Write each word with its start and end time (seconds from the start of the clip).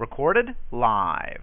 Recorded 0.00 0.54
live. 0.72 1.42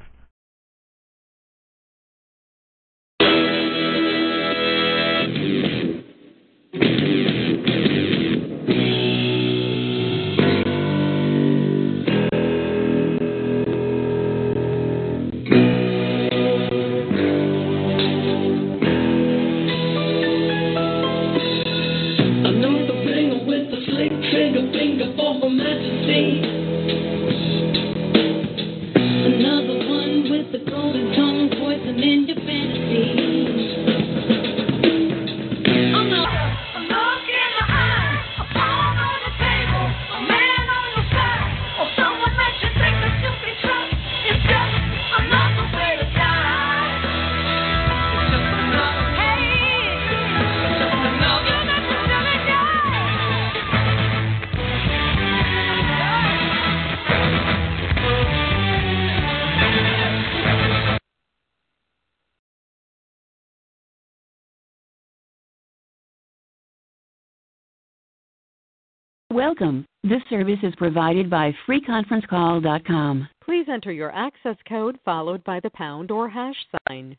Welcome. 69.38 69.86
This 70.04 70.24
service 70.32 70.58
is 70.64 70.74
provided 70.78 71.30
by 71.30 71.54
freeconferencecall.com. 71.70 73.30
Please 73.46 73.68
enter 73.72 73.92
your 73.92 74.12
access 74.12 74.56
code 74.68 74.98
followed 75.06 75.44
by 75.44 75.60
the 75.60 75.70
pound 75.70 76.10
or 76.10 76.28
hash 76.28 76.56
sign. 76.90 77.16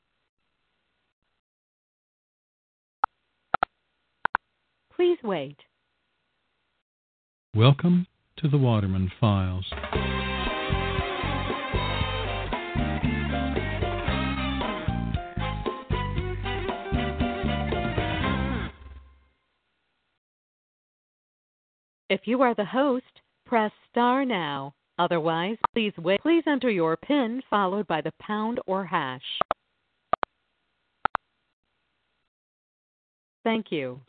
Please 4.97 5.19
wait. 5.23 5.59
Welcome 7.55 8.09
to 8.39 8.49
the 8.49 8.59
Waterman 8.59 9.13
Files. 9.21 9.73
If 22.11 22.23
you 22.25 22.41
are 22.41 22.55
the 22.55 22.65
host, 22.65 23.05
press 23.45 23.71
star 23.91 24.25
now. 24.25 24.75
Otherwise, 24.99 25.59
please 25.75 25.93
wait. 25.99 26.21
Please 26.23 26.43
enter 26.47 26.71
your 26.71 26.97
PIN 26.97 27.43
followed 27.51 27.87
by 27.87 28.01
the 28.01 28.13
pound 28.21 28.61
or 28.67 28.85
hash. 28.85 29.21
Thank 33.45 33.67
you. 33.71 34.01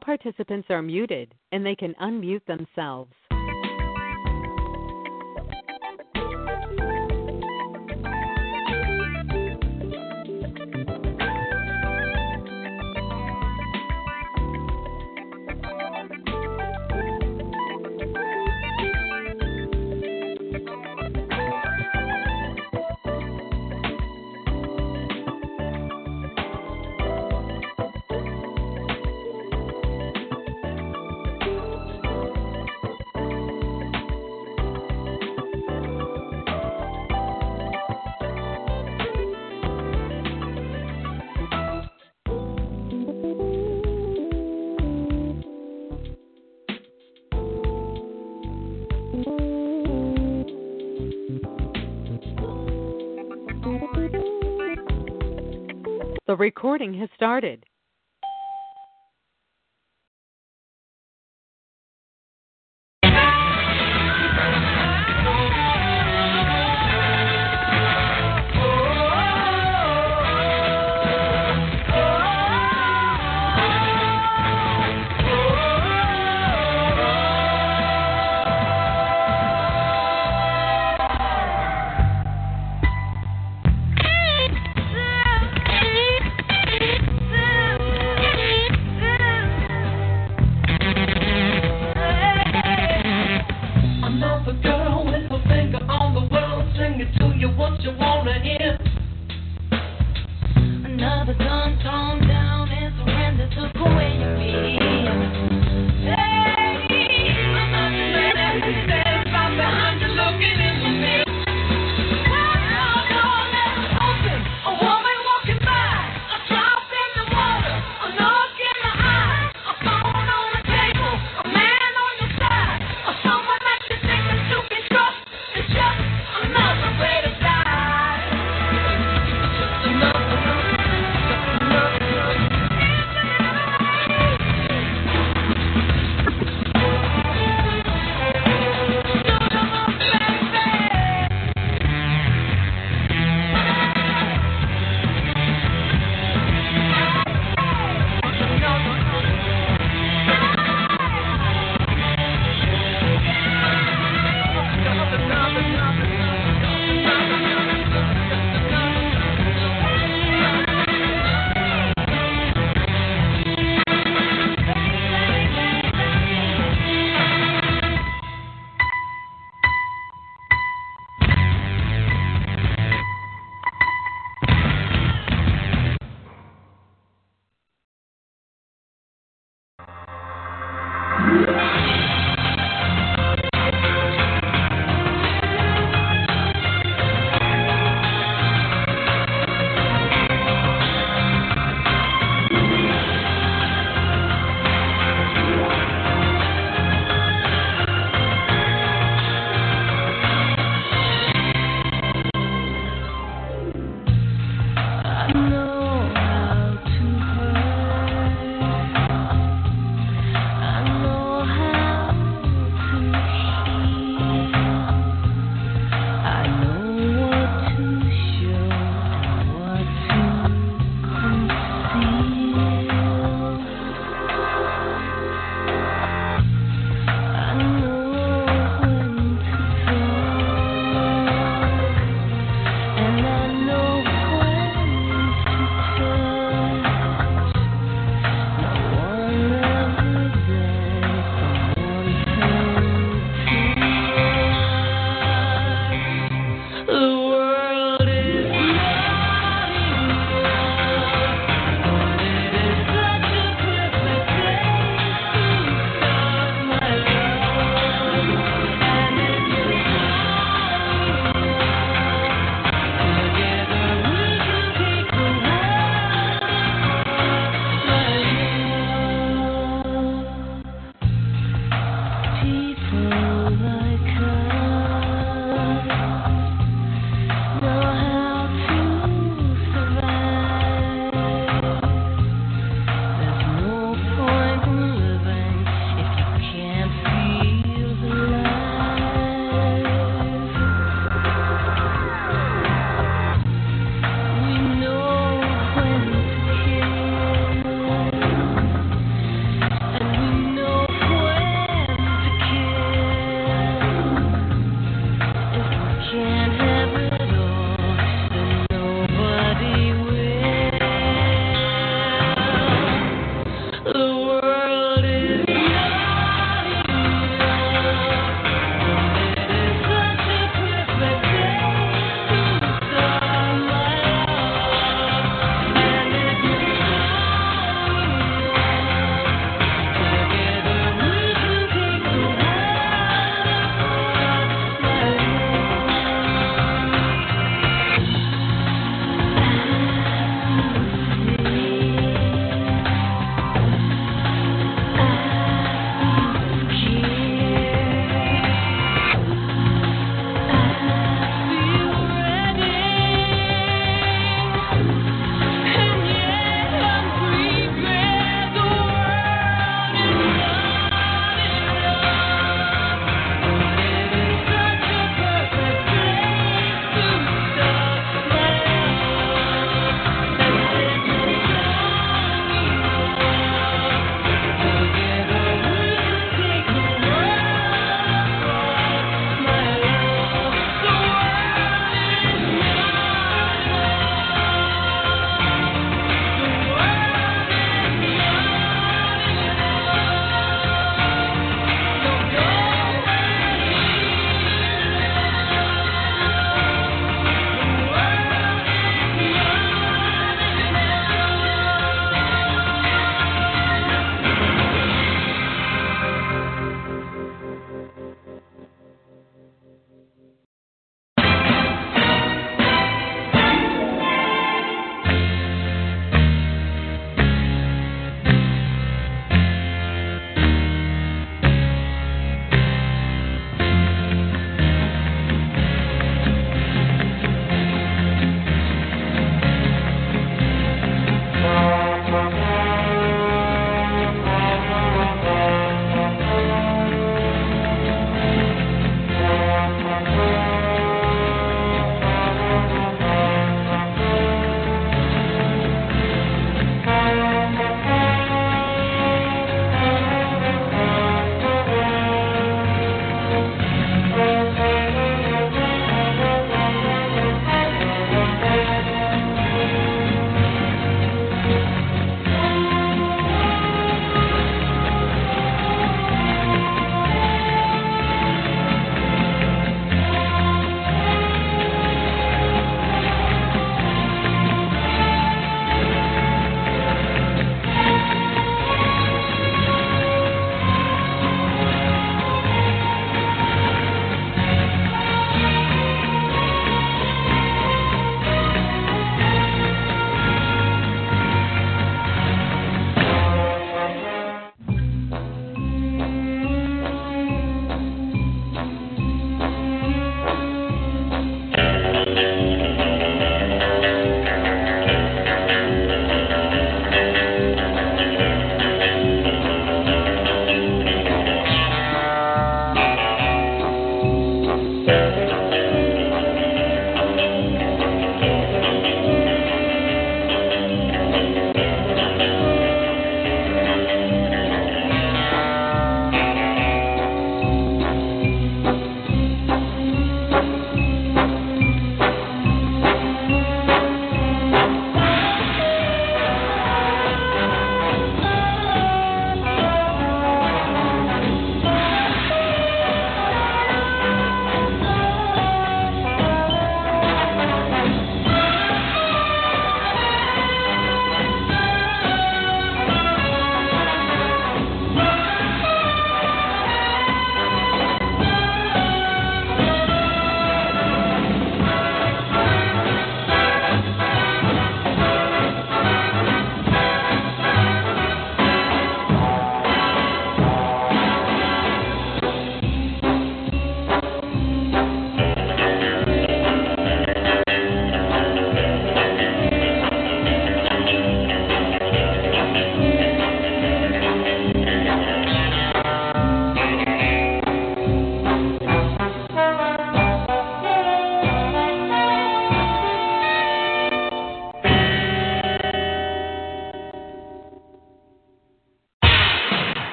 All 0.00 0.16
participants 0.16 0.68
are 0.70 0.80
muted 0.80 1.34
and 1.52 1.64
they 1.64 1.74
can 1.74 1.94
unmute 2.00 2.44
themselves. 2.46 3.12
Recording 56.40 56.94
has 56.94 57.10
started. 57.14 57.66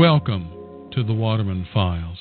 Welcome 0.00 0.88
to 0.94 1.04
the 1.04 1.12
Waterman 1.12 1.68
Files. 1.74 2.16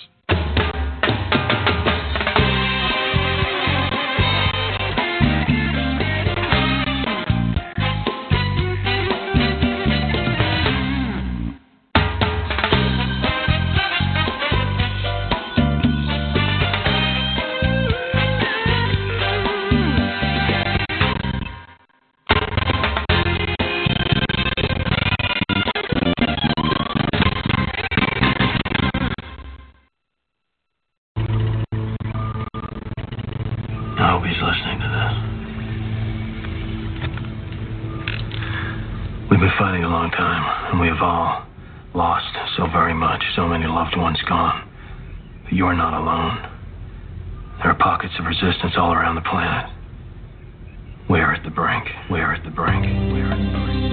But 45.60 45.66
you 45.66 45.72
are 45.72 45.76
not 45.76 45.94
alone. 45.94 46.38
There 47.58 47.70
are 47.70 47.76
pockets 47.76 48.14
of 48.18 48.26
resistance 48.26 48.76
all 48.78 48.94
around 48.94 49.16
the 49.16 49.22
planet. 49.22 49.70
We 51.10 51.20
are 51.20 51.34
at 51.34 51.44
the 51.44 51.50
brink. 51.50 51.86
We 52.10 52.22
are 52.22 52.34
at 52.34 52.46
the 52.46 52.50
brink. 52.50 52.86
We 52.86 53.20
are 53.20 53.34
at 53.34 53.38
the 53.38 53.50
brink. 53.52 53.90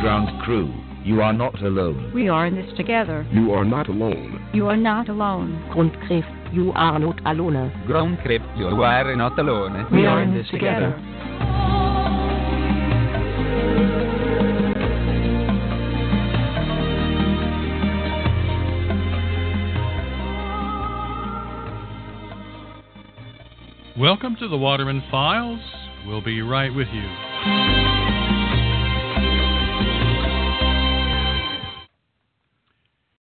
Ground 0.00 0.40
crew, 0.42 0.72
you 1.06 1.20
are 1.22 1.32
not 1.32 1.62
alone. 1.62 2.10
We 2.12 2.28
are 2.28 2.48
in 2.48 2.56
this 2.56 2.76
together. 2.76 3.24
You 3.32 3.52
are 3.52 3.64
not 3.64 3.88
alone. 3.88 4.44
You 4.52 4.66
are 4.66 4.76
not 4.76 5.08
alone. 5.08 5.64
Grundkrift, 5.72 6.52
you 6.52 6.72
are 6.72 6.98
not 6.98 7.20
alone. 7.24 7.72
Ground 7.86 8.18
Crypt, 8.24 8.44
you 8.56 8.66
are 8.66 9.14
not 9.14 9.38
alone. 9.38 9.86
We, 9.92 10.04
are 10.04 10.20
in 10.20 10.34
this 10.34 10.48
together. 10.50 10.90
Welcome 23.96 24.34
to 24.40 24.48
the 24.48 24.58
Waterman 24.58 25.04
Files. 25.08 25.60
We'll 26.04 26.20
be 26.20 26.42
right 26.42 26.74
with 26.74 26.88
you. 26.92 27.75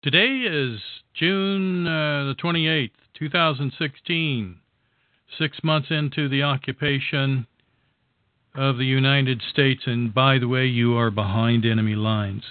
Today 0.04 0.48
is 0.50 0.80
June 1.14 1.86
uh, 1.86 2.34
the 2.34 2.36
28th, 2.44 2.90
2016, 3.20 4.58
six 5.38 5.60
months 5.64 5.90
into 5.92 6.28
the 6.28 6.42
occupation 6.42 7.46
of 8.56 8.80
the 8.80 8.86
United 8.86 9.44
States. 9.52 9.84
And 9.86 10.12
by 10.12 10.40
the 10.40 10.48
way, 10.48 10.66
you 10.66 10.98
are 10.98 11.12
behind 11.12 11.68
enemy 11.68 11.94
lines. 11.94 12.42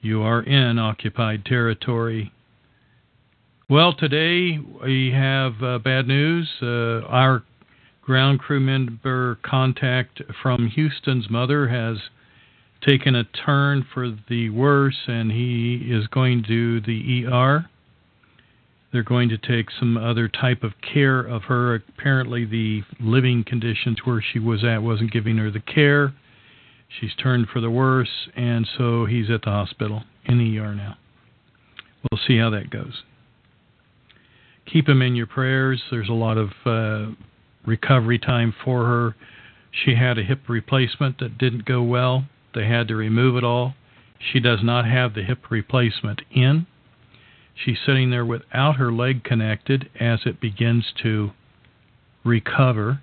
You 0.00 0.22
are 0.22 0.42
in 0.42 0.80
occupied 0.80 1.44
territory. 1.44 2.32
Well, 3.70 3.92
today 3.92 4.58
we 4.82 5.12
have 5.12 5.62
uh, 5.62 5.78
bad 5.78 6.08
news. 6.08 6.50
Uh, 6.60 7.02
our 7.06 7.44
ground 8.00 8.40
crew 8.40 8.58
member 8.58 9.38
contact 9.44 10.20
from 10.42 10.66
Houston's 10.66 11.30
mother 11.30 11.68
has 11.68 11.98
taken 12.86 13.14
a 13.14 13.24
turn 13.24 13.86
for 13.94 14.16
the 14.28 14.50
worse, 14.50 14.98
and 15.06 15.30
he 15.30 15.88
is 15.90 16.06
going 16.08 16.44
to 16.44 16.80
the 16.80 17.26
ER. 17.26 17.66
They're 18.92 19.02
going 19.02 19.30
to 19.30 19.38
take 19.38 19.70
some 19.70 19.96
other 19.96 20.28
type 20.28 20.62
of 20.62 20.72
care 20.82 21.20
of 21.20 21.44
her. 21.44 21.74
Apparently, 21.74 22.44
the 22.44 22.82
living 23.00 23.44
conditions 23.44 23.98
where 24.04 24.22
she 24.22 24.38
was 24.38 24.62
at 24.64 24.82
wasn't 24.82 25.12
giving 25.12 25.38
her 25.38 25.50
the 25.50 25.60
care. 25.60 26.12
She's 27.00 27.14
turned 27.14 27.48
for 27.48 27.60
the 27.60 27.70
worse, 27.70 28.28
and 28.36 28.68
so 28.76 29.06
he's 29.06 29.30
at 29.30 29.42
the 29.42 29.50
hospital 29.50 30.02
in 30.26 30.38
the 30.38 30.58
ER 30.58 30.74
now. 30.74 30.98
We'll 32.10 32.20
see 32.26 32.36
how 32.36 32.50
that 32.50 32.68
goes. 32.68 33.02
Keep 34.70 34.88
him 34.88 35.00
in 35.00 35.16
your 35.16 35.26
prayers. 35.26 35.82
There's 35.90 36.08
a 36.08 36.12
lot 36.12 36.36
of 36.36 36.50
uh, 36.66 37.12
recovery 37.64 38.18
time 38.18 38.54
for 38.64 38.84
her. 38.84 39.14
She 39.70 39.94
had 39.94 40.18
a 40.18 40.22
hip 40.22 40.40
replacement 40.48 41.18
that 41.20 41.38
didn't 41.38 41.64
go 41.64 41.82
well. 41.82 42.26
They 42.54 42.66
had 42.66 42.88
to 42.88 42.96
remove 42.96 43.36
it 43.36 43.44
all. 43.44 43.74
She 44.18 44.40
does 44.40 44.60
not 44.62 44.86
have 44.86 45.14
the 45.14 45.22
hip 45.22 45.50
replacement 45.50 46.22
in. 46.30 46.66
She's 47.54 47.78
sitting 47.84 48.10
there 48.10 48.24
without 48.24 48.76
her 48.76 48.92
leg 48.92 49.24
connected 49.24 49.90
as 49.98 50.20
it 50.24 50.40
begins 50.40 50.92
to 51.02 51.32
recover 52.24 53.02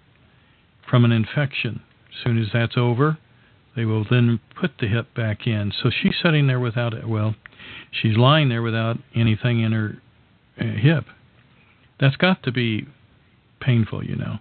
from 0.90 1.06
an 1.06 1.12
infection. 1.12 1.82
As 2.10 2.24
soon 2.24 2.42
as 2.42 2.48
that's 2.52 2.78
over, 2.78 3.18
they 3.76 3.86
will 3.86 4.06
then 4.10 4.40
put 4.60 4.72
the 4.80 4.88
hip 4.88 5.14
back 5.16 5.46
in. 5.46 5.72
So 5.84 5.90
she's 5.90 6.16
sitting 6.22 6.48
there 6.48 6.60
without 6.60 6.94
it. 6.94 7.08
Well, 7.08 7.36
she's 7.92 8.18
lying 8.18 8.50
there 8.50 8.62
without 8.62 8.98
anything 9.16 9.62
in 9.62 9.72
her 9.72 10.02
uh, 10.60 10.64
hip. 10.64 11.06
That's 12.00 12.16
got 12.16 12.44
to 12.44 12.52
be 12.52 12.88
painful, 13.60 14.04
you 14.04 14.16
know. 14.16 14.40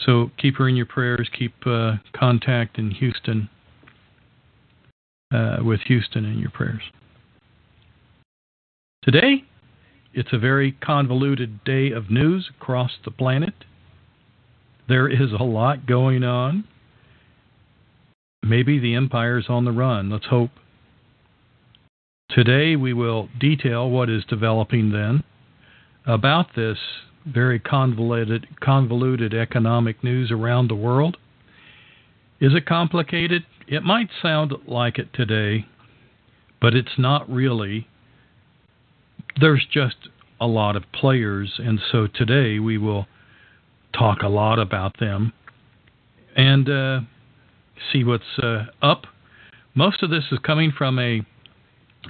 So 0.00 0.30
keep 0.38 0.56
her 0.56 0.68
in 0.68 0.76
your 0.76 0.86
prayers. 0.86 1.28
Keep 1.36 1.54
uh, 1.66 1.94
contact 2.14 2.78
in 2.78 2.90
Houston 2.90 3.48
uh, 5.32 5.58
with 5.62 5.80
Houston 5.86 6.24
in 6.24 6.38
your 6.38 6.50
prayers. 6.50 6.82
Today, 9.02 9.44
it's 10.12 10.32
a 10.32 10.38
very 10.38 10.72
convoluted 10.72 11.62
day 11.64 11.90
of 11.90 12.10
news 12.10 12.50
across 12.58 12.92
the 13.04 13.10
planet. 13.10 13.54
There 14.88 15.08
is 15.08 15.32
a 15.32 15.42
lot 15.42 15.86
going 15.86 16.24
on. 16.24 16.64
Maybe 18.42 18.78
the 18.78 18.94
empire's 18.94 19.46
on 19.48 19.64
the 19.64 19.72
run. 19.72 20.10
Let's 20.10 20.26
hope. 20.26 20.50
Today, 22.30 22.76
we 22.76 22.92
will 22.92 23.28
detail 23.38 23.88
what 23.88 24.10
is 24.10 24.24
developing 24.24 24.90
then 24.90 25.24
about 26.06 26.54
this 26.54 26.78
very 27.26 27.58
convoluted, 27.58 28.46
convoluted 28.60 29.34
economic 29.34 30.02
news 30.04 30.30
around 30.30 30.68
the 30.68 30.74
world. 30.74 31.16
Is 32.40 32.52
it 32.54 32.66
complicated? 32.66 33.44
It 33.66 33.82
might 33.82 34.10
sound 34.20 34.52
like 34.66 34.98
it 34.98 35.12
today, 35.14 35.66
but 36.60 36.74
it's 36.74 36.98
not 36.98 37.28
really. 37.30 37.88
There's 39.40 39.66
just 39.70 39.96
a 40.40 40.46
lot 40.46 40.76
of 40.76 40.84
players, 40.92 41.54
and 41.58 41.80
so 41.90 42.06
today 42.06 42.58
we 42.58 42.76
will 42.76 43.06
talk 43.96 44.22
a 44.22 44.28
lot 44.28 44.58
about 44.58 44.98
them 44.98 45.32
and 46.36 46.68
uh, 46.68 47.00
see 47.92 48.04
what's 48.04 48.38
uh, 48.42 48.66
up. 48.82 49.04
Most 49.74 50.02
of 50.02 50.10
this 50.10 50.24
is 50.30 50.38
coming 50.40 50.72
from 50.76 50.98
a 50.98 51.22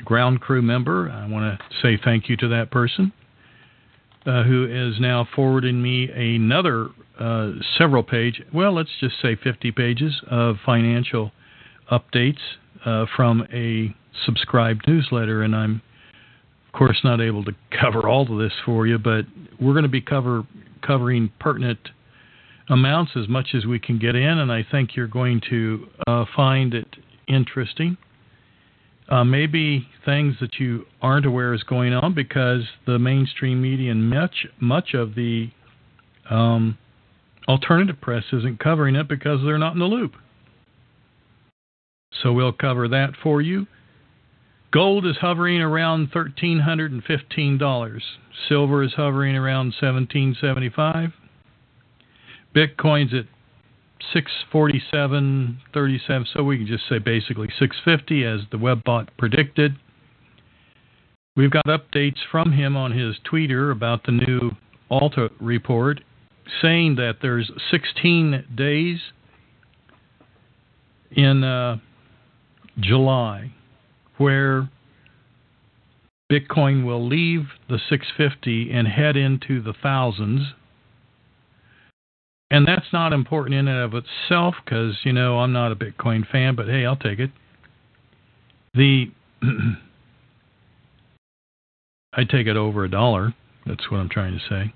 ground 0.05 0.41
crew 0.41 0.63
member. 0.63 1.09
I 1.11 1.29
want 1.29 1.59
to 1.59 1.77
say 1.81 2.01
thank 2.03 2.29
you 2.29 2.37
to 2.39 2.49
that 2.49 2.71
person 2.71 3.13
uh, 4.27 4.43
who 4.43 4.65
is 4.65 5.01
now 5.01 5.27
forwarding 5.35 5.83
me 5.83 6.11
another 6.11 6.89
uh, 7.19 7.53
several 7.79 8.03
page, 8.03 8.43
well, 8.53 8.75
let's 8.75 8.91
just 9.01 9.15
say 9.21 9.37
50 9.37 9.71
pages 9.73 10.21
of 10.31 10.57
financial 10.65 11.33
updates 11.91 12.41
uh, 12.85 13.07
from 13.15 13.47
a 13.53 13.95
subscribed 14.25 14.85
newsletter. 14.87 15.43
And 15.43 15.55
I'm, 15.55 15.83
of 16.67 16.79
course, 16.79 16.99
not 17.05 17.21
able 17.21 17.45
to 17.45 17.53
cover 17.79 18.09
all 18.09 18.23
of 18.23 18.39
this 18.39 18.53
for 18.65 18.87
you, 18.87 18.99
but 18.99 19.27
we're 19.61 19.75
going 19.75 19.85
to 19.85 19.89
be 19.89 20.01
cover 20.01 20.45
covering 20.83 21.31
pertinent 21.41 21.79
amounts 22.69 23.13
as 23.17 23.29
much 23.29 23.49
as 23.55 23.67
we 23.67 23.79
can 23.79 23.99
get 23.99 24.15
in, 24.15 24.39
and 24.39 24.51
I 24.53 24.65
think 24.71 24.97
you're 24.97 25.07
going 25.07 25.41
to 25.51 25.87
uh, 26.07 26.25
find 26.35 26.75
it 26.75 26.89
interesting. 27.29 27.97
Uh, 29.07 29.23
maybe 29.23 29.87
things 30.07 30.35
that 30.41 30.59
you 30.59 30.87
aren't 31.03 31.27
aware 31.27 31.53
is 31.53 31.63
going 31.63 31.93
on 31.93 32.15
because 32.15 32.63
the 32.87 32.99
mainstream 32.99 33.61
media 33.61 33.91
and 33.91 34.09
much 34.09 34.47
much 34.61 34.95
of 34.95 35.15
the 35.15 35.51
um, 36.31 36.79
alternative 37.47 38.01
press 38.01 38.25
isn't 38.33 38.59
covering 38.59 38.97
it 38.97 39.07
because 39.07 39.41
they're 39.45 39.59
not 39.59 39.75
in 39.75 39.79
the 39.79 39.85
loop. 39.85 40.15
So 42.23 42.33
we'll 42.33 42.53
cover 42.53 42.89
that 42.89 43.11
for 43.23 43.43
you. 43.43 43.67
Gold 44.73 45.05
is 45.05 45.17
hovering 45.21 45.61
around 45.61 46.09
thirteen 46.11 46.61
hundred 46.61 46.91
and 46.91 47.05
fifteen 47.05 47.59
dollars. 47.59 48.03
Silver 48.49 48.83
is 48.83 48.95
hovering 48.95 49.37
around 49.37 49.75
seventeen 49.79 50.35
seventy 50.41 50.71
five. 50.71 51.11
Bitcoin's 52.57 53.13
at 53.13 53.27
647.37, 54.13 56.27
so 56.33 56.43
we 56.43 56.59
can 56.59 56.67
just 56.67 56.89
say 56.89 56.99
basically 56.99 57.49
650 57.59 58.25
as 58.25 58.41
the 58.51 58.59
web 58.59 58.83
bot 58.85 59.09
predicted. 59.17 59.77
We've 61.37 61.51
got 61.51 61.67
updates 61.67 62.19
from 62.31 62.53
him 62.53 62.77
on 62.77 62.93
his 62.93 63.17
Twitter 63.25 63.71
about 63.71 64.05
the 64.05 64.13
new 64.13 64.53
Alta 64.91 65.31
report, 65.41 66.03
saying 66.61 66.97
that 66.97 67.17
there's 67.23 67.51
16 67.71 68.45
days 68.55 68.99
in 71.11 71.43
uh, 71.43 71.79
July 72.79 73.53
where 74.19 74.69
Bitcoin 76.31 76.85
will 76.85 77.07
leave 77.07 77.47
the 77.69 77.79
650 77.89 78.71
and 78.71 78.89
head 78.89 79.17
into 79.17 79.61
the 79.61 79.75
thousands. 79.83 80.53
And 82.55 82.69
that's 82.69 82.87
not 82.93 83.13
important 83.13 83.57
in 83.57 83.67
and 83.67 83.81
of 83.81 83.95
itself 83.95 84.55
because, 84.65 84.97
you 85.03 85.13
know, 85.13 85.41
I'm 85.41 85.53
not 85.53 85.73
a 85.73 85.75
Bitcoin 85.75 86.25
fan, 86.25 86.55
but 86.55 86.67
hey, 86.67 86.87
I'll 86.87 86.95
take 86.95 87.19
it. 87.19 87.31
The 88.75 89.07
I 92.13 92.23
take 92.23 92.47
it 92.47 92.57
over 92.57 92.85
a 92.85 92.89
dollar. 92.89 93.35
That's 93.67 93.91
what 93.91 93.99
I'm 93.99 94.09
trying 94.09 94.39
to 94.39 94.49
say. 94.49 94.73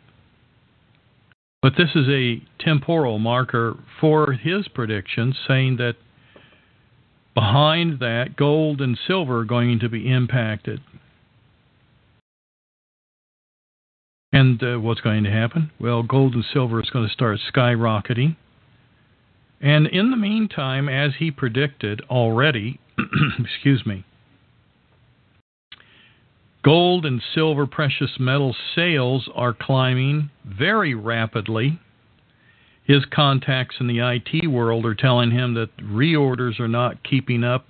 But 1.62 1.74
this 1.78 1.90
is 1.94 2.08
a 2.08 2.42
temporal 2.58 3.20
marker 3.20 3.76
for 4.00 4.32
his 4.32 4.66
prediction, 4.66 5.32
saying 5.46 5.76
that 5.76 5.94
behind 7.32 8.00
that, 8.00 8.34
gold 8.36 8.80
and 8.80 8.98
silver 9.06 9.42
are 9.42 9.44
going 9.44 9.78
to 9.78 9.88
be 9.88 10.10
impacted. 10.10 10.80
And 14.32 14.62
uh, 14.62 14.76
what's 14.76 15.00
going 15.00 15.24
to 15.24 15.30
happen? 15.30 15.70
Well, 15.80 16.02
gold 16.02 16.34
and 16.34 16.44
silver 16.52 16.82
is 16.82 16.90
going 16.90 17.06
to 17.06 17.12
start 17.12 17.38
skyrocketing. 17.52 18.36
And 19.60 19.86
in 19.86 20.10
the 20.10 20.16
meantime, 20.16 20.88
as 20.88 21.12
he 21.18 21.30
predicted 21.30 22.02
already, 22.10 22.78
excuse 23.38 23.84
me, 23.86 24.04
gold 26.62 27.06
and 27.06 27.22
silver 27.34 27.66
precious 27.66 28.10
metal 28.20 28.54
sales 28.74 29.28
are 29.34 29.54
climbing 29.54 30.30
very 30.44 30.94
rapidly. 30.94 31.80
His 32.84 33.04
contacts 33.06 33.76
in 33.80 33.86
the 33.86 33.98
IT 33.98 34.48
world 34.48 34.86
are 34.86 34.94
telling 34.94 35.30
him 35.30 35.54
that 35.54 35.76
reorders 35.78 36.60
are 36.60 36.68
not 36.68 37.02
keeping 37.02 37.42
up 37.42 37.66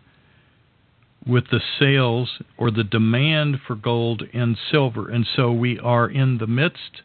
with 1.28 1.44
the 1.50 1.60
sales 1.78 2.40
or 2.56 2.70
the 2.70 2.84
demand 2.84 3.58
for 3.66 3.76
gold 3.76 4.22
and 4.32 4.56
silver. 4.70 5.10
And 5.10 5.26
so 5.36 5.52
we 5.52 5.78
are 5.78 6.08
in 6.08 6.38
the 6.38 6.46
midst 6.46 7.02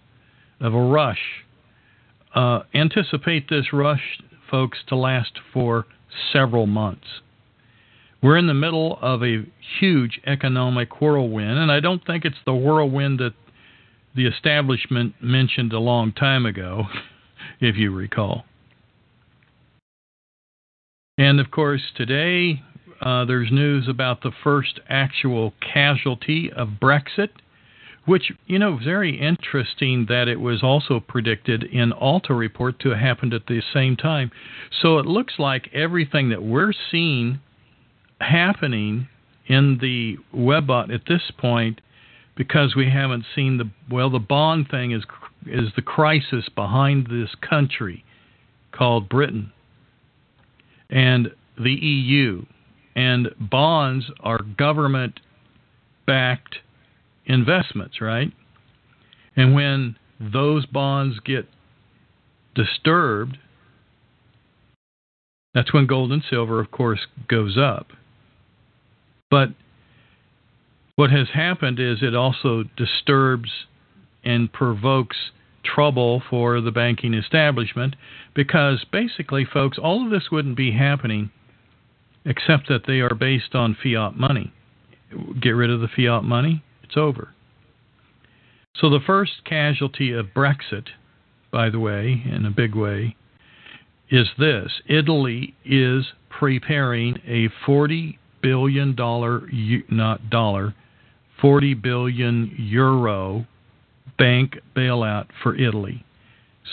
of 0.61 0.73
a 0.73 0.81
rush. 0.81 1.43
Uh, 2.33 2.61
anticipate 2.73 3.49
this 3.49 3.73
rush, 3.73 4.19
folks, 4.49 4.79
to 4.87 4.95
last 4.95 5.33
for 5.51 5.85
several 6.31 6.65
months. 6.65 7.07
We're 8.21 8.37
in 8.37 8.47
the 8.47 8.53
middle 8.53 8.97
of 9.01 9.21
a 9.21 9.45
huge 9.79 10.21
economic 10.25 11.01
whirlwind, 11.01 11.57
and 11.57 11.69
I 11.69 11.81
don't 11.81 12.05
think 12.05 12.23
it's 12.23 12.37
the 12.45 12.53
whirlwind 12.53 13.19
that 13.19 13.33
the 14.15 14.27
establishment 14.27 15.15
mentioned 15.21 15.73
a 15.73 15.79
long 15.79 16.13
time 16.13 16.45
ago, 16.45 16.85
if 17.59 17.75
you 17.75 17.91
recall. 17.91 18.45
And 21.17 21.39
of 21.39 21.51
course, 21.51 21.81
today 21.95 22.61
uh, 23.03 23.25
there's 23.25 23.51
news 23.51 23.89
about 23.89 24.21
the 24.21 24.31
first 24.43 24.79
actual 24.87 25.53
casualty 25.61 26.49
of 26.55 26.69
Brexit, 26.81 27.29
which, 28.05 28.31
you 28.47 28.57
know, 28.57 28.79
very 28.81 29.19
interesting 29.19 30.05
that 30.07 30.29
it 30.29 30.39
was 30.39 30.63
also 30.63 31.01
predicted 31.01 31.63
in 31.63 31.91
Alta 31.91 32.33
report 32.33 32.79
to 32.79 32.89
have 32.89 32.99
happened 32.99 33.33
at 33.33 33.47
the 33.47 33.61
same 33.73 33.97
time. 33.97 34.31
So 34.81 34.99
it 34.99 35.05
looks 35.05 35.33
like 35.37 35.69
everything 35.73 36.29
that 36.29 36.41
we're 36.41 36.71
seeing 36.91 37.41
happening 38.21 39.09
in 39.47 39.79
the 39.81 40.17
webbot 40.33 40.93
at 40.93 41.01
this 41.05 41.31
point 41.37 41.81
because 42.37 42.73
we 42.75 42.89
haven't 42.89 43.25
seen 43.35 43.57
the 43.57 43.69
well 43.91 44.09
the 44.09 44.19
bond 44.19 44.69
thing 44.69 44.91
is 44.91 45.03
is 45.45 45.69
the 45.75 45.81
crisis 45.81 46.47
behind 46.55 47.07
this 47.07 47.35
country 47.47 48.05
called 48.71 49.09
Britain 49.09 49.51
and 50.89 51.27
the 51.61 51.73
EU 51.73 52.45
and 52.95 53.29
bonds 53.39 54.05
are 54.19 54.39
government 54.57 55.19
backed 56.05 56.57
investments, 57.25 58.01
right? 58.01 58.31
And 59.35 59.53
when 59.55 59.95
those 60.19 60.65
bonds 60.65 61.19
get 61.19 61.47
disturbed, 62.55 63.37
that's 65.53 65.73
when 65.73 65.87
gold 65.87 66.11
and 66.11 66.23
silver, 66.29 66.59
of 66.59 66.71
course, 66.71 67.01
goes 67.27 67.57
up. 67.57 67.87
But 69.29 69.49
what 70.95 71.09
has 71.09 71.27
happened 71.33 71.79
is 71.79 71.99
it 72.01 72.15
also 72.15 72.63
disturbs 72.77 73.49
and 74.23 74.51
provokes 74.51 75.17
trouble 75.63 76.21
for 76.29 76.61
the 76.61 76.71
banking 76.71 77.13
establishment 77.13 77.95
because 78.35 78.85
basically, 78.91 79.45
folks, 79.45 79.77
all 79.77 80.03
of 80.05 80.11
this 80.11 80.29
wouldn't 80.31 80.57
be 80.57 80.71
happening 80.71 81.31
except 82.25 82.67
that 82.69 82.85
they 82.87 82.99
are 82.99 83.15
based 83.15 83.55
on 83.55 83.77
fiat 83.81 84.17
money. 84.17 84.53
Get 85.41 85.51
rid 85.51 85.69
of 85.69 85.81
the 85.81 85.87
fiat 85.87 86.23
money, 86.23 86.63
it's 86.83 86.97
over. 86.97 87.33
So 88.75 88.89
the 88.89 88.99
first 89.05 89.43
casualty 89.45 90.11
of 90.11 90.27
Brexit, 90.35 90.87
by 91.51 91.69
the 91.69 91.79
way, 91.79 92.23
in 92.25 92.45
a 92.45 92.51
big 92.51 92.75
way, 92.75 93.15
is 94.09 94.27
this 94.37 94.81
Italy 94.87 95.55
is 95.63 96.05
preparing 96.29 97.19
a 97.27 97.49
40 97.65 98.19
billion 98.41 98.95
dollar 98.95 99.47
not 99.89 100.29
dollar 100.29 100.75
40 101.41 101.73
billion 101.75 102.53
euro 102.57 103.45
bank 104.17 104.59
bailout 104.75 105.27
for 105.41 105.55
Italy. 105.55 106.05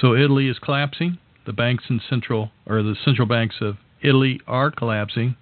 So 0.00 0.14
Italy 0.14 0.48
is 0.48 0.58
collapsing. 0.58 1.18
The 1.46 1.52
banks 1.52 1.84
in 1.88 2.00
central 2.08 2.50
or 2.66 2.82
the 2.82 2.94
central 3.04 3.26
banks 3.26 3.56
of 3.60 3.76
Italy 4.02 4.40
are 4.46 4.70
collapsing, 4.70 5.36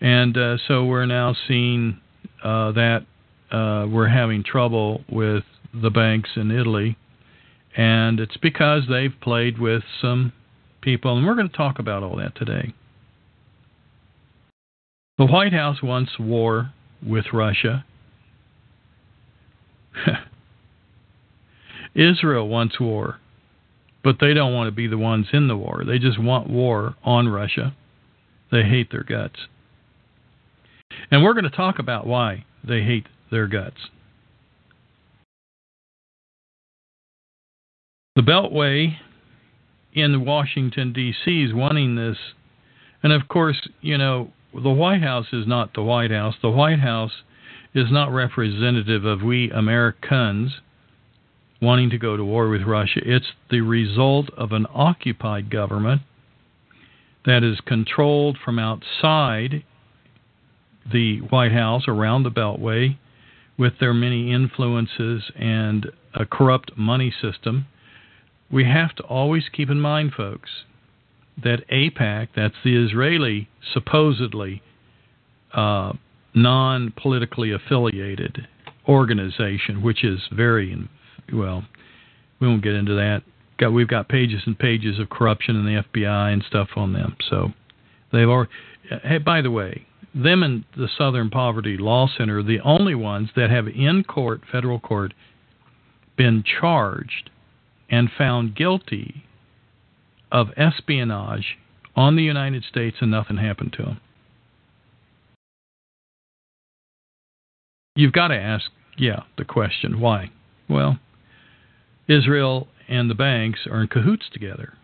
and 0.00 0.36
uh, 0.36 0.56
so 0.66 0.84
we're 0.84 1.06
now 1.06 1.34
seeing 1.48 2.00
uh, 2.42 2.72
that 2.72 3.06
uh, 3.50 3.86
we're 3.88 4.08
having 4.08 4.42
trouble 4.42 5.04
with 5.10 5.44
the 5.74 5.90
banks 5.90 6.30
in 6.36 6.50
Italy, 6.50 6.96
and 7.76 8.20
it's 8.20 8.36
because 8.36 8.82
they've 8.88 9.14
played 9.20 9.58
with 9.58 9.82
some 10.00 10.32
people, 10.80 11.16
and 11.16 11.26
we're 11.26 11.34
going 11.34 11.48
to 11.48 11.56
talk 11.56 11.78
about 11.78 12.02
all 12.02 12.16
that 12.16 12.36
today. 12.36 12.74
The 15.18 15.26
White 15.26 15.52
House 15.52 15.82
wants 15.82 16.18
war 16.18 16.72
with 17.06 17.26
Russia. 17.32 17.84
Israel 21.94 22.48
wants 22.48 22.80
war, 22.80 23.18
but 24.02 24.16
they 24.20 24.34
don't 24.34 24.54
want 24.54 24.68
to 24.68 24.72
be 24.72 24.86
the 24.86 24.98
ones 24.98 25.26
in 25.32 25.48
the 25.48 25.56
war. 25.56 25.84
They 25.86 25.98
just 25.98 26.20
want 26.20 26.50
war 26.50 26.96
on 27.04 27.28
Russia. 27.28 27.74
They 28.50 28.62
hate 28.62 28.90
their 28.90 29.04
guts. 29.04 29.38
And 31.10 31.22
we're 31.22 31.34
going 31.34 31.44
to 31.44 31.50
talk 31.50 31.78
about 31.78 32.06
why 32.06 32.44
they 32.66 32.82
hate 32.82 33.06
their 33.30 33.46
guts. 33.46 33.88
The 38.14 38.22
Beltway 38.22 38.96
in 39.94 40.24
Washington, 40.24 40.92
D.C. 40.92 41.44
is 41.44 41.54
wanting 41.54 41.96
this. 41.96 42.16
And 43.02 43.12
of 43.12 43.28
course, 43.28 43.68
you 43.80 43.96
know, 43.96 44.32
the 44.52 44.70
White 44.70 45.02
House 45.02 45.26
is 45.32 45.46
not 45.46 45.72
the 45.74 45.82
White 45.82 46.10
House. 46.10 46.34
The 46.42 46.50
White 46.50 46.80
House 46.80 47.22
is 47.74 47.86
not 47.90 48.12
representative 48.12 49.06
of 49.06 49.22
we 49.22 49.50
Americans 49.50 50.52
wanting 51.62 51.88
to 51.90 51.98
go 51.98 52.16
to 52.16 52.24
war 52.24 52.48
with 52.48 52.62
Russia. 52.62 53.00
It's 53.04 53.32
the 53.48 53.60
result 53.60 54.28
of 54.36 54.50
an 54.50 54.66
occupied 54.74 55.48
government 55.48 56.02
that 57.24 57.44
is 57.44 57.60
controlled 57.64 58.36
from 58.44 58.58
outside 58.58 59.62
the 60.90 61.20
White 61.20 61.52
House 61.52 61.84
around 61.86 62.24
the 62.24 62.30
Beltway 62.30 62.98
with 63.56 63.74
their 63.78 63.94
many 63.94 64.32
influences 64.32 65.22
and 65.36 65.86
a 66.14 66.26
corrupt 66.26 66.72
money 66.76 67.14
system. 67.22 67.66
We 68.50 68.64
have 68.64 68.94
to 68.96 69.04
always 69.04 69.44
keep 69.52 69.70
in 69.70 69.80
mind, 69.80 70.12
folks, 70.16 70.50
that 71.42 71.68
AIPAC, 71.70 72.28
that's 72.34 72.56
the 72.64 72.76
Israeli 72.84 73.48
supposedly 73.72 74.62
uh, 75.54 75.92
non 76.34 76.92
politically 77.00 77.52
affiliated 77.52 78.48
organization, 78.88 79.80
which 79.82 80.02
is 80.02 80.20
very, 80.32 80.76
well, 81.32 81.64
we 82.40 82.48
won't 82.48 82.62
get 82.62 82.74
into 82.74 82.94
that. 82.94 83.22
Got, 83.58 83.72
we've 83.72 83.88
got 83.88 84.08
pages 84.08 84.42
and 84.46 84.58
pages 84.58 84.98
of 84.98 85.10
corruption 85.10 85.56
in 85.56 85.64
the 85.64 85.82
FBI 85.82 86.32
and 86.32 86.44
stuff 86.46 86.68
on 86.76 86.92
them. 86.92 87.16
So 87.28 87.52
they've 88.12 88.28
already, 88.28 88.50
hey, 89.04 89.18
by 89.18 89.42
the 89.42 89.50
way, 89.50 89.86
them 90.14 90.42
and 90.42 90.64
the 90.76 90.88
Southern 90.98 91.30
Poverty 91.30 91.76
Law 91.78 92.08
Center 92.16 92.38
are 92.38 92.42
the 92.42 92.60
only 92.60 92.94
ones 92.94 93.30
that 93.36 93.50
have 93.50 93.68
in 93.68 94.04
court, 94.04 94.42
federal 94.50 94.80
court, 94.80 95.14
been 96.16 96.42
charged 96.42 97.30
and 97.88 98.10
found 98.16 98.54
guilty 98.54 99.24
of 100.30 100.48
espionage 100.56 101.58
on 101.94 102.16
the 102.16 102.22
United 102.22 102.64
States 102.64 102.96
and 103.00 103.10
nothing 103.10 103.36
happened 103.36 103.72
to 103.74 103.82
them. 103.82 104.00
You've 107.94 108.12
got 108.12 108.28
to 108.28 108.36
ask, 108.36 108.70
yeah, 108.96 109.24
the 109.36 109.44
question 109.44 110.00
why? 110.00 110.30
Well, 110.68 110.98
Israel 112.12 112.68
and 112.88 113.08
the 113.08 113.14
banks 113.14 113.60
are 113.70 113.80
in 113.80 113.88
cahoots 113.88 114.26
together. 114.32 114.74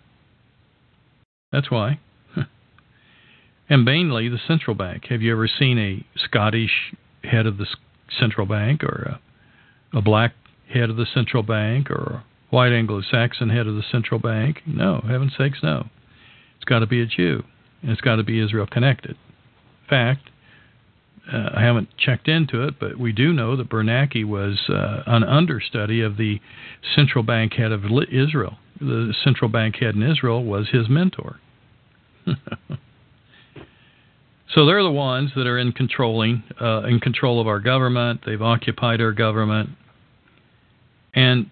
That's 1.52 1.70
why. 1.70 1.98
and 3.68 3.84
mainly 3.84 4.28
the 4.28 4.38
central 4.46 4.74
bank. 4.74 5.04
Have 5.08 5.22
you 5.22 5.32
ever 5.32 5.48
seen 5.48 5.78
a 5.78 6.06
Scottish 6.18 6.94
head 7.24 7.46
of 7.46 7.58
the 7.58 7.66
central 8.18 8.46
bank 8.46 8.82
or 8.82 9.18
a, 9.92 9.98
a 9.98 10.02
black 10.02 10.32
head 10.72 10.90
of 10.90 10.96
the 10.96 11.06
central 11.12 11.42
bank 11.42 11.90
or 11.90 12.22
a 12.22 12.24
white 12.50 12.72
Anglo 12.72 13.02
Saxon 13.02 13.50
head 13.50 13.66
of 13.66 13.74
the 13.74 13.84
central 13.90 14.20
bank? 14.20 14.62
No, 14.66 15.02
heaven's 15.06 15.32
sakes, 15.36 15.58
no. 15.62 15.86
It's 16.56 16.64
got 16.64 16.80
to 16.80 16.86
be 16.86 17.00
a 17.00 17.06
Jew, 17.06 17.44
and 17.82 17.90
it's 17.90 18.00
got 18.00 18.16
to 18.16 18.24
be 18.24 18.42
Israel 18.42 18.66
connected. 18.66 19.16
Fact, 19.88 20.30
uh, 21.32 21.50
I 21.54 21.62
haven't 21.62 21.88
checked 21.98 22.28
into 22.28 22.66
it, 22.66 22.80
but 22.80 22.98
we 22.98 23.12
do 23.12 23.32
know 23.32 23.56
that 23.56 23.68
Bernanke 23.68 24.24
was 24.24 24.58
uh, 24.68 25.02
an 25.06 25.24
understudy 25.24 26.00
of 26.00 26.16
the 26.16 26.40
central 26.94 27.22
bank 27.22 27.54
head 27.54 27.72
of 27.72 27.84
Israel. 28.10 28.58
The 28.80 29.14
central 29.24 29.50
bank 29.50 29.76
head 29.76 29.94
in 29.94 30.02
Israel 30.02 30.44
was 30.44 30.68
his 30.70 30.88
mentor. 30.88 31.40
so 32.26 32.34
they're 34.66 34.82
the 34.82 34.90
ones 34.90 35.32
that 35.36 35.46
are 35.46 35.58
in 35.58 35.72
controlling, 35.72 36.42
uh, 36.60 36.82
in 36.84 37.00
control 37.00 37.40
of 37.40 37.46
our 37.46 37.60
government. 37.60 38.20
They've 38.24 38.40
occupied 38.40 39.00
our 39.00 39.12
government, 39.12 39.70
and 41.14 41.50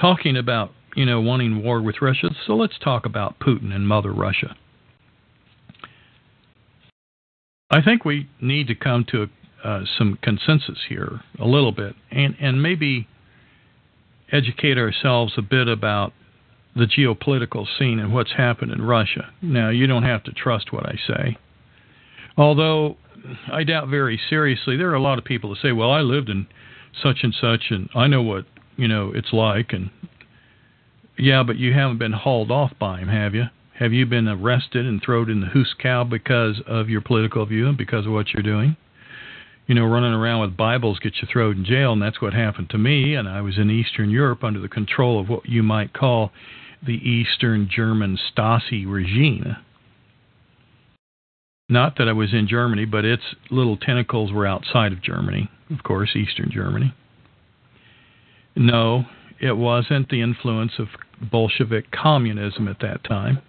talking 0.00 0.36
about 0.36 0.72
you 0.94 1.04
know 1.04 1.20
wanting 1.20 1.62
war 1.62 1.82
with 1.82 1.96
Russia. 2.00 2.30
So 2.46 2.54
let's 2.54 2.78
talk 2.78 3.04
about 3.04 3.38
Putin 3.38 3.74
and 3.74 3.86
Mother 3.86 4.12
Russia. 4.12 4.56
I 7.70 7.82
think 7.82 8.04
we 8.04 8.28
need 8.40 8.66
to 8.68 8.74
come 8.74 9.04
to 9.10 9.28
uh, 9.62 9.80
some 9.98 10.18
consensus 10.22 10.78
here 10.88 11.20
a 11.38 11.46
little 11.46 11.72
bit, 11.72 11.94
and 12.10 12.34
and 12.40 12.62
maybe 12.62 13.08
educate 14.32 14.78
ourselves 14.78 15.34
a 15.36 15.42
bit 15.42 15.68
about 15.68 16.12
the 16.74 16.86
geopolitical 16.86 17.66
scene 17.78 17.98
and 17.98 18.12
what's 18.12 18.32
happened 18.32 18.72
in 18.72 18.82
Russia. 18.82 19.32
Now, 19.42 19.68
you 19.70 19.86
don't 19.86 20.04
have 20.04 20.22
to 20.24 20.32
trust 20.32 20.72
what 20.72 20.86
I 20.86 20.96
say, 21.06 21.38
although 22.36 22.96
I 23.52 23.64
doubt 23.64 23.88
very 23.88 24.18
seriously 24.30 24.76
there 24.76 24.90
are 24.90 24.94
a 24.94 25.02
lot 25.02 25.18
of 25.18 25.24
people 25.24 25.50
that 25.50 25.60
say, 25.60 25.72
"Well, 25.72 25.90
I 25.90 26.00
lived 26.00 26.30
in 26.30 26.46
such 27.02 27.18
and 27.22 27.34
such, 27.34 27.70
and 27.70 27.90
I 27.94 28.06
know 28.06 28.22
what 28.22 28.46
you 28.76 28.88
know 28.88 29.12
it's 29.14 29.32
like," 29.32 29.74
and 29.74 29.90
yeah, 31.18 31.42
but 31.42 31.58
you 31.58 31.74
haven't 31.74 31.98
been 31.98 32.12
hauled 32.12 32.50
off 32.50 32.72
by 32.78 33.00
him, 33.00 33.08
have 33.08 33.34
you? 33.34 33.46
Have 33.78 33.92
you 33.92 34.06
been 34.06 34.26
arrested 34.26 34.86
and 34.86 35.00
thrown 35.00 35.30
in 35.30 35.40
the 35.40 35.46
hoosegow 35.46 36.10
because 36.10 36.60
of 36.66 36.88
your 36.88 37.00
political 37.00 37.46
view 37.46 37.68
and 37.68 37.78
because 37.78 38.06
of 38.06 38.12
what 38.12 38.32
you're 38.32 38.42
doing? 38.42 38.76
You 39.68 39.76
know, 39.76 39.84
running 39.84 40.14
around 40.14 40.40
with 40.40 40.56
Bibles 40.56 40.98
gets 40.98 41.22
you 41.22 41.28
thrown 41.30 41.58
in 41.58 41.64
jail, 41.64 41.92
and 41.92 42.02
that's 42.02 42.20
what 42.20 42.34
happened 42.34 42.70
to 42.70 42.78
me. 42.78 43.14
And 43.14 43.28
I 43.28 43.40
was 43.40 43.56
in 43.56 43.70
Eastern 43.70 44.10
Europe 44.10 44.42
under 44.42 44.58
the 44.58 44.68
control 44.68 45.20
of 45.20 45.28
what 45.28 45.48
you 45.48 45.62
might 45.62 45.92
call 45.92 46.32
the 46.84 46.94
Eastern 46.94 47.68
German 47.70 48.18
Stasi 48.18 48.84
regime. 48.84 49.56
Not 51.68 51.98
that 51.98 52.08
I 52.08 52.12
was 52.12 52.32
in 52.32 52.48
Germany, 52.48 52.84
but 52.84 53.04
its 53.04 53.22
little 53.48 53.76
tentacles 53.76 54.32
were 54.32 54.46
outside 54.46 54.92
of 54.92 55.02
Germany, 55.02 55.48
of 55.70 55.84
course, 55.84 56.16
Eastern 56.16 56.50
Germany. 56.50 56.94
No, 58.56 59.04
it 59.40 59.56
wasn't 59.56 60.08
the 60.08 60.20
influence 60.20 60.72
of 60.80 60.88
Bolshevik 61.30 61.92
communism 61.92 62.66
at 62.66 62.80
that 62.80 63.04
time. 63.04 63.40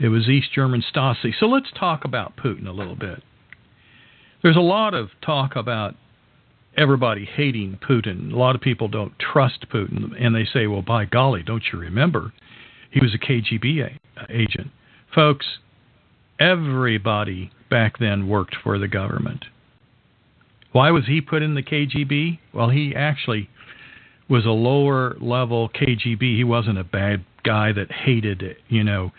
It 0.00 0.08
was 0.08 0.28
East 0.28 0.48
German 0.54 0.82
Stasi. 0.82 1.32
So 1.38 1.46
let's 1.46 1.70
talk 1.78 2.04
about 2.04 2.36
Putin 2.36 2.66
a 2.66 2.72
little 2.72 2.96
bit. 2.96 3.22
There's 4.42 4.56
a 4.56 4.60
lot 4.60 4.94
of 4.94 5.10
talk 5.22 5.54
about 5.54 5.94
everybody 6.76 7.26
hating 7.26 7.78
Putin. 7.86 8.32
A 8.32 8.36
lot 8.36 8.54
of 8.54 8.62
people 8.62 8.88
don't 8.88 9.12
trust 9.18 9.66
Putin, 9.68 10.12
and 10.18 10.34
they 10.34 10.46
say, 10.50 10.66
well, 10.66 10.80
by 10.80 11.04
golly, 11.04 11.42
don't 11.42 11.64
you 11.70 11.78
remember? 11.78 12.32
He 12.90 13.00
was 13.00 13.14
a 13.14 13.18
KGB 13.18 13.98
agent. 14.30 14.70
Folks, 15.14 15.46
everybody 16.38 17.50
back 17.68 17.98
then 17.98 18.26
worked 18.26 18.56
for 18.62 18.78
the 18.78 18.88
government. 18.88 19.44
Why 20.72 20.90
was 20.90 21.06
he 21.06 21.20
put 21.20 21.42
in 21.42 21.54
the 21.54 21.62
KGB? 21.62 22.38
Well, 22.54 22.70
he 22.70 22.94
actually 22.96 23.50
was 24.30 24.46
a 24.46 24.50
lower 24.50 25.16
level 25.20 25.68
KGB. 25.68 26.36
He 26.36 26.44
wasn't 26.44 26.78
a 26.78 26.84
bad 26.84 27.24
guy 27.42 27.72
that 27.72 27.90
hated, 27.90 28.56
you 28.68 28.84
know, 28.84 29.12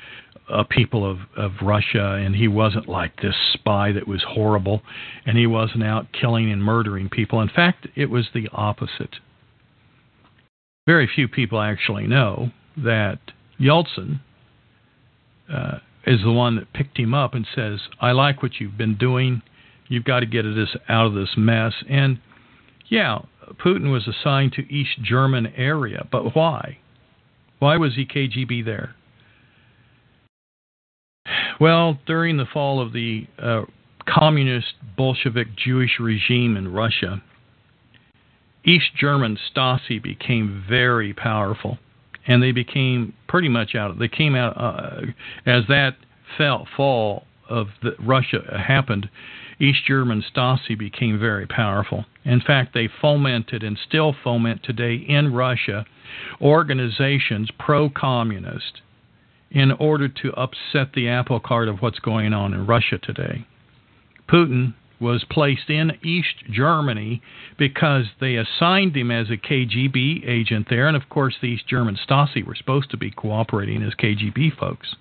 uh, 0.52 0.64
people 0.70 1.10
of, 1.10 1.20
of 1.36 1.52
Russia, 1.62 2.14
and 2.14 2.36
he 2.36 2.48
wasn't 2.48 2.88
like 2.88 3.22
this 3.22 3.36
spy 3.54 3.92
that 3.92 4.08
was 4.08 4.24
horrible, 4.28 4.82
and 5.26 5.38
he 5.38 5.48
wasn't 5.48 5.84
out 5.84 6.08
killing 6.12 6.52
and 6.52 6.64
murdering 6.64 7.10
people. 7.10 7.42
In 7.42 7.50
fact, 7.50 7.88
it 7.96 8.10
was 8.10 8.28
the 8.34 8.50
opposite. 8.52 9.16
Very 10.86 11.10
few 11.14 11.28
people 11.28 11.62
actually 11.62 12.08
know 12.08 12.52
that 12.78 13.20
Yeltsin 13.60 14.20
uh, 15.52 15.78
is 16.06 16.22
the 16.22 16.32
one 16.32 16.56
that 16.56 16.74
picked 16.74 16.98
him 16.98 17.14
up 17.14 17.34
and 17.34 17.46
says, 17.56 17.80
"I 18.00 18.12
like 18.12 18.42
what 18.42 18.60
you've 18.60 18.78
been 18.78 18.96
doing. 18.96 19.42
You've 19.88 20.06
got 20.06 20.22
to 20.22 20.26
get 20.26 20.44
this 20.44 20.76
out 20.90 21.06
of 21.06 21.14
this 21.14 21.36
mess." 21.38 21.74
And 21.88 22.20
yeah, 22.88 23.20
Putin 23.64 23.92
was 23.92 24.08
assigned 24.08 24.54
to 24.54 24.74
East 24.74 25.02
German 25.02 25.48
area, 25.56 26.08
but 26.12 26.36
why? 26.36 26.80
Why 27.60 27.78
was 27.78 27.96
he 27.96 28.06
KGB 28.06 28.66
there? 28.66 28.96
Well, 31.62 32.00
during 32.08 32.38
the 32.38 32.48
fall 32.52 32.82
of 32.82 32.92
the 32.92 33.28
uh, 33.38 33.66
communist 34.08 34.74
Bolshevik 34.98 35.50
Jewish 35.56 36.00
regime 36.00 36.58
in 36.58 36.74
Russia, 36.74 37.22
East 38.66 38.88
German 39.00 39.38
Stasi 39.38 40.02
became 40.02 40.66
very 40.68 41.14
powerful, 41.14 41.78
and 42.26 42.42
they 42.42 42.52
became 42.52 43.14
pretty 43.28 43.48
much 43.48 43.76
out. 43.76 43.92
Of, 43.92 44.00
they 44.00 44.08
came 44.08 44.34
out 44.34 44.58
uh, 44.58 45.02
as 45.46 45.66
that 45.68 45.98
fell, 46.36 46.68
fall 46.76 47.28
of 47.48 47.68
the, 47.84 47.92
Russia 48.00 48.40
happened. 48.68 49.08
East 49.60 49.86
German 49.86 50.24
Stasi 50.36 50.76
became 50.76 51.20
very 51.20 51.46
powerful. 51.46 52.06
In 52.26 52.42
fact, 52.42 52.74
they 52.74 52.90
fomented 53.00 53.62
and 53.62 53.78
still 53.88 54.16
foment 54.24 54.64
today 54.64 54.96
in 54.96 55.32
Russia 55.32 55.86
organizations 56.42 57.52
pro-communist 57.60 58.82
in 59.52 59.72
order 59.74 60.08
to 60.08 60.32
upset 60.34 60.94
the 60.96 61.10
apple 61.10 61.40
cart 61.40 61.68
of 61.68 61.80
what's 61.80 62.00
going 62.00 62.34
on 62.34 62.54
in 62.54 62.66
Russia 62.66 62.98
today. 62.98 63.46
Putin 64.30 64.74
was 65.00 65.26
placed 65.30 65.70
in 65.70 65.92
East 66.04 66.46
Germany 66.50 67.22
because 67.58 68.06
they 68.22 68.36
assigned 68.36 68.96
him 68.96 69.12
as 69.12 69.30
a 69.30 69.36
KGB 69.36 70.28
agent 70.28 70.68
there, 70.70 70.88
and 70.88 70.96
of 70.96 71.10
course, 71.10 71.36
the 71.42 71.48
East 71.48 71.68
German 71.68 71.98
Stasi 72.08 72.46
were 72.46 72.56
supposed 72.56 72.92
to 72.92 72.98
be 72.98 73.12
cooperating 73.12 73.84
as 73.84 73.94
KGB 73.96 74.56
folks. 74.58 74.96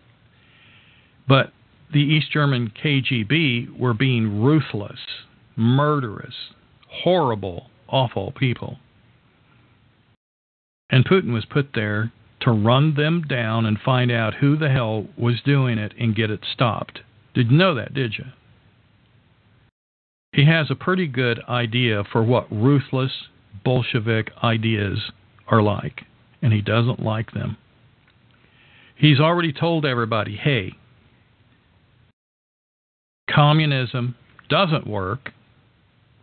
But 1.29 1.53
the 1.93 2.01
East 2.01 2.33
German 2.33 2.73
KGB 2.83 3.79
were 3.79 3.95
being 3.95 4.43
ruthless, 4.43 4.99
murderous, 5.55 6.35
horrible, 6.89 7.69
awful 7.89 8.33
people. 8.33 8.79
And 10.89 11.05
Putin 11.05 11.33
was 11.33 11.45
put 11.45 11.71
there 11.75 12.11
to 12.41 12.51
run 12.51 12.95
them 12.95 13.23
down 13.23 13.67
and 13.67 13.79
find 13.79 14.11
out 14.11 14.35
who 14.35 14.57
the 14.57 14.71
hell 14.71 15.07
was 15.17 15.41
doing 15.45 15.79
it 15.79 15.93
and 15.99 16.17
get 16.17 16.31
it 16.31 16.41
stopped. 16.53 17.01
Did 17.35 17.51
you 17.51 17.57
know 17.57 17.75
that, 17.75 17.95
did 17.95 18.15
you? 18.19 18.25
He 20.33 20.47
has 20.47 20.71
a 20.71 20.75
pretty 20.75 21.07
good 21.07 21.41
idea 21.49 22.05
for 22.11 22.23
what 22.23 22.51
ruthless 22.51 23.13
Bolshevik 23.65 24.31
ideas 24.43 25.11
are 25.49 25.63
like, 25.63 26.03
and 26.41 26.53
he 26.53 26.61
doesn't 26.61 27.03
like 27.03 27.33
them. 27.33 27.57
He's 28.97 29.19
already 29.19 29.53
told 29.53 29.85
everybody 29.85 30.37
hey, 30.37 30.73
communism 33.29 34.15
doesn't 34.49 34.87
work. 34.87 35.31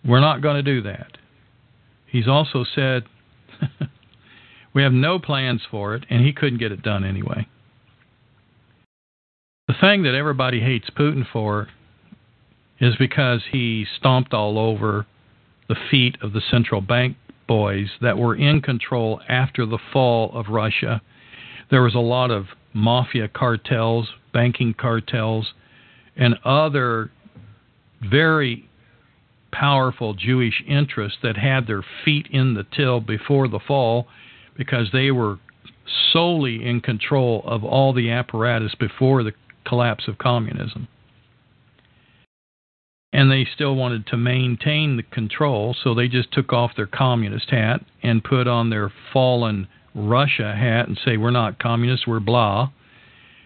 We're 0.05 0.19
not 0.19 0.41
going 0.41 0.55
to 0.55 0.63
do 0.63 0.81
that. 0.83 1.17
He's 2.05 2.27
also 2.27 2.63
said 2.75 3.03
We 4.77 4.83
have 4.83 4.93
no 4.93 5.17
plans 5.17 5.63
for 5.71 5.95
it, 5.95 6.05
and 6.07 6.23
he 6.23 6.31
couldn't 6.31 6.59
get 6.59 6.71
it 6.71 6.83
done 6.83 7.03
anyway. 7.03 7.47
The 9.67 9.73
thing 9.81 10.03
that 10.03 10.13
everybody 10.13 10.59
hates 10.59 10.91
Putin 10.91 11.25
for 11.33 11.69
is 12.79 12.95
because 12.97 13.41
he 13.51 13.87
stomped 13.97 14.35
all 14.35 14.59
over 14.59 15.07
the 15.67 15.77
feet 15.89 16.19
of 16.21 16.31
the 16.31 16.43
central 16.51 16.81
bank 16.81 17.17
boys 17.47 17.87
that 18.01 18.19
were 18.19 18.35
in 18.35 18.61
control 18.61 19.19
after 19.27 19.65
the 19.65 19.79
fall 19.91 20.29
of 20.35 20.45
Russia. 20.49 21.01
There 21.71 21.81
was 21.81 21.95
a 21.95 21.99
lot 21.99 22.29
of 22.29 22.45
mafia 22.73 23.29
cartels, 23.29 24.07
banking 24.31 24.75
cartels, 24.75 25.53
and 26.15 26.35
other 26.45 27.09
very 28.07 28.69
powerful 29.51 30.13
Jewish 30.13 30.63
interests 30.67 31.17
that 31.23 31.35
had 31.35 31.65
their 31.65 31.83
feet 32.05 32.27
in 32.29 32.53
the 32.53 32.67
till 32.75 32.99
before 32.99 33.47
the 33.47 33.59
fall 33.67 34.07
because 34.57 34.89
they 34.91 35.11
were 35.11 35.37
solely 36.11 36.65
in 36.65 36.81
control 36.81 37.41
of 37.45 37.63
all 37.63 37.93
the 37.93 38.09
apparatus 38.09 38.75
before 38.75 39.23
the 39.23 39.33
collapse 39.65 40.07
of 40.07 40.17
communism. 40.17 40.87
And 43.13 43.31
they 43.31 43.47
still 43.55 43.75
wanted 43.75 44.05
to 44.07 44.17
maintain 44.17 44.97
the 44.97 45.03
control, 45.03 45.75
so 45.81 45.93
they 45.93 46.07
just 46.07 46.31
took 46.31 46.51
off 46.51 46.71
their 46.75 46.87
communist 46.87 47.49
hat 47.49 47.81
and 48.03 48.23
put 48.23 48.47
on 48.47 48.69
their 48.69 48.91
fallen 49.13 49.67
Russia 49.95 50.53
hat 50.55 50.87
and 50.87 50.99
say, 51.03 51.17
We're 51.17 51.31
not 51.31 51.59
communists, 51.59 52.05
we're 52.05 52.19
blah. 52.19 52.69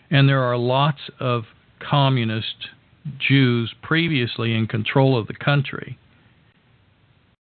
And 0.09 0.27
there 0.27 0.43
are 0.43 0.57
lots 0.57 0.99
of 1.19 1.43
communist 1.79 2.69
Jews 3.17 3.73
previously 3.81 4.53
in 4.53 4.67
control 4.67 5.17
of 5.17 5.27
the 5.27 5.33
country 5.33 5.97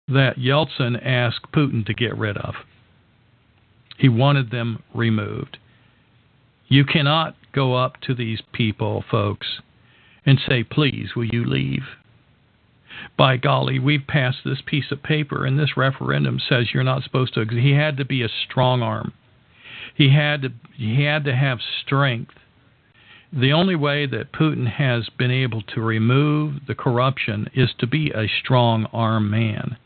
that 0.09 0.37
Yeltsin 0.37 1.01
asked 1.05 1.53
Putin 1.53 1.85
to 1.87 1.95
get 1.95 2.17
rid 2.17 2.37
of. 2.37 2.55
He 3.99 4.09
wanted 4.09 4.51
them 4.51 4.83
removed. 4.95 5.59
You 6.69 6.85
cannot 6.85 7.37
go 7.53 7.75
up 7.75 8.01
to 8.03 8.15
these 8.15 8.41
people, 8.53 9.05
folks, 9.11 9.61
and 10.25 10.39
say, 10.47 10.65
please, 10.65 11.15
will 11.15 11.25
you 11.25 11.45
leave? 11.45 11.85
By 13.17 13.37
golly, 13.37 13.79
we've 13.79 14.07
passed 14.07 14.39
this 14.45 14.63
piece 14.65 14.91
of 14.91 15.03
paper, 15.03 15.45
and 15.45 15.59
this 15.59 15.77
referendum 15.77 16.41
says 16.41 16.73
you're 16.73 16.83
not 16.83 17.03
supposed 17.03 17.35
to. 17.35 17.45
He 17.45 17.73
had 17.73 17.97
to 17.99 18.05
be 18.05 18.23
a 18.23 18.29
strong 18.29 18.83
arm. 18.83 19.13
He 19.95 20.11
had 20.11 20.43
to. 20.43 20.53
He 20.75 21.05
had 21.05 21.25
to 21.25 21.35
have 21.35 21.59
strength. 21.83 22.35
The 23.33 23.53
only 23.53 23.77
way 23.77 24.07
that 24.07 24.33
Putin 24.33 24.67
has 24.67 25.09
been 25.11 25.31
able 25.31 25.63
to 25.63 25.81
remove 25.81 26.67
the 26.67 26.75
corruption 26.75 27.49
is 27.55 27.71
to 27.79 27.87
be 27.87 28.11
a 28.11 28.29
strong 28.29 28.87
arm 28.93 29.31
man 29.31 29.77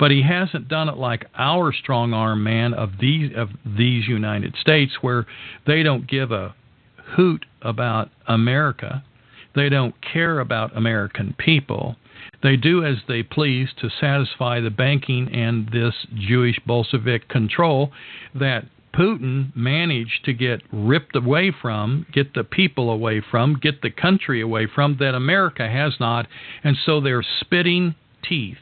but 0.00 0.10
he 0.10 0.22
hasn't 0.22 0.66
done 0.66 0.88
it 0.88 0.96
like 0.96 1.26
our 1.36 1.72
strong 1.74 2.14
arm 2.14 2.42
man 2.42 2.72
of 2.72 2.92
these 2.98 3.30
of 3.36 3.50
these 3.64 4.08
United 4.08 4.56
States 4.58 4.92
where 5.02 5.26
they 5.66 5.82
don't 5.84 6.08
give 6.08 6.32
a 6.32 6.54
hoot 7.16 7.44
about 7.60 8.08
America. 8.26 9.04
They 9.54 9.68
don't 9.68 9.94
care 10.00 10.40
about 10.40 10.76
American 10.76 11.34
people. 11.38 11.96
They 12.42 12.56
do 12.56 12.84
as 12.84 12.96
they 13.08 13.22
please 13.22 13.68
to 13.80 13.90
satisfy 14.00 14.60
the 14.60 14.70
banking 14.70 15.28
and 15.34 15.68
this 15.70 15.94
Jewish 16.14 16.58
Bolshevik 16.66 17.28
control 17.28 17.92
that 18.34 18.64
Putin 18.94 19.54
managed 19.54 20.24
to 20.24 20.32
get 20.32 20.62
ripped 20.72 21.14
away 21.14 21.52
from, 21.60 22.06
get 22.12 22.34
the 22.34 22.44
people 22.44 22.90
away 22.90 23.22
from, 23.30 23.58
get 23.60 23.82
the 23.82 23.90
country 23.90 24.40
away 24.40 24.66
from 24.72 24.96
that 24.98 25.14
America 25.14 25.68
has 25.68 25.94
not, 26.00 26.26
and 26.64 26.76
so 26.86 27.00
they're 27.00 27.24
spitting 27.40 27.94
teeth 28.26 28.58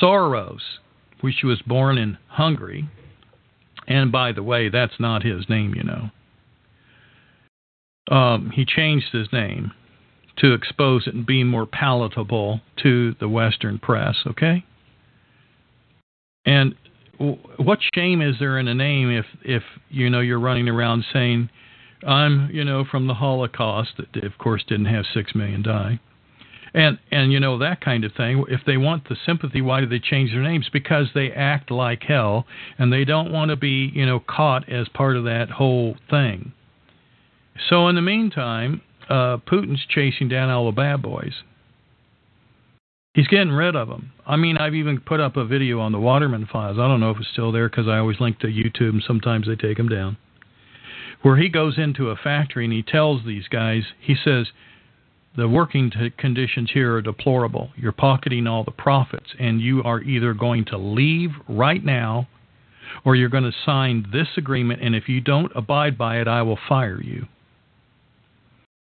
Soros, 0.00 0.60
which 1.20 1.42
was 1.42 1.62
born 1.62 1.98
in 1.98 2.18
Hungary, 2.28 2.88
and 3.86 4.12
by 4.12 4.32
the 4.32 4.42
way, 4.42 4.68
that's 4.68 5.00
not 5.00 5.22
his 5.22 5.48
name, 5.48 5.74
you 5.74 5.84
know. 5.84 6.10
Um, 8.14 8.50
he 8.54 8.64
changed 8.64 9.12
his 9.12 9.28
name 9.32 9.72
to 10.38 10.52
expose 10.52 11.06
it 11.06 11.14
and 11.14 11.26
be 11.26 11.44
more 11.44 11.66
palatable 11.66 12.60
to 12.82 13.14
the 13.20 13.28
Western 13.28 13.78
press, 13.78 14.16
okay? 14.26 14.64
And 16.46 16.74
what 17.18 17.80
shame 17.94 18.22
is 18.22 18.36
there 18.38 18.58
in 18.58 18.68
a 18.68 18.74
name 18.74 19.10
if, 19.10 19.26
if 19.42 19.62
you 19.90 20.08
know 20.08 20.20
you're 20.20 20.38
running 20.38 20.68
around 20.68 21.04
saying, 21.12 21.50
"I'm 22.06 22.48
you 22.50 22.64
know 22.64 22.84
from 22.84 23.08
the 23.08 23.14
Holocaust," 23.14 23.96
that 23.96 24.22
of 24.24 24.38
course 24.38 24.62
didn't 24.66 24.86
have 24.86 25.04
six 25.12 25.34
million 25.34 25.62
die, 25.62 25.98
and 26.74 26.98
and 27.10 27.32
you 27.32 27.40
know 27.40 27.58
that 27.58 27.80
kind 27.80 28.04
of 28.04 28.12
thing 28.12 28.44
if 28.48 28.60
they 28.66 28.76
want 28.76 29.08
the 29.08 29.16
sympathy 29.26 29.60
why 29.60 29.80
do 29.80 29.86
they 29.86 29.98
change 29.98 30.30
their 30.30 30.42
names? 30.42 30.68
Because 30.72 31.08
they 31.14 31.30
act 31.30 31.70
like 31.70 32.02
hell 32.02 32.46
and 32.78 32.92
they 32.92 33.04
don't 33.04 33.32
want 33.32 33.50
to 33.50 33.56
be 33.56 33.90
you 33.94 34.06
know 34.06 34.20
caught 34.20 34.68
as 34.68 34.88
part 34.88 35.16
of 35.16 35.24
that 35.24 35.50
whole 35.50 35.96
thing. 36.10 36.52
So 37.68 37.88
in 37.88 37.94
the 37.94 38.02
meantime 38.02 38.82
uh 39.08 39.38
putin's 39.38 39.84
chasing 39.88 40.28
down 40.28 40.50
all 40.50 40.66
the 40.66 40.72
bad 40.72 41.02
boys. 41.02 41.34
He's 43.14 43.26
getting 43.26 43.50
rid 43.50 43.74
of 43.74 43.88
them 43.88 44.12
i 44.26 44.36
mean 44.36 44.58
i've 44.58 44.74
even 44.74 45.00
put 45.00 45.18
up 45.18 45.36
a 45.36 45.44
video 45.44 45.80
on 45.80 45.92
the 45.92 45.98
waterman 45.98 46.46
files. 46.50 46.78
I 46.78 46.86
don't 46.86 47.00
know 47.00 47.10
if 47.10 47.18
it's 47.18 47.30
still 47.32 47.50
there 47.52 47.68
because 47.68 47.88
i 47.88 47.98
always 47.98 48.20
link 48.20 48.38
to 48.40 48.46
youtube 48.46 48.90
and 48.90 49.02
sometimes 49.04 49.46
they 49.46 49.56
take 49.56 49.76
them 49.76 49.88
down. 49.88 50.18
Where 51.22 51.36
he 51.36 51.48
goes 51.48 51.78
into 51.78 52.10
a 52.10 52.16
factory 52.16 52.64
and 52.64 52.72
he 52.72 52.82
tells 52.82 53.24
these 53.24 53.48
guys 53.48 53.82
he 54.00 54.14
says 54.22 54.48
the 55.38 55.48
working 55.48 55.92
conditions 56.18 56.68
here 56.74 56.96
are 56.96 57.00
deplorable. 57.00 57.70
You're 57.76 57.92
pocketing 57.92 58.48
all 58.48 58.64
the 58.64 58.72
profits, 58.72 59.28
and 59.38 59.60
you 59.60 59.84
are 59.84 60.00
either 60.00 60.34
going 60.34 60.64
to 60.66 60.76
leave 60.76 61.30
right 61.48 61.82
now 61.82 62.26
or 63.04 63.14
you're 63.14 63.28
going 63.28 63.44
to 63.44 63.52
sign 63.64 64.04
this 64.12 64.26
agreement, 64.36 64.82
and 64.82 64.96
if 64.96 65.08
you 65.08 65.20
don't 65.20 65.52
abide 65.54 65.96
by 65.96 66.18
it, 66.20 66.26
I 66.26 66.42
will 66.42 66.58
fire 66.68 67.00
you. 67.00 67.26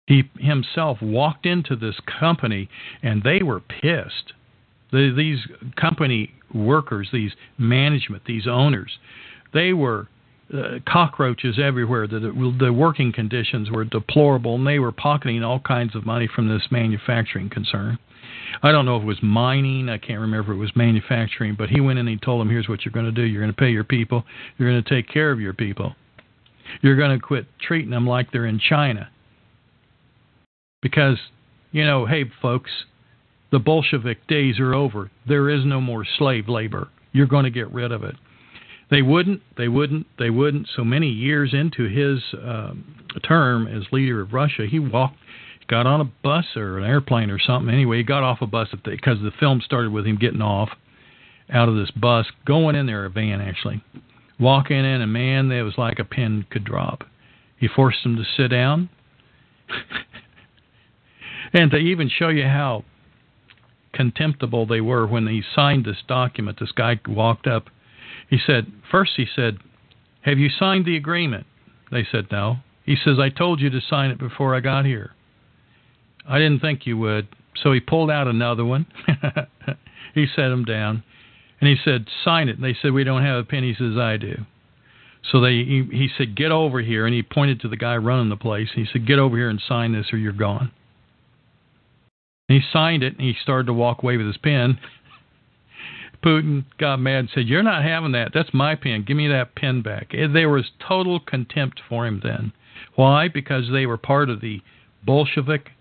He 0.07 0.23
himself 0.39 0.97
walked 0.99 1.45
into 1.45 1.75
this 1.75 1.99
company, 2.19 2.69
and 3.03 3.21
they 3.21 3.43
were 3.43 3.59
pissed. 3.59 4.33
The, 4.91 5.13
these 5.15 5.39
company 5.75 6.33
workers, 6.51 7.09
these 7.13 7.33
management, 7.59 8.23
these 8.25 8.47
owners, 8.47 8.97
they 9.53 9.73
were 9.73 10.07
uh, 10.53 10.79
cockroaches 10.87 11.59
everywhere. 11.61 12.07
The, 12.07 12.53
the 12.59 12.71
working 12.71 13.11
conditions 13.11 13.69
were 13.69 13.83
deplorable, 13.83 14.55
and 14.55 14.65
they 14.65 14.79
were 14.79 14.91
pocketing 14.91 15.43
all 15.43 15.59
kinds 15.59 15.95
of 15.95 16.05
money 16.05 16.27
from 16.33 16.47
this 16.47 16.63
manufacturing 16.71 17.49
concern. 17.49 17.97
I 18.63 18.71
don't 18.71 18.85
know 18.85 18.95
if 18.95 19.03
it 19.03 19.07
was 19.07 19.21
mining. 19.21 19.89
I 19.89 19.97
can't 19.97 20.21
remember 20.21 20.53
if 20.53 20.57
it 20.57 20.59
was 20.59 20.71
manufacturing, 20.75 21.55
but 21.57 21.69
he 21.69 21.81
went 21.81 21.99
in 21.99 22.07
and 22.07 22.19
he 22.19 22.25
told 22.25 22.39
them, 22.39 22.49
"Here's 22.49 22.69
what 22.69 22.85
you're 22.85 22.93
going 22.93 23.05
to 23.05 23.11
do. 23.11 23.23
You're 23.23 23.41
going 23.41 23.53
to 23.53 23.57
pay 23.57 23.71
your 23.71 23.83
people. 23.83 24.23
You're 24.57 24.69
going 24.69 24.81
to 24.81 24.89
take 24.89 25.09
care 25.09 25.31
of 25.31 25.39
your 25.39 25.53
people. 25.53 25.95
You're 26.81 26.95
going 26.95 27.17
to 27.17 27.25
quit 27.25 27.45
treating 27.61 27.91
them 27.91 28.07
like 28.07 28.31
they're 28.31 28.45
in 28.45 28.59
China." 28.59 29.09
Because, 30.81 31.17
you 31.71 31.85
know, 31.85 32.05
hey, 32.05 32.25
folks, 32.41 32.71
the 33.51 33.59
Bolshevik 33.59 34.27
days 34.27 34.59
are 34.59 34.73
over. 34.73 35.11
There 35.27 35.49
is 35.49 35.65
no 35.65 35.81
more 35.81 36.05
slave 36.17 36.47
labor. 36.47 36.89
You're 37.11 37.27
going 37.27 37.45
to 37.45 37.49
get 37.49 37.71
rid 37.73 37.91
of 37.91 38.03
it. 38.03 38.15
They 38.89 39.01
wouldn't, 39.01 39.41
they 39.57 39.67
wouldn't, 39.67 40.07
they 40.17 40.29
wouldn't. 40.29 40.67
So 40.75 40.83
many 40.83 41.09
years 41.09 41.53
into 41.53 41.87
his 41.87 42.23
um, 42.41 43.05
term 43.27 43.67
as 43.67 43.83
leader 43.91 44.21
of 44.21 44.33
Russia, 44.33 44.65
he 44.69 44.79
walked, 44.79 45.17
got 45.67 45.85
on 45.85 45.99
a 45.99 46.05
bus 46.23 46.45
or 46.55 46.77
an 46.77 46.85
airplane 46.85 47.29
or 47.29 47.39
something. 47.39 47.73
Anyway, 47.73 47.97
he 47.97 48.03
got 48.03 48.23
off 48.23 48.41
a 48.41 48.47
bus 48.47 48.69
because 48.83 49.19
the 49.21 49.31
film 49.39 49.61
started 49.61 49.91
with 49.91 50.05
him 50.05 50.17
getting 50.17 50.41
off 50.41 50.69
out 51.51 51.69
of 51.69 51.75
this 51.75 51.91
bus, 51.91 52.25
going 52.45 52.75
in 52.75 52.85
there, 52.85 53.05
a 53.05 53.09
van 53.09 53.41
actually, 53.41 53.83
walking 54.39 54.77
in, 54.77 55.01
and 55.01 55.11
man, 55.11 55.51
it 55.51 55.61
was 55.61 55.77
like 55.77 55.99
a 55.99 56.05
pin 56.05 56.45
could 56.49 56.63
drop. 56.63 57.03
He 57.57 57.67
forced 57.67 58.03
them 58.03 58.15
to 58.17 58.23
sit 58.23 58.49
down. 58.49 58.89
and 61.53 61.71
to 61.71 61.77
even 61.77 62.09
show 62.09 62.29
you 62.29 62.43
how 62.43 62.85
contemptible 63.93 64.65
they 64.65 64.81
were 64.81 65.07
when 65.07 65.27
he 65.27 65.41
signed 65.55 65.85
this 65.85 66.03
document, 66.07 66.59
this 66.59 66.71
guy 66.71 66.99
walked 67.07 67.47
up 67.47 67.69
he 68.29 68.37
said, 68.45 68.71
First, 68.91 69.13
he 69.17 69.25
said, 69.35 69.57
Have 70.21 70.37
you 70.37 70.49
signed 70.49 70.85
the 70.85 70.97
agreement? 70.97 71.45
They 71.91 72.05
said, 72.11 72.27
No. 72.31 72.57
He 72.85 72.95
says, 72.95 73.17
I 73.19 73.29
told 73.29 73.59
you 73.59 73.69
to 73.69 73.81
sign 73.81 74.11
it 74.11 74.19
before 74.19 74.55
I 74.55 74.61
got 74.61 74.85
here. 74.85 75.11
I 76.27 76.39
didn't 76.39 76.61
think 76.61 76.85
you 76.85 76.97
would. 76.97 77.27
So 77.61 77.71
he 77.73 77.79
pulled 77.79 78.11
out 78.11 78.27
another 78.27 78.63
one. 78.63 78.85
he 80.13 80.25
set 80.35 80.49
them 80.49 80.63
down. 80.63 81.03
And 81.59 81.69
he 81.69 81.75
said, 81.83 82.05
Sign 82.23 82.49
it. 82.49 82.57
And 82.57 82.63
they 82.63 82.75
said, 82.81 82.93
We 82.93 83.03
don't 83.03 83.23
have 83.23 83.39
a 83.39 83.43
pen. 83.43 83.63
He 83.63 83.73
says, 83.73 83.97
I 83.97 84.17
do. 84.17 84.35
So 85.31 85.41
they 85.41 85.55
he, 85.63 85.87
he 85.91 86.09
said, 86.17 86.35
Get 86.35 86.51
over 86.51 86.81
here. 86.81 87.05
And 87.05 87.15
he 87.15 87.23
pointed 87.23 87.61
to 87.61 87.67
the 87.67 87.77
guy 87.77 87.97
running 87.97 88.29
the 88.29 88.37
place. 88.37 88.69
He 88.75 88.85
said, 88.91 89.07
Get 89.07 89.19
over 89.19 89.35
here 89.35 89.49
and 89.49 89.61
sign 89.67 89.93
this 89.93 90.07
or 90.11 90.17
you're 90.17 90.33
gone. 90.33 90.71
And 92.49 92.61
he 92.61 92.63
signed 92.71 93.03
it 93.03 93.17
and 93.17 93.21
he 93.21 93.35
started 93.41 93.67
to 93.67 93.73
walk 93.73 94.03
away 94.03 94.17
with 94.17 94.27
his 94.27 94.37
pen. 94.37 94.79
Putin 96.23 96.65
got 96.77 96.99
mad 96.99 97.19
and 97.19 97.29
said, 97.29 97.47
"You're 97.47 97.63
not 97.63 97.83
having 97.83 98.11
that. 98.13 98.31
That's 98.33 98.53
my 98.53 98.75
pen. 98.75 99.03
Give 99.03 99.17
me 99.17 99.27
that 99.27 99.55
pen 99.55 99.81
back." 99.81 100.11
There 100.11 100.49
was 100.49 100.71
total 100.79 101.19
contempt 101.19 101.81
for 101.87 102.05
him 102.05 102.21
then. 102.23 102.51
Why? 102.95 103.27
Because 103.27 103.69
they 103.69 103.85
were 103.85 103.97
part 103.97 104.29
of 104.29 104.41
the 104.41 104.61
Bolshevik 105.05 105.71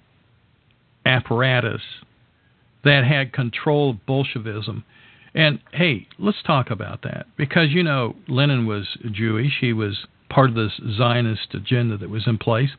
apparatus 1.05 1.83
that 2.85 3.05
had 3.05 3.33
control 3.33 3.91
of 3.91 4.07
Bolshevism. 4.07 4.85
And 5.35 5.61
hey, 5.73 6.07
let's 6.19 6.43
talk 6.43 6.71
about 6.71 7.03
that 7.03 7.27
because 7.37 7.71
you 7.71 7.83
know 7.83 8.17
Lenin 8.29 8.67
was 8.67 8.97
Jewish. 9.11 9.59
He 9.61 9.73
was 9.73 10.07
part 10.29 10.49
of 10.51 10.57
this 10.57 10.81
Zionist 10.97 11.55
agenda 11.55 11.97
that 11.99 12.11
was 12.11 12.27
in 12.27 12.39
place. 12.39 12.71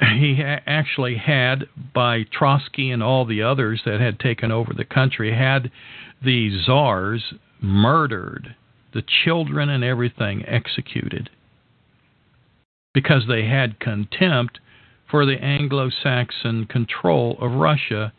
He 0.00 0.36
ha- 0.36 0.60
actually 0.66 1.16
had, 1.16 1.68
by 1.94 2.24
Trotsky 2.24 2.90
and 2.90 3.02
all 3.02 3.24
the 3.26 3.42
others 3.42 3.82
that 3.84 4.00
had 4.00 4.18
taken 4.18 4.50
over 4.50 4.72
the 4.72 4.84
country, 4.84 5.34
had 5.34 5.70
the 6.24 6.50
czars 6.64 7.34
murdered, 7.60 8.56
the 8.92 9.02
children 9.24 9.68
and 9.68 9.84
everything 9.84 10.44
executed 10.46 11.28
because 12.94 13.24
they 13.28 13.44
had 13.46 13.78
contempt 13.78 14.58
for 15.10 15.26
the 15.26 15.42
Anglo 15.42 15.90
Saxon 16.02 16.66
control 16.66 17.36
of 17.40 17.52
Russia 17.52 18.12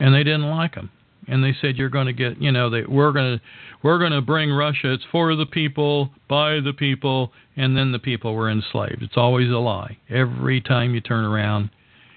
and 0.00 0.14
they 0.14 0.24
didn't 0.24 0.50
like 0.50 0.74
them. 0.74 0.90
and 1.28 1.44
they 1.44 1.54
said 1.60 1.76
you're 1.76 1.88
going 1.88 2.06
to 2.06 2.12
get, 2.12 2.40
you 2.40 2.50
know, 2.50 2.68
they 2.68 2.82
we're 2.82 3.12
going 3.12 3.38
to 3.38 3.44
we're 3.82 3.98
going 3.98 4.12
to 4.12 4.20
bring 4.20 4.50
Russia. 4.50 4.92
It's 4.92 5.04
for 5.10 5.34
the 5.36 5.46
people, 5.46 6.10
by 6.28 6.60
the 6.60 6.72
people, 6.72 7.32
and 7.56 7.76
then 7.76 7.92
the 7.92 7.98
people 7.98 8.34
were 8.34 8.50
enslaved. 8.50 9.02
It's 9.02 9.16
always 9.16 9.50
a 9.50 9.58
lie. 9.58 9.98
Every 10.08 10.60
time 10.60 10.94
you 10.94 11.00
turn 11.00 11.24
around, 11.24 11.70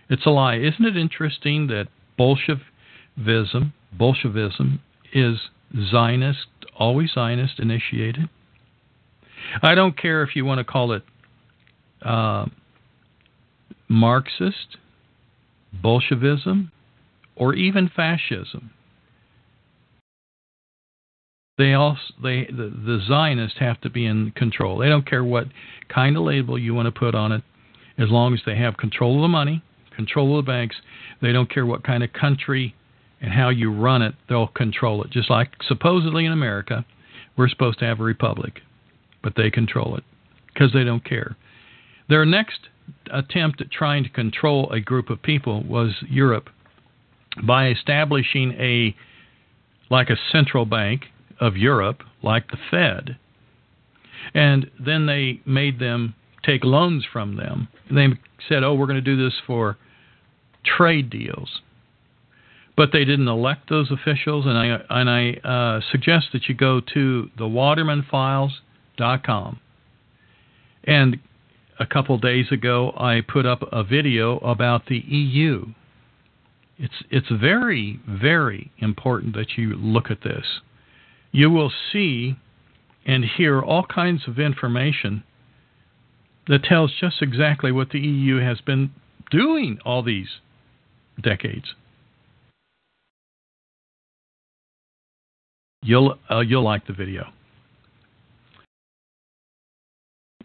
it's 0.10 0.26
a 0.26 0.30
lie. 0.30 0.56
Isn't 0.58 0.86
it 0.86 0.98
interesting 0.98 1.68
that 1.68 1.88
Bolshevism, 2.18 3.74
Bolshevism 3.92 4.82
is 5.14 5.38
Zionist, 5.92 6.48
always 6.78 7.12
Zionist 7.14 7.60
initiated? 7.60 8.30
I 9.62 9.76
don't 9.76 9.98
care 9.98 10.24
if 10.24 10.36
you 10.36 10.46
want 10.46 10.60
to 10.60 10.64
call 10.64 10.92
it 10.94 11.04
uh, 12.02 12.46
Marxist, 13.88 14.78
Bolshevism, 15.74 16.72
or 17.36 17.54
even 17.54 17.90
fascism. 17.94 18.72
They 21.58 21.74
also 21.74 22.02
they 22.22 22.46
the, 22.46 22.74
the 22.86 23.02
Zionists 23.08 23.60
have 23.60 23.80
to 23.82 23.90
be 23.90 24.06
in 24.06 24.32
control. 24.32 24.78
They 24.78 24.90
don't 24.90 25.10
care 25.10 25.24
what 25.24 25.48
kind 25.88 26.18
of 26.18 26.24
label 26.24 26.60
you 26.60 26.74
want 26.74 26.88
to 26.88 27.00
put 27.00 27.16
on 27.16 27.32
it, 27.32 27.44
as 27.98 28.10
long 28.10 28.34
as 28.34 28.42
they 28.46 28.58
have 28.58 28.78
control 28.78 29.16
of 29.16 29.22
the 29.22 29.28
money, 29.30 29.64
control 29.96 30.38
of 30.38 30.46
the 30.46 30.52
banks. 30.52 30.76
They 31.22 31.32
don't 31.32 31.50
care 31.50 31.66
what 31.66 31.84
kind 31.84 32.04
of 32.04 32.12
country 32.12 32.76
and 33.22 33.32
how 33.32 33.50
you 33.50 33.72
run 33.72 34.02
it. 34.02 34.16
They'll 34.28 34.48
control 34.48 35.04
it. 35.04 35.12
Just 35.12 35.30
like 35.30 35.50
supposedly 35.66 36.26
in 36.26 36.34
America, 36.34 36.86
we're 37.38 37.48
supposed 37.48 37.80
to 37.80 37.86
have 37.86 38.00
a 38.00 38.04
republic, 38.04 38.60
but 39.24 39.34
they 39.38 39.50
control 39.50 39.96
it 39.96 40.04
because 40.54 40.74
they 40.74 40.84
don't 40.84 41.06
care. 41.06 41.38
Their 42.10 42.26
next 42.26 42.60
attempt 43.12 43.62
at 43.62 43.72
trying 43.72 44.04
to 44.04 44.10
control 44.10 44.70
a 44.72 44.80
group 44.80 45.10
of 45.10 45.22
people 45.22 45.64
was 45.64 45.92
Europe 46.10 46.50
by 47.44 47.70
establishing 47.70 48.52
a 48.54 48.96
like 49.90 50.10
a 50.10 50.18
central 50.32 50.66
bank 50.66 51.06
of 51.40 51.58
Europe, 51.58 52.04
like 52.22 52.52
the 52.52 52.58
Fed. 52.72 53.18
And 54.34 54.72
then 54.84 55.06
they 55.06 55.42
made 55.46 55.78
them 55.80 56.16
take 56.44 56.64
loans 56.64 57.06
from 57.12 57.36
them. 57.38 57.68
They 57.92 58.08
said, 58.48 58.64
"Oh, 58.64 58.74
we're 58.74 58.88
going 58.88 58.96
to 58.96 59.02
do 59.02 59.24
this 59.24 59.36
for 59.46 59.78
trade 60.64 61.10
deals." 61.10 61.62
But 62.76 62.92
they 62.92 63.06
didn't 63.06 63.28
elect 63.28 63.70
those 63.70 63.92
officials, 63.92 64.46
and 64.46 64.58
I 64.58 64.80
and 64.90 65.10
I 65.10 65.34
uh, 65.48 65.82
suggest 65.92 66.28
that 66.34 66.50
you 66.50 66.56
go 66.56 66.82
to 66.94 67.30
thewatermanfiles.com. 67.38 69.60
And 70.84 71.20
a 71.80 71.86
couple 71.86 72.18
days 72.18 72.52
ago, 72.52 72.92
I 72.98 73.22
put 73.22 73.46
up 73.46 73.64
a 73.72 73.84
video 73.84 74.40
about 74.40 74.88
the 74.88 74.98
EU. 74.98 75.68
It's 76.78 77.04
it's 77.10 77.30
very 77.30 78.02
very 78.08 78.72
important 78.80 79.34
that 79.36 79.58
you 79.58 79.76
look 79.76 80.12
at 80.12 80.22
this 80.22 80.60
you 81.36 81.50
will 81.50 81.72
see 81.92 82.38
and 83.06 83.26
hear 83.26 83.62
all 83.62 83.86
kinds 83.86 84.26
of 84.26 84.40
information 84.40 85.22
that 86.48 86.64
tells 86.64 86.94
just 86.98 87.22
exactly 87.22 87.74
what 87.74 87.90
the 87.90 88.00
EU 88.00 88.40
has 88.40 88.62
been 88.62 88.90
doing 89.30 89.78
all 89.84 90.02
these 90.02 90.30
decades. 91.22 91.76
You'll 95.84 96.18
uh, 96.32 96.40
you'll 96.40 96.64
like 96.64 96.88
the 96.88 96.94
video. 96.94 97.26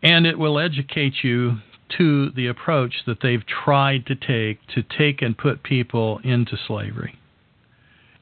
And 0.02 0.26
it 0.26 0.40
will 0.40 0.58
educate 0.58 1.22
you 1.22 1.58
to 1.98 2.30
the 2.30 2.48
approach 2.48 3.04
that 3.06 3.18
they've 3.22 3.46
tried 3.46 4.06
to 4.06 4.16
take 4.16 4.58
to 4.74 4.82
take 4.82 5.22
and 5.22 5.38
put 5.38 5.62
people 5.62 6.18
into 6.24 6.56
slavery. 6.66 7.16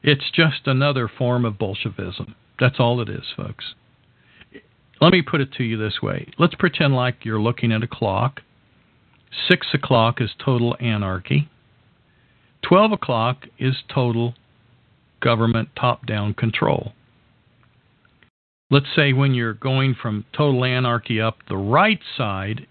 It's 0.03 0.29
just 0.31 0.67
another 0.67 1.09
form 1.09 1.45
of 1.45 1.57
Bolshevism. 1.57 2.35
That's 2.59 2.79
all 2.79 3.01
it 3.01 3.09
is, 3.09 3.25
folks. 3.35 3.73
Let 5.01 5.13
me 5.13 5.21
put 5.21 5.41
it 5.41 5.53
to 5.53 5.63
you 5.63 5.77
this 5.77 6.01
way. 6.01 6.27
Let's 6.37 6.55
pretend 6.55 6.93
like 6.93 7.23
you're 7.23 7.39
looking 7.39 7.71
at 7.71 7.83
a 7.83 7.87
clock. 7.87 8.41
Six 9.47 9.67
o'clock 9.73 10.19
is 10.19 10.31
total 10.43 10.75
anarchy. 10.79 11.49
Twelve 12.61 12.91
o'clock 12.91 13.45
is 13.57 13.75
total 13.93 14.33
government 15.21 15.69
top 15.79 16.05
down 16.05 16.33
control. 16.33 16.93
Let's 18.71 18.93
say 18.95 19.13
when 19.13 19.33
you're 19.33 19.53
going 19.53 19.95
from 19.99 20.25
total 20.35 20.63
anarchy 20.63 21.19
up 21.19 21.37
the 21.47 21.57
right 21.57 21.99
side 22.17 22.67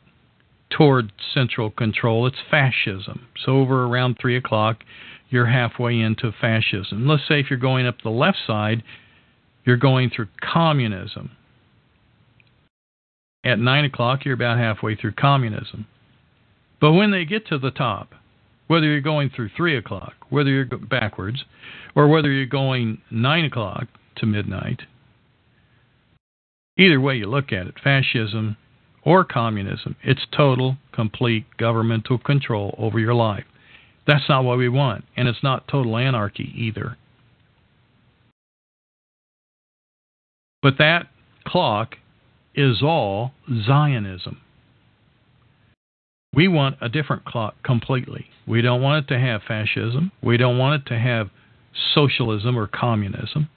toward 0.71 1.13
central 1.35 1.71
control, 1.71 2.27
it's 2.27 2.37
fascism. 2.51 3.27
So 3.45 3.53
over 3.59 3.85
around 3.85 4.19
3 4.21 4.37
o'clock, 4.37 4.85
you're 5.31 5.47
halfway 5.47 5.99
into 5.99 6.31
fascism. 6.41 7.07
Let's 7.09 7.27
say 7.27 7.41
if 7.41 7.47
you're 7.51 7.59
going 7.59 7.87
up 7.87 7.97
the 8.03 8.11
left 8.11 8.39
side, 8.47 8.83
you're 9.69 9.77
going 9.77 10.09
through 10.09 10.29
communism. 10.41 11.31
At 13.45 13.59
9 13.59 13.85
o'clock, 13.85 14.25
you're 14.25 14.33
about 14.33 14.57
halfway 14.57 14.97
through 14.97 15.13
communism. 15.13 15.87
But 16.81 16.93
when 16.93 17.11
they 17.11 17.27
get 17.27 17.47
to 17.49 17.59
the 17.59 17.71
top, 17.71 18.15
whether 18.67 18.87
you're 18.87 19.03
going 19.03 19.29
through 19.29 19.51
3 19.55 19.77
o'clock, 19.77 20.15
whether 20.31 20.49
you're 20.49 20.65
backwards, 20.65 21.45
or 21.95 22.09
whether 22.09 22.31
you're 22.33 22.47
going 22.47 23.03
9 23.11 23.45
o'clock 23.45 23.89
to 24.17 24.27
midnight, 24.27 24.81
either 26.79 26.99
way 26.99 27.17
you 27.17 27.27
look 27.27 27.53
at 27.53 27.67
it, 27.67 27.75
fascism 27.85 28.57
or 29.03 29.23
communism, 29.23 29.97
it's 30.03 30.27
total, 30.35 30.79
complete 30.93 31.45
governmental 31.59 32.17
control 32.17 32.75
over 32.79 32.99
your 32.99 33.15
life. 33.15 33.45
That's 34.07 34.31
not 34.31 34.45
what 34.45 34.57
we 34.57 34.71
want, 34.71 35.05
and 35.15 35.29
it's 35.29 35.43
not 35.43 35.69
total 35.69 35.99
anarchy 35.99 36.55
either. 36.57 36.97
But 40.63 40.79
that 40.79 41.09
clock 41.47 41.97
is 42.55 42.83
all 42.83 43.33
Zionism. 43.49 44.41
We 46.35 46.49
want 46.49 46.77
a 46.81 46.89
different 46.89 47.25
clock 47.25 47.55
completely. 47.63 48.27
We 48.47 48.61
don't 48.63 48.83
want 48.83 49.05
it 49.05 49.15
to 49.15 49.21
have 49.21 49.43
fascism. 49.47 50.13
We 50.23 50.37
don't 50.37 50.59
want 50.59 50.83
it 50.83 50.89
to 50.89 50.99
have 50.99 51.31
socialism 51.95 52.59
or 52.59 52.67
communism. 52.67 53.49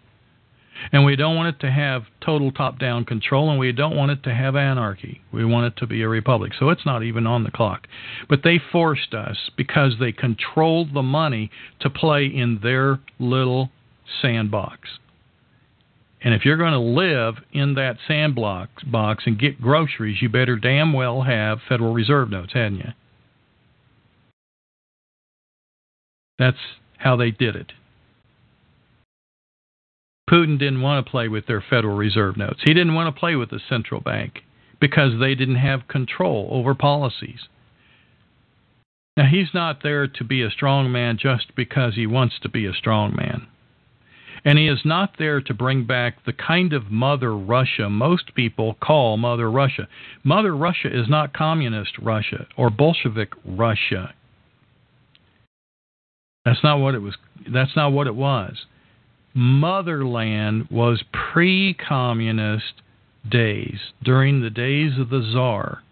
And 0.92 1.06
we 1.06 1.16
don't 1.16 1.36
want 1.36 1.56
it 1.56 1.60
to 1.62 1.72
have 1.72 2.04
total 2.26 2.52
top 2.52 2.80
down 2.80 3.06
control, 3.06 3.52
and 3.52 3.60
we 3.60 3.72
don't 3.72 3.96
want 3.96 4.12
it 4.12 4.24
to 4.24 4.34
have 4.34 4.56
anarchy. 4.56 5.22
We 5.32 5.46
want 5.46 5.68
it 5.68 5.78
to 5.78 5.88
be 5.88 6.02
a 6.02 6.08
republic. 6.08 6.54
So 6.58 6.70
it's 6.70 6.86
not 6.86 7.04
even 7.04 7.28
on 7.28 7.44
the 7.44 7.52
clock. 7.52 7.88
But 8.28 8.42
they 8.44 8.60
forced 8.72 9.14
us 9.14 9.38
because 9.56 9.94
they 10.00 10.12
controlled 10.12 10.94
the 10.94 11.04
money 11.04 11.52
to 11.82 11.90
play 11.90 12.26
in 12.26 12.60
their 12.64 13.00
little 13.20 13.70
sandbox. 14.22 14.80
And 16.24 16.34
if 16.36 16.46
you're 16.46 16.58
going 16.58 16.74
to 16.74 16.80
live 16.80 17.36
in 17.52 17.74
that 17.76 17.98
sandbox 18.08 18.84
box 18.84 19.24
and 19.26 19.40
get 19.40 19.60
groceries, 19.60 20.22
you 20.22 20.30
better 20.30 20.56
damn 20.56 20.94
well 20.94 21.24
have 21.24 21.60
Federal 21.68 21.94
Reserve 21.94 22.30
notes, 22.30 22.54
hadn't 22.54 22.78
you? 22.78 22.90
That's 26.38 26.58
how 26.98 27.16
they 27.16 27.32
did 27.32 27.56
it. 27.56 27.72
Putin 30.30 30.58
didn't 30.58 30.82
want 30.82 31.06
to 31.06 31.12
play 31.12 31.28
with 31.28 31.48
their 31.48 31.64
Federal 31.68 31.96
Reserve 31.98 32.38
notes. 32.38 32.62
He 32.64 32.74
didn't 32.74 32.94
want 32.94 33.14
to 33.14 33.20
play 33.20 33.36
with 33.36 33.50
the 33.50 33.60
central 33.68 34.00
bank 34.00 34.44
because 34.80 35.20
they 35.20 35.36
didn't 35.36 35.56
have 35.56 35.88
control 35.88 36.48
over 36.52 36.74
policies. 36.74 37.48
Now, 39.18 39.26
he's 39.26 39.54
not 39.54 39.84
there 39.84 40.08
to 40.08 40.24
be 40.24 40.42
a 40.42 40.50
strong 40.50 40.92
man 40.92 41.18
just 41.18 41.54
because 41.56 41.96
he 41.96 42.08
wants 42.08 42.36
to 42.42 42.50
be 42.50 42.66
a 42.66 42.74
strong 42.74 43.14
man. 43.16 43.48
And 44.44 44.58
he 44.58 44.68
is 44.68 44.80
not 44.84 45.16
there 45.20 45.40
to 45.42 45.54
bring 45.54 45.86
back 45.86 46.26
the 46.26 46.34
kind 46.34 46.74
of 46.74 46.90
Mother 46.92 47.36
Russia 47.36 47.90
most 47.90 48.34
people 48.34 48.76
call 48.82 49.18
Mother 49.18 49.52
Russia. 49.52 49.88
Mother 50.24 50.56
Russia 50.56 50.88
is 50.88 51.08
not 51.08 51.34
communist 51.34 51.98
Russia 52.00 52.48
or 52.58 52.70
Bolshevik 52.70 53.34
Russia. 53.46 54.14
That's 56.44 56.64
not 56.64 56.80
what 56.80 56.96
it 56.96 57.00
was. 57.00 57.16
That's 57.54 57.76
not 57.76 57.92
what 57.92 58.08
it 58.08 58.16
was. 58.16 58.66
Motherland 59.34 60.68
was 60.72 61.04
pre-communist 61.12 62.82
days, 63.30 63.80
during 64.04 64.42
the 64.42 64.50
days 64.50 64.98
of 65.00 65.10
the 65.10 65.22
czar. 65.32 65.84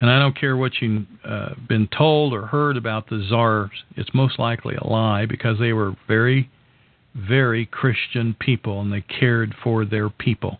And 0.00 0.10
I 0.10 0.18
don't 0.18 0.38
care 0.38 0.56
what 0.56 0.72
you've 0.80 1.06
uh, 1.24 1.50
been 1.68 1.86
told 1.86 2.32
or 2.32 2.46
heard 2.46 2.78
about 2.78 3.10
the 3.10 3.26
czars. 3.28 3.70
It's 3.96 4.14
most 4.14 4.38
likely 4.38 4.76
a 4.76 4.86
lie 4.86 5.26
because 5.26 5.58
they 5.58 5.74
were 5.74 5.94
very 6.08 6.48
very 7.14 7.66
Christian 7.66 8.34
people 8.38 8.80
and 8.80 8.92
they 8.92 9.00
cared 9.02 9.54
for 9.62 9.84
their 9.84 10.08
people. 10.08 10.58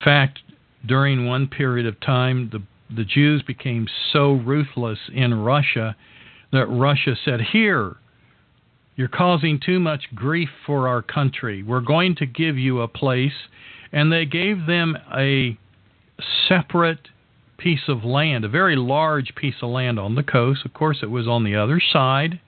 In 0.00 0.04
fact, 0.04 0.40
during 0.86 1.26
one 1.26 1.48
period 1.48 1.86
of 1.86 1.98
time, 2.00 2.50
the, 2.52 2.62
the 2.94 3.04
Jews 3.04 3.42
became 3.42 3.88
so 4.12 4.32
ruthless 4.32 4.98
in 5.12 5.34
Russia 5.34 5.96
that 6.52 6.66
Russia 6.66 7.16
said, 7.24 7.40
Here, 7.52 7.96
you're 8.96 9.08
causing 9.08 9.58
too 9.58 9.80
much 9.80 10.04
grief 10.14 10.50
for 10.66 10.86
our 10.88 11.02
country. 11.02 11.62
We're 11.62 11.80
going 11.80 12.14
to 12.16 12.26
give 12.26 12.56
you 12.58 12.80
a 12.80 12.88
place. 12.88 13.32
And 13.92 14.12
they 14.12 14.24
gave 14.24 14.66
them 14.66 14.96
a 15.16 15.58
separate 16.48 17.08
piece 17.58 17.88
of 17.88 18.04
land, 18.04 18.44
a 18.44 18.48
very 18.48 18.76
large 18.76 19.34
piece 19.34 19.54
of 19.62 19.70
land 19.70 19.98
on 19.98 20.14
the 20.14 20.22
coast. 20.22 20.64
Of 20.64 20.74
course, 20.74 20.98
it 21.02 21.10
was 21.10 21.26
on 21.26 21.44
the 21.44 21.56
other 21.56 21.80
side 21.80 22.40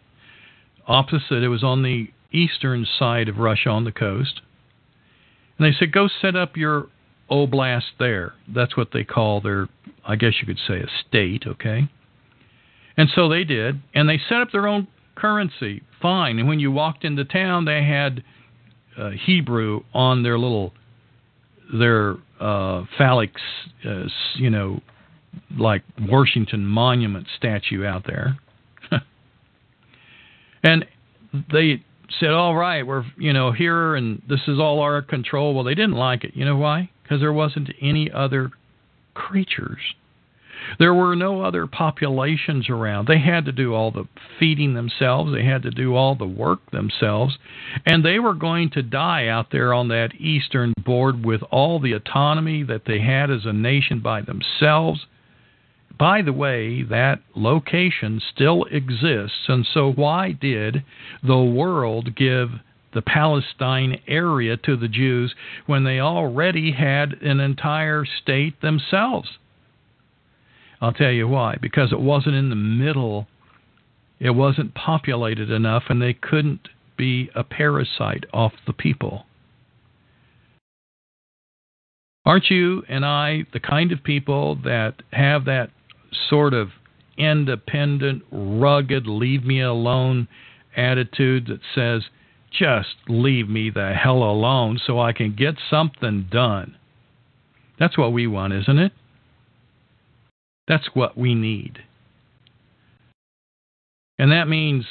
opposite. 0.86 1.42
It 1.42 1.48
was 1.48 1.64
on 1.64 1.82
the 1.82 2.08
eastern 2.32 2.86
side 2.98 3.28
of 3.28 3.38
Russia 3.38 3.70
on 3.70 3.84
the 3.84 3.92
coast. 3.92 4.40
And 5.58 5.66
they 5.66 5.76
said, 5.76 5.92
go 5.92 6.08
set 6.20 6.36
up 6.36 6.56
your 6.56 6.88
oblast 7.30 7.96
there. 7.98 8.34
That's 8.48 8.76
what 8.76 8.88
they 8.92 9.04
call 9.04 9.40
their, 9.40 9.68
I 10.04 10.16
guess 10.16 10.34
you 10.40 10.46
could 10.46 10.60
say, 10.66 10.80
a 10.80 10.86
state, 11.08 11.44
okay? 11.46 11.88
And 12.96 13.08
so 13.14 13.28
they 13.28 13.44
did, 13.44 13.80
and 13.94 14.08
they 14.08 14.20
set 14.28 14.40
up 14.40 14.52
their 14.52 14.66
own 14.66 14.86
currency. 15.14 15.82
Fine. 16.00 16.38
And 16.38 16.48
when 16.48 16.60
you 16.60 16.70
walked 16.70 17.04
into 17.04 17.24
town, 17.24 17.64
they 17.64 17.84
had 17.84 18.22
uh, 18.98 19.10
Hebrew 19.10 19.82
on 19.92 20.22
their 20.22 20.38
little, 20.38 20.72
their 21.72 22.16
uh, 22.40 22.84
phallic, 22.96 23.32
uh, 23.84 24.04
you 24.34 24.50
know, 24.50 24.80
like 25.58 25.82
Washington 26.00 26.64
Monument 26.64 27.26
statue 27.36 27.84
out 27.84 28.04
there. 28.06 28.38
And 30.62 30.84
they 31.52 31.82
said, 32.20 32.30
"All 32.30 32.54
right, 32.54 32.86
we're 32.86 33.04
you 33.16 33.32
know 33.32 33.52
here, 33.52 33.94
and 33.94 34.22
this 34.28 34.40
is 34.48 34.58
all 34.58 34.80
our 34.80 35.02
control." 35.02 35.54
Well, 35.54 35.64
they 35.64 35.74
didn't 35.74 35.96
like 35.96 36.24
it. 36.24 36.36
You 36.36 36.44
know 36.44 36.56
why? 36.56 36.90
Because 37.02 37.20
there 37.20 37.32
wasn't 37.32 37.70
any 37.80 38.10
other 38.10 38.50
creatures. 39.14 39.80
There 40.78 40.94
were 40.94 41.14
no 41.14 41.42
other 41.42 41.66
populations 41.66 42.68
around. 42.68 43.06
They 43.06 43.18
had 43.18 43.44
to 43.44 43.52
do 43.52 43.74
all 43.74 43.90
the 43.90 44.08
feeding 44.38 44.74
themselves. 44.74 45.32
They 45.32 45.44
had 45.44 45.62
to 45.62 45.70
do 45.70 45.94
all 45.94 46.14
the 46.14 46.26
work 46.26 46.70
themselves. 46.70 47.38
And 47.84 48.04
they 48.04 48.18
were 48.18 48.34
going 48.34 48.70
to 48.70 48.82
die 48.82 49.28
out 49.28 49.50
there 49.52 49.72
on 49.72 49.88
that 49.88 50.14
eastern 50.18 50.72
board 50.84 51.24
with 51.24 51.42
all 51.50 51.78
the 51.78 51.92
autonomy 51.92 52.62
that 52.64 52.84
they 52.86 53.00
had 53.00 53.30
as 53.30 53.44
a 53.44 53.52
nation 53.52 54.00
by 54.00 54.22
themselves. 54.22 55.06
By 55.98 56.20
the 56.22 56.32
way, 56.32 56.82
that 56.82 57.20
location 57.34 58.20
still 58.34 58.64
exists. 58.64 59.48
And 59.48 59.66
so, 59.72 59.90
why 59.90 60.32
did 60.32 60.84
the 61.22 61.38
world 61.38 62.14
give 62.14 62.50
the 62.92 63.02
Palestine 63.02 64.00
area 64.06 64.56
to 64.58 64.76
the 64.76 64.88
Jews 64.88 65.34
when 65.66 65.84
they 65.84 66.00
already 66.00 66.72
had 66.72 67.14
an 67.22 67.40
entire 67.40 68.04
state 68.04 68.60
themselves? 68.60 69.38
I'll 70.80 70.92
tell 70.92 71.10
you 71.10 71.28
why. 71.28 71.56
Because 71.60 71.92
it 71.92 72.00
wasn't 72.00 72.36
in 72.36 72.50
the 72.50 72.56
middle, 72.56 73.26
it 74.20 74.30
wasn't 74.30 74.74
populated 74.74 75.50
enough, 75.50 75.84
and 75.88 76.02
they 76.02 76.12
couldn't 76.12 76.68
be 76.98 77.30
a 77.34 77.44
parasite 77.44 78.24
off 78.34 78.52
the 78.66 78.72
people. 78.72 79.24
Aren't 82.26 82.50
you 82.50 82.82
and 82.88 83.06
I 83.06 83.44
the 83.52 83.60
kind 83.60 83.92
of 83.92 84.02
people 84.02 84.56
that 84.64 84.94
have 85.12 85.44
that 85.44 85.70
sort 86.28 86.54
of 86.54 86.70
independent, 87.16 88.22
rugged, 88.30 89.06
leave 89.06 89.44
me 89.44 89.60
alone 89.60 90.28
attitude 90.76 91.46
that 91.46 91.60
says, 91.74 92.10
just 92.50 92.96
leave 93.08 93.48
me 93.48 93.70
the 93.70 93.92
hell 93.92 94.22
alone 94.22 94.78
so 94.84 95.00
I 95.00 95.12
can 95.12 95.34
get 95.34 95.56
something 95.70 96.26
done? 96.30 96.76
That's 97.78 97.98
what 97.98 98.12
we 98.12 98.26
want, 98.26 98.52
isn't 98.54 98.78
it? 98.78 98.92
That's 100.68 100.88
what 100.94 101.16
we 101.16 101.34
need. 101.34 101.78
And 104.18 104.32
that 104.32 104.48
means 104.48 104.84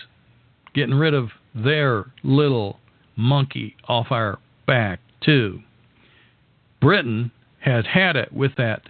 getting 0.74 0.96
rid 0.96 1.14
of 1.14 1.30
their 1.54 2.06
little 2.24 2.80
monkey 3.16 3.76
off 3.88 4.08
our 4.12 4.40
back, 4.68 5.00
too. 5.22 5.60
Britain 6.80 7.32
has 7.60 7.86
had 7.92 8.16
it 8.16 8.32
with 8.32 8.52
that 8.58 8.84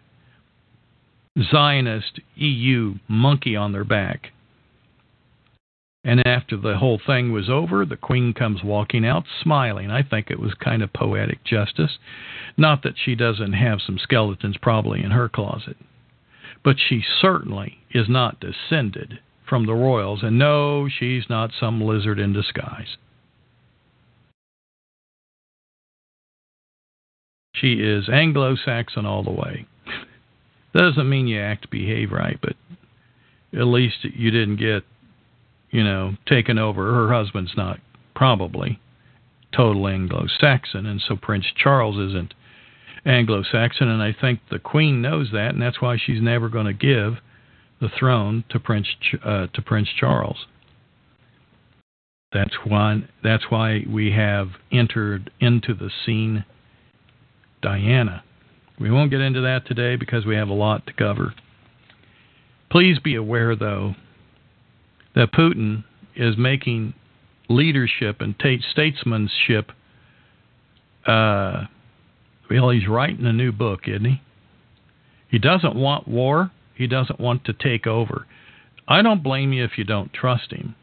Zionist 1.42 2.20
EU 2.36 2.96
monkey 3.08 3.56
on 3.56 3.72
their 3.72 3.84
back. 3.84 4.32
And 6.04 6.26
after 6.26 6.56
the 6.56 6.78
whole 6.78 7.02
thing 7.06 7.32
was 7.32 7.50
over, 7.50 7.84
the 7.86 7.98
Queen 7.98 8.34
comes 8.34 8.64
walking 8.64 9.06
out 9.06 9.24
smiling. 9.42 9.90
I 9.90 10.04
think 10.04 10.30
it 10.30 10.40
was 10.40 10.54
kind 10.54 10.84
of 10.84 10.94
poetic 10.94 11.44
justice. 11.44 11.98
Not 12.58 12.84
that 12.84 12.94
she 13.04 13.16
doesn't 13.16 13.54
have 13.54 13.80
some 13.82 13.98
skeletons 13.98 14.58
probably 14.62 15.04
in 15.04 15.12
her 15.12 15.28
closet 15.28 15.78
but 16.66 16.78
she 16.80 17.04
certainly 17.22 17.78
is 17.94 18.10
not 18.10 18.40
descended 18.40 19.20
from 19.48 19.68
the 19.68 19.74
royals, 19.74 20.24
and 20.24 20.40
no, 20.40 20.90
she's 20.90 21.30
not 21.30 21.52
some 21.58 21.80
lizard 21.80 22.20
in 22.20 22.34
disguise. 22.34 22.98
She 27.54 27.74
is 27.74 28.10
Anglo 28.10 28.56
Saxon 28.56 29.06
all 29.06 29.24
the 29.24 29.32
way. 29.32 29.68
Doesn't 30.76 31.10
mean 31.10 31.28
you 31.28 31.40
act 31.40 31.72
behave 31.72 32.12
right, 32.12 32.38
but 32.42 32.56
at 33.54 33.66
least 33.66 34.04
you 34.04 34.30
didn't 34.30 34.58
get, 34.58 34.84
you 35.72 35.84
know, 35.84 36.16
taken 36.28 36.58
over. 36.58 36.94
Her 36.94 37.14
husband's 37.14 37.54
not 37.56 37.80
probably 38.14 38.82
total 39.56 39.88
Anglo 39.88 40.26
Saxon, 40.40 40.86
and 40.86 41.02
so 41.08 41.16
Prince 41.16 41.46
Charles 41.56 41.98
isn't 41.98 42.34
Anglo 43.06 43.42
Saxon, 43.50 43.88
and 43.88 44.04
I 44.04 44.14
think 44.20 44.42
the 44.52 44.60
Queen 44.60 45.02
knows 45.02 45.30
that, 45.32 45.54
and 45.54 45.62
that's 45.62 45.82
why 45.82 45.98
she's 45.98 46.22
never 46.22 46.50
going 46.50 46.66
to 46.66 46.74
give 46.74 47.20
the 47.80 47.90
throne 47.98 48.44
to 48.50 48.60
Prince 48.60 48.88
uh, 49.24 49.48
to 49.54 49.62
Prince 49.62 49.90
Charles. 49.98 50.46
That's 52.34 52.56
why 52.66 53.04
that's 53.24 53.46
why 53.50 53.86
we 53.90 54.12
have 54.12 54.50
entered 54.74 55.32
into 55.40 55.74
the 55.74 55.90
scene 56.06 56.44
Diana. 57.62 58.25
We 58.80 58.92
won't 58.92 59.12
get 59.12 59.22
into 59.22 59.42
that 59.42 59.66
today 59.66 59.96
because 59.96 60.26
we 60.26 60.36
have 60.36 60.50
a 60.50 60.54
lot 60.54 60.86
to 60.88 60.94
cover. 60.94 61.34
Please 62.70 63.00
be 63.00 63.16
aware, 63.16 63.56
though, 63.56 63.96
that 65.16 65.32
Putin 65.32 65.84
is 66.16 66.36
making 66.38 66.94
leadership 67.48 68.18
and 68.20 68.36
statesmanship 68.72 69.72
uh, 71.06 71.66
well, 72.50 72.70
he's 72.70 72.88
writing 72.88 73.26
a 73.26 73.34
new 73.34 73.52
book, 73.52 73.82
isn't 73.88 74.06
he? 74.06 74.22
He 75.30 75.40
doesn't 75.40 75.76
want 75.76 76.08
war. 76.08 76.52
He 76.76 76.88
doesn't 76.88 77.20
want 77.20 77.46
to 77.46 77.54
take 77.54 77.88
over. 77.88 78.26
I 78.88 79.02
don't 79.02 79.24
blame 79.24 79.54
you 79.54 79.64
if 79.64 79.78
you 79.78 79.84
don't 79.84 80.14
trust 80.14 80.52
him, 80.52 80.76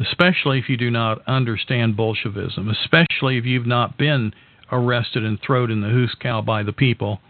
especially 0.00 0.58
if 0.58 0.68
you 0.68 0.76
do 0.76 0.90
not 0.90 1.26
understand 1.26 1.96
Bolshevism, 1.96 2.68
especially 2.70 3.36
if 3.36 3.44
you've 3.44 3.66
not 3.66 3.98
been 3.98 4.32
arrested 4.72 5.24
and 5.24 5.38
thrown 5.40 5.70
in 5.70 5.80
the 5.80 5.88
hoosekow 5.88 6.44
by 6.44 6.62
the 6.62 6.72
people 6.72 7.20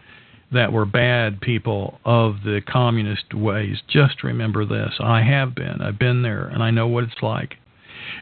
that 0.51 0.71
were 0.71 0.85
bad 0.85 1.41
people 1.41 1.99
of 2.05 2.43
the 2.43 2.61
communist 2.67 3.33
ways. 3.33 3.77
Just 3.87 4.23
remember 4.23 4.65
this 4.65 4.93
I 4.99 5.21
have 5.23 5.55
been. 5.55 5.81
I've 5.81 5.99
been 5.99 6.21
there, 6.21 6.47
and 6.47 6.63
I 6.63 6.71
know 6.71 6.87
what 6.87 7.03
it's 7.03 7.21
like. 7.21 7.55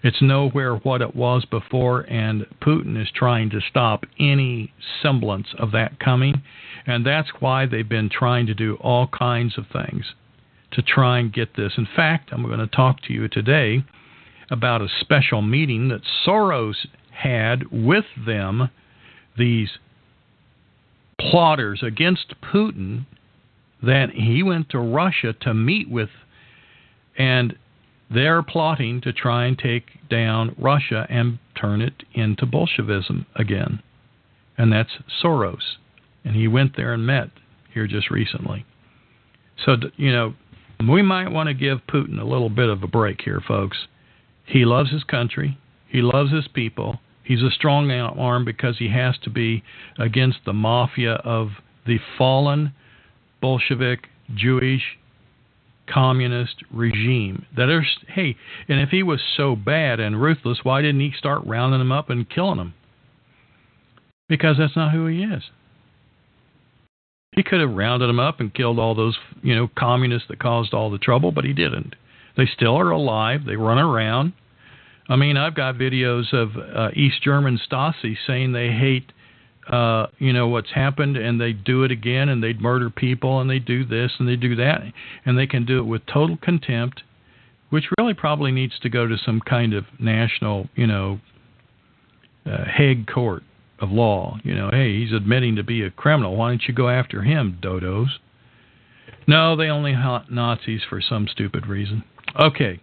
It's 0.01 0.21
nowhere 0.21 0.75
what 0.75 1.01
it 1.01 1.15
was 1.15 1.45
before, 1.45 2.01
and 2.01 2.45
Putin 2.61 2.99
is 2.99 3.09
trying 3.13 3.49
to 3.51 3.61
stop 3.61 4.05
any 4.19 4.73
semblance 5.01 5.47
of 5.57 5.71
that 5.71 5.99
coming. 5.99 6.41
And 6.85 7.05
that's 7.05 7.29
why 7.39 7.65
they've 7.65 7.87
been 7.87 8.09
trying 8.09 8.45
to 8.47 8.53
do 8.53 8.75
all 8.75 9.07
kinds 9.07 9.57
of 9.57 9.67
things 9.67 10.13
to 10.71 10.81
try 10.81 11.19
and 11.19 11.33
get 11.33 11.55
this. 11.55 11.73
In 11.77 11.87
fact, 11.95 12.29
I'm 12.31 12.43
going 12.43 12.59
to 12.59 12.67
talk 12.67 13.01
to 13.03 13.13
you 13.13 13.27
today 13.27 13.83
about 14.49 14.81
a 14.81 14.87
special 15.01 15.41
meeting 15.41 15.89
that 15.89 16.01
Soros 16.25 16.87
had 17.11 17.71
with 17.71 18.05
them, 18.25 18.69
these 19.37 19.69
plotters 21.19 21.81
against 21.83 22.33
Putin, 22.41 23.05
that 23.81 24.11
he 24.11 24.43
went 24.43 24.69
to 24.69 24.79
Russia 24.79 25.33
to 25.41 25.53
meet 25.53 25.89
with. 25.89 26.09
And 27.17 27.55
they're 28.09 28.43
plotting 28.43 29.01
to 29.01 29.13
try 29.13 29.45
and 29.45 29.57
take 29.57 29.85
down 30.09 30.55
Russia 30.57 31.05
and 31.09 31.39
turn 31.59 31.81
it 31.81 32.03
into 32.13 32.45
Bolshevism 32.45 33.25
again. 33.35 33.81
And 34.57 34.71
that's 34.71 34.91
Soros. 35.21 35.77
And 36.23 36.35
he 36.35 36.47
went 36.47 36.77
there 36.77 36.93
and 36.93 37.05
met 37.05 37.29
here 37.73 37.87
just 37.87 38.09
recently. 38.09 38.65
So, 39.65 39.75
you 39.97 40.11
know, 40.11 40.33
we 40.87 41.01
might 41.01 41.31
want 41.31 41.47
to 41.47 41.53
give 41.53 41.79
Putin 41.87 42.19
a 42.19 42.25
little 42.25 42.49
bit 42.49 42.69
of 42.69 42.83
a 42.83 42.87
break 42.87 43.21
here, 43.21 43.41
folks. 43.45 43.77
He 44.45 44.65
loves 44.65 44.91
his 44.91 45.03
country, 45.03 45.57
he 45.87 46.01
loves 46.01 46.31
his 46.31 46.47
people. 46.47 46.99
He's 47.23 47.41
a 47.41 47.51
strong 47.51 47.89
arm 47.91 48.45
because 48.45 48.77
he 48.77 48.89
has 48.89 49.17
to 49.23 49.29
be 49.29 49.63
against 49.97 50.39
the 50.45 50.53
mafia 50.53 51.13
of 51.13 51.49
the 51.85 51.99
fallen 52.17 52.73
Bolshevik, 53.41 54.07
Jewish, 54.33 54.97
communist 55.87 56.63
regime. 56.71 57.45
That 57.57 57.69
is, 57.69 57.85
hey, 58.07 58.37
and 58.69 58.79
if 58.79 58.89
he 58.89 59.03
was 59.03 59.19
so 59.35 59.55
bad 59.55 59.99
and 59.99 60.21
ruthless, 60.21 60.59
why 60.63 60.81
didn't 60.81 61.01
he 61.01 61.11
start 61.17 61.41
rounding 61.45 61.79
them 61.79 61.91
up 61.91 62.09
and 62.09 62.29
killing 62.29 62.57
them? 62.57 62.73
Because 64.29 64.57
that's 64.57 64.75
not 64.77 64.93
who 64.93 65.07
he 65.07 65.23
is. 65.23 65.43
He 67.35 67.43
could 67.43 67.59
have 67.59 67.73
rounded 67.73 68.07
them 68.07 68.19
up 68.19 68.39
and 68.39 68.53
killed 68.53 68.79
all 68.79 68.95
those, 68.95 69.17
you 69.41 69.55
know, 69.55 69.69
communists 69.77 70.27
that 70.29 70.39
caused 70.39 70.73
all 70.73 70.89
the 70.89 70.97
trouble, 70.97 71.31
but 71.31 71.43
he 71.43 71.51
didn't. 71.51 71.95
They 72.37 72.45
still 72.45 72.77
are 72.77 72.91
alive. 72.91 73.45
They 73.45 73.55
run 73.55 73.77
around. 73.77 74.33
I 75.09 75.15
mean, 75.15 75.37
I've 75.37 75.55
got 75.55 75.75
videos 75.75 76.33
of 76.33 76.51
uh, 76.57 76.91
East 76.95 77.21
German 77.23 77.59
Stasi 77.69 78.15
saying 78.25 78.53
they 78.53 78.71
hate 78.71 79.11
uh, 79.67 80.07
you 80.19 80.33
know 80.33 80.47
what's 80.47 80.71
happened, 80.71 81.15
and 81.15 81.39
they 81.39 81.53
do 81.53 81.83
it 81.83 81.91
again, 81.91 82.29
and 82.29 82.43
they'd 82.43 82.61
murder 82.61 82.89
people, 82.89 83.39
and 83.39 83.49
they 83.49 83.59
do 83.59 83.85
this 83.85 84.11
and 84.19 84.27
they 84.27 84.35
do 84.35 84.55
that, 84.55 84.81
and 85.25 85.37
they 85.37 85.47
can 85.47 85.65
do 85.65 85.79
it 85.79 85.83
with 85.85 86.05
total 86.05 86.37
contempt, 86.41 87.03
which 87.69 87.85
really 87.97 88.13
probably 88.13 88.51
needs 88.51 88.77
to 88.81 88.89
go 88.89 89.07
to 89.07 89.17
some 89.17 89.39
kind 89.39 89.73
of 89.73 89.85
national, 89.99 90.67
you 90.75 90.87
know, 90.87 91.19
uh, 92.45 92.65
Hague 92.65 93.07
court 93.07 93.43
of 93.79 93.89
law. 93.89 94.37
You 94.43 94.53
know, 94.53 94.69
hey, 94.71 94.99
he's 94.99 95.13
admitting 95.13 95.55
to 95.55 95.63
be 95.63 95.81
a 95.83 95.89
criminal. 95.89 96.35
Why 96.35 96.49
don't 96.49 96.63
you 96.67 96.73
go 96.73 96.89
after 96.89 97.21
him, 97.21 97.57
dodos? 97.61 98.09
No, 99.27 99.55
they 99.55 99.67
only 99.67 99.93
hunt 99.93 100.29
Nazis 100.29 100.81
for 100.89 101.01
some 101.01 101.27
stupid 101.31 101.67
reason. 101.67 102.03
Okay. 102.37 102.81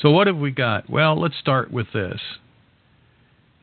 So 0.00 0.10
what 0.10 0.26
have 0.26 0.36
we 0.36 0.50
got? 0.50 0.90
Well, 0.90 1.20
let's 1.20 1.38
start 1.38 1.70
with 1.70 1.86
this. 1.92 2.20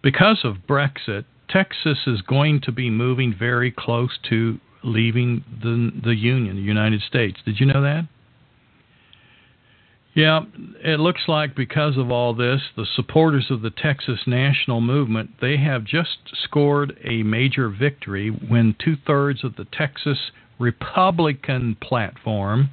Because 0.01 0.39
of 0.43 0.67
Brexit, 0.67 1.25
Texas 1.49 1.99
is 2.07 2.21
going 2.21 2.61
to 2.61 2.71
be 2.71 2.89
moving 2.89 3.33
very 3.37 3.71
close 3.71 4.17
to 4.29 4.59
leaving 4.83 5.43
the 5.61 5.91
the 6.03 6.15
Union, 6.15 6.55
the 6.55 6.61
United 6.61 7.01
States. 7.01 7.39
Did 7.45 7.59
you 7.59 7.65
know 7.67 7.81
that? 7.81 8.07
Yeah, 10.15 10.41
it 10.83 10.99
looks 10.99 11.21
like 11.27 11.55
because 11.55 11.97
of 11.97 12.11
all 12.11 12.35
this, 12.35 12.61
the 12.75 12.85
supporters 12.95 13.47
of 13.49 13.61
the 13.61 13.71
Texas 13.71 14.19
national 14.27 14.79
movement, 14.79 15.31
they 15.41 15.57
have 15.57 15.85
just 15.85 16.19
scored 16.43 16.95
a 17.03 17.23
major 17.23 17.67
victory 17.69 18.29
when 18.29 18.75
two 18.83 18.95
thirds 19.07 19.43
of 19.43 19.55
the 19.55 19.65
Texas 19.65 20.19
Republican 20.59 21.75
platform 21.81 22.69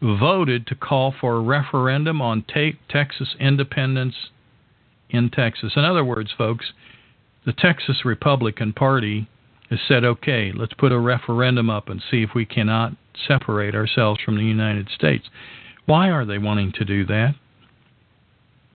voted 0.00 0.66
to 0.66 0.74
call 0.74 1.14
for 1.18 1.36
a 1.36 1.40
referendum 1.40 2.20
on 2.20 2.44
te- 2.52 2.78
Texas 2.88 3.34
independence 3.38 4.14
in 5.10 5.30
Texas. 5.30 5.72
In 5.76 5.84
other 5.84 6.04
words, 6.04 6.30
folks, 6.36 6.72
the 7.44 7.52
Texas 7.52 8.04
Republican 8.04 8.72
Party 8.72 9.28
has 9.70 9.80
said, 9.86 10.04
okay, 10.04 10.52
let's 10.54 10.74
put 10.74 10.92
a 10.92 10.98
referendum 10.98 11.70
up 11.70 11.88
and 11.88 12.02
see 12.10 12.22
if 12.22 12.30
we 12.34 12.44
cannot 12.44 12.92
separate 13.26 13.74
ourselves 13.74 14.20
from 14.24 14.36
the 14.36 14.44
United 14.44 14.88
States. 14.94 15.28
Why 15.86 16.10
are 16.10 16.24
they 16.24 16.38
wanting 16.38 16.72
to 16.72 16.84
do 16.84 17.04
that? 17.06 17.34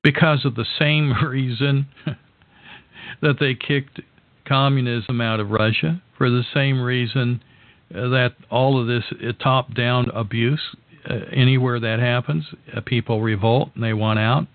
Because 0.04 0.46
of 0.46 0.56
the 0.56 0.66
same 0.80 1.14
reason 1.28 1.88
that 3.22 3.38
they 3.40 3.56
kicked 3.56 4.02
communism 4.46 5.20
out 5.22 5.40
of 5.40 5.52
Russia, 5.52 6.02
for 6.18 6.30
the 6.30 6.44
same 6.54 6.82
reason 6.82 7.42
that 7.90 8.34
all 8.50 8.80
of 8.80 8.88
this 8.88 9.04
top 9.42 9.74
down 9.74 10.10
abuse, 10.14 10.76
uh, 11.10 11.20
anywhere 11.32 11.80
that 11.80 12.00
happens, 12.00 12.46
uh, 12.76 12.82
people 12.82 13.22
revolt 13.22 13.70
and 13.76 13.84
they 13.84 13.94
want 13.94 14.20
out. 14.20 14.48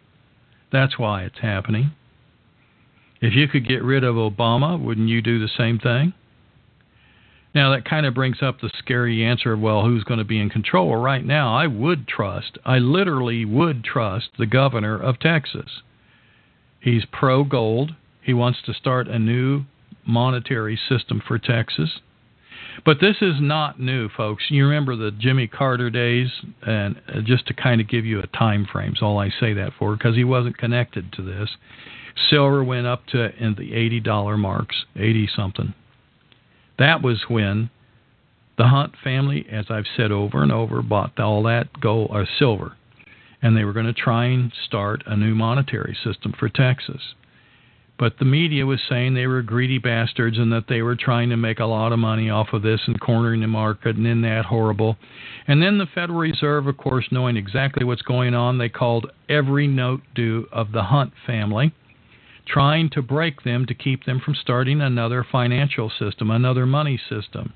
That's 0.71 0.99
why 0.99 1.25
it's 1.25 1.39
happening. 1.41 1.93
If 3.21 3.35
you 3.35 3.47
could 3.49 3.67
get 3.67 3.83
rid 3.83 4.05
of 4.05 4.17
Obama, 4.17 4.83
wouldn't 4.83 5.09
you 5.09 5.23
do 5.23 5.39
the 5.39 5.49
same 5.49 5.79
thing? 5.79 6.13
Now, 7.55 7.71
that 7.73 7.85
kind 7.85 8.07
of 8.07 8.15
brings 8.15 8.43
up 8.43 8.61
the 8.61 8.71
scary 8.79 9.23
answer 9.25 9.53
of, 9.53 9.61
well, 9.61 9.83
who's 9.83 10.05
going 10.05 10.19
to 10.19 10.25
be 10.25 10.41
in 10.41 10.49
control? 10.49 10.97
Right 10.97 11.25
now, 11.25 11.55
I 11.55 11.67
would 11.67 12.09
trust, 12.09 12.59
I 12.65 12.79
literally 12.79 13.45
would 13.45 13.85
trust 13.85 14.31
the 14.39 14.47
governor 14.47 14.99
of 14.99 15.21
Texas. 15.21 15.83
He's 16.81 17.05
pro 17.05 17.45
gold. 17.45 17.95
He 18.23 18.33
wants 18.33 18.61
to 18.67 18.75
start 18.75 19.07
a 19.07 19.19
new 19.19 19.65
monetary 20.07 20.79
system 20.89 21.23
for 21.27 21.39
Texas. 21.39 22.01
But 22.85 23.01
this 23.01 23.17
is 23.21 23.35
not 23.41 23.79
new, 23.79 24.09
folks. 24.09 24.45
You 24.49 24.67
remember 24.67 24.97
the 24.97 25.11
Jimmy 25.11 25.47
Carter 25.47 25.91
days, 25.91 26.29
and 26.63 27.01
uh, 27.09 27.21
just 27.23 27.47
to 27.49 27.55
kind 27.55 27.81
of 27.81 27.89
give 27.89 28.05
you 28.05 28.21
a 28.21 28.27
time 28.29 28.67
frame, 28.71 28.93
is 28.93 29.03
all 29.03 29.19
I 29.19 29.31
say 29.41 29.53
that 29.55 29.73
for, 29.79 29.97
because 29.97 30.17
he 30.17 30.25
wasn't 30.25 30.59
connected 30.59 31.13
to 31.13 31.23
this. 31.23 31.51
Silver 32.29 32.63
went 32.65 32.87
up 32.87 33.07
to 33.07 33.35
in 33.43 33.55
the 33.55 33.75
eighty 33.75 34.01
dollar 34.01 34.37
marks, 34.37 34.85
eighty 34.97 35.29
something. 35.35 35.75
That 36.79 37.03
was 37.03 37.25
when 37.29 37.71
the 38.59 38.69
Hunt 38.69 38.95
family, 39.03 39.47
as 39.51 39.67
I've 39.71 39.87
said 39.97 40.13
over 40.13 40.43
and 40.43 40.53
over, 40.53 40.83
bought 40.83 41.19
all 41.19 41.43
that 41.45 41.81
gold 41.81 42.11
or 42.11 42.27
silver, 42.39 42.77
and 43.41 43.57
they 43.57 43.65
were 43.65 43.73
going 43.73 43.87
to 43.87 43.93
try 43.93 44.27
and 44.27 44.53
start 44.67 45.03
a 45.07 45.17
new 45.17 45.35
monetary 45.35 45.97
system 46.03 46.35
for 46.39 46.49
Texas. 46.49 47.15
But 48.03 48.19
the 48.19 48.25
media 48.25 48.67
was 48.67 48.81
saying 48.89 49.15
they 49.15 49.29
were 49.29 49.43
greedy 49.43 49.79
bastards 49.79 50.37
and 50.37 50.53
that 50.53 50.67
they 50.69 50.83
were 50.83 50.97
trying 50.97 51.31
to 51.31 51.37
make 51.37 51.61
a 51.61 51.67
lot 51.67 51.93
of 51.93 52.01
money 52.01 52.31
off 52.31 52.49
of 52.53 52.63
this 52.63 52.81
and 52.89 53.01
cornering 53.01 53.43
the 53.43 53.47
market 53.47 53.95
and 53.95 54.05
in 54.09 54.23
that 54.23 54.47
horrible. 54.47 54.97
And 55.47 55.63
then 55.63 55.79
the 55.79 55.87
Federal 55.87 56.19
Reserve, 56.19 56.67
of 56.67 56.77
course, 56.77 57.07
knowing 57.13 57.37
exactly 57.37 57.85
what's 57.85 58.03
going 58.03 58.35
on, 58.35 58.59
they 58.59 58.69
called 58.69 59.13
every 59.29 59.69
note 59.69 60.01
due 60.17 60.49
of 60.51 60.73
the 60.73 60.83
Hunt 60.83 61.13
family 61.25 61.73
trying 62.45 62.91
to 62.91 63.03
break 63.03 63.45
them 63.45 63.67
to 63.67 63.75
keep 63.75 64.05
them 64.05 64.19
from 64.19 64.35
starting 64.35 64.81
another 64.81 65.25
financial 65.31 65.89
system, 65.89 66.29
another 66.29 66.67
money 66.67 67.01
system. 67.09 67.53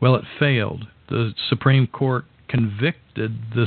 Well, 0.00 0.14
it 0.14 0.22
failed. 0.38 0.86
The 1.08 1.34
Supreme 1.48 1.88
Court 1.88 2.24
convicted 2.46 3.36
the 3.52 3.66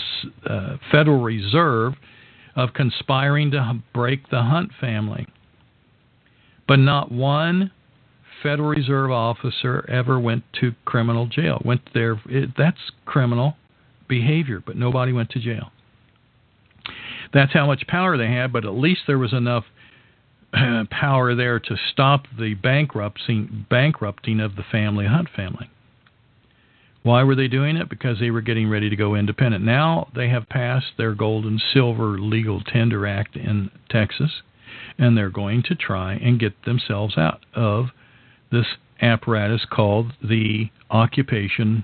uh, 0.49 0.77
Federal 0.89 1.21
Reserve 1.21 1.95
of 2.55 2.73
conspiring 2.73 3.51
to 3.51 3.79
break 3.93 4.29
the 4.29 4.43
Hunt 4.43 4.71
family. 4.79 5.27
But 6.67 6.77
not 6.77 7.11
one 7.11 7.71
Federal 8.41 8.69
Reserve 8.69 9.11
officer 9.11 9.85
ever 9.89 10.19
went 10.19 10.43
to 10.61 10.73
criminal 10.85 11.27
jail. 11.27 11.61
Went 11.65 11.81
there. 11.93 12.21
It, 12.27 12.51
that's 12.57 12.77
criminal 13.05 13.55
behavior, 14.07 14.61
but 14.65 14.75
nobody 14.75 15.11
went 15.11 15.29
to 15.31 15.39
jail. 15.39 15.71
That's 17.33 17.53
how 17.53 17.65
much 17.65 17.87
power 17.87 18.17
they 18.17 18.27
had, 18.27 18.53
but 18.53 18.65
at 18.65 18.73
least 18.73 19.01
there 19.07 19.17
was 19.17 19.33
enough 19.33 19.65
power 20.91 21.35
there 21.35 21.59
to 21.59 21.75
stop 21.91 22.25
the 22.37 22.53
bankrupting 22.53 23.65
bankrupting 23.69 24.39
of 24.39 24.55
the 24.55 24.63
family 24.71 25.05
Hunt 25.05 25.27
family. 25.35 25.69
Why 27.05 27.21
were 27.21 27.35
they 27.35 27.47
doing 27.47 27.77
it? 27.77 27.87
Because 27.87 28.19
they 28.19 28.31
were 28.31 28.41
getting 28.41 28.67
ready 28.67 28.89
to 28.89 28.95
go 28.95 29.13
independent. 29.13 29.63
Now 29.63 30.09
they 30.15 30.29
have 30.29 30.49
passed 30.49 30.93
their 30.97 31.13
gold 31.13 31.45
and 31.45 31.61
silver 31.71 32.17
legal 32.17 32.61
tender 32.61 33.05
act 33.05 33.35
in 33.35 33.69
Texas, 33.91 34.41
and 34.97 35.15
they're 35.15 35.29
going 35.29 35.61
to 35.67 35.75
try 35.75 36.13
and 36.15 36.39
get 36.39 36.65
themselves 36.65 37.15
out 37.15 37.45
of 37.53 37.89
this 38.51 38.65
apparatus 38.99 39.67
called 39.71 40.13
the 40.19 40.71
occupation 40.89 41.83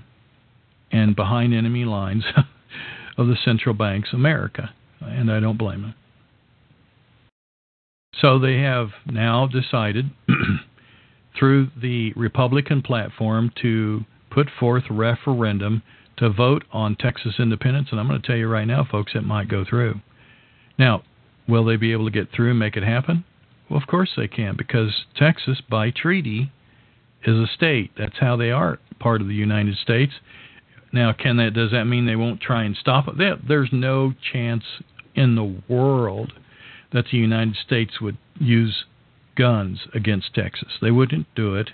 and 0.90 1.14
behind 1.14 1.54
enemy 1.54 1.84
lines 1.84 2.24
of 3.16 3.28
the 3.28 3.36
central 3.44 3.76
banks 3.76 4.08
America. 4.12 4.74
And 5.00 5.30
I 5.30 5.38
don't 5.38 5.56
blame 5.56 5.82
them. 5.82 5.94
So 8.20 8.40
they 8.40 8.56
have 8.56 8.88
now 9.06 9.46
decided 9.46 10.10
through 11.38 11.68
the 11.80 12.12
Republican 12.16 12.82
platform 12.82 13.52
to 13.62 14.04
put 14.32 14.48
forth 14.58 14.84
referendum 14.90 15.82
to 16.16 16.30
vote 16.30 16.64
on 16.72 16.96
Texas 16.96 17.34
independence. 17.38 17.88
And 17.90 18.00
I'm 18.00 18.08
going 18.08 18.20
to 18.20 18.26
tell 18.26 18.36
you 18.36 18.48
right 18.48 18.66
now, 18.66 18.86
folks, 18.88 19.12
it 19.14 19.24
might 19.24 19.48
go 19.48 19.64
through. 19.68 20.00
Now, 20.78 21.02
will 21.48 21.64
they 21.64 21.76
be 21.76 21.92
able 21.92 22.04
to 22.04 22.10
get 22.10 22.28
through 22.32 22.50
and 22.50 22.58
make 22.58 22.76
it 22.76 22.82
happen? 22.82 23.24
Well, 23.68 23.80
of 23.80 23.86
course 23.86 24.10
they 24.16 24.28
can, 24.28 24.56
because 24.56 25.06
Texas, 25.16 25.60
by 25.68 25.90
treaty, 25.90 26.52
is 27.24 27.36
a 27.36 27.46
state. 27.46 27.92
That's 27.96 28.18
how 28.20 28.36
they 28.36 28.50
are 28.50 28.78
part 28.98 29.20
of 29.20 29.28
the 29.28 29.34
United 29.34 29.76
States. 29.76 30.12
Now, 30.92 31.12
can 31.12 31.38
that 31.38 31.54
does 31.54 31.70
that 31.70 31.84
mean 31.84 32.06
they 32.06 32.16
won't 32.16 32.40
try 32.40 32.64
and 32.64 32.76
stop 32.76 33.06
it? 33.08 33.48
There's 33.48 33.70
no 33.72 34.12
chance 34.32 34.64
in 35.14 35.36
the 35.36 35.62
world 35.68 36.32
that 36.92 37.06
the 37.10 37.18
United 37.18 37.56
States 37.56 38.00
would 38.00 38.18
use 38.38 38.84
guns 39.36 39.80
against 39.94 40.34
Texas. 40.34 40.68
They 40.82 40.90
wouldn't 40.90 41.26
do 41.34 41.54
it. 41.54 41.70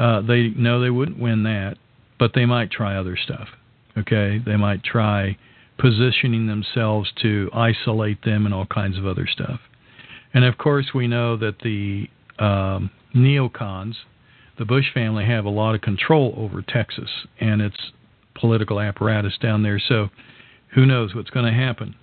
Uh, 0.00 0.22
they 0.22 0.48
know 0.48 0.80
they 0.80 0.88
wouldn't 0.88 1.18
win 1.18 1.42
that, 1.42 1.76
but 2.18 2.32
they 2.34 2.46
might 2.46 2.70
try 2.70 2.96
other 2.96 3.18
stuff. 3.22 3.48
Okay, 3.98 4.40
they 4.44 4.56
might 4.56 4.82
try 4.82 5.36
positioning 5.78 6.46
themselves 6.46 7.12
to 7.20 7.50
isolate 7.52 8.22
them 8.24 8.46
and 8.46 8.54
all 8.54 8.66
kinds 8.66 8.96
of 8.96 9.06
other 9.06 9.26
stuff. 9.30 9.60
And 10.32 10.44
of 10.44 10.56
course, 10.56 10.86
we 10.94 11.06
know 11.06 11.36
that 11.36 11.58
the 11.62 12.06
um, 12.42 12.90
neocons, 13.14 13.94
the 14.58 14.64
Bush 14.64 14.86
family, 14.94 15.26
have 15.26 15.44
a 15.44 15.50
lot 15.50 15.74
of 15.74 15.82
control 15.82 16.34
over 16.36 16.62
Texas 16.62 17.10
and 17.38 17.60
its 17.60 17.76
political 18.34 18.80
apparatus 18.80 19.36
down 19.38 19.62
there. 19.62 19.80
So, 19.86 20.08
who 20.74 20.86
knows 20.86 21.14
what's 21.14 21.30
going 21.30 21.46
to 21.46 21.52
happen? 21.52 21.94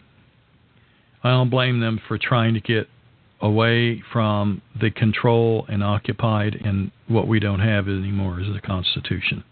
I 1.24 1.32
don't 1.32 1.50
blame 1.50 1.80
them 1.80 2.00
for 2.08 2.20
trying 2.20 2.54
to 2.54 2.60
get 2.60 2.88
away 3.42 4.04
from 4.12 4.62
the 4.80 4.92
control 4.92 5.66
and 5.68 5.84
occupied 5.84 6.56
and 6.64 6.92
what 7.08 7.28
we 7.28 7.40
don't 7.40 7.60
have 7.60 7.88
anymore 7.88 8.40
is 8.40 8.48
the 8.54 8.62
Constitution. 8.62 9.44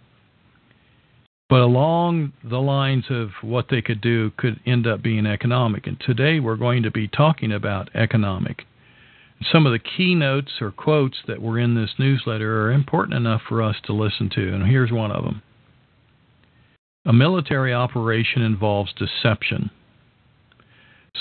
But 1.47 1.61
along 1.61 2.33
the 2.43 2.59
lines 2.59 3.05
of 3.09 3.29
what 3.41 3.67
they 3.69 3.81
could 3.81 4.01
do 4.01 4.31
could 4.35 4.59
end 4.65 4.87
up 4.87 5.03
being 5.03 5.27
economic. 5.27 5.85
And 5.85 5.99
today 5.99 6.39
we're 6.39 6.55
going 6.55 6.83
to 6.83 6.91
be 6.91 7.07
talking 7.07 7.51
about 7.51 7.95
economic. 7.95 8.63
Some 9.51 9.67
of 9.67 9.73
the 9.73 9.79
keynotes 9.79 10.53
or 10.59 10.71
quotes 10.71 11.17
that 11.27 11.41
were 11.41 11.59
in 11.59 11.75
this 11.75 11.91
newsletter 11.99 12.63
are 12.63 12.71
important 12.71 13.15
enough 13.15 13.41
for 13.47 13.61
us 13.61 13.75
to 13.83 13.93
listen 13.93 14.29
to, 14.33 14.53
and 14.53 14.65
here's 14.65 14.91
one 14.91 15.11
of 15.11 15.23
them. 15.23 15.43
A 17.05 17.13
military 17.13 17.73
operation 17.73 18.41
involves 18.41 18.93
deception. 18.93 19.69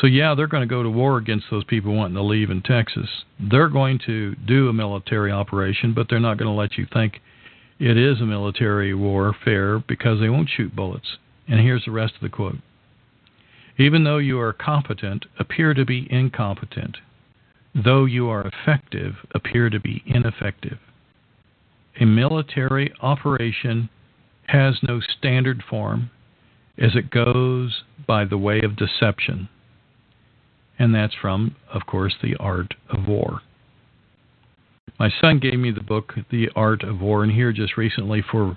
So, 0.00 0.06
yeah, 0.06 0.34
they're 0.34 0.48
going 0.48 0.68
to 0.68 0.72
go 0.72 0.82
to 0.82 0.90
war 0.90 1.18
against 1.18 1.46
those 1.50 1.64
people 1.64 1.94
wanting 1.94 2.16
to 2.16 2.22
leave 2.22 2.50
in 2.50 2.62
Texas. 2.62 3.08
They're 3.38 3.68
going 3.68 4.00
to 4.06 4.34
do 4.34 4.68
a 4.68 4.72
military 4.72 5.30
operation, 5.30 5.94
but 5.94 6.08
they're 6.08 6.18
not 6.18 6.36
going 6.36 6.50
to 6.50 6.60
let 6.60 6.76
you 6.76 6.86
think 6.92 7.20
it 7.78 7.96
is 7.96 8.20
a 8.20 8.26
military 8.26 8.94
warfare 8.94 9.78
because 9.78 10.20
they 10.20 10.28
won't 10.28 10.48
shoot 10.48 10.74
bullets. 10.74 11.18
And 11.48 11.60
here's 11.60 11.84
the 11.84 11.90
rest 11.90 12.14
of 12.14 12.22
the 12.22 12.28
quote 12.28 12.56
Even 13.78 14.04
though 14.04 14.18
you 14.18 14.40
are 14.40 14.52
competent, 14.52 15.26
appear 15.38 15.74
to 15.74 15.84
be 15.84 16.08
incompetent. 16.10 16.98
Though 17.74 18.04
you 18.04 18.28
are 18.28 18.46
effective, 18.46 19.14
appear 19.34 19.68
to 19.68 19.80
be 19.80 20.02
ineffective. 20.06 20.78
A 22.00 22.04
military 22.04 22.92
operation 23.00 23.88
has 24.46 24.78
no 24.82 25.00
standard 25.00 25.62
form 25.68 26.10
as 26.78 26.94
it 26.94 27.10
goes 27.10 27.82
by 28.06 28.24
the 28.24 28.38
way 28.38 28.60
of 28.60 28.76
deception. 28.76 29.48
And 30.78 30.94
that's 30.94 31.14
from, 31.14 31.56
of 31.72 31.86
course, 31.86 32.14
The 32.22 32.36
Art 32.36 32.74
of 32.90 33.06
War. 33.06 33.40
My 34.98 35.10
son 35.20 35.38
gave 35.38 35.58
me 35.58 35.70
the 35.70 35.80
book, 35.82 36.14
The 36.30 36.50
Art 36.54 36.82
of 36.82 37.00
War, 37.00 37.24
and 37.24 37.32
here 37.32 37.52
just 37.52 37.76
recently 37.76 38.22
for 38.22 38.56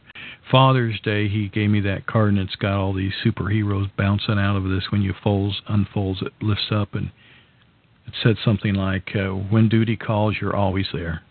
Father's 0.52 1.00
Day, 1.02 1.28
he 1.28 1.48
gave 1.48 1.70
me 1.70 1.80
that 1.82 2.06
card, 2.06 2.30
and 2.30 2.40
it's 2.40 2.56
got 2.56 2.80
all 2.80 2.94
these 2.94 3.14
superheroes 3.26 3.90
bouncing 3.98 4.38
out 4.38 4.56
of 4.56 4.64
this. 4.66 4.92
When 4.92 5.02
you 5.02 5.14
folds, 5.24 5.62
unfolds, 5.68 6.22
it 6.22 6.34
lifts 6.42 6.72
up, 6.72 6.94
and 6.94 7.12
it 8.06 8.14
said 8.22 8.38
something 8.44 8.76
like, 8.76 9.16
uh, 9.16 9.30
"When 9.30 9.68
duty 9.68 9.96
calls, 9.96 10.40
you're 10.40 10.56
always 10.56 10.88
there." 10.94 11.24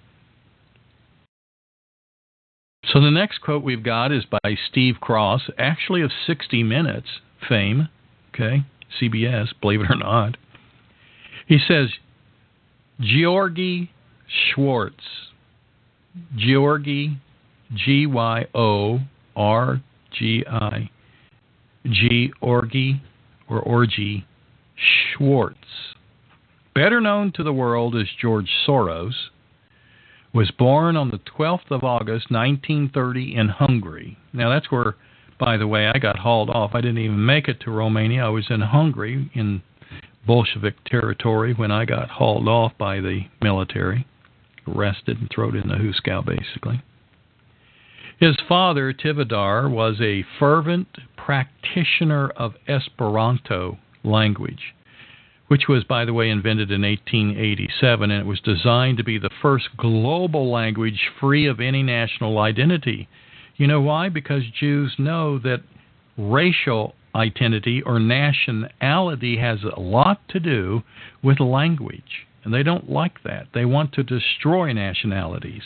So 2.86 3.00
the 3.00 3.10
next 3.10 3.38
quote 3.38 3.62
we've 3.62 3.82
got 3.82 4.12
is 4.12 4.24
by 4.24 4.56
Steve 4.68 5.00
Cross, 5.00 5.50
actually 5.58 6.02
of 6.02 6.12
60 6.26 6.62
Minutes 6.62 7.20
fame, 7.48 7.88
okay, 8.34 8.64
CBS, 9.00 9.52
believe 9.60 9.80
it 9.80 9.90
or 9.90 9.96
not. 9.96 10.36
He 11.46 11.58
says, 11.66 11.88
Georgi 13.00 13.90
Schwartz, 14.26 15.04
Georgi, 16.36 17.18
G 17.74 18.06
Y 18.06 18.46
O 18.54 19.00
R 19.36 19.82
G 20.12 20.44
I, 20.48 20.90
Georgi 21.84 23.02
or 23.48 23.60
Orgy 23.60 24.26
Schwartz, 24.74 25.58
better 26.74 27.00
known 27.00 27.32
to 27.32 27.42
the 27.42 27.52
world 27.52 27.94
as 27.94 28.06
George 28.20 28.50
Soros, 28.66 29.14
was 30.32 30.50
born 30.50 30.96
on 30.96 31.10
the 31.10 31.20
12th 31.38 31.70
of 31.70 31.84
August 31.84 32.30
1930 32.30 33.36
in 33.36 33.48
Hungary. 33.48 34.18
Now 34.32 34.50
that's 34.50 34.70
where, 34.70 34.96
by 35.38 35.56
the 35.56 35.66
way, 35.66 35.86
I 35.86 35.98
got 35.98 36.18
hauled 36.18 36.50
off. 36.50 36.72
I 36.74 36.80
didn't 36.80 36.98
even 36.98 37.24
make 37.24 37.48
it 37.48 37.60
to 37.60 37.70
Romania. 37.70 38.26
I 38.26 38.28
was 38.28 38.46
in 38.50 38.60
Hungary 38.60 39.30
in 39.34 39.62
Bolshevik 40.26 40.82
territory 40.84 41.54
when 41.54 41.70
I 41.70 41.84
got 41.84 42.10
hauled 42.10 42.48
off 42.48 42.72
by 42.76 43.00
the 43.00 43.22
military, 43.40 44.06
arrested 44.66 45.18
and 45.20 45.30
thrown 45.30 45.56
in 45.56 45.68
the 45.68 45.76
Huskow, 45.76 46.24
basically. 46.24 46.82
His 48.18 48.36
father, 48.48 48.92
Tivadar, 48.92 49.70
was 49.70 50.00
a 50.00 50.24
fervent 50.38 50.88
practitioner 51.16 52.30
of 52.30 52.54
Esperanto 52.66 53.78
language, 54.02 54.74
which 55.48 55.68
was, 55.68 55.84
by 55.84 56.04
the 56.04 56.14
way, 56.14 56.30
invented 56.30 56.70
in 56.70 56.82
1887, 56.82 58.10
and 58.10 58.20
it 58.20 58.26
was 58.26 58.40
designed 58.40 58.96
to 58.96 59.04
be 59.04 59.18
the 59.18 59.30
first 59.42 59.68
global 59.76 60.50
language 60.50 61.10
free 61.20 61.46
of 61.46 61.60
any 61.60 61.82
national 61.82 62.38
identity. 62.38 63.08
You 63.56 63.66
know 63.66 63.80
why? 63.80 64.08
Because 64.08 64.42
Jews 64.58 64.94
know 64.98 65.38
that 65.40 65.62
racial 66.16 66.94
identity 67.16 67.82
or 67.82 67.98
nationality 67.98 69.38
has 69.38 69.60
a 69.64 69.80
lot 69.80 70.20
to 70.28 70.38
do 70.38 70.82
with 71.22 71.40
language, 71.40 72.26
and 72.44 72.52
they 72.52 72.62
don't 72.62 72.90
like 72.90 73.22
that. 73.24 73.48
They 73.54 73.64
want 73.64 73.92
to 73.94 74.02
destroy 74.02 74.72
nationalities. 74.72 75.62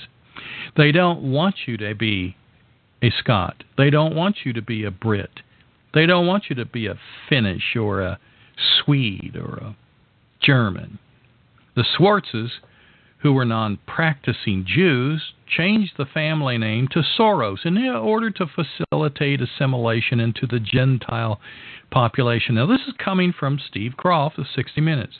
They 0.76 0.92
don't 0.92 1.22
want 1.22 1.56
you 1.66 1.76
to 1.78 1.94
be 1.94 2.36
a 3.02 3.10
Scot. 3.18 3.64
They 3.76 3.90
don't 3.90 4.14
want 4.14 4.36
you 4.44 4.52
to 4.52 4.62
be 4.62 4.84
a 4.84 4.90
Brit. 4.90 5.40
They 5.92 6.06
don't 6.06 6.26
want 6.26 6.44
you 6.48 6.56
to 6.56 6.64
be 6.64 6.86
a 6.86 6.98
Finnish 7.28 7.76
or 7.76 8.00
a 8.00 8.18
Swede 8.56 9.36
or 9.36 9.56
a 9.56 9.76
German. 10.40 10.98
The 11.74 11.84
Schwartzes, 11.98 12.50
who 13.22 13.32
were 13.32 13.44
non 13.44 13.78
practicing 13.86 14.64
Jews, 14.66 15.32
changed 15.46 15.92
the 15.96 16.06
family 16.06 16.56
name 16.58 16.88
to 16.92 17.02
Soros 17.18 17.64
in 17.64 17.76
order 17.78 18.30
to 18.30 18.46
facilitate 18.46 19.40
assimilation 19.40 20.20
into 20.20 20.46
the 20.46 20.60
Gentile 20.60 21.40
population. 21.90 22.54
Now, 22.54 22.66
this 22.66 22.80
is 22.86 22.94
coming 23.02 23.32
from 23.38 23.60
Steve 23.68 23.92
Kroft 23.98 24.38
of 24.38 24.46
60 24.54 24.80
Minutes. 24.80 25.14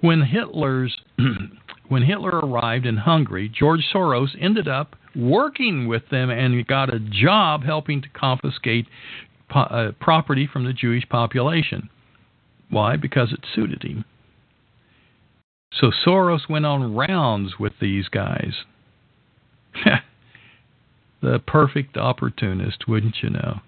When 0.00 0.22
Hitler's 0.22 1.00
when 1.88 2.02
Hitler 2.02 2.40
arrived 2.40 2.86
in 2.86 2.98
Hungary, 2.98 3.48
George 3.48 3.84
Soros 3.92 4.36
ended 4.40 4.68
up 4.68 4.96
working 5.14 5.86
with 5.86 6.08
them 6.10 6.30
and 6.30 6.66
got 6.66 6.92
a 6.92 6.98
job 6.98 7.62
helping 7.64 8.02
to 8.02 8.08
confiscate 8.08 8.86
po- 9.48 9.60
uh, 9.60 9.92
property 10.00 10.48
from 10.52 10.64
the 10.64 10.72
Jewish 10.72 11.08
population. 11.08 11.88
Why? 12.68 12.96
Because 12.96 13.32
it 13.32 13.40
suited 13.54 13.82
him. 13.82 14.04
So 15.72 15.90
Soros 15.90 16.48
went 16.48 16.66
on 16.66 16.94
rounds 16.94 17.58
with 17.58 17.74
these 17.80 18.08
guys. 18.08 18.54
the 21.22 21.38
perfect 21.46 21.96
opportunist, 21.96 22.88
wouldn't 22.88 23.16
you 23.22 23.30
know? 23.30 23.60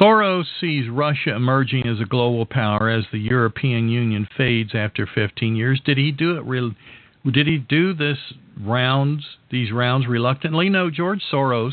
Soros 0.00 0.46
sees 0.60 0.88
Russia 0.88 1.34
emerging 1.34 1.86
as 1.86 2.00
a 2.00 2.04
global 2.04 2.46
power 2.46 2.88
as 2.88 3.04
the 3.12 3.18
European 3.18 3.88
Union 3.88 4.26
fades 4.36 4.74
after 4.74 5.06
15 5.06 5.54
years. 5.54 5.80
Did 5.84 5.98
he 5.98 6.12
do 6.12 6.36
it? 6.36 6.74
Did 7.32 7.46
he 7.46 7.58
do 7.58 7.92
this 7.92 8.18
rounds, 8.58 9.24
these 9.50 9.70
rounds 9.70 10.06
reluctantly? 10.06 10.70
No, 10.70 10.90
George 10.90 11.22
Soros, 11.30 11.72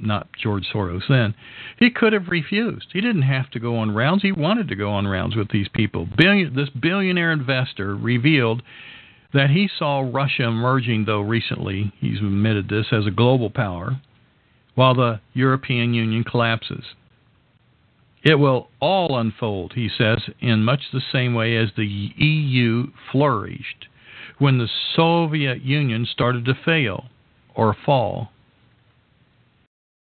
not 0.00 0.28
George 0.40 0.66
Soros 0.72 1.08
then, 1.08 1.34
he 1.78 1.90
could 1.90 2.12
have 2.12 2.28
refused. 2.28 2.88
He 2.92 3.00
didn't 3.00 3.22
have 3.22 3.50
to 3.50 3.60
go 3.60 3.76
on 3.76 3.94
rounds. 3.94 4.22
He 4.22 4.32
wanted 4.32 4.68
to 4.68 4.76
go 4.76 4.90
on 4.90 5.06
rounds 5.06 5.36
with 5.36 5.50
these 5.50 5.68
people. 5.68 6.08
Billion, 6.16 6.54
this 6.54 6.70
billionaire 6.70 7.32
investor 7.32 7.94
revealed 7.94 8.62
that 9.32 9.50
he 9.50 9.68
saw 9.78 10.00
Russia 10.00 10.44
emerging, 10.44 11.04
though 11.04 11.20
recently 11.20 11.92
he's 11.98 12.18
admitted 12.18 12.68
this, 12.68 12.86
as 12.92 13.06
a 13.06 13.10
global 13.10 13.50
power, 13.50 14.00
while 14.74 14.94
the 14.94 15.20
European 15.34 15.94
Union 15.94 16.24
collapses. 16.24 16.84
It 18.22 18.36
will 18.36 18.68
all 18.80 19.18
unfold, 19.18 19.74
he 19.74 19.88
says, 19.88 20.18
in 20.40 20.64
much 20.64 20.80
the 20.92 21.02
same 21.12 21.34
way 21.34 21.56
as 21.56 21.70
the 21.76 21.86
EU 21.86 22.88
flourished 23.12 23.86
when 24.38 24.58
the 24.58 24.68
Soviet 24.94 25.62
Union 25.62 26.06
started 26.10 26.44
to 26.44 26.54
fail 26.64 27.06
or 27.54 27.76
fall. 27.84 28.32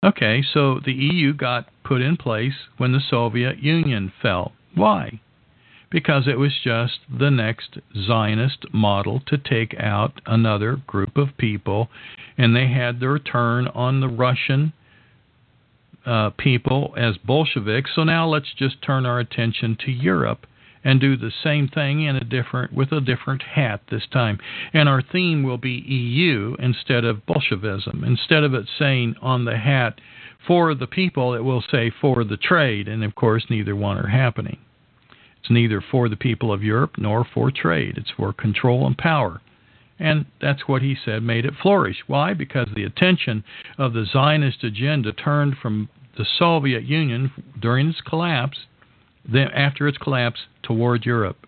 Okay, 0.03 0.43
so 0.53 0.81
the 0.83 0.91
EU 0.91 1.33
got 1.33 1.67
put 1.85 2.01
in 2.01 2.17
place 2.17 2.67
when 2.77 2.91
the 2.91 2.99
Soviet 2.99 3.59
Union 3.59 4.11
fell. 4.21 4.51
Why? 4.75 5.21
Because 5.89 6.27
it 6.27 6.37
was 6.37 6.51
just 6.61 6.99
the 7.07 7.29
next 7.29 7.77
Zionist 7.95 8.65
model 8.73 9.21
to 9.27 9.37
take 9.37 9.75
out 9.79 10.19
another 10.25 10.77
group 10.87 11.15
of 11.15 11.37
people, 11.37 11.89
and 12.37 12.53
they 12.53 12.67
had 12.67 12.99
their 12.99 13.17
turn 13.17 13.67
on 13.67 14.01
the 14.01 14.09
Russian 14.09 14.73
uh, 16.05 16.31
people 16.31 16.93
as 16.97 17.17
Bolsheviks. 17.17 17.91
So 17.95 18.03
now 18.03 18.27
let's 18.27 18.53
just 18.57 18.81
turn 18.81 19.05
our 19.05 19.19
attention 19.19 19.77
to 19.85 19.91
Europe 19.91 20.45
and 20.83 20.99
do 20.99 21.15
the 21.15 21.31
same 21.43 21.67
thing 21.67 22.01
in 22.01 22.15
a 22.15 22.23
different 22.23 22.73
with 22.73 22.91
a 22.91 23.01
different 23.01 23.41
hat 23.41 23.81
this 23.89 24.05
time. 24.11 24.39
And 24.73 24.89
our 24.89 25.01
theme 25.01 25.43
will 25.43 25.57
be 25.57 25.83
EU 25.87 26.55
instead 26.59 27.05
of 27.05 27.25
Bolshevism. 27.25 28.03
Instead 28.03 28.43
of 28.43 28.53
it 28.53 28.67
saying 28.77 29.15
on 29.21 29.45
the 29.45 29.57
hat 29.57 29.99
for 30.45 30.75
the 30.75 30.87
people, 30.87 31.33
it 31.33 31.43
will 31.43 31.63
say 31.71 31.89
for 32.01 32.23
the 32.23 32.37
trade, 32.37 32.87
and 32.87 33.03
of 33.03 33.15
course 33.15 33.45
neither 33.49 33.75
one 33.75 33.97
are 33.97 34.09
happening. 34.09 34.57
It's 35.39 35.51
neither 35.51 35.81
for 35.81 36.07
the 36.09 36.15
people 36.15 36.53
of 36.53 36.63
Europe 36.63 36.93
nor 36.97 37.25
for 37.25 37.51
trade. 37.51 37.97
It's 37.97 38.11
for 38.15 38.31
control 38.31 38.87
and 38.87 38.97
power. 38.97 39.41
And 39.99 40.25
that's 40.41 40.67
what 40.67 40.81
he 40.81 40.95
said 40.95 41.21
made 41.21 41.45
it 41.45 41.53
flourish. 41.61 41.97
Why? 42.07 42.33
Because 42.33 42.67
the 42.73 42.83
attention 42.83 43.43
of 43.77 43.93
the 43.93 44.05
Zionist 44.05 44.63
agenda 44.63 45.13
turned 45.13 45.57
from 45.61 45.89
the 46.17 46.25
Soviet 46.25 46.83
Union 46.83 47.31
during 47.59 47.89
its 47.89 48.01
collapse, 48.01 48.65
then 49.31 49.49
after 49.51 49.87
its 49.87 49.97
collapse, 49.97 50.41
toward 50.61 51.05
Europe. 51.05 51.45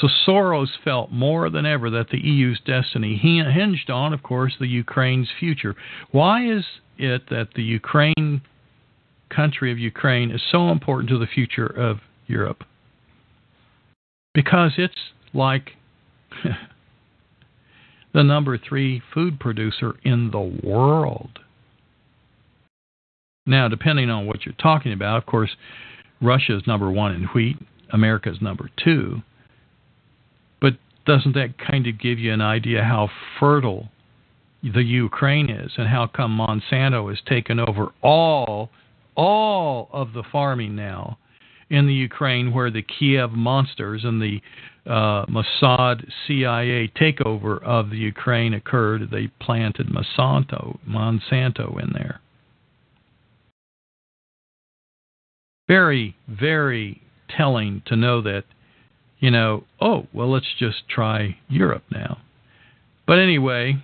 So 0.00 0.08
Soros 0.26 0.70
felt 0.82 1.12
more 1.12 1.48
than 1.50 1.66
ever 1.66 1.88
that 1.90 2.08
the 2.10 2.18
EU's 2.18 2.60
destiny 2.66 3.16
hinged 3.16 3.90
on, 3.90 4.12
of 4.12 4.22
course, 4.22 4.54
the 4.58 4.66
Ukraine's 4.66 5.28
future. 5.38 5.76
Why 6.10 6.50
is 6.50 6.64
it 6.98 7.28
that 7.30 7.54
the 7.54 7.62
Ukraine 7.62 8.42
country 9.30 9.70
of 9.70 9.78
Ukraine 9.78 10.30
is 10.30 10.42
so 10.50 10.70
important 10.70 11.10
to 11.10 11.18
the 11.18 11.26
future 11.26 11.66
of 11.66 11.98
Europe? 12.26 12.64
Because 14.34 14.72
it's 14.78 15.12
like 15.32 15.72
the 18.14 18.24
number 18.24 18.58
three 18.58 19.00
food 19.12 19.38
producer 19.38 19.94
in 20.02 20.30
the 20.32 20.40
world. 20.40 21.38
Now, 23.46 23.68
depending 23.68 24.10
on 24.10 24.26
what 24.26 24.44
you're 24.44 24.54
talking 24.54 24.92
about, 24.92 25.18
of 25.18 25.26
course, 25.26 25.50
Russia 26.20 26.56
is 26.56 26.66
number 26.66 26.90
one 26.90 27.12
in 27.12 27.24
wheat, 27.34 27.56
America 27.90 28.30
is 28.30 28.40
number 28.40 28.70
two. 28.82 29.22
But 30.60 30.74
doesn't 31.06 31.34
that 31.34 31.58
kind 31.58 31.86
of 31.86 32.00
give 32.00 32.18
you 32.18 32.32
an 32.32 32.40
idea 32.40 32.82
how 32.82 33.10
fertile 33.38 33.88
the 34.62 34.82
Ukraine 34.82 35.50
is 35.50 35.72
and 35.76 35.88
how 35.88 36.06
come 36.06 36.38
Monsanto 36.38 37.10
has 37.10 37.20
taken 37.26 37.60
over 37.60 37.92
all 38.02 38.70
all 39.16 39.88
of 39.92 40.12
the 40.12 40.24
farming 40.32 40.74
now 40.74 41.18
in 41.70 41.86
the 41.86 41.94
Ukraine 41.94 42.52
where 42.52 42.70
the 42.70 42.82
Kiev 42.82 43.32
monsters 43.32 44.04
and 44.04 44.20
the 44.20 44.40
uh, 44.86 45.24
Mossad 45.26 46.06
CIA 46.26 46.88
takeover 46.88 47.62
of 47.62 47.90
the 47.90 47.96
Ukraine 47.96 48.54
occurred. 48.54 49.10
They 49.10 49.28
planted 49.40 49.88
Monsanto, 49.88 50.78
Monsanto 50.88 51.82
in 51.82 51.90
there. 51.92 52.20
Very, 55.66 56.16
very 56.28 57.02
telling 57.36 57.82
to 57.86 57.96
know 57.96 58.20
that, 58.22 58.44
you 59.18 59.30
know, 59.30 59.64
oh, 59.80 60.06
well, 60.12 60.30
let's 60.30 60.52
just 60.58 60.88
try 60.88 61.38
Europe 61.48 61.84
now. 61.90 62.18
But 63.06 63.18
anyway, 63.18 63.76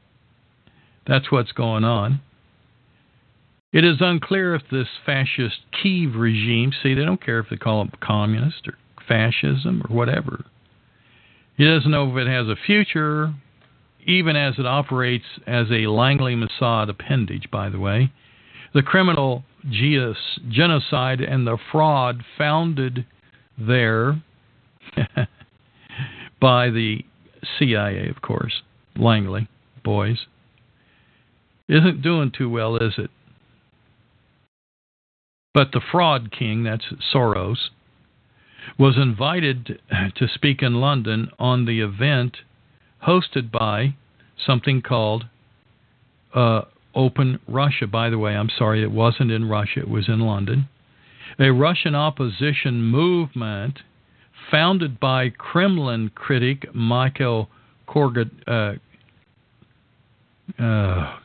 that's 1.06 1.30
what's 1.30 1.52
going 1.52 1.84
on. 1.84 2.20
It 3.72 3.84
is 3.84 3.98
unclear 4.00 4.56
if 4.56 4.62
this 4.70 4.88
fascist 5.06 5.58
Kiev 5.80 6.16
regime, 6.16 6.72
see, 6.82 6.94
they 6.94 7.04
don't 7.04 7.24
care 7.24 7.38
if 7.38 7.46
they 7.50 7.56
call 7.56 7.82
it 7.82 8.00
communist 8.00 8.66
or 8.66 8.74
fascism 9.06 9.82
or 9.88 9.94
whatever. 9.94 10.44
He 11.56 11.64
doesn't 11.64 11.90
know 11.90 12.10
if 12.10 12.16
it 12.16 12.26
has 12.26 12.48
a 12.48 12.56
future, 12.56 13.32
even 14.04 14.34
as 14.34 14.54
it 14.58 14.66
operates 14.66 15.26
as 15.46 15.66
a 15.70 15.86
Langley 15.86 16.34
Mossad 16.34 16.88
appendage, 16.88 17.48
by 17.52 17.68
the 17.68 17.78
way. 17.78 18.10
The 18.74 18.82
criminal 18.82 19.44
genocide 19.68 21.20
and 21.20 21.46
the 21.46 21.58
fraud 21.70 22.24
founded 22.38 23.06
there 23.58 24.22
by 26.40 26.70
the 26.70 27.04
CIA, 27.58 28.08
of 28.08 28.22
course, 28.22 28.62
Langley 28.96 29.48
boys, 29.84 30.26
isn't 31.68 32.02
doing 32.02 32.32
too 32.36 32.48
well, 32.50 32.76
is 32.76 32.94
it? 32.98 33.10
But 35.52 35.72
the 35.72 35.80
fraud 35.80 36.30
king, 36.36 36.64
that's 36.64 36.86
Soros, 37.12 37.70
was 38.78 38.96
invited 38.96 39.80
to 40.16 40.28
speak 40.28 40.62
in 40.62 40.74
London 40.74 41.30
on 41.38 41.64
the 41.64 41.80
event 41.80 42.38
hosted 43.06 43.50
by 43.50 43.94
something 44.44 44.82
called 44.82 45.26
uh, 46.34 46.62
Open 46.94 47.38
Russia. 47.46 47.86
By 47.86 48.10
the 48.10 48.18
way, 48.18 48.34
I'm 48.34 48.50
sorry, 48.56 48.82
it 48.82 48.90
wasn't 48.90 49.30
in 49.30 49.48
Russia, 49.48 49.80
it 49.80 49.88
was 49.88 50.08
in 50.08 50.20
London. 50.20 50.68
A 51.38 51.50
Russian 51.50 51.94
opposition 51.94 52.82
movement 52.82 53.80
founded 54.50 54.98
by 54.98 55.30
Kremlin 55.30 56.10
critic 56.14 56.74
Michael 56.74 57.48
Korgad. 57.88 58.30
Uh, 58.46 58.74
uh, 60.62 61.18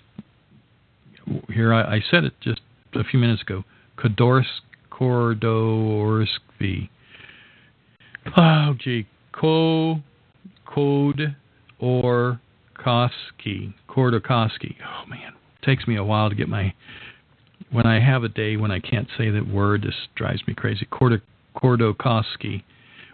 here, 1.51 1.73
I, 1.73 1.95
I 1.95 2.03
said 2.11 2.23
it 2.23 2.33
just 2.41 2.61
a 2.93 3.03
few 3.03 3.19
minutes 3.19 3.41
ago. 3.41 3.63
Kodorsk, 3.97 4.61
Kordorsky. 4.91 6.89
Oh, 8.37 8.75
gee. 8.79 9.07
Ko, 9.31 10.01
Code 10.65 11.35
or 11.79 12.39
Koski. 12.77 13.73
Kordokoski. 13.89 14.75
Oh, 14.85 15.09
man. 15.09 15.33
Takes 15.65 15.87
me 15.87 15.95
a 15.95 16.03
while 16.03 16.29
to 16.29 16.35
get 16.35 16.47
my. 16.47 16.73
When 17.71 17.85
I 17.85 17.99
have 17.99 18.23
a 18.23 18.29
day 18.29 18.57
when 18.57 18.71
I 18.71 18.79
can't 18.79 19.07
say 19.17 19.29
that 19.31 19.47
word, 19.47 19.83
this 19.83 19.95
drives 20.15 20.41
me 20.47 20.53
crazy. 20.53 20.85
Kordo, 20.91 21.21
Kordokoski 21.55 22.63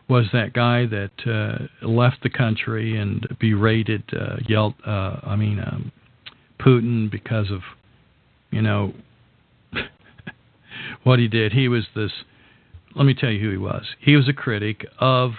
was 0.10 0.26
that 0.34 0.52
guy 0.52 0.86
that 0.88 1.12
uh, 1.26 1.88
left 1.88 2.22
the 2.24 2.30
country 2.30 2.98
and 2.98 3.26
berated 3.40 4.04
uh, 4.14 4.38
Yelt, 4.48 4.76
uh, 4.86 5.22
I 5.24 5.38
mean, 5.38 5.60
um, 5.60 5.92
Putin 6.60 7.10
because 7.10 7.50
of, 7.50 7.62
you 8.50 8.62
know, 8.62 8.94
what 11.04 11.20
he 11.20 11.30
did. 11.30 11.54
He 11.54 11.70
was 11.70 11.86
this. 11.96 12.12
Let 12.94 13.06
me 13.06 13.14
tell 13.14 13.30
you 13.30 13.40
who 13.40 13.52
he 13.52 13.58
was. 13.58 13.86
He 14.02 14.18
was 14.18 14.28
a 14.28 14.34
critic 14.34 14.86
of 15.00 15.32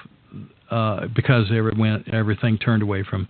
uh, 0.71 1.09
because 1.15 1.51
when 1.51 2.03
everything 2.11 2.57
turned 2.57 2.83
away 2.83 3.03
from 3.03 3.29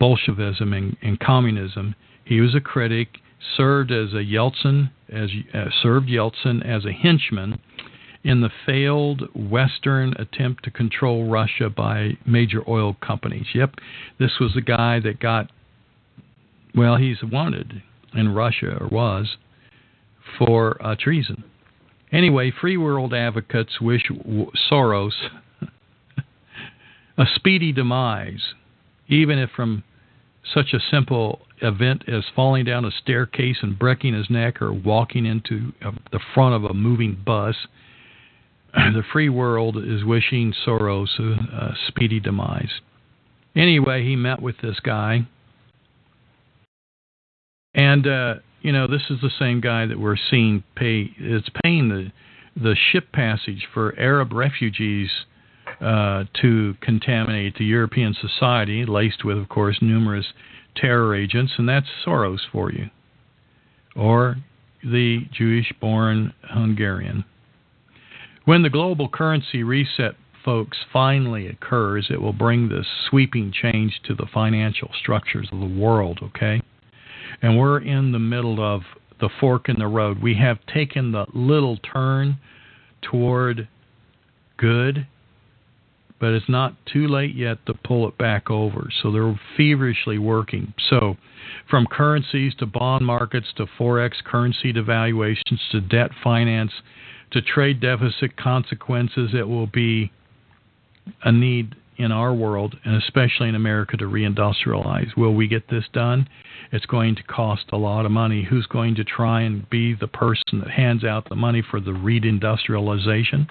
Bolshevism 0.00 0.72
and, 0.72 0.96
and 1.00 1.20
communism. 1.20 1.94
He 2.24 2.40
was 2.40 2.54
a 2.54 2.60
critic. 2.60 3.18
Served 3.56 3.90
as 3.90 4.12
a 4.12 4.24
Yeltsin 4.24 4.90
as 5.08 5.30
uh, 5.52 5.64
served 5.82 6.08
Yeltsin 6.08 6.64
as 6.64 6.84
a 6.84 6.92
henchman 6.92 7.58
in 8.24 8.40
the 8.40 8.50
failed 8.64 9.22
Western 9.34 10.14
attempt 10.16 10.64
to 10.64 10.70
control 10.70 11.28
Russia 11.28 11.68
by 11.68 12.16
major 12.24 12.62
oil 12.68 12.96
companies. 13.04 13.46
Yep, 13.52 13.74
this 14.18 14.38
was 14.40 14.52
the 14.54 14.60
guy 14.60 15.00
that 15.00 15.18
got. 15.18 15.50
Well, 16.74 16.96
he's 16.96 17.22
wanted 17.22 17.82
in 18.14 18.32
Russia 18.32 18.78
or 18.80 18.88
was 18.88 19.36
for 20.38 20.80
uh, 20.80 20.94
treason. 20.98 21.44
Anyway, 22.12 22.52
free 22.60 22.76
world 22.76 23.12
advocates 23.12 23.80
wish 23.80 24.10
Soros 24.70 25.12
a 27.18 27.24
speedy 27.34 27.72
demise, 27.72 28.54
even 29.08 29.38
if 29.38 29.50
from 29.50 29.82
such 30.44 30.72
a 30.72 30.80
simple 30.90 31.40
event 31.60 32.04
as 32.08 32.24
falling 32.34 32.64
down 32.64 32.84
a 32.84 32.90
staircase 32.90 33.58
and 33.62 33.78
breaking 33.78 34.14
his 34.14 34.28
neck 34.28 34.60
or 34.60 34.72
walking 34.72 35.24
into 35.24 35.72
a, 35.80 35.92
the 36.10 36.20
front 36.34 36.54
of 36.54 36.64
a 36.64 36.74
moving 36.74 37.20
bus. 37.24 37.56
The 38.74 39.02
free 39.12 39.28
world 39.28 39.76
is 39.76 40.02
wishing 40.02 40.54
Soros 40.66 41.18
a, 41.18 41.32
a 41.32 41.76
speedy 41.88 42.20
demise. 42.20 42.80
Anyway, 43.54 44.02
he 44.02 44.16
met 44.16 44.40
with 44.40 44.56
this 44.62 44.80
guy, 44.80 45.26
and 47.74 48.06
uh, 48.06 48.34
you 48.62 48.72
know, 48.72 48.86
this 48.86 49.02
is 49.10 49.20
the 49.20 49.30
same 49.38 49.60
guy 49.60 49.84
that 49.84 50.00
we're 50.00 50.16
seeing 50.16 50.64
pay. 50.74 51.10
It's 51.18 51.50
paying 51.62 51.90
the 51.90 52.12
the 52.56 52.74
ship 52.90 53.12
passage 53.12 53.68
for 53.74 53.98
Arab 53.98 54.32
refugees 54.32 55.10
uh, 55.82 56.24
to 56.40 56.74
contaminate 56.80 57.56
the 57.56 57.64
European 57.64 58.14
society, 58.20 58.84
laced 58.86 59.24
with, 59.24 59.38
of 59.38 59.48
course, 59.48 59.78
numerous 59.82 60.26
terror 60.76 61.14
agents, 61.14 61.52
and 61.58 61.68
that's 61.68 61.86
Soros 62.04 62.40
for 62.50 62.70
you, 62.70 62.88
or 63.96 64.36
the 64.82 65.20
Jewish-born 65.32 66.32
Hungarian. 66.42 67.24
When 68.44 68.62
the 68.62 68.70
global 68.70 69.08
currency 69.08 69.62
reset, 69.62 70.14
folks, 70.44 70.78
finally 70.92 71.46
occurs, 71.46 72.08
it 72.10 72.20
will 72.20 72.32
bring 72.32 72.68
this 72.68 72.86
sweeping 73.08 73.52
change 73.52 74.00
to 74.06 74.14
the 74.14 74.26
financial 74.32 74.90
structures 75.00 75.48
of 75.52 75.60
the 75.60 75.66
world. 75.66 76.20
Okay 76.22 76.62
and 77.40 77.58
we're 77.58 77.80
in 77.80 78.12
the 78.12 78.18
middle 78.18 78.60
of 78.62 78.82
the 79.20 79.28
fork 79.40 79.68
in 79.68 79.78
the 79.78 79.86
road. 79.86 80.22
We 80.22 80.34
have 80.36 80.58
taken 80.66 81.12
the 81.12 81.26
little 81.32 81.76
turn 81.78 82.38
toward 83.02 83.68
good, 84.56 85.06
but 86.22 86.30
it's 86.30 86.48
not 86.48 86.76
too 86.86 87.08
late 87.08 87.34
yet 87.34 87.58
to 87.66 87.74
pull 87.74 88.06
it 88.06 88.16
back 88.16 88.48
over. 88.48 88.88
So 89.02 89.10
they're 89.10 89.38
feverishly 89.56 90.18
working. 90.18 90.72
So, 90.88 91.16
from 91.68 91.84
currencies 91.84 92.54
to 92.60 92.66
bond 92.66 93.04
markets 93.04 93.48
to 93.56 93.66
forex 93.66 94.12
currency 94.24 94.72
devaluations 94.72 95.58
to 95.72 95.80
debt 95.80 96.12
finance 96.22 96.70
to 97.32 97.42
trade 97.42 97.80
deficit 97.80 98.36
consequences, 98.36 99.30
it 99.34 99.48
will 99.48 99.66
be 99.66 100.12
a 101.24 101.32
need 101.32 101.74
in 101.96 102.12
our 102.12 102.32
world, 102.32 102.76
and 102.84 103.02
especially 103.02 103.48
in 103.48 103.56
America, 103.56 103.96
to 103.96 104.04
reindustrialize. 104.04 105.16
Will 105.16 105.34
we 105.34 105.48
get 105.48 105.68
this 105.70 105.84
done? 105.92 106.28
It's 106.70 106.86
going 106.86 107.16
to 107.16 107.22
cost 107.24 107.64
a 107.72 107.76
lot 107.76 108.06
of 108.06 108.12
money. 108.12 108.46
Who's 108.48 108.66
going 108.66 108.94
to 108.94 109.04
try 109.04 109.42
and 109.42 109.68
be 109.68 109.94
the 109.94 110.06
person 110.06 110.60
that 110.60 110.70
hands 110.70 111.02
out 111.02 111.28
the 111.28 111.34
money 111.34 111.64
for 111.68 111.80
the 111.80 111.90
reindustrialization? 111.90 113.48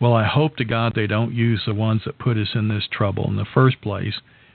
Well, 0.00 0.12
I 0.12 0.24
hope 0.24 0.56
to 0.56 0.64
God 0.64 0.92
they 0.94 1.06
don't 1.06 1.32
use 1.32 1.62
the 1.66 1.74
ones 1.74 2.02
that 2.04 2.18
put 2.18 2.36
us 2.36 2.48
in 2.54 2.68
this 2.68 2.88
trouble 2.90 3.26
in 3.28 3.36
the 3.36 3.46
first 3.54 3.80
place. 3.80 4.14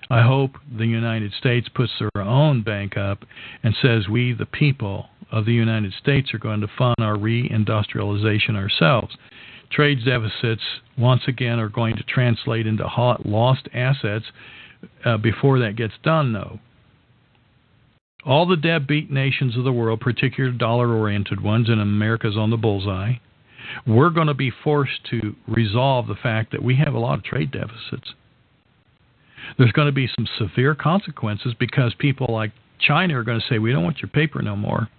I 0.09 0.23
hope 0.23 0.57
the 0.75 0.87
United 0.87 1.33
States 1.33 1.69
puts 1.69 1.91
their 1.99 2.23
own 2.23 2.63
bank 2.63 2.97
up 2.97 3.25
and 3.63 3.75
says 3.79 4.09
we, 4.09 4.33
the 4.33 4.45
people 4.45 5.07
of 5.31 5.45
the 5.45 5.53
United 5.53 5.93
States, 5.93 6.33
are 6.33 6.39
going 6.39 6.61
to 6.61 6.67
fund 6.77 6.95
our 6.99 7.15
reindustrialization 7.15 8.55
ourselves. 8.55 9.15
Trade 9.71 9.99
deficits, 10.03 10.63
once 10.97 11.21
again, 11.27 11.59
are 11.59 11.69
going 11.69 11.95
to 11.95 12.03
translate 12.03 12.65
into 12.65 12.87
hot 12.87 13.25
lost 13.25 13.69
assets 13.73 14.25
uh, 15.05 15.17
before 15.17 15.59
that 15.59 15.75
gets 15.75 15.93
done, 16.03 16.33
though. 16.33 16.59
All 18.25 18.47
the 18.47 18.57
deadbeat 18.57 19.11
nations 19.11 19.55
of 19.55 19.63
the 19.63 19.71
world, 19.71 20.01
particularly 20.01 20.57
dollar 20.57 20.91
oriented 20.93 21.41
ones, 21.41 21.69
and 21.69 21.79
America's 21.79 22.35
on 22.35 22.49
the 22.49 22.57
bullseye, 22.57 23.13
we're 23.85 24.09
going 24.09 24.27
to 24.27 24.33
be 24.33 24.51
forced 24.63 25.05
to 25.11 25.35
resolve 25.47 26.07
the 26.07 26.15
fact 26.15 26.51
that 26.51 26.63
we 26.63 26.75
have 26.75 26.93
a 26.93 26.99
lot 26.99 27.17
of 27.17 27.23
trade 27.23 27.51
deficits. 27.51 28.13
There's 29.57 29.71
going 29.71 29.87
to 29.87 29.93
be 29.93 30.09
some 30.15 30.27
severe 30.37 30.75
consequences 30.75 31.53
because 31.59 31.93
people 31.97 32.27
like 32.31 32.51
China 32.79 33.17
are 33.19 33.23
going 33.23 33.39
to 33.39 33.45
say, 33.47 33.59
We 33.59 33.71
don't 33.71 33.83
want 33.83 34.01
your 34.01 34.09
paper 34.09 34.41
no 34.41 34.55
more. 34.55 34.89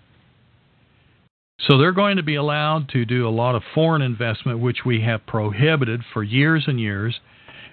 So 1.68 1.76
they're 1.76 1.92
going 1.92 2.16
to 2.16 2.22
be 2.22 2.36
allowed 2.36 2.88
to 2.90 3.04
do 3.04 3.28
a 3.28 3.30
lot 3.30 3.54
of 3.54 3.62
foreign 3.74 4.02
investment, 4.02 4.60
which 4.60 4.78
we 4.84 5.02
have 5.02 5.26
prohibited 5.26 6.02
for 6.12 6.22
years 6.22 6.64
and 6.66 6.80
years, 6.80 7.20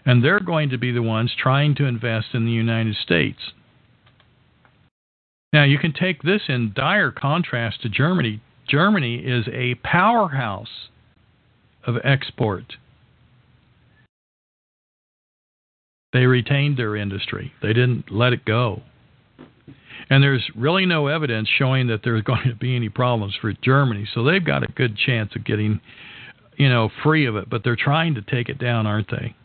and 0.06 0.24
they're 0.24 0.42
going 0.42 0.70
to 0.70 0.78
be 0.78 0.92
the 0.92 1.02
ones 1.02 1.32
trying 1.38 1.74
to 1.76 1.86
invest 1.86 2.28
in 2.34 2.46
the 2.46 2.52
United 2.52 2.96
States. 2.98 3.40
Now, 5.54 5.64
you 5.64 5.78
can 5.78 5.94
take 5.94 6.22
this 6.22 6.44
in 6.50 6.74
dire 6.76 7.12
contrast 7.12 7.82
to 7.82 7.90
Germany 7.90 8.42
Germany 8.68 9.18
is 9.18 9.48
a 9.52 9.76
powerhouse 9.76 10.90
of 11.86 11.96
export. 12.04 12.76
They 16.14 16.26
retained 16.26 16.78
their 16.78 16.96
industry. 16.96 17.54
They 17.62 17.74
didn't 17.74 18.12
let 18.12 18.34
it 18.34 18.46
go. 18.46 18.82
And 20.10 20.24
there's 20.24 20.46
really 20.56 20.86
no 20.86 21.08
evidence 21.08 21.50
showing 21.58 21.88
that 21.88 22.02
there's 22.04 22.24
going 22.26 22.48
to 22.48 22.56
be 22.56 22.76
any 22.76 22.90
problems 22.90 23.36
for 23.40 23.54
Germany. 23.62 24.08
So 24.14 24.24
they've 24.24 24.44
got 24.44 24.64
a 24.64 24.72
good 24.72 24.98
chance 24.98 25.36
of 25.36 25.46
getting, 25.46 25.80
you 26.58 26.70
know, 26.70 26.90
free 27.04 27.26
of 27.26 27.36
it. 27.36 27.50
But 27.50 27.64
they're 27.64 27.78
trying 27.78 28.16
to 28.16 28.22
take 28.22 28.50
it 28.50 28.60
down, 28.60 28.88
aren't 28.88 29.12
they? 29.12 29.36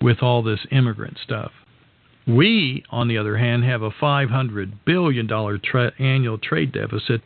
With 0.00 0.22
all 0.22 0.42
this 0.42 0.60
immigrant 0.70 1.18
stuff. 1.22 1.52
We, 2.26 2.84
on 2.90 3.08
the 3.08 3.18
other 3.18 3.36
hand, 3.36 3.64
have 3.64 3.82
a 3.82 3.90
$500 3.90 4.72
billion 4.86 5.28
tra- 5.28 5.92
annual 5.98 6.38
trade 6.38 6.72
deficit 6.72 7.22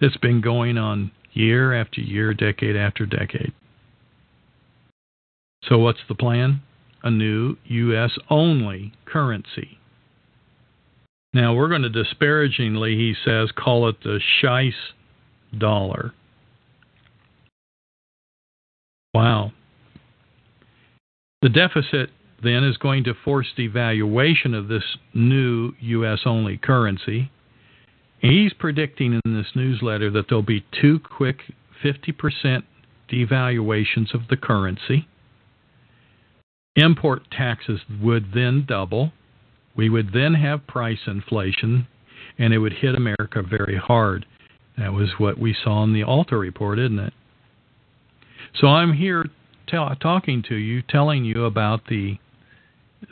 that's 0.00 0.16
been 0.18 0.40
going 0.40 0.76
on 0.76 1.10
year 1.32 1.72
after 1.72 2.00
year, 2.00 2.34
decade 2.34 2.76
after 2.76 3.06
decade. 3.06 3.52
So, 5.64 5.78
what's 5.78 6.00
the 6.08 6.14
plan? 6.14 6.60
A 7.02 7.10
new 7.10 7.56
U.S. 7.64 8.12
only 8.28 8.92
currency. 9.06 9.78
Now, 11.34 11.54
we're 11.54 11.68
going 11.68 11.82
to 11.82 11.88
disparagingly, 11.88 12.94
he 12.94 13.14
says, 13.24 13.50
call 13.56 13.88
it 13.88 13.96
the 14.02 14.20
Scheiss 14.42 14.74
dollar. 15.56 16.12
Wow. 19.14 19.52
The 21.40 21.48
deficit 21.48 22.10
then 22.42 22.64
is 22.64 22.76
going 22.76 23.04
to 23.04 23.14
force 23.14 23.48
the 23.56 23.68
valuation 23.68 24.54
of 24.54 24.68
this 24.68 24.96
new 25.14 25.72
U.S. 25.80 26.20
only 26.26 26.56
currency. 26.56 27.30
He's 28.20 28.52
predicting 28.52 29.20
in 29.24 29.34
this 29.34 29.48
newsletter 29.54 30.10
that 30.10 30.26
there'll 30.28 30.42
be 30.42 30.64
two 30.80 30.98
quick 31.00 31.38
50% 31.84 32.62
devaluations 33.10 34.14
of 34.14 34.28
the 34.28 34.36
currency. 34.36 35.08
Import 36.76 37.22
taxes 37.30 37.80
would 38.00 38.32
then 38.34 38.64
double. 38.66 39.12
We 39.76 39.88
would 39.88 40.12
then 40.12 40.34
have 40.34 40.66
price 40.66 41.00
inflation, 41.06 41.86
and 42.38 42.54
it 42.54 42.58
would 42.58 42.74
hit 42.74 42.94
America 42.94 43.42
very 43.42 43.76
hard. 43.76 44.26
That 44.78 44.92
was 44.92 45.10
what 45.18 45.38
we 45.38 45.54
saw 45.62 45.84
in 45.84 45.92
the 45.92 46.02
Alta 46.02 46.36
report, 46.36 46.78
isn't 46.78 46.98
it? 46.98 47.12
So 48.58 48.68
I'm 48.68 48.94
here 48.94 49.26
tell, 49.66 49.94
talking 49.96 50.42
to 50.48 50.54
you, 50.54 50.82
telling 50.82 51.24
you 51.24 51.44
about 51.44 51.86
the 51.88 52.18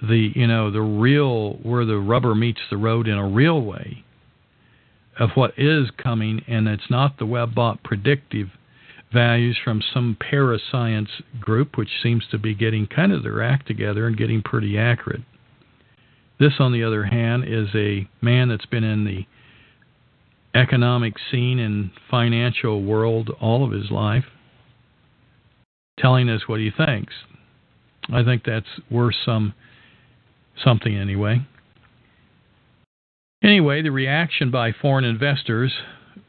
the 0.02 0.32
you 0.34 0.46
know 0.46 0.70
the 0.70 0.80
real 0.80 1.54
where 1.62 1.84
the 1.84 1.98
rubber 1.98 2.34
meets 2.34 2.60
the 2.70 2.76
road 2.76 3.08
in 3.08 3.18
a 3.18 3.28
real 3.28 3.60
way 3.60 4.04
of 5.18 5.30
what 5.34 5.52
is 5.58 5.90
coming, 6.02 6.42
and 6.48 6.66
it's 6.66 6.90
not 6.90 7.18
the 7.18 7.26
web-bot 7.26 7.82
predictive 7.82 8.48
values 9.12 9.58
from 9.62 9.82
some 9.92 10.16
parascience 10.18 11.10
group, 11.38 11.76
which 11.76 11.90
seems 12.02 12.24
to 12.30 12.38
be 12.38 12.54
getting 12.54 12.86
kind 12.86 13.12
of 13.12 13.22
their 13.22 13.42
act 13.42 13.66
together 13.66 14.06
and 14.06 14.16
getting 14.16 14.40
pretty 14.40 14.78
accurate. 14.78 15.20
This, 16.38 16.54
on 16.58 16.72
the 16.72 16.82
other 16.84 17.04
hand, 17.04 17.44
is 17.46 17.68
a 17.74 18.08
man 18.22 18.48
that's 18.48 18.66
been 18.66 18.84
in 18.84 19.04
the 19.04 19.26
economic 20.58 21.14
scene 21.30 21.58
and 21.58 21.90
financial 22.10 22.82
world 22.82 23.30
all 23.40 23.64
of 23.64 23.72
his 23.72 23.90
life, 23.90 24.24
telling 25.98 26.30
us 26.30 26.42
what 26.46 26.60
he 26.60 26.70
thinks. 26.70 27.12
I 28.12 28.24
think 28.24 28.44
that's 28.44 28.80
worth 28.90 29.14
some 29.24 29.52
something 30.64 30.96
anyway. 30.96 31.46
Anyway, 33.42 33.82
the 33.82 33.90
reaction 33.90 34.50
by 34.50 34.72
foreign 34.72 35.04
investors 35.04 35.72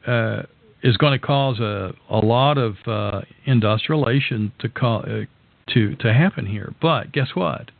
uh, 0.06 0.42
is 0.82 0.96
going 0.96 1.18
to 1.18 1.24
cause 1.24 1.60
a, 1.60 1.92
a 2.10 2.18
lot 2.18 2.58
of 2.58 2.76
uh, 2.86 3.20
industrialization 3.44 4.52
to, 4.58 4.86
uh, 4.86 5.24
to 5.72 5.94
to 5.96 6.12
happen 6.12 6.46
here. 6.46 6.74
But 6.80 7.12
guess 7.12 7.28
what? 7.34 7.70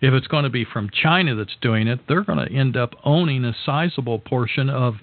If 0.00 0.12
it's 0.12 0.26
going 0.26 0.44
to 0.44 0.50
be 0.50 0.64
from 0.64 0.90
China 0.90 1.34
that's 1.34 1.56
doing 1.62 1.88
it, 1.88 2.00
they're 2.08 2.24
going 2.24 2.46
to 2.46 2.52
end 2.52 2.76
up 2.76 2.94
owning 3.04 3.44
a 3.44 3.54
sizable 3.64 4.18
portion 4.18 4.68
of 4.68 4.96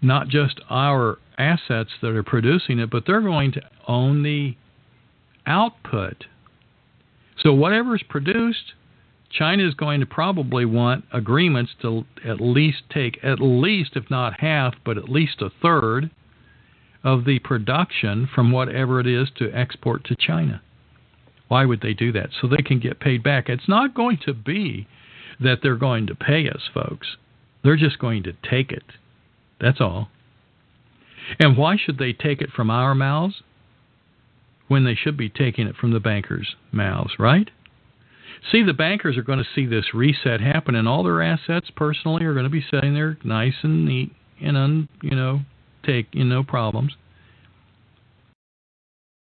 not 0.00 0.28
just 0.28 0.60
our 0.70 1.18
assets 1.36 1.90
that 2.00 2.10
are 2.10 2.22
producing 2.22 2.78
it, 2.78 2.90
but 2.90 3.04
they're 3.06 3.20
going 3.20 3.52
to 3.52 3.62
own 3.86 4.22
the 4.22 4.56
output. 5.46 6.24
So 7.38 7.52
whatever's 7.52 8.02
produced, 8.08 8.72
China 9.32 9.66
is 9.66 9.74
going 9.74 10.00
to 10.00 10.06
probably 10.06 10.64
want 10.64 11.04
agreements 11.12 11.72
to 11.80 12.04
at 12.24 12.40
least 12.40 12.82
take 12.92 13.18
at 13.22 13.40
least, 13.40 13.96
if 13.96 14.10
not 14.10 14.40
half, 14.40 14.74
but 14.84 14.98
at 14.98 15.08
least 15.08 15.40
a 15.40 15.50
third 15.62 16.10
of 17.02 17.24
the 17.24 17.38
production 17.38 18.28
from 18.32 18.52
whatever 18.52 19.00
it 19.00 19.06
is 19.06 19.28
to 19.36 19.50
export 19.52 20.04
to 20.04 20.16
China. 20.16 20.62
Why 21.48 21.64
would 21.64 21.80
they 21.80 21.94
do 21.94 22.12
that? 22.12 22.30
So 22.40 22.46
they 22.46 22.62
can 22.62 22.78
get 22.78 23.00
paid 23.00 23.22
back. 23.22 23.48
It's 23.48 23.68
not 23.68 23.94
going 23.94 24.18
to 24.26 24.34
be 24.34 24.86
that 25.40 25.58
they're 25.62 25.76
going 25.76 26.06
to 26.06 26.14
pay 26.14 26.48
us, 26.48 26.62
folks. 26.72 27.16
They're 27.64 27.76
just 27.76 27.98
going 27.98 28.22
to 28.24 28.32
take 28.48 28.70
it. 28.70 28.84
That's 29.60 29.80
all. 29.80 30.08
And 31.38 31.56
why 31.56 31.76
should 31.76 31.98
they 31.98 32.12
take 32.12 32.40
it 32.40 32.50
from 32.50 32.70
our 32.70 32.94
mouths 32.94 33.42
when 34.68 34.84
they 34.84 34.94
should 34.94 35.16
be 35.16 35.28
taking 35.28 35.66
it 35.66 35.76
from 35.76 35.92
the 35.92 36.00
bankers' 36.00 36.56
mouths, 36.70 37.12
right? 37.18 37.50
See, 38.50 38.62
the 38.62 38.72
bankers 38.72 39.16
are 39.16 39.22
going 39.22 39.38
to 39.38 39.48
see 39.54 39.66
this 39.66 39.94
reset 39.94 40.40
happen, 40.40 40.74
and 40.74 40.88
all 40.88 41.04
their 41.04 41.22
assets 41.22 41.70
personally 41.76 42.24
are 42.24 42.32
going 42.34 42.44
to 42.44 42.50
be 42.50 42.64
sitting 42.70 42.94
there 42.94 43.16
nice 43.24 43.54
and 43.62 43.84
neat 43.84 44.12
and 44.40 44.56
un, 44.56 44.88
you 45.02 45.14
know, 45.14 45.40
take 45.84 46.08
you 46.12 46.24
know 46.24 46.42
problems. 46.42 46.92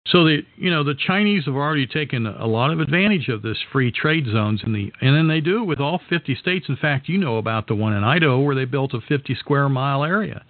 So 0.07 0.24
the 0.24 0.39
you 0.55 0.72
know 0.72 0.84
the 0.84 0.95
Chinese 0.95 1.45
have 1.45 1.55
already 1.55 1.86
taken 1.86 2.26
a 2.26 2.47
lot 2.47 2.72
of 2.72 2.80
advantage 2.80 3.28
of 3.28 3.41
this 3.41 3.57
free 3.72 3.91
trade 3.91 4.26
zones 4.32 4.62
in 4.66 4.74
the 4.74 4.91
and 5.01 5.16
then 5.16 5.28
they 5.28 5.41
do 5.41 5.62
it 5.62 5.66
with 5.66 5.80
all 5.80 6.01
50 6.09 6.34
states. 6.36 6.66
In 6.70 6.78
fact, 6.78 7.09
you 7.09 7.18
know 7.18 7.38
about 7.38 7.68
the 7.68 7.76
one 7.76 7.93
in 7.93 8.03
Idaho 8.03 8.39
where 8.39 8.55
they 8.55 8.66
built 8.66 8.93
a 8.93 9.01
50 9.01 9.36
square 9.36 9.70
mile 9.70 10.03
area. 10.03 10.43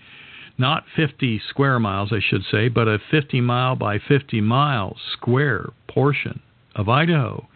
Not 0.57 0.83
50 0.95 1.41
square 1.49 1.79
miles, 1.79 2.13
I 2.13 2.19
should 2.19 2.43
say, 2.51 2.67
but 2.67 2.87
a 2.87 2.99
50 3.09 3.41
mile 3.41 3.75
by 3.75 3.97
50 3.99 4.41
mile 4.41 4.95
square 5.13 5.69
portion 5.87 6.41
of 6.75 6.87
Idaho 6.87 7.47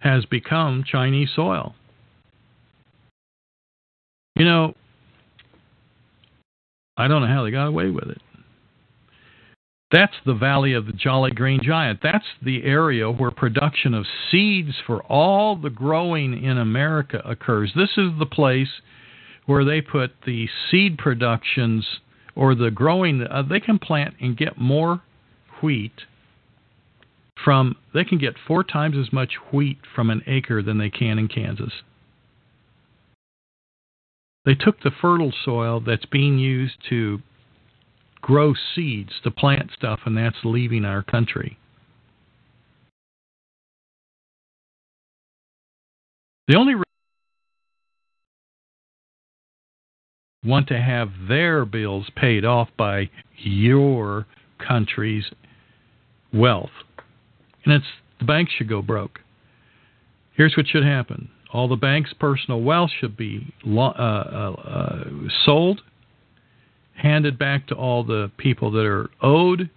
has 0.00 0.24
become 0.26 0.84
Chinese 0.90 1.30
soil. 1.34 1.74
You 4.34 4.44
know, 4.44 4.74
I 6.96 7.08
don't 7.08 7.22
know 7.22 7.28
how 7.28 7.44
they 7.44 7.50
got 7.50 7.66
away 7.66 7.90
with 7.90 8.08
it. 8.08 8.20
That's 9.92 10.14
the 10.24 10.34
Valley 10.34 10.72
of 10.72 10.86
the 10.86 10.92
Jolly 10.92 11.32
Green 11.32 11.60
Giant. 11.62 12.00
That's 12.02 12.24
the 12.42 12.62
area 12.62 13.10
where 13.10 13.32
production 13.32 13.92
of 13.92 14.06
seeds 14.30 14.74
for 14.86 15.02
all 15.04 15.56
the 15.56 15.70
growing 15.70 16.44
in 16.44 16.58
America 16.58 17.20
occurs. 17.24 17.72
This 17.74 17.90
is 17.96 18.10
the 18.18 18.26
place 18.26 18.68
where 19.46 19.64
they 19.64 19.80
put 19.80 20.12
the 20.24 20.48
seed 20.70 20.96
productions 20.96 21.84
or 22.36 22.54
the 22.54 22.70
growing. 22.70 23.22
Uh, 23.22 23.42
they 23.42 23.58
can 23.58 23.80
plant 23.80 24.14
and 24.20 24.36
get 24.36 24.58
more 24.58 25.02
wheat 25.60 26.02
from. 27.44 27.76
They 27.94 28.04
can 28.04 28.18
get 28.18 28.34
four 28.46 28.64
times 28.64 28.96
as 28.96 29.12
much 29.12 29.34
wheat 29.52 29.78
from 29.94 30.10
an 30.10 30.22
acre 30.26 30.62
than 30.62 30.78
they 30.78 30.90
can 30.90 31.18
in 31.18 31.28
Kansas. 31.28 31.72
They 34.44 34.54
took 34.54 34.80
the 34.82 34.90
fertile 34.90 35.32
soil 35.44 35.80
that's 35.80 36.06
being 36.06 36.38
used 36.38 36.76
to 36.88 37.20
grow 38.22 38.54
seeds 38.74 39.12
to 39.24 39.30
plant 39.30 39.70
stuff, 39.76 40.00
and 40.06 40.16
that's 40.16 40.36
leaving 40.44 40.84
our 40.84 41.02
country. 41.02 41.58
The 46.48 46.56
only 46.56 46.74
want 50.44 50.68
to 50.68 50.80
have 50.80 51.10
their 51.28 51.64
bills 51.64 52.10
paid 52.16 52.44
off 52.44 52.68
by 52.76 53.10
your 53.36 54.26
country's 54.58 55.26
wealth. 56.32 56.70
And 57.64 57.74
it's 57.74 57.86
the 58.18 58.24
banks 58.24 58.52
should 58.56 58.68
go 58.68 58.82
broke. 58.82 59.20
Here's 60.34 60.56
what 60.56 60.66
should 60.66 60.84
happen. 60.84 61.30
All 61.52 61.68
the 61.68 61.76
bank's 61.76 62.12
personal 62.12 62.60
wealth 62.60 62.90
should 62.98 63.16
be 63.16 63.52
uh, 63.66 63.78
uh, 63.78 64.54
uh, 64.64 65.04
sold 65.44 65.80
handed 67.00 67.38
back 67.38 67.66
to 67.68 67.74
all 67.74 68.04
the 68.04 68.30
people 68.36 68.70
that 68.72 68.84
are 68.84 69.10
owed. 69.22 69.70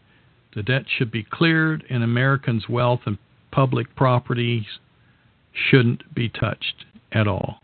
The 0.55 0.63
debt 0.63 0.83
should 0.97 1.11
be 1.11 1.23
cleared, 1.23 1.83
and 1.89 2.03
Americans' 2.03 2.69
wealth 2.69 3.01
and 3.05 3.17
public 3.51 3.95
properties 3.95 4.65
shouldn't 5.51 6.13
be 6.13 6.29
touched 6.29 6.85
at 7.11 7.27
all. 7.27 7.61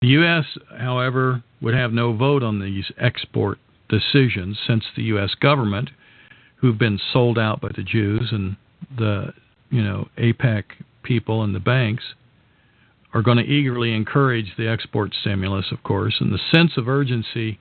The 0.00 0.08
U.S., 0.08 0.44
however, 0.78 1.44
would 1.60 1.74
have 1.74 1.92
no 1.92 2.12
vote 2.12 2.42
on 2.42 2.60
these 2.60 2.90
export 2.98 3.58
decisions 3.88 4.58
since 4.66 4.84
the 4.96 5.04
U.S. 5.04 5.34
government, 5.40 5.90
who've 6.62 6.78
been 6.78 6.98
sold 7.12 7.38
out 7.38 7.60
by 7.60 7.68
the 7.76 7.82
Jews 7.82 8.28
and 8.32 8.56
the 8.96 9.34
you 9.68 9.82
know 9.82 10.08
AIPAC 10.16 10.64
people 11.02 11.42
and 11.42 11.54
the 11.54 11.60
banks, 11.60 12.04
are 13.12 13.22
going 13.22 13.36
to 13.36 13.44
eagerly 13.44 13.94
encourage 13.94 14.54
the 14.56 14.68
export 14.68 15.12
stimulus, 15.20 15.66
of 15.70 15.82
course, 15.82 16.16
and 16.20 16.32
the 16.32 16.38
sense 16.50 16.72
of 16.78 16.88
urgency 16.88 17.58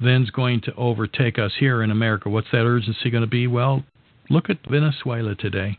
then's 0.00 0.30
going 0.30 0.60
to 0.60 0.74
overtake 0.74 1.38
us 1.38 1.52
here 1.58 1.82
in 1.82 1.90
America. 1.90 2.28
What's 2.28 2.50
that 2.52 2.64
urgency 2.64 3.10
going 3.10 3.22
to 3.22 3.28
be? 3.28 3.46
Well, 3.46 3.84
look 4.28 4.50
at 4.50 4.58
Venezuela 4.68 5.34
today. 5.34 5.78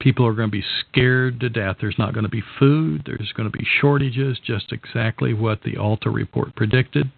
People 0.00 0.26
are 0.26 0.34
going 0.34 0.48
to 0.48 0.56
be 0.56 0.64
scared 0.80 1.40
to 1.40 1.48
death. 1.48 1.76
There's 1.80 1.98
not 1.98 2.12
going 2.12 2.24
to 2.24 2.30
be 2.30 2.42
food. 2.58 3.02
There's 3.06 3.32
going 3.34 3.50
to 3.50 3.56
be 3.56 3.66
shortages, 3.80 4.38
just 4.44 4.70
exactly 4.70 5.32
what 5.32 5.62
the 5.62 5.78
Alta 5.78 6.10
report 6.10 6.54
predicted. 6.54 7.10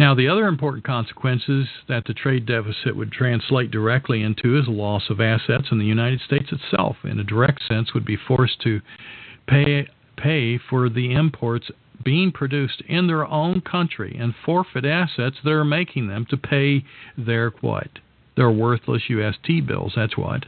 Now, 0.00 0.14
the 0.14 0.28
other 0.28 0.46
important 0.46 0.82
consequences 0.82 1.66
that 1.86 2.06
the 2.06 2.14
trade 2.14 2.46
deficit 2.46 2.96
would 2.96 3.12
translate 3.12 3.70
directly 3.70 4.22
into 4.22 4.58
is 4.58 4.66
a 4.66 4.70
loss 4.70 5.10
of 5.10 5.20
assets 5.20 5.66
in 5.70 5.78
the 5.78 5.84
United 5.84 6.22
States 6.22 6.50
itself. 6.50 6.96
In 7.04 7.20
a 7.20 7.22
direct 7.22 7.60
sense, 7.68 7.92
would 7.92 8.06
be 8.06 8.16
forced 8.16 8.62
to 8.62 8.80
pay 9.46 9.86
pay 10.16 10.56
for 10.56 10.88
the 10.88 11.12
imports 11.12 11.70
being 12.02 12.32
produced 12.32 12.82
in 12.88 13.08
their 13.08 13.26
own 13.26 13.60
country 13.60 14.16
and 14.18 14.34
forfeit 14.42 14.86
assets 14.86 15.36
that 15.44 15.50
are 15.50 15.66
making 15.66 16.08
them 16.08 16.24
to 16.30 16.38
pay 16.38 16.82
their 17.18 17.50
what? 17.60 17.90
Their 18.38 18.50
worthless 18.50 19.02
UST 19.10 19.66
bills. 19.66 19.92
That's 19.96 20.16
what. 20.16 20.46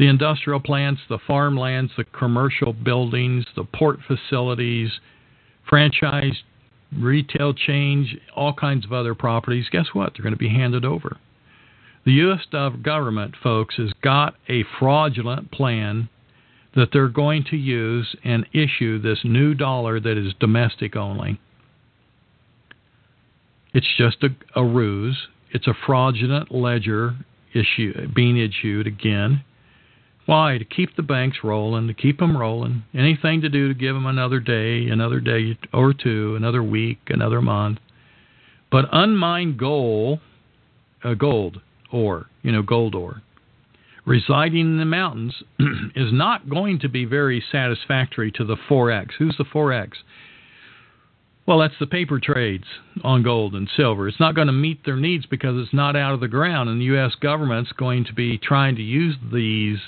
The 0.00 0.08
industrial 0.08 0.58
plants, 0.58 1.02
the 1.08 1.20
farmlands, 1.24 1.92
the 1.96 2.02
commercial 2.02 2.72
buildings, 2.72 3.46
the 3.54 3.62
port 3.62 4.00
facilities, 4.04 4.90
franchise 5.68 6.42
retail 6.98 7.54
change, 7.54 8.16
all 8.34 8.52
kinds 8.52 8.84
of 8.84 8.92
other 8.92 9.14
properties, 9.14 9.66
guess 9.70 9.86
what? 9.92 10.12
They're 10.12 10.22
going 10.22 10.34
to 10.34 10.38
be 10.38 10.48
handed 10.48 10.84
over. 10.84 11.18
The 12.04 12.12
U.S. 12.12 12.40
government, 12.82 13.34
folks, 13.42 13.76
has 13.76 13.92
got 14.02 14.34
a 14.48 14.64
fraudulent 14.78 15.50
plan 15.50 16.08
that 16.74 16.88
they're 16.92 17.08
going 17.08 17.44
to 17.50 17.56
use 17.56 18.14
and 18.24 18.46
issue 18.52 19.00
this 19.00 19.20
new 19.24 19.54
dollar 19.54 20.00
that 20.00 20.18
is 20.18 20.34
domestic 20.38 20.96
only. 20.96 21.40
It's 23.72 23.88
just 23.96 24.22
a, 24.22 24.28
a 24.54 24.64
ruse. 24.64 25.28
It's 25.50 25.66
a 25.66 25.74
fraudulent 25.86 26.52
ledger 26.52 27.16
issue 27.52 28.08
being 28.14 28.36
issued 28.36 28.86
again. 28.86 29.44
Why? 30.26 30.58
To 30.58 30.64
keep 30.64 30.96
the 30.96 31.02
banks 31.02 31.38
rolling, 31.44 31.86
to 31.88 31.94
keep 31.94 32.18
them 32.18 32.36
rolling. 32.36 32.84
Anything 32.94 33.42
to 33.42 33.48
do 33.48 33.68
to 33.68 33.74
give 33.74 33.94
them 33.94 34.06
another 34.06 34.40
day, 34.40 34.88
another 34.88 35.20
day 35.20 35.58
or 35.72 35.92
two, 35.92 36.34
another 36.36 36.62
week, 36.62 36.98
another 37.08 37.42
month. 37.42 37.78
But 38.70 38.86
unmined 38.90 39.58
gold, 39.58 40.20
uh, 41.02 41.14
gold 41.14 41.60
ore, 41.92 42.26
you 42.42 42.52
know, 42.52 42.62
gold 42.62 42.94
ore, 42.94 43.22
residing 44.06 44.60
in 44.60 44.78
the 44.78 44.84
mountains 44.84 45.34
is 45.94 46.12
not 46.12 46.48
going 46.48 46.80
to 46.80 46.88
be 46.88 47.04
very 47.04 47.44
satisfactory 47.52 48.32
to 48.32 48.44
the 48.44 48.56
4X. 48.68 49.10
Who's 49.18 49.36
the 49.36 49.44
4X? 49.44 49.92
Well, 51.46 51.58
that's 51.58 51.78
the 51.78 51.86
paper 51.86 52.18
trades 52.18 52.64
on 53.02 53.22
gold 53.22 53.54
and 53.54 53.68
silver. 53.76 54.08
It's 54.08 54.18
not 54.18 54.34
going 54.34 54.46
to 54.46 54.52
meet 54.52 54.84
their 54.86 54.96
needs 54.96 55.26
because 55.26 55.62
it's 55.62 55.74
not 55.74 55.94
out 55.94 56.14
of 56.14 56.20
the 56.20 56.28
ground, 56.28 56.70
and 56.70 56.80
the 56.80 56.86
U.S. 56.86 57.12
government's 57.20 57.72
going 57.72 58.06
to 58.06 58.14
be 58.14 58.38
trying 58.38 58.76
to 58.76 58.82
use 58.82 59.16
these 59.30 59.78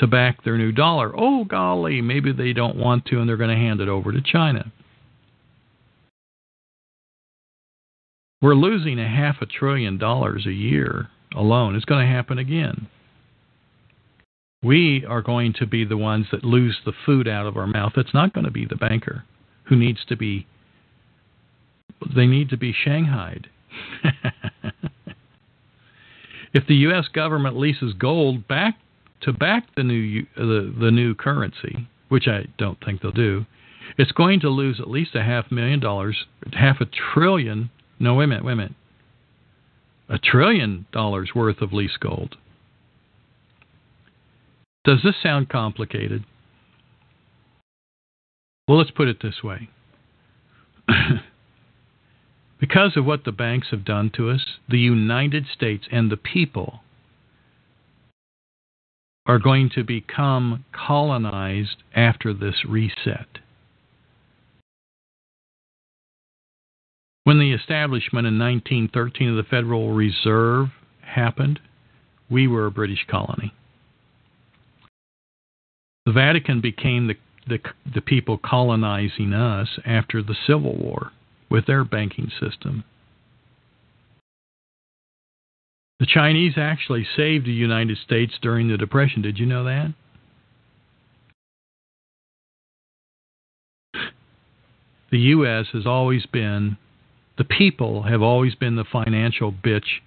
to 0.00 0.06
back 0.06 0.42
their 0.42 0.58
new 0.58 0.72
dollar. 0.72 1.12
Oh, 1.16 1.44
golly, 1.44 2.00
maybe 2.00 2.32
they 2.32 2.52
don't 2.52 2.76
want 2.76 3.04
to 3.06 3.20
and 3.20 3.28
they're 3.28 3.36
going 3.36 3.50
to 3.50 3.56
hand 3.56 3.80
it 3.80 3.88
over 3.88 4.12
to 4.12 4.20
China. 4.20 4.72
We're 8.42 8.54
losing 8.54 8.98
a 8.98 9.06
half 9.06 9.36
a 9.42 9.46
trillion 9.46 9.98
dollars 9.98 10.46
a 10.46 10.52
year 10.52 11.08
alone. 11.36 11.76
It's 11.76 11.84
going 11.84 12.06
to 12.06 12.12
happen 12.12 12.38
again. 12.38 12.88
We 14.62 15.04
are 15.06 15.22
going 15.22 15.54
to 15.58 15.66
be 15.66 15.84
the 15.84 15.96
ones 15.96 16.26
that 16.32 16.44
lose 16.44 16.78
the 16.84 16.92
food 17.04 17.28
out 17.28 17.46
of 17.46 17.56
our 17.56 17.66
mouth. 17.66 17.92
It's 17.96 18.14
not 18.14 18.32
going 18.32 18.46
to 18.46 18.50
be 18.50 18.66
the 18.66 18.76
banker 18.76 19.24
who 19.64 19.76
needs 19.76 20.04
to 20.08 20.16
be, 20.16 20.46
they 22.14 22.26
need 22.26 22.48
to 22.50 22.56
be 22.56 22.72
shanghaied. 22.72 23.46
if 26.54 26.66
the 26.66 26.74
U.S. 26.76 27.08
government 27.12 27.56
leases 27.58 27.92
gold 27.94 28.48
back 28.48 28.78
to 29.22 29.32
back 29.32 29.74
the 29.76 29.82
new 29.82 30.26
the, 30.36 30.74
the 30.78 30.90
new 30.90 31.14
currency, 31.14 31.88
which 32.08 32.26
I 32.26 32.46
don't 32.58 32.82
think 32.84 33.02
they'll 33.02 33.12
do, 33.12 33.46
it's 33.98 34.12
going 34.12 34.40
to 34.40 34.48
lose 34.48 34.80
at 34.80 34.88
least 34.90 35.14
a 35.14 35.22
half 35.22 35.50
million 35.50 35.80
dollars, 35.80 36.24
half 36.52 36.80
a 36.80 36.86
trillion. 36.86 37.70
No, 37.98 38.14
wait 38.14 38.24
a 38.24 38.28
minute, 38.28 38.44
wait 38.44 38.52
a 38.52 38.56
minute. 38.56 38.74
A 40.08 40.18
trillion 40.18 40.86
dollars 40.92 41.30
worth 41.34 41.60
of 41.60 41.72
lease 41.72 41.96
gold. 41.98 42.36
Does 44.84 45.00
this 45.04 45.14
sound 45.22 45.48
complicated? 45.48 46.24
Well, 48.66 48.78
let's 48.78 48.90
put 48.90 49.08
it 49.08 49.18
this 49.22 49.42
way. 49.42 49.68
because 52.60 52.96
of 52.96 53.04
what 53.04 53.24
the 53.24 53.32
banks 53.32 53.68
have 53.70 53.84
done 53.84 54.10
to 54.16 54.30
us, 54.30 54.40
the 54.68 54.78
United 54.78 55.44
States 55.52 55.86
and 55.92 56.10
the 56.10 56.16
people 56.16 56.80
are 59.30 59.38
going 59.38 59.70
to 59.72 59.84
become 59.84 60.64
colonized 60.72 61.76
after 61.94 62.34
this 62.34 62.64
reset. 62.68 63.38
When 67.22 67.38
the 67.38 67.52
establishment 67.52 68.26
in 68.26 68.40
1913 68.40 69.28
of 69.28 69.36
the 69.36 69.48
Federal 69.48 69.92
Reserve 69.92 70.70
happened, 71.02 71.60
we 72.28 72.48
were 72.48 72.66
a 72.66 72.72
British 72.72 73.06
colony. 73.08 73.54
The 76.06 76.12
Vatican 76.12 76.60
became 76.60 77.06
the, 77.06 77.14
the, 77.46 77.60
the 77.94 78.00
people 78.00 78.36
colonizing 78.36 79.32
us 79.32 79.68
after 79.86 80.24
the 80.24 80.34
Civil 80.44 80.76
War 80.76 81.12
with 81.48 81.66
their 81.66 81.84
banking 81.84 82.32
system. 82.40 82.82
The 86.00 86.06
Chinese 86.06 86.54
actually 86.56 87.06
saved 87.14 87.46
the 87.46 87.52
United 87.52 87.98
States 87.98 88.32
during 88.40 88.68
the 88.68 88.78
Depression. 88.78 89.20
Did 89.20 89.38
you 89.38 89.44
know 89.44 89.64
that? 89.64 89.92
The 95.10 95.18
U.S. 95.18 95.66
has 95.74 95.86
always 95.86 96.24
been, 96.24 96.78
the 97.36 97.44
people 97.44 98.04
have 98.04 98.22
always 98.22 98.54
been 98.54 98.76
the 98.76 98.84
financial 98.90 99.52
bitch 99.52 100.00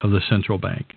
of 0.00 0.12
the 0.12 0.20
central 0.28 0.58
bank. 0.58 0.94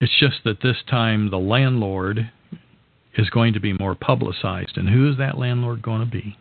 It's 0.00 0.16
just 0.20 0.44
that 0.44 0.62
this 0.62 0.76
time 0.88 1.30
the 1.30 1.38
landlord 1.38 2.30
is 3.18 3.28
going 3.30 3.54
to 3.54 3.60
be 3.60 3.72
more 3.72 3.96
publicized. 3.96 4.76
And 4.76 4.88
who 4.88 5.10
is 5.10 5.18
that 5.18 5.36
landlord 5.36 5.82
going 5.82 6.00
to 6.00 6.06
be? 6.06 6.36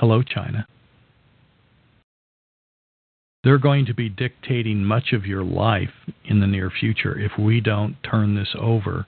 Hello, 0.00 0.22
China. 0.22 0.66
They're 3.42 3.58
going 3.58 3.86
to 3.86 3.94
be 3.94 4.10
dictating 4.10 4.84
much 4.84 5.12
of 5.12 5.24
your 5.24 5.42
life 5.42 5.92
in 6.24 6.40
the 6.40 6.46
near 6.46 6.70
future 6.70 7.18
if 7.18 7.32
we 7.38 7.60
don't 7.60 7.96
turn 8.02 8.34
this 8.34 8.54
over 8.58 9.06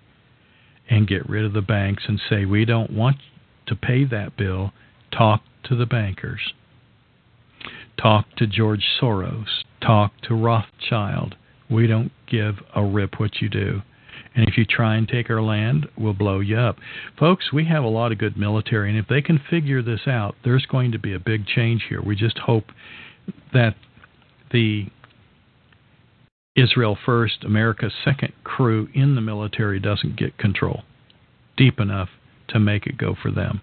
and 0.88 1.06
get 1.06 1.28
rid 1.28 1.44
of 1.44 1.52
the 1.52 1.60
banks 1.60 2.04
and 2.08 2.20
say, 2.30 2.44
we 2.46 2.64
don't 2.64 2.90
want 2.90 3.16
to 3.66 3.76
pay 3.76 4.04
that 4.04 4.36
bill. 4.36 4.72
Talk 5.10 5.42
to 5.64 5.76
the 5.76 5.86
bankers. 5.86 6.54
Talk 8.00 8.26
to 8.36 8.46
George 8.46 8.84
Soros. 9.00 9.64
Talk 9.80 10.12
to 10.22 10.34
Rothschild. 10.34 11.36
We 11.70 11.86
don't 11.86 12.12
give 12.26 12.56
a 12.74 12.84
rip 12.84 13.20
what 13.20 13.42
you 13.42 13.48
do. 13.48 13.82
And 14.34 14.48
if 14.48 14.56
you 14.56 14.64
try 14.64 14.96
and 14.96 15.06
take 15.06 15.28
our 15.28 15.42
land, 15.42 15.88
we'll 15.96 16.14
blow 16.14 16.40
you 16.40 16.56
up. 16.56 16.78
Folks, 17.18 17.52
we 17.52 17.66
have 17.66 17.84
a 17.84 17.88
lot 17.88 18.12
of 18.12 18.18
good 18.18 18.36
military, 18.36 18.88
and 18.88 18.98
if 18.98 19.06
they 19.06 19.20
can 19.20 19.38
figure 19.50 19.82
this 19.82 20.06
out, 20.06 20.36
there's 20.42 20.64
going 20.64 20.92
to 20.92 20.98
be 20.98 21.12
a 21.12 21.18
big 21.18 21.46
change 21.46 21.84
here. 21.88 22.00
We 22.00 22.16
just 22.16 22.38
hope 22.38 22.64
that 23.52 23.74
the 24.52 24.86
Israel 26.54 26.98
First, 27.04 27.44
America's 27.44 27.94
second 28.04 28.32
crew 28.44 28.88
in 28.94 29.14
the 29.14 29.20
military 29.20 29.80
doesn't 29.80 30.16
get 30.16 30.36
control 30.38 30.82
deep 31.56 31.80
enough 31.80 32.08
to 32.48 32.58
make 32.58 32.86
it 32.86 32.98
go 32.98 33.14
for 33.20 33.30
them. 33.30 33.62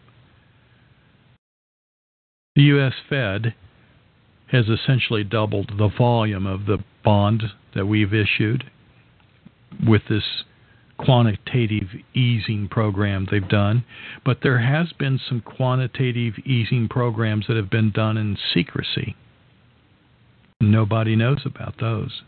The 2.55 2.63
U.S. 2.63 2.93
Fed 3.07 3.53
has 4.51 4.67
essentially 4.67 5.23
doubled 5.23 5.73
the 5.77 5.89
volume 5.95 6.45
of 6.45 6.65
the 6.65 6.79
bond 7.03 7.43
that 7.75 7.85
we've 7.85 8.13
issued 8.13 8.63
with 9.85 10.01
this 10.09 10.43
quantitative 10.97 11.87
easing 12.13 12.67
program 12.69 13.27
they've 13.29 13.47
done, 13.47 13.85
but 14.25 14.39
there 14.43 14.59
has 14.59 14.91
been 14.93 15.19
some 15.29 15.41
quantitative 15.41 16.33
easing 16.45 16.89
programs 16.89 17.45
that 17.47 17.55
have 17.55 17.69
been 17.69 17.91
done 17.91 18.17
in 18.17 18.37
secrecy. 18.53 19.15
Nobody 20.61 21.15
knows 21.15 21.39
about 21.45 21.75
those. 21.79 22.21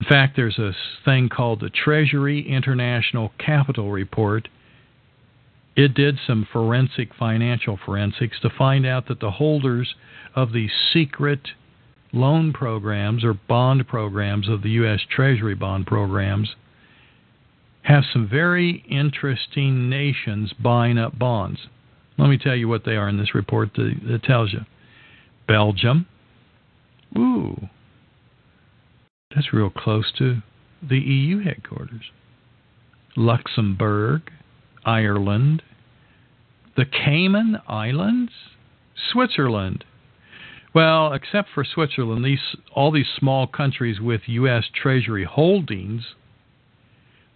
In 0.00 0.06
fact, 0.08 0.36
there's 0.36 0.58
a 0.58 0.72
thing 1.04 1.28
called 1.28 1.60
the 1.60 1.70
Treasury 1.70 2.48
International 2.48 3.32
Capital 3.38 3.90
Report. 3.90 4.48
It 5.76 5.94
did 5.94 6.18
some 6.26 6.46
forensic 6.50 7.14
financial 7.14 7.78
forensics 7.84 8.38
to 8.40 8.50
find 8.50 8.86
out 8.86 9.08
that 9.08 9.20
the 9.20 9.32
holders 9.32 9.94
of 10.34 10.52
these 10.52 10.70
secret 10.92 11.48
loan 12.12 12.52
programs 12.52 13.24
or 13.24 13.34
bond 13.34 13.86
programs 13.88 14.48
of 14.48 14.62
the 14.62 14.70
U.S. 14.70 15.00
Treasury 15.08 15.54
bond 15.54 15.86
programs 15.86 16.54
have 17.82 18.04
some 18.12 18.28
very 18.28 18.84
interesting 18.88 19.88
nations 19.90 20.52
buying 20.62 20.98
up 20.98 21.18
bonds. 21.18 21.60
Let 22.18 22.28
me 22.28 22.38
tell 22.38 22.56
you 22.56 22.68
what 22.68 22.84
they 22.84 22.96
are 22.96 23.08
in 23.08 23.18
this 23.18 23.34
report 23.34 23.74
that 23.74 24.20
tells 24.24 24.52
you. 24.52 24.60
Belgium. 25.48 26.06
Ooh. 27.16 27.68
That's 29.34 29.52
real 29.52 29.70
close 29.70 30.12
to 30.18 30.42
the 30.82 30.98
EU 30.98 31.42
headquarters. 31.42 32.10
Luxembourg, 33.16 34.22
Ireland, 34.84 35.62
the 36.76 36.84
Cayman 36.84 37.58
Islands, 37.68 38.32
Switzerland. 39.12 39.84
Well, 40.74 41.12
except 41.12 41.48
for 41.52 41.64
Switzerland, 41.64 42.24
these 42.24 42.56
all 42.74 42.92
these 42.92 43.08
small 43.18 43.46
countries 43.46 44.00
with 44.00 44.22
US 44.26 44.64
Treasury 44.72 45.24
holdings, 45.24 46.14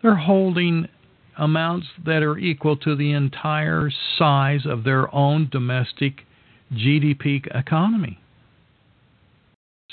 they're 0.03 0.15
holding 0.17 0.89
amounts 1.37 1.89
that 2.05 2.23
are 2.23 2.39
equal 2.39 2.77
to 2.77 2.95
the 2.95 3.13
entire 3.13 3.91
size 4.17 4.67
of 4.67 4.85
their 4.85 5.13
own 5.15 5.49
domestic 5.51 6.23
GDP 6.73 7.45
economy. 7.55 8.21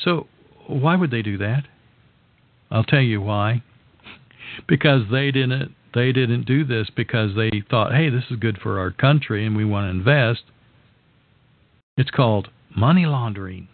So, 0.03 0.27
why 0.67 0.95
would 0.95 1.11
they 1.11 1.21
do 1.21 1.37
that? 1.37 1.63
I'll 2.69 2.83
tell 2.83 3.01
you 3.01 3.21
why. 3.21 3.63
Because 4.67 5.03
they 5.09 5.31
didn't 5.31 5.73
they 5.93 6.11
didn't 6.11 6.45
do 6.45 6.65
this 6.65 6.89
because 6.93 7.35
they 7.35 7.63
thought, 7.69 7.93
"Hey, 7.93 8.09
this 8.09 8.25
is 8.29 8.37
good 8.37 8.57
for 8.57 8.79
our 8.79 8.91
country 8.91 9.45
and 9.45 9.55
we 9.55 9.63
want 9.63 9.85
to 9.85 9.89
invest." 9.89 10.43
It's 11.97 12.11
called 12.11 12.49
money 12.75 13.05
laundering. 13.05 13.67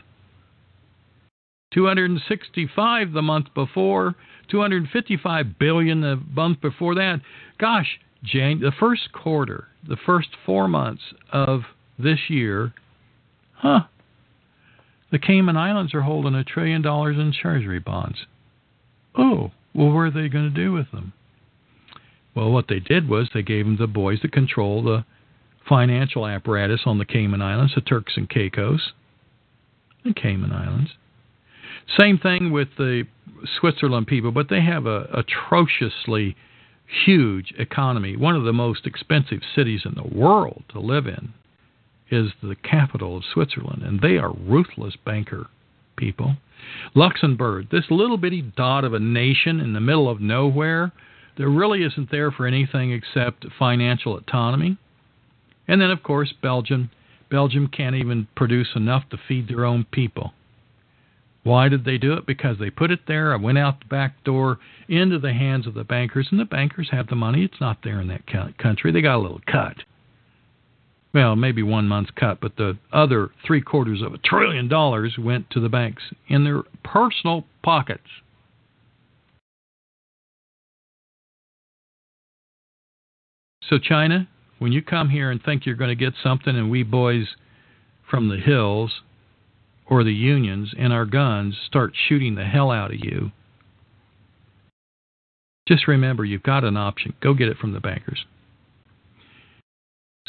265 1.76 3.12
the 3.12 3.22
month 3.22 3.54
before, 3.54 4.16
255 4.50 5.60
billion 5.60 6.02
the 6.02 6.20
month 6.34 6.60
before 6.62 6.96
that. 6.96 7.22
Gosh, 7.60 8.00
Jane, 8.24 8.60
the 8.62 8.72
first 8.80 9.12
quarter, 9.12 9.68
the 9.88 9.98
first 10.04 10.30
4 10.46 10.68
months 10.68 11.04
of 11.32 11.62
this 12.00 12.30
year, 12.30 12.74
huh? 13.54 13.82
The 15.12 15.20
Cayman 15.20 15.56
Islands 15.56 15.94
are 15.94 16.02
holding 16.02 16.34
a 16.34 16.44
trillion 16.44 16.82
dollars 16.82 17.18
in 17.18 17.32
treasury 17.32 17.80
bonds. 17.80 18.26
Oh, 19.16 19.52
well, 19.74 19.92
what 19.92 20.00
are 20.00 20.12
they 20.12 20.28
going 20.30 20.52
to 20.52 20.64
do 20.64 20.72
with 20.72 20.90
them? 20.92 21.14
Well, 22.34 22.52
what 22.52 22.68
they 22.68 22.80
did 22.80 23.08
was 23.08 23.30
they 23.34 23.44
gave 23.44 23.66
them 23.66 23.78
the 23.78 23.88
boys 23.88 24.20
that 24.22 24.32
control 24.32 24.84
the 24.84 25.06
financial 25.68 26.26
apparatus 26.28 26.82
on 26.86 26.98
the 26.98 27.06
Cayman 27.06 27.42
Islands, 27.42 27.76
the 27.76 27.82
Turks 27.82 28.14
and 28.18 28.30
Caicos, 28.30 28.94
the 30.04 30.14
Cayman 30.14 30.52
Islands. 30.52 30.92
Same 31.98 32.18
thing 32.18 32.52
with 32.52 32.70
the 32.78 33.04
Switzerland 33.60 34.08
people, 34.08 34.32
but 34.32 34.50
they 34.50 34.62
have 34.62 34.86
a 34.86 35.08
atrociously 35.14 36.36
huge 37.06 37.54
economy. 37.58 38.16
One 38.16 38.36
of 38.36 38.44
the 38.44 38.54
most 38.54 38.86
expensive 38.86 39.42
cities 39.56 39.82
in 39.86 39.96
the 39.96 40.18
world 40.18 40.64
to 40.70 40.80
live 40.80 41.08
in 41.08 41.34
is 42.12 42.32
the 42.42 42.56
capital 42.56 43.18
of 43.18 43.24
Switzerland, 43.34 43.84
and 43.84 44.02
they 44.02 44.18
are 44.18 44.32
ruthless 44.32 44.96
banker 45.06 45.48
people. 45.96 46.38
Luxembourg, 46.94 47.68
this 47.72 47.86
little 47.90 48.18
bitty 48.18 48.42
dot 48.42 48.84
of 48.84 48.94
a 48.94 49.00
nation 49.00 49.60
in 49.60 49.74
the 49.74 49.80
middle 49.80 50.10
of 50.10 50.22
nowhere, 50.22 50.92
that 51.38 51.50
really 51.50 51.84
isn't 51.84 52.12
there 52.12 52.32
for 52.32 52.46
anything 52.46 52.92
except 52.92 53.46
financial 53.60 54.16
autonomy. 54.16 54.78
And 55.68 55.82
then, 55.82 55.92
of 55.92 56.04
course, 56.04 56.34
Belgium. 56.42 56.92
Belgium 57.30 57.68
can't 57.68 57.96
even 57.96 58.28
produce 58.36 58.70
enough 58.76 59.10
to 59.10 59.18
feed 59.28 59.48
their 59.48 59.66
own 59.66 59.86
people. 59.92 60.34
Why 61.46 61.70
did 61.70 61.86
they 61.86 62.00
do 62.00 62.14
it? 62.14 62.26
Because 62.26 62.58
they 62.58 62.72
put 62.72 62.90
it 62.90 63.02
there. 63.08 63.32
I 63.32 63.36
went 63.36 63.60
out 63.60 63.80
the 63.80 63.86
back 63.86 64.24
door 64.24 64.58
into 64.90 65.20
the 65.20 65.32
hands 65.32 65.68
of 65.68 65.76
the 65.76 65.84
bankers, 65.84 66.28
and 66.32 66.40
the 66.40 66.46
bankers 66.46 66.90
have 66.92 67.06
the 67.06 67.16
money. 67.16 67.44
It's 67.44 67.62
not 67.62 67.78
there 67.84 68.02
in 68.02 68.08
that 68.08 68.24
country. 68.58 68.92
They 68.92 69.02
got 69.02 69.18
a 69.18 69.22
little 69.22 69.42
cut. 69.46 69.76
Well, 71.14 71.36
maybe 71.36 71.62
one 71.62 71.88
month's 71.88 72.10
cut, 72.16 72.42
but 72.42 72.56
the 72.58 72.80
other 72.92 73.30
three 73.46 73.62
quarters 73.62 74.02
of 74.02 74.16
a 74.16 74.18
trillion 74.18 74.68
dollars 74.68 75.20
went 75.20 75.52
to 75.52 75.60
the 75.60 75.70
banks 75.70 76.02
in 76.28 76.46
their 76.46 76.64
personal 76.84 77.46
pockets. 77.62 78.10
So, 83.70 83.78
China, 83.78 84.28
when 84.58 84.72
you 84.72 84.82
come 84.82 85.10
here 85.10 85.30
and 85.30 85.44
think 85.44 85.68
you're 85.68 85.76
going 85.76 85.96
to 85.96 85.96
get 85.96 86.14
something, 86.24 86.56
and 86.56 86.72
we 86.72 86.82
boys 86.82 87.28
from 88.10 88.30
the 88.30 88.38
hills 88.38 89.02
or 89.88 90.04
the 90.04 90.14
unions 90.14 90.74
and 90.78 90.92
our 90.92 91.06
guns 91.06 91.56
start 91.66 91.94
shooting 92.08 92.36
the 92.36 92.46
hell 92.46 92.72
out 92.72 92.94
of 92.94 93.00
you, 93.00 93.32
just 95.68 95.88
remember 95.88 96.24
you've 96.24 96.44
got 96.44 96.64
an 96.64 96.78
option. 96.78 97.14
Go 97.22 97.34
get 97.34 97.50
it 97.50 97.58
from 97.58 97.74
the 97.74 97.80
bankers. 97.80 98.26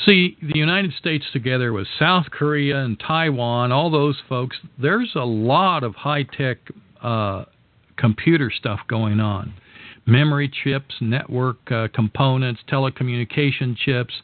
See, 0.05 0.37
the 0.43 0.59
United 0.59 0.93
States 0.93 1.25
together 1.33 1.73
with 1.73 1.87
South 1.99 2.27
Korea 2.31 2.79
and 2.79 3.01
Taiwan, 3.01 3.73
all 3.73 3.91
those 3.91 4.17
folks, 4.29 4.59
there's 4.81 5.13
a 5.15 5.25
lot 5.25 5.85
of 5.85 5.95
high 5.95 6.23
tech 6.23 6.59
uh, 7.03 7.45
computer 7.97 8.51
stuff 8.55 8.81
going 8.89 9.21
on 9.21 9.55
memory 10.07 10.51
chips, 10.63 10.95
network 11.01 11.71
uh, 11.71 11.89
components, 11.93 12.61
telecommunication 12.71 13.77
chips. 13.77 14.15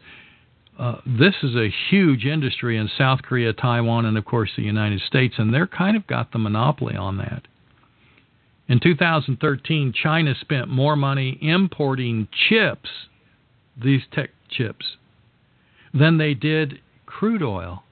Uh, 0.83 0.97
this 1.07 1.35
is 1.45 1.55
a 1.55 1.73
huge 1.91 2.25
industry 2.25 2.77
in 2.77 2.91
South 2.99 3.23
Korea, 3.23 3.53
Taiwan, 3.53 4.05
and 4.05 4.19
of 4.19 4.25
course 4.25 4.51
the 4.57 4.65
United 4.65 5.01
States, 5.03 5.37
and 5.39 5.55
they're 5.55 5.69
kind 5.69 5.97
of 5.97 6.05
got 6.09 6.33
the 6.33 6.41
monopoly 6.41 6.97
on 6.97 7.19
that. 7.19 7.43
In 8.67 8.81
2013, 8.81 9.93
China 9.93 10.35
spent 10.41 10.69
more 10.69 10.97
money 10.97 11.39
importing 11.41 12.27
chips, 12.49 12.89
these 13.81 14.01
tech 14.13 14.31
chips, 14.51 14.97
than 15.95 16.19
they 16.19 16.35
did 16.35 16.81
crude 17.07 17.45
oil. 17.45 17.85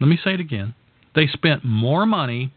Let 0.00 0.08
me 0.08 0.18
say 0.24 0.34
it 0.34 0.40
again. 0.40 0.74
They 1.14 1.28
spent 1.28 1.64
more 1.64 2.06
money 2.06 2.52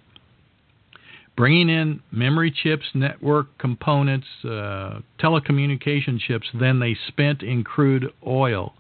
bringing 1.36 1.70
in 1.70 2.02
memory 2.12 2.50
chips, 2.50 2.86
network 2.96 3.56
components, 3.60 4.26
uh, 4.44 5.02
telecommunication 5.20 6.20
chips 6.20 6.48
than 6.60 6.80
they 6.80 6.98
spent 7.08 7.44
in 7.44 7.64
crude 7.64 8.12
oil. 8.26 8.74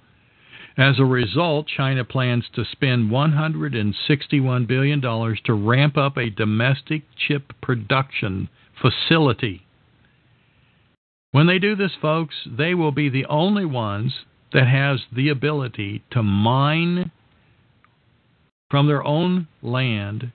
As 0.77 0.99
a 0.99 1.05
result, 1.05 1.67
China 1.67 2.05
plans 2.05 2.45
to 2.53 2.63
spend 2.63 3.09
$161 3.09 4.67
billion 4.67 5.01
to 5.01 5.53
ramp 5.53 5.97
up 5.97 6.17
a 6.17 6.29
domestic 6.29 7.01
chip 7.15 7.51
production 7.61 8.47
facility. 8.79 9.65
When 11.31 11.47
they 11.47 11.57
do 11.57 11.75
this, 11.75 11.93
folks, 11.99 12.35
they 12.45 12.75
will 12.75 12.91
be 12.91 13.09
the 13.09 13.25
only 13.25 13.65
ones 13.65 14.13
that 14.53 14.67
has 14.67 15.01
the 15.11 15.29
ability 15.29 16.03
to 16.11 16.21
mine 16.21 17.11
from 18.69 18.87
their 18.87 19.03
own 19.03 19.47
land 19.63 20.31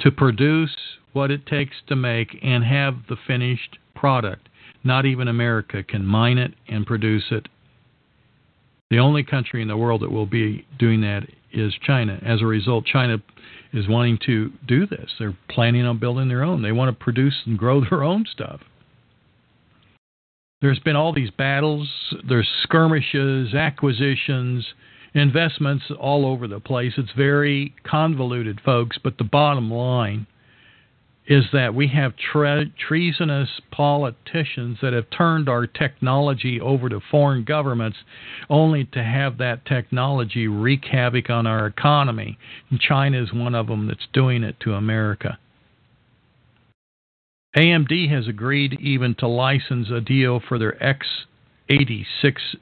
to 0.00 0.10
produce 0.10 0.76
what 1.12 1.30
it 1.30 1.46
takes 1.46 1.76
to 1.88 1.96
make 1.96 2.38
and 2.42 2.64
have 2.64 3.06
the 3.08 3.16
finished 3.26 3.78
product. 3.94 4.48
Not 4.82 5.04
even 5.04 5.28
America 5.28 5.82
can 5.82 6.06
mine 6.06 6.38
it 6.38 6.54
and 6.66 6.86
produce 6.86 7.24
it. 7.30 7.48
The 8.92 8.98
only 8.98 9.22
country 9.22 9.62
in 9.62 9.68
the 9.68 9.76
world 9.78 10.02
that 10.02 10.12
will 10.12 10.26
be 10.26 10.66
doing 10.78 11.00
that 11.00 11.22
is 11.50 11.72
China. 11.82 12.20
As 12.26 12.42
a 12.42 12.46
result, 12.46 12.84
China 12.84 13.22
is 13.72 13.88
wanting 13.88 14.18
to 14.26 14.52
do 14.68 14.86
this. 14.86 15.10
They're 15.18 15.36
planning 15.48 15.86
on 15.86 15.98
building 15.98 16.28
their 16.28 16.42
own. 16.42 16.60
They 16.60 16.72
want 16.72 16.90
to 16.90 17.04
produce 17.04 17.36
and 17.46 17.58
grow 17.58 17.80
their 17.90 18.02
own 18.02 18.26
stuff. 18.30 18.60
There's 20.60 20.78
been 20.78 20.94
all 20.94 21.14
these 21.14 21.30
battles, 21.30 21.88
there's 22.28 22.46
skirmishes, 22.64 23.54
acquisitions, 23.54 24.66
investments 25.14 25.84
all 25.98 26.26
over 26.26 26.46
the 26.46 26.60
place. 26.60 26.92
It's 26.98 27.12
very 27.16 27.74
convoluted, 27.84 28.60
folks, 28.62 28.98
but 29.02 29.16
the 29.16 29.24
bottom 29.24 29.70
line 29.70 30.26
is 31.26 31.44
that 31.52 31.74
we 31.74 31.88
have 31.88 32.14
tre- 32.16 32.72
treasonous 32.76 33.48
politicians 33.70 34.78
that 34.82 34.92
have 34.92 35.08
turned 35.16 35.48
our 35.48 35.66
technology 35.66 36.60
over 36.60 36.88
to 36.88 37.00
foreign 37.10 37.44
governments 37.44 37.98
only 38.50 38.84
to 38.84 39.02
have 39.02 39.38
that 39.38 39.64
technology 39.64 40.48
wreak 40.48 40.84
havoc 40.90 41.30
on 41.30 41.46
our 41.46 41.66
economy. 41.66 42.38
And 42.70 42.80
China 42.80 43.22
is 43.22 43.32
one 43.32 43.54
of 43.54 43.68
them 43.68 43.86
that's 43.86 44.08
doing 44.12 44.42
it 44.42 44.58
to 44.60 44.74
America. 44.74 45.38
AMD 47.56 48.10
has 48.10 48.26
agreed 48.26 48.78
even 48.80 49.14
to 49.16 49.28
license 49.28 49.90
a 49.90 50.00
deal 50.00 50.40
for 50.40 50.58
their 50.58 50.72
x86 51.70 52.06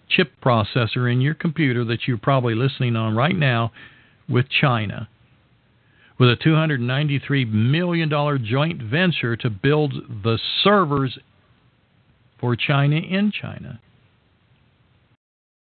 chip 0.09 0.33
processor 0.45 1.11
in 1.11 1.21
your 1.21 1.35
computer 1.35 1.85
that 1.85 2.07
you're 2.07 2.19
probably 2.19 2.55
listening 2.55 2.97
on 2.97 3.15
right 3.15 3.37
now 3.37 3.73
with 4.29 4.47
China 4.51 5.09
with 6.21 6.29
a 6.29 6.37
$293 6.37 7.51
million 7.51 8.11
joint 8.45 8.83
venture 8.83 9.37
to 9.37 9.49
build 9.49 9.95
the 10.23 10.39
servers 10.63 11.19
for 12.39 12.55
China 12.55 12.97
in 12.97 13.33
China. 13.33 13.81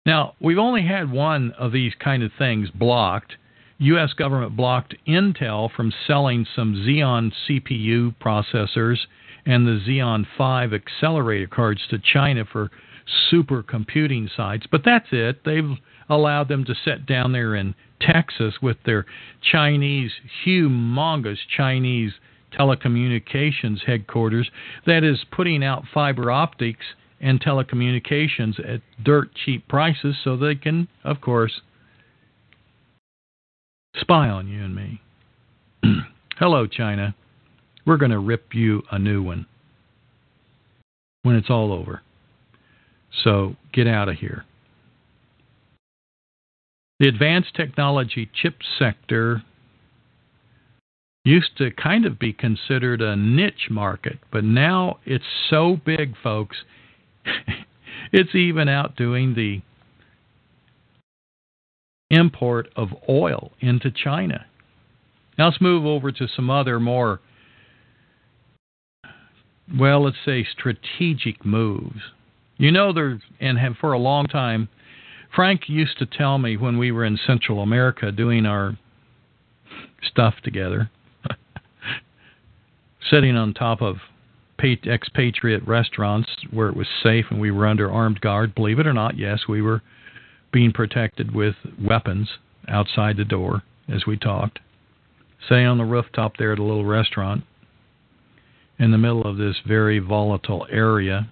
Now, 0.05 0.35
we've 0.39 0.57
only 0.57 0.83
had 0.83 1.11
one 1.11 1.51
of 1.59 1.73
these 1.73 1.91
kind 1.99 2.23
of 2.23 2.31
things 2.39 2.69
blocked. 2.73 3.33
U.S. 3.79 4.13
government 4.13 4.55
blocked 4.55 4.95
Intel 5.05 5.69
from 5.69 5.91
selling 6.07 6.47
some 6.55 6.75
Xeon 6.75 7.33
CPU 7.47 8.15
processors 8.15 8.99
and 9.45 9.67
the 9.67 9.81
Xeon 9.85 10.25
Phi 10.37 10.63
accelerator 10.63 11.47
cards 11.47 11.81
to 11.89 11.99
China 11.99 12.45
for 12.49 12.71
supercomputing 13.31 14.29
sites, 14.35 14.65
but 14.71 14.81
that's 14.85 15.07
it. 15.11 15.43
They've 15.43 15.77
allowed 16.09 16.47
them 16.47 16.63
to 16.65 16.75
sit 16.85 17.05
down 17.05 17.33
there 17.33 17.53
in 17.55 17.75
Texas 17.99 18.55
with 18.61 18.77
their 18.85 19.05
Chinese, 19.41 20.11
humongous 20.45 21.37
Chinese 21.55 22.13
telecommunications 22.57 23.83
headquarters 23.85 24.49
that 24.85 25.03
is 25.03 25.25
putting 25.31 25.63
out 25.63 25.83
fiber 25.93 26.31
optics 26.31 26.85
and 27.19 27.41
telecommunications 27.41 28.59
at 28.59 28.81
dirt 29.03 29.29
cheap 29.33 29.67
prices 29.67 30.15
so 30.23 30.37
they 30.37 30.55
can, 30.55 30.87
of 31.03 31.19
course, 31.21 31.61
spy 33.99 34.29
on 34.29 34.47
you 34.47 34.63
and 34.63 34.75
me. 34.75 35.01
Hello, 36.37 36.67
China. 36.67 37.15
We're 37.85 37.97
going 37.97 38.11
to 38.11 38.19
rip 38.19 38.53
you 38.53 38.83
a 38.91 38.99
new 38.99 39.23
one 39.23 39.45
when 41.23 41.35
it's 41.35 41.49
all 41.49 41.73
over. 41.73 42.01
So 43.23 43.55
get 43.73 43.87
out 43.87 44.09
of 44.09 44.15
here. 44.17 44.45
The 46.99 47.07
advanced 47.07 47.53
technology 47.55 48.29
chip 48.33 48.55
sector 48.79 49.43
used 51.23 51.57
to 51.57 51.71
kind 51.71 52.05
of 52.05 52.17
be 52.17 52.33
considered 52.33 53.01
a 53.01 53.15
niche 53.15 53.67
market, 53.69 54.17
but 54.31 54.43
now 54.43 54.97
it's 55.05 55.25
so 55.49 55.77
big, 55.85 56.15
folks, 56.23 56.57
it's 58.11 58.33
even 58.33 58.69
outdoing 58.69 59.35
the 59.35 59.61
import 62.09 62.69
of 62.75 62.89
oil 63.09 63.51
into 63.59 63.91
China. 63.91 64.45
Now 65.37 65.49
let's 65.49 65.61
move 65.61 65.85
over 65.85 66.11
to 66.11 66.27
some 66.27 66.49
other 66.49 66.79
more, 66.79 67.19
well, 69.77 70.05
let's 70.05 70.17
say 70.25 70.47
strategic 70.49 71.45
moves. 71.45 71.99
You 72.57 72.71
know, 72.71 72.91
there, 72.91 73.19
and 73.39 73.59
have 73.59 73.75
for 73.79 73.91
a 73.93 73.99
long 73.99 74.25
time, 74.25 74.69
Frank 75.35 75.67
used 75.67 75.97
to 75.99 76.05
tell 76.05 76.37
me 76.37 76.57
when 76.57 76.77
we 76.77 76.91
were 76.91 77.05
in 77.05 77.17
Central 77.25 77.61
America 77.61 78.11
doing 78.11 78.45
our 78.45 78.77
stuff 80.03 80.35
together, 80.43 80.89
sitting 83.09 83.35
on 83.35 83.53
top 83.53 83.81
of 83.81 83.97
expatriate 84.59 85.67
restaurants 85.67 86.29
where 86.51 86.69
it 86.69 86.75
was 86.75 86.87
safe 87.03 87.25
and 87.29 87.39
we 87.39 87.51
were 87.51 87.67
under 87.67 87.91
armed 87.91 88.19
guard. 88.21 88.55
Believe 88.55 88.79
it 88.79 88.87
or 88.87 88.93
not, 88.93 89.17
yes, 89.17 89.41
we 89.47 89.61
were 89.61 89.81
being 90.51 90.71
protected 90.71 91.33
with 91.33 91.55
weapons 91.79 92.29
outside 92.67 93.17
the 93.17 93.25
door 93.25 93.61
as 93.87 94.05
we 94.05 94.17
talked. 94.17 94.59
Sitting 95.47 95.67
on 95.67 95.77
the 95.77 95.85
rooftop 95.85 96.37
there 96.37 96.53
at 96.53 96.59
a 96.59 96.63
little 96.63 96.85
restaurant 96.85 97.43
in 98.79 98.91
the 98.91 98.97
middle 98.97 99.23
of 99.23 99.37
this 99.37 99.55
very 99.65 99.99
volatile 99.99 100.67
area, 100.71 101.29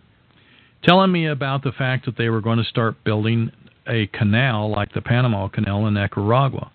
telling 0.83 1.11
me 1.11 1.25
about 1.25 1.63
the 1.63 1.71
fact 1.71 2.05
that 2.05 2.17
they 2.17 2.29
were 2.29 2.41
going 2.41 2.57
to 2.57 2.63
start 2.63 3.03
building 3.03 3.51
a 3.87 4.07
canal 4.07 4.69
like 4.71 4.93
the 4.93 5.01
Panama 5.01 5.47
Canal 5.47 5.87
in 5.87 5.93
Nicaragua. 5.93 6.71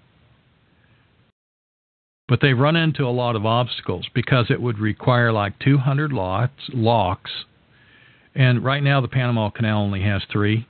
But 2.28 2.40
they 2.40 2.52
run 2.52 2.76
into 2.76 3.04
a 3.04 3.10
lot 3.10 3.34
of 3.34 3.44
obstacles 3.44 4.06
because 4.14 4.46
it 4.50 4.62
would 4.62 4.78
require 4.78 5.32
like 5.32 5.58
200 5.58 6.12
lots, 6.12 6.52
locks. 6.68 7.30
And 8.36 8.64
right 8.64 8.82
now, 8.82 9.00
the 9.00 9.08
Panama 9.08 9.50
Canal 9.50 9.82
only 9.82 10.02
has 10.02 10.22
three. 10.30 10.68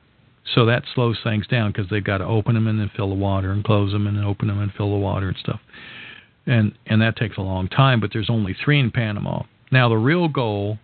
So 0.55 0.65
that 0.67 0.85
slows 0.95 1.19
things 1.23 1.47
down 1.47 1.71
because 1.71 1.91
they've 1.91 2.03
got 2.03 2.19
to 2.19 2.25
open 2.25 2.55
them 2.55 2.67
and 2.67 2.81
then 2.81 2.91
fill 2.97 3.11
the 3.11 3.15
water 3.15 3.53
and 3.53 3.63
close 3.63 3.93
them 3.93 4.07
and 4.07 4.17
then 4.17 4.25
open 4.25 4.49
them 4.49 4.59
and 4.59 4.73
fill 4.73 4.91
the 4.91 4.97
water 4.97 5.29
and 5.29 5.37
stuff. 5.37 5.61
And, 6.47 6.73
and 6.87 7.03
that 7.03 7.17
takes 7.17 7.37
a 7.37 7.43
long 7.43 7.69
time, 7.69 8.01
but 8.01 8.11
there's 8.13 8.31
only 8.31 8.57
three 8.65 8.81
in 8.81 8.91
Panama. 8.91 9.43
Now, 9.71 9.91
the 9.91 9.97
real 9.97 10.29
goal 10.29 10.79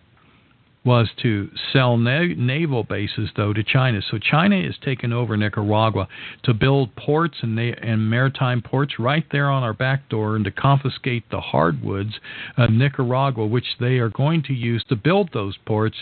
was 0.87 1.09
to 1.21 1.49
sell 1.73 1.97
na- 1.97 2.33
naval 2.37 2.83
bases, 2.83 3.29
though, 3.35 3.51
to 3.51 3.61
China. 3.61 4.01
So 4.09 4.17
China 4.17 4.55
is 4.55 4.75
taking 4.83 5.11
over 5.11 5.35
Nicaragua 5.35 6.07
to 6.43 6.53
build 6.53 6.95
ports 6.95 7.39
and, 7.41 7.55
na- 7.57 7.75
and 7.81 8.09
maritime 8.09 8.61
ports 8.61 8.97
right 8.97 9.25
there 9.31 9.49
on 9.49 9.63
our 9.63 9.73
back 9.73 10.07
door 10.07 10.37
and 10.37 10.45
to 10.45 10.51
confiscate 10.51 11.29
the 11.29 11.41
hardwoods 11.41 12.13
of 12.55 12.71
Nicaragua, 12.71 13.45
which 13.45 13.75
they 13.81 13.97
are 13.97 14.09
going 14.09 14.41
to 14.43 14.53
use 14.53 14.83
to 14.87 14.95
build 14.95 15.29
those 15.33 15.57
ports. 15.65 15.97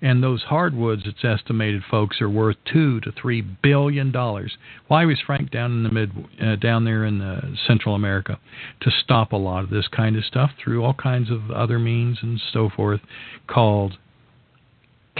And 0.00 0.22
those 0.22 0.44
hardwoods, 0.44 1.02
it's 1.06 1.24
estimated, 1.24 1.82
folks, 1.90 2.20
are 2.20 2.30
worth 2.30 2.56
two 2.72 3.00
to 3.00 3.10
three 3.10 3.40
billion 3.40 4.12
dollars. 4.12 4.56
Why 4.86 5.04
was 5.04 5.18
Frank 5.26 5.50
down 5.50 5.72
in 5.72 5.82
the 5.82 5.90
mid, 5.90 6.12
uh, 6.40 6.54
down 6.54 6.84
there 6.84 7.04
in 7.04 7.20
uh, 7.20 7.56
Central 7.66 7.96
America, 7.96 8.38
to 8.82 8.92
stop 9.02 9.32
a 9.32 9.36
lot 9.36 9.64
of 9.64 9.70
this 9.70 9.88
kind 9.88 10.16
of 10.16 10.24
stuff 10.24 10.52
through 10.62 10.84
all 10.84 10.94
kinds 10.94 11.32
of 11.32 11.50
other 11.50 11.80
means 11.80 12.18
and 12.22 12.40
so 12.52 12.70
forth, 12.70 13.00
called 13.48 13.98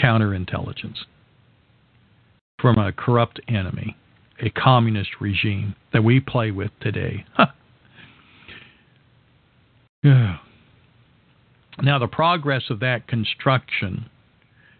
counterintelligence 0.03 0.99
from 2.61 2.79
a 2.79 2.93
corrupt 2.93 3.41
enemy, 3.49 3.97
a 4.41 4.51
communist 4.51 5.11
regime 5.21 5.75
that 5.93 6.03
we 6.03 6.21
play 6.21 6.51
with 6.51 6.71
today. 6.81 7.25
now, 10.05 10.41
the 11.99 12.09
progress 12.11 12.65
of 12.71 12.81
that 12.81 13.07
construction 13.07 14.09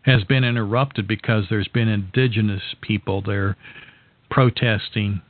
has 0.03 0.25
been 0.25 0.45
interrupted 0.45 1.07
because 1.07 1.45
there's 1.51 1.69
been 1.69 1.89
indigenous 1.89 2.63
people 2.81 3.23
there 3.23 3.57
protesting 4.31 5.21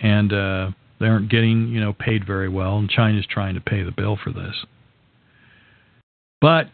and 0.00 0.32
uh, 0.32 0.70
they 1.00 1.06
aren't 1.06 1.30
getting 1.30 1.68
you 1.68 1.80
know 1.80 1.92
paid 1.92 2.26
very 2.26 2.48
well 2.48 2.78
and 2.78 2.88
China's 2.88 3.26
trying 3.28 3.54
to 3.54 3.60
pay 3.60 3.82
the 3.82 3.92
bill 3.92 4.18
for 4.22 4.32
this. 4.32 4.54
But 6.40 6.68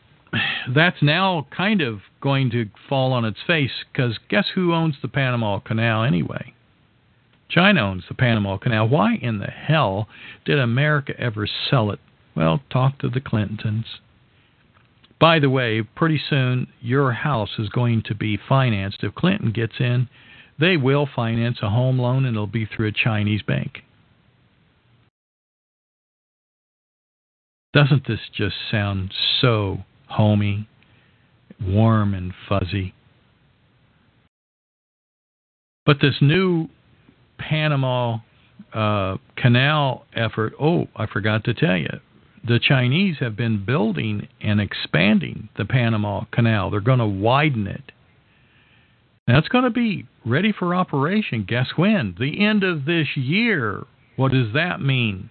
that's 0.74 1.02
now 1.02 1.46
kind 1.56 1.80
of 1.80 2.00
going 2.20 2.50
to 2.50 2.66
fall 2.88 3.12
on 3.12 3.24
its 3.24 3.38
face 3.46 3.70
because 3.92 4.18
guess 4.28 4.46
who 4.54 4.74
owns 4.74 4.96
the 5.00 5.08
Panama 5.08 5.60
Canal 5.60 6.04
anyway? 6.04 6.54
China 7.48 7.80
owns 7.82 8.04
the 8.08 8.14
Panama 8.14 8.58
Canal. 8.58 8.88
Why 8.88 9.14
in 9.14 9.38
the 9.38 9.46
hell 9.46 10.08
did 10.44 10.58
America 10.58 11.14
ever 11.18 11.46
sell 11.70 11.90
it? 11.90 11.98
Well, 12.34 12.60
talk 12.70 12.98
to 12.98 13.08
the 13.08 13.20
Clintons. 13.20 13.86
By 15.18 15.38
the 15.38 15.50
way, 15.50 15.82
pretty 15.82 16.20
soon 16.28 16.68
your 16.80 17.12
house 17.12 17.58
is 17.58 17.68
going 17.70 18.02
to 18.06 18.14
be 18.14 18.38
financed. 18.48 19.02
If 19.02 19.14
Clinton 19.14 19.50
gets 19.50 19.74
in, 19.80 20.08
they 20.60 20.76
will 20.76 21.08
finance 21.12 21.58
a 21.62 21.70
home 21.70 21.98
loan 21.98 22.24
and 22.24 22.36
it'll 22.36 22.46
be 22.46 22.66
through 22.66 22.88
a 22.88 22.92
Chinese 22.92 23.42
bank. 23.42 23.82
Doesn't 27.72 28.06
this 28.06 28.20
just 28.32 28.56
sound 28.70 29.12
so 29.40 29.84
homey, 30.08 30.68
warm, 31.60 32.14
and 32.14 32.32
fuzzy. 32.48 32.94
But 35.86 35.98
this 36.00 36.16
new 36.20 36.68
Panama 37.38 38.18
uh, 38.74 39.16
Canal 39.36 40.04
effort, 40.14 40.52
oh, 40.60 40.88
I 40.96 41.06
forgot 41.06 41.44
to 41.44 41.54
tell 41.54 41.76
you, 41.76 42.00
the 42.46 42.60
Chinese 42.60 43.16
have 43.20 43.36
been 43.36 43.64
building 43.64 44.28
and 44.40 44.60
expanding 44.60 45.48
the 45.56 45.64
Panama 45.64 46.24
Canal. 46.32 46.70
They're 46.70 46.80
going 46.80 46.98
to 46.98 47.06
widen 47.06 47.66
it. 47.66 47.92
Now 49.26 49.38
it's 49.38 49.48
going 49.48 49.64
to 49.64 49.70
be 49.70 50.06
ready 50.24 50.52
for 50.52 50.74
operation. 50.74 51.44
Guess 51.46 51.68
when? 51.76 52.14
The 52.18 52.44
end 52.44 52.64
of 52.64 52.84
this 52.84 53.08
year. 53.16 53.84
What 54.16 54.32
does 54.32 54.52
that 54.54 54.80
mean? 54.80 55.30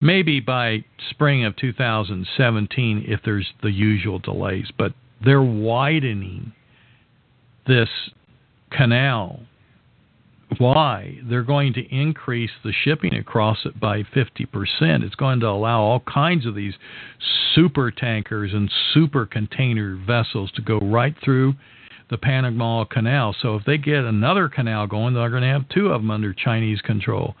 Maybe 0.00 0.40
by 0.40 0.84
spring 1.10 1.44
of 1.44 1.56
2017 1.56 3.04
if 3.06 3.20
there's 3.24 3.52
the 3.62 3.70
usual 3.70 4.18
delays, 4.18 4.66
but 4.76 4.92
they're 5.24 5.42
widening 5.42 6.52
this 7.66 7.88
canal 8.70 9.40
why 10.58 11.18
they're 11.28 11.42
going 11.42 11.72
to 11.74 11.94
increase 11.94 12.50
the 12.64 12.72
shipping 12.84 13.14
across 13.14 13.58
it 13.64 13.78
by 13.80 14.02
50%. 14.02 14.46
It's 15.02 15.14
going 15.14 15.40
to 15.40 15.48
allow 15.48 15.80
all 15.80 16.00
kinds 16.00 16.46
of 16.46 16.54
these 16.54 16.74
super 17.54 17.90
tankers 17.90 18.52
and 18.54 18.70
super 18.92 19.26
container 19.26 19.96
vessels 19.96 20.50
to 20.52 20.62
go 20.62 20.78
right 20.78 21.14
through 21.22 21.54
the 22.10 22.18
Panama 22.18 22.84
Canal. 22.84 23.34
So 23.40 23.56
if 23.56 23.64
they 23.64 23.78
get 23.78 24.04
another 24.04 24.48
canal 24.48 24.86
going, 24.86 25.14
they're 25.14 25.30
going 25.30 25.42
to 25.42 25.48
have 25.48 25.68
two 25.68 25.88
of 25.88 26.00
them 26.00 26.10
under 26.10 26.32
Chinese 26.32 26.80
control. 26.80 27.34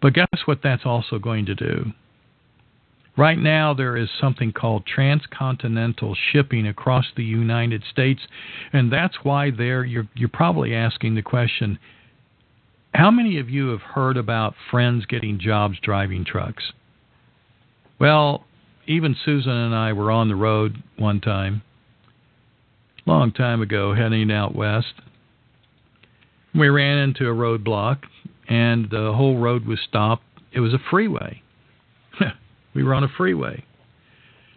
But 0.00 0.14
guess 0.14 0.28
what 0.46 0.60
that's 0.62 0.86
also 0.86 1.18
going 1.18 1.46
to 1.46 1.54
do? 1.54 1.92
Right 3.16 3.38
now, 3.38 3.74
there 3.74 3.96
is 3.96 4.08
something 4.20 4.52
called 4.52 4.86
transcontinental 4.86 6.16
shipping 6.32 6.66
across 6.66 7.06
the 7.16 7.24
United 7.24 7.82
States, 7.90 8.22
and 8.72 8.90
that's 8.90 9.16
why 9.24 9.50
there 9.50 9.84
you're 9.84 10.08
you're 10.14 10.28
probably 10.28 10.74
asking 10.74 11.16
the 11.16 11.22
question: 11.22 11.78
How 12.94 13.10
many 13.10 13.38
of 13.38 13.50
you 13.50 13.68
have 13.68 13.82
heard 13.82 14.16
about 14.16 14.54
friends 14.70 15.06
getting 15.06 15.38
jobs 15.38 15.78
driving 15.82 16.24
trucks? 16.24 16.72
Well, 17.98 18.44
even 18.86 19.16
Susan 19.24 19.52
and 19.52 19.74
I 19.74 19.92
were 19.92 20.10
on 20.10 20.28
the 20.28 20.36
road 20.36 20.82
one 20.96 21.20
time, 21.20 21.62
long 23.06 23.32
time 23.32 23.60
ago, 23.60 23.94
heading 23.94 24.30
out 24.30 24.54
west. 24.54 24.94
We 26.54 26.68
ran 26.68 26.98
into 26.98 27.28
a 27.28 27.34
roadblock, 27.34 27.98
and 28.50 28.90
the 28.90 29.14
whole 29.16 29.38
road 29.38 29.64
was 29.64 29.78
stopped. 29.88 30.24
It 30.52 30.60
was 30.60 30.74
a 30.74 30.78
freeway. 30.90 31.42
we 32.74 32.82
were 32.82 32.92
on 32.92 33.04
a 33.04 33.08
freeway. 33.08 33.64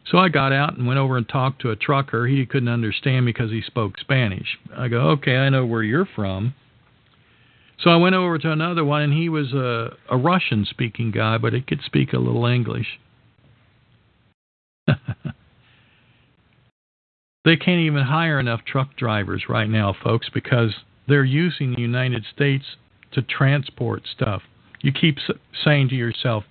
So 0.10 0.18
I 0.18 0.28
got 0.28 0.52
out 0.52 0.76
and 0.76 0.86
went 0.86 0.99
over 0.99 1.15
and 1.15 1.30
talked 1.30 1.61
to 1.61 1.70
a 1.70 1.76
trucker. 1.78 2.28
He 2.28 2.45
couldn't 2.45 2.68
understand 2.68 3.26
me 3.26 3.32
because 3.32 3.52
he 3.52 3.61
spoke 3.61 3.99
Spanish. 3.99 4.57
I 4.76 4.90
go, 4.90 5.11
okay, 5.11 5.38
I 5.38 5.49
know 5.49 5.65
where 5.65 5.84
you're 5.84 6.10
from. 6.15 6.56
So 7.80 7.90
I 7.91 7.95
went 7.95 8.15
over 8.15 8.38
to 8.40 8.52
another 8.52 8.84
one, 8.84 9.02
and 9.03 9.14
he 9.14 9.30
was 9.30 9.53
a, 9.53 9.95
a 10.10 10.18
Russian 10.18 10.65
speaking 10.70 11.11
guy, 11.11 11.38
but 11.38 11.53
he 11.53 11.61
could 11.61 11.82
speak 11.86 12.14
a 12.14 12.20
little 12.20 12.45
English. 12.45 12.99
they 17.45 17.56
can't 17.56 17.82
even 17.82 18.03
hire 18.03 18.40
enough 18.40 18.61
truck 18.65 18.95
drivers 18.98 19.44
right 19.48 19.70
now, 19.70 19.94
folks, 20.03 20.30
because 20.34 20.72
they're 21.07 21.24
using 21.24 21.74
the 21.74 21.82
United 21.82 22.26
States 22.34 22.65
to 23.14 23.22
transport 23.22 24.03
stuff. 24.14 24.41
You 24.81 24.91
keep 24.91 25.18
saying 25.64 25.90
to 25.90 25.95
yourself, 25.95 26.44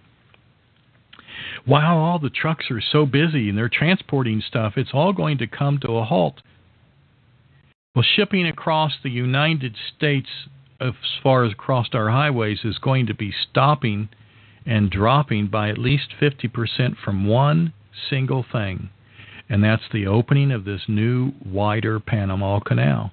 wow, 1.66 1.98
all 1.98 2.18
the 2.18 2.30
trucks 2.30 2.70
are 2.70 2.80
so 2.80 3.06
busy 3.06 3.48
and 3.48 3.58
they're 3.58 3.68
transporting 3.68 4.42
stuff, 4.46 4.74
it's 4.76 4.90
all 4.92 5.12
going 5.12 5.38
to 5.38 5.46
come 5.46 5.78
to 5.82 5.98
a 5.98 6.04
halt. 6.04 6.42
Well, 7.94 8.04
shipping 8.16 8.46
across 8.46 8.92
the 9.02 9.10
United 9.10 9.76
States, 9.94 10.28
as 10.80 10.92
far 11.22 11.44
as 11.44 11.52
across 11.52 11.88
our 11.92 12.10
highways, 12.10 12.60
is 12.64 12.78
going 12.78 13.06
to 13.06 13.14
be 13.14 13.32
stopping 13.50 14.08
and 14.64 14.90
dropping 14.90 15.48
by 15.48 15.68
at 15.68 15.78
least 15.78 16.08
50% 16.20 16.96
from 17.04 17.26
one 17.26 17.72
single 18.08 18.44
thing, 18.50 18.88
and 19.48 19.62
that's 19.62 19.82
the 19.92 20.06
opening 20.06 20.50
of 20.52 20.64
this 20.64 20.82
new, 20.88 21.32
wider 21.44 22.00
Panama 22.00 22.60
Canal. 22.60 23.12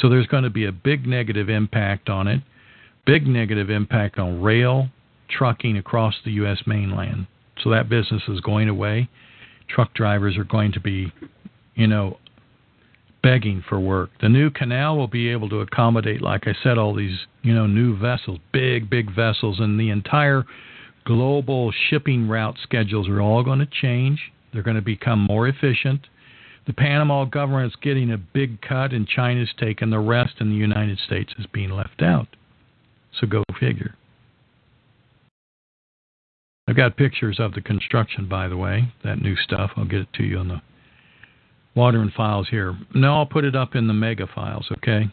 So 0.00 0.08
there's 0.08 0.26
going 0.26 0.44
to 0.44 0.50
be 0.50 0.66
a 0.66 0.72
big 0.72 1.06
negative 1.06 1.48
impact 1.48 2.08
on 2.08 2.28
it, 2.28 2.40
big 3.06 3.26
negative 3.26 3.70
impact 3.70 4.18
on 4.18 4.42
rail, 4.42 4.88
trucking 5.28 5.76
across 5.76 6.14
the 6.24 6.32
U.S. 6.32 6.62
mainland. 6.66 7.26
So 7.62 7.70
that 7.70 7.88
business 7.88 8.22
is 8.28 8.40
going 8.40 8.68
away. 8.68 9.08
Truck 9.68 9.92
drivers 9.94 10.36
are 10.36 10.44
going 10.44 10.72
to 10.72 10.80
be, 10.80 11.12
you 11.74 11.86
know, 11.86 12.18
begging 13.22 13.64
for 13.68 13.80
work. 13.80 14.10
The 14.20 14.28
new 14.28 14.50
canal 14.50 14.96
will 14.96 15.08
be 15.08 15.28
able 15.28 15.48
to 15.50 15.60
accommodate, 15.60 16.22
like 16.22 16.46
I 16.46 16.54
said, 16.62 16.78
all 16.78 16.94
these, 16.94 17.18
you 17.42 17.54
know, 17.54 17.66
new 17.66 17.98
vessels, 17.98 18.38
big, 18.52 18.88
big 18.88 19.14
vessels, 19.14 19.58
and 19.58 19.78
the 19.78 19.90
entire 19.90 20.44
global 21.04 21.72
shipping 21.88 22.28
route 22.28 22.56
schedules 22.62 23.08
are 23.08 23.20
all 23.20 23.42
going 23.42 23.58
to 23.58 23.66
change. 23.66 24.20
They're 24.52 24.62
going 24.62 24.76
to 24.76 24.82
become 24.82 25.20
more 25.20 25.48
efficient. 25.48 26.06
The 26.68 26.74
Panama 26.74 27.24
government 27.24 27.72
is 27.72 27.76
getting 27.80 28.12
a 28.12 28.18
big 28.18 28.60
cut, 28.60 28.92
and 28.92 29.08
China's 29.08 29.48
taking 29.58 29.88
the 29.88 29.98
rest, 29.98 30.34
and 30.38 30.52
the 30.52 30.56
United 30.56 30.98
States 30.98 31.32
is 31.38 31.46
being 31.46 31.70
left 31.70 32.02
out. 32.02 32.28
So 33.18 33.26
go 33.26 33.42
figure. 33.58 33.94
I've 36.68 36.76
got 36.76 36.98
pictures 36.98 37.40
of 37.40 37.54
the 37.54 37.62
construction, 37.62 38.28
by 38.28 38.48
the 38.48 38.58
way, 38.58 38.92
that 39.02 39.22
new 39.22 39.34
stuff. 39.34 39.70
I'll 39.76 39.86
get 39.86 40.00
it 40.00 40.12
to 40.16 40.22
you 40.22 40.36
on 40.36 40.48
the 40.48 40.60
Waterman 41.74 42.12
Files 42.14 42.48
here. 42.50 42.76
No, 42.94 43.14
I'll 43.14 43.24
put 43.24 43.46
it 43.46 43.56
up 43.56 43.74
in 43.74 43.86
the 43.86 43.94
mega 43.94 44.26
files, 44.26 44.68
okay? 44.70 45.08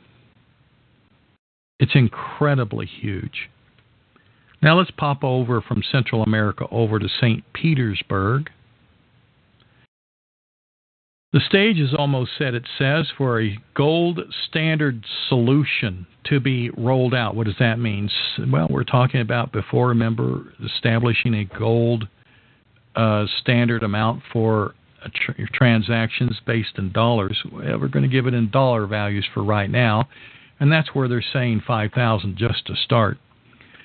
It's 1.80 1.96
incredibly 1.96 2.86
huge. 2.86 3.50
Now 4.62 4.78
let's 4.78 4.92
pop 4.92 5.24
over 5.24 5.62
from 5.62 5.84
Central 5.90 6.22
America 6.24 6.66
over 6.70 7.00
to 7.00 7.08
St. 7.08 7.46
Petersburg. 7.54 8.50
The 11.36 11.42
stage 11.42 11.80
is 11.80 11.94
almost 11.94 12.32
set, 12.38 12.54
it 12.54 12.64
says, 12.78 13.12
for 13.18 13.42
a 13.42 13.60
gold 13.74 14.22
standard 14.48 15.04
solution 15.28 16.08
to 16.28 16.40
be 16.40 16.70
rolled 16.70 17.14
out. 17.14 17.36
What 17.36 17.46
does 17.46 17.58
that 17.60 17.78
mean? 17.78 18.10
Well, 18.50 18.68
we're 18.70 18.86
talking 18.86 19.20
about 19.20 19.52
before, 19.52 19.90
remember, 19.90 20.54
establishing 20.64 21.34
a 21.34 21.44
gold 21.44 22.08
uh, 22.96 23.26
standard 23.42 23.84
amount 23.84 24.24
for 24.32 24.76
tr- 25.14 25.34
transactions 25.54 26.40
based 26.48 26.78
in 26.78 26.94
dollars. 26.94 27.38
Well, 27.52 27.82
we're 27.82 27.90
going 27.90 28.10
to 28.10 28.16
give 28.16 28.28
it 28.28 28.34
in 28.34 28.50
dollar 28.50 28.88
values 28.88 29.28
for 29.34 29.44
right 29.44 29.70
now, 29.70 30.08
and 30.62 30.72
that's 30.72 30.96
where 30.96 31.10
they're 31.10 31.22
saying 31.34 31.64
5,000 31.68 32.38
just 32.38 32.66
to 32.68 32.78
start. 32.78 33.18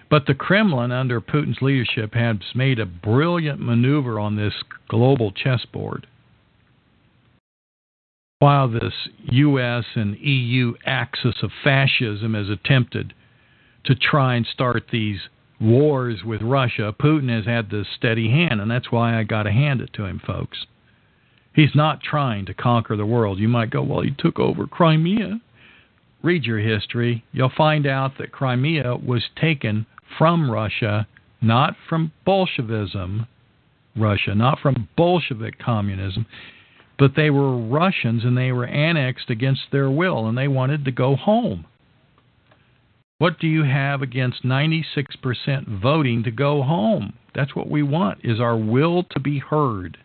But 0.09 0.27
the 0.27 0.35
Kremlin, 0.35 0.93
under 0.93 1.21
Putin's 1.21 1.61
leadership, 1.61 2.15
has 2.15 2.37
made 2.55 2.79
a 2.79 2.87
brilliant 2.87 3.59
maneuver 3.61 4.21
on 4.21 4.37
this 4.37 4.55
global 4.89 5.33
chessboard 5.33 6.07
while 8.41 8.69
this 8.69 8.95
U.S. 9.25 9.85
and 9.95 10.19
EU 10.19 10.73
axis 10.87 11.37
of 11.43 11.51
fascism 11.63 12.35
has 12.35 12.49
attempted 12.49 13.13
to 13.85 13.95
try 13.95 14.35
and 14.35 14.47
start 14.47 14.85
these 14.91 15.21
wars 15.61 16.23
with 16.25 16.41
Russia, 16.41 16.95
Putin 16.99 17.29
has 17.29 17.45
had 17.45 17.71
this 17.71 17.87
steady 17.95 18.31
hand, 18.31 18.61
and 18.61 18.71
that's 18.71 18.91
why 18.91 19.19
I 19.19 19.25
got 19.25 19.43
to 19.43 19.53
hand 19.53 19.83
it 19.83 19.93
to 19.95 20.07
him, 20.07 20.23
folks. 20.27 20.67
He's 21.55 21.75
not 21.75 22.01
trying 22.03 22.47
to 22.47 22.55
conquer 22.55 22.97
the 22.97 23.05
world. 23.05 23.39
You 23.39 23.49
might 23.49 23.71
go, 23.71 23.83
well, 23.83 24.01
he 24.01 24.15
took 24.17 24.39
over 24.39 24.67
Crimea. 24.67 25.41
Read 26.23 26.45
your 26.45 26.61
history. 26.61 27.23
You'll 27.33 27.53
find 27.55 27.87
out 27.87 28.17
that 28.19 28.33
Crimea 28.33 28.97
was 28.97 29.25
taken 29.39 29.85
from 30.17 30.51
Russia, 30.51 31.07
not 31.43 31.75
from 31.91 32.13
Bolshevism, 32.25 33.27
Russia, 33.95 34.35
not 34.35 34.61
from 34.61 34.89
Bolshevik 34.97 35.59
communism 35.59 36.25
but 37.01 37.17
they 37.17 37.31
were 37.31 37.57
Russians 37.57 38.25
and 38.25 38.37
they 38.37 38.53
were 38.53 38.67
annexed 38.67 39.31
against 39.31 39.63
their 39.73 39.91
will 39.91 40.29
and 40.29 40.37
they 40.37 40.49
wanted 40.49 40.85
to 40.85 40.93
go 40.93 41.17
home. 41.17 41.65
What 43.17 43.41
do 43.41 43.47
you 43.47 43.65
have 43.65 44.03
against 44.03 44.45
96% 44.45 44.85
voting 45.81 46.23
to 46.25 46.31
go 46.31 46.63
home? 46.63 47.15
That's 47.35 47.57
what 47.57 47.71
we 47.71 47.83
want 47.83 48.19
is 48.23 48.39
our 48.39 48.57
will 48.57 49.05
to 49.13 49.19
be 49.19 49.39
heard. 49.39 49.97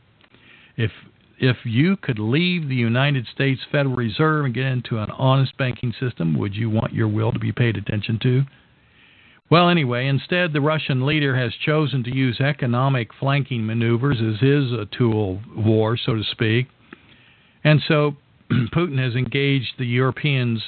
If 0.78 0.92
if 1.38 1.58
you 1.66 1.98
could 1.98 2.18
leave 2.18 2.70
the 2.70 2.76
United 2.76 3.28
States 3.28 3.60
Federal 3.70 3.96
Reserve 3.96 4.46
and 4.46 4.54
get 4.54 4.68
into 4.68 5.00
an 5.00 5.12
honest 5.12 5.58
banking 5.58 5.94
system, 6.00 6.38
would 6.38 6.56
you 6.56 6.70
want 6.70 6.94
your 6.94 7.10
will 7.10 7.34
to 7.34 7.40
be 7.40 7.52
paid 7.52 7.76
attention 7.76 8.20
to? 8.24 8.44
Well, 9.50 9.68
anyway, 9.68 10.08
instead, 10.08 10.54
the 10.54 10.62
Russian 10.62 11.06
leader 11.06 11.36
has 11.36 11.52
chosen 11.66 12.06
to 12.06 12.16
use 12.16 12.40
economic 12.40 13.10
flanking 13.20 13.66
maneuvers 13.66 14.18
as 14.22 14.40
his 14.40 14.72
uh, 14.72 14.86
tool 14.98 15.42
of 15.58 15.66
war, 15.66 15.98
so 15.98 16.16
to 16.16 16.24
speak. 16.24 16.68
And 17.66 17.82
so 17.86 18.16
Putin 18.52 19.04
has 19.04 19.16
engaged 19.16 19.74
the 19.78 19.86
Europeans 19.86 20.64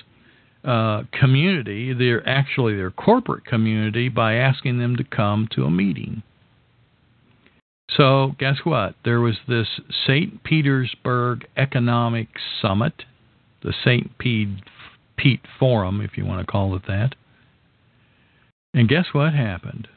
uh, 0.65 1.03
community, 1.13 1.93
their 1.93 2.27
actually 2.27 2.75
their 2.75 2.91
corporate 2.91 3.45
community, 3.45 4.09
by 4.09 4.33
asking 4.33 4.79
them 4.79 4.97
to 4.97 5.03
come 5.05 5.47
to 5.55 5.63
a 5.63 5.71
meeting. 5.71 6.23
So 7.95 8.35
guess 8.37 8.57
what? 8.65 8.95
There 9.05 9.21
was 9.21 9.37
this 9.47 9.67
St. 10.05 10.43
Petersburg 10.43 11.45
Economic 11.55 12.27
Summit, 12.61 13.03
the 13.63 13.73
St. 13.85 14.17
Pete, 14.17 14.49
Pete 15.15 15.41
Forum, 15.57 16.01
if 16.01 16.17
you 16.17 16.25
want 16.25 16.45
to 16.45 16.51
call 16.51 16.75
it 16.75 16.81
that. 16.87 17.15
And 18.73 18.89
guess 18.89 19.05
what 19.13 19.33
happened? 19.33 19.87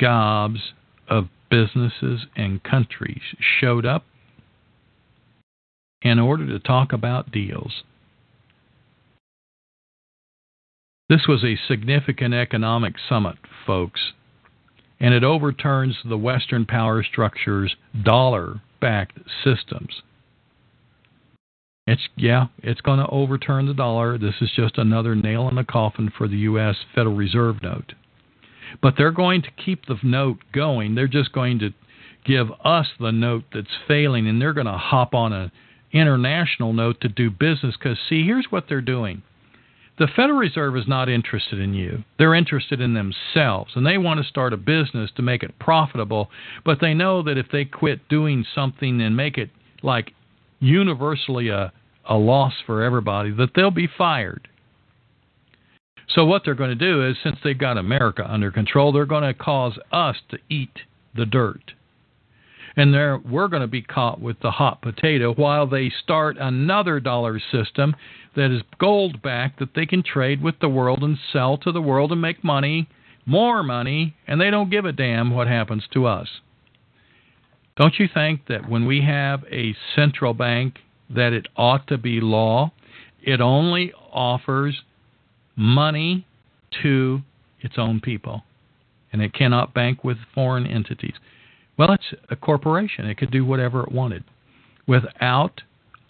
Gobs 0.00 0.72
of 1.08 1.28
businesses 1.50 2.26
and 2.36 2.62
countries 2.62 3.22
showed 3.60 3.84
up 3.84 4.04
in 6.02 6.18
order 6.18 6.46
to 6.46 6.58
talk 6.58 6.92
about 6.92 7.32
deals. 7.32 7.82
This 11.08 11.26
was 11.26 11.42
a 11.42 11.58
significant 11.66 12.34
economic 12.34 12.94
summit, 13.08 13.36
folks, 13.66 14.12
and 15.00 15.12
it 15.12 15.24
overturns 15.24 15.96
the 16.04 16.16
Western 16.16 16.66
power 16.66 17.02
structure's 17.02 17.74
dollar 18.04 18.60
backed 18.80 19.18
systems. 19.42 20.02
It's 21.86 22.08
yeah, 22.16 22.46
it's 22.62 22.80
going 22.80 23.00
to 23.00 23.08
overturn 23.08 23.66
the 23.66 23.74
dollar. 23.74 24.18
This 24.18 24.36
is 24.40 24.50
just 24.54 24.78
another 24.78 25.16
nail 25.16 25.48
in 25.48 25.56
the 25.56 25.64
coffin 25.64 26.12
for 26.16 26.28
the 26.28 26.36
U.S. 26.36 26.76
Federal 26.94 27.16
Reserve 27.16 27.60
note. 27.62 27.94
But 28.80 28.94
they're 28.96 29.10
going 29.10 29.42
to 29.42 29.50
keep 29.50 29.86
the 29.86 29.98
note 30.04 30.38
going. 30.52 30.94
They're 30.94 31.08
just 31.08 31.32
going 31.32 31.58
to 31.58 31.74
give 32.24 32.48
us 32.64 32.86
the 33.00 33.10
note 33.10 33.44
that's 33.52 33.66
failing, 33.88 34.28
and 34.28 34.40
they're 34.40 34.52
going 34.52 34.66
to 34.66 34.78
hop 34.78 35.14
on 35.14 35.32
a 35.32 35.50
international 35.92 36.72
note 36.72 37.00
to 37.00 37.08
do 37.08 37.30
business. 37.30 37.76
Because 37.78 37.98
see, 38.08 38.24
here's 38.24 38.46
what 38.50 38.64
they're 38.68 38.80
doing. 38.80 39.22
The 39.98 40.08
Federal 40.16 40.38
Reserve 40.38 40.78
is 40.78 40.88
not 40.88 41.10
interested 41.10 41.58
in 41.58 41.74
you. 41.74 42.04
They're 42.18 42.34
interested 42.34 42.80
in 42.80 42.94
themselves, 42.94 43.72
and 43.74 43.86
they 43.86 43.98
want 43.98 44.18
to 44.18 44.26
start 44.26 44.54
a 44.54 44.56
business 44.56 45.10
to 45.16 45.22
make 45.22 45.42
it 45.42 45.58
profitable. 45.58 46.30
But 46.64 46.78
they 46.80 46.94
know 46.94 47.22
that 47.22 47.36
if 47.36 47.46
they 47.52 47.66
quit 47.66 48.08
doing 48.08 48.46
something 48.54 49.02
and 49.02 49.14
make 49.14 49.36
it 49.36 49.50
like 49.82 50.14
universally 50.58 51.48
a, 51.48 51.72
a 52.08 52.16
loss 52.16 52.54
for 52.64 52.82
everybody, 52.82 53.30
that 53.32 53.50
they'll 53.54 53.70
be 53.70 53.88
fired. 53.98 54.48
So 56.08 56.24
what 56.24 56.42
they're 56.44 56.54
going 56.54 56.76
to 56.76 56.92
do 56.92 57.06
is, 57.06 57.16
since 57.22 57.36
they've 57.44 57.58
got 57.58 57.76
America 57.76 58.26
under 58.26 58.50
control, 58.50 58.92
they're 58.92 59.04
going 59.04 59.22
to 59.22 59.34
cause 59.34 59.78
us 59.92 60.16
to 60.30 60.38
eat 60.48 60.78
the 61.14 61.26
dirt. 61.26 61.72
And 62.76 62.94
there, 62.94 63.18
we're 63.18 63.48
going 63.48 63.62
to 63.62 63.68
be 63.68 63.82
caught 63.82 64.20
with 64.20 64.38
the 64.40 64.52
hot 64.52 64.80
potato 64.80 65.34
while 65.34 65.66
they 65.66 65.90
start 66.02 66.36
another 66.38 67.00
dollar 67.00 67.40
system 67.40 67.96
that 68.36 68.50
is 68.50 68.62
gold 68.78 69.20
backed 69.22 69.58
that 69.58 69.74
they 69.74 69.86
can 69.86 70.02
trade 70.02 70.42
with 70.42 70.60
the 70.60 70.68
world 70.68 71.02
and 71.02 71.18
sell 71.32 71.56
to 71.58 71.72
the 71.72 71.82
world 71.82 72.12
and 72.12 72.20
make 72.20 72.44
money, 72.44 72.88
more 73.26 73.62
money, 73.62 74.14
and 74.26 74.40
they 74.40 74.50
don't 74.50 74.70
give 74.70 74.84
a 74.84 74.92
damn 74.92 75.34
what 75.34 75.48
happens 75.48 75.84
to 75.92 76.06
us. 76.06 76.28
Don't 77.76 77.98
you 77.98 78.08
think 78.12 78.46
that 78.48 78.68
when 78.68 78.86
we 78.86 79.02
have 79.02 79.42
a 79.50 79.74
central 79.96 80.34
bank 80.34 80.78
that 81.08 81.32
it 81.32 81.48
ought 81.56 81.86
to 81.88 81.98
be 81.98 82.20
law? 82.20 82.72
It 83.22 83.40
only 83.40 83.92
offers 84.12 84.82
money 85.56 86.26
to 86.82 87.20
its 87.60 87.74
own 87.78 88.00
people, 88.00 88.44
and 89.12 89.20
it 89.22 89.32
cannot 89.34 89.74
bank 89.74 90.04
with 90.04 90.18
foreign 90.34 90.66
entities. 90.66 91.14
Well, 91.80 91.92
it's 91.92 92.12
a 92.28 92.36
corporation. 92.36 93.06
It 93.06 93.16
could 93.16 93.30
do 93.30 93.42
whatever 93.42 93.82
it 93.82 93.90
wanted 93.90 94.24
without 94.86 95.62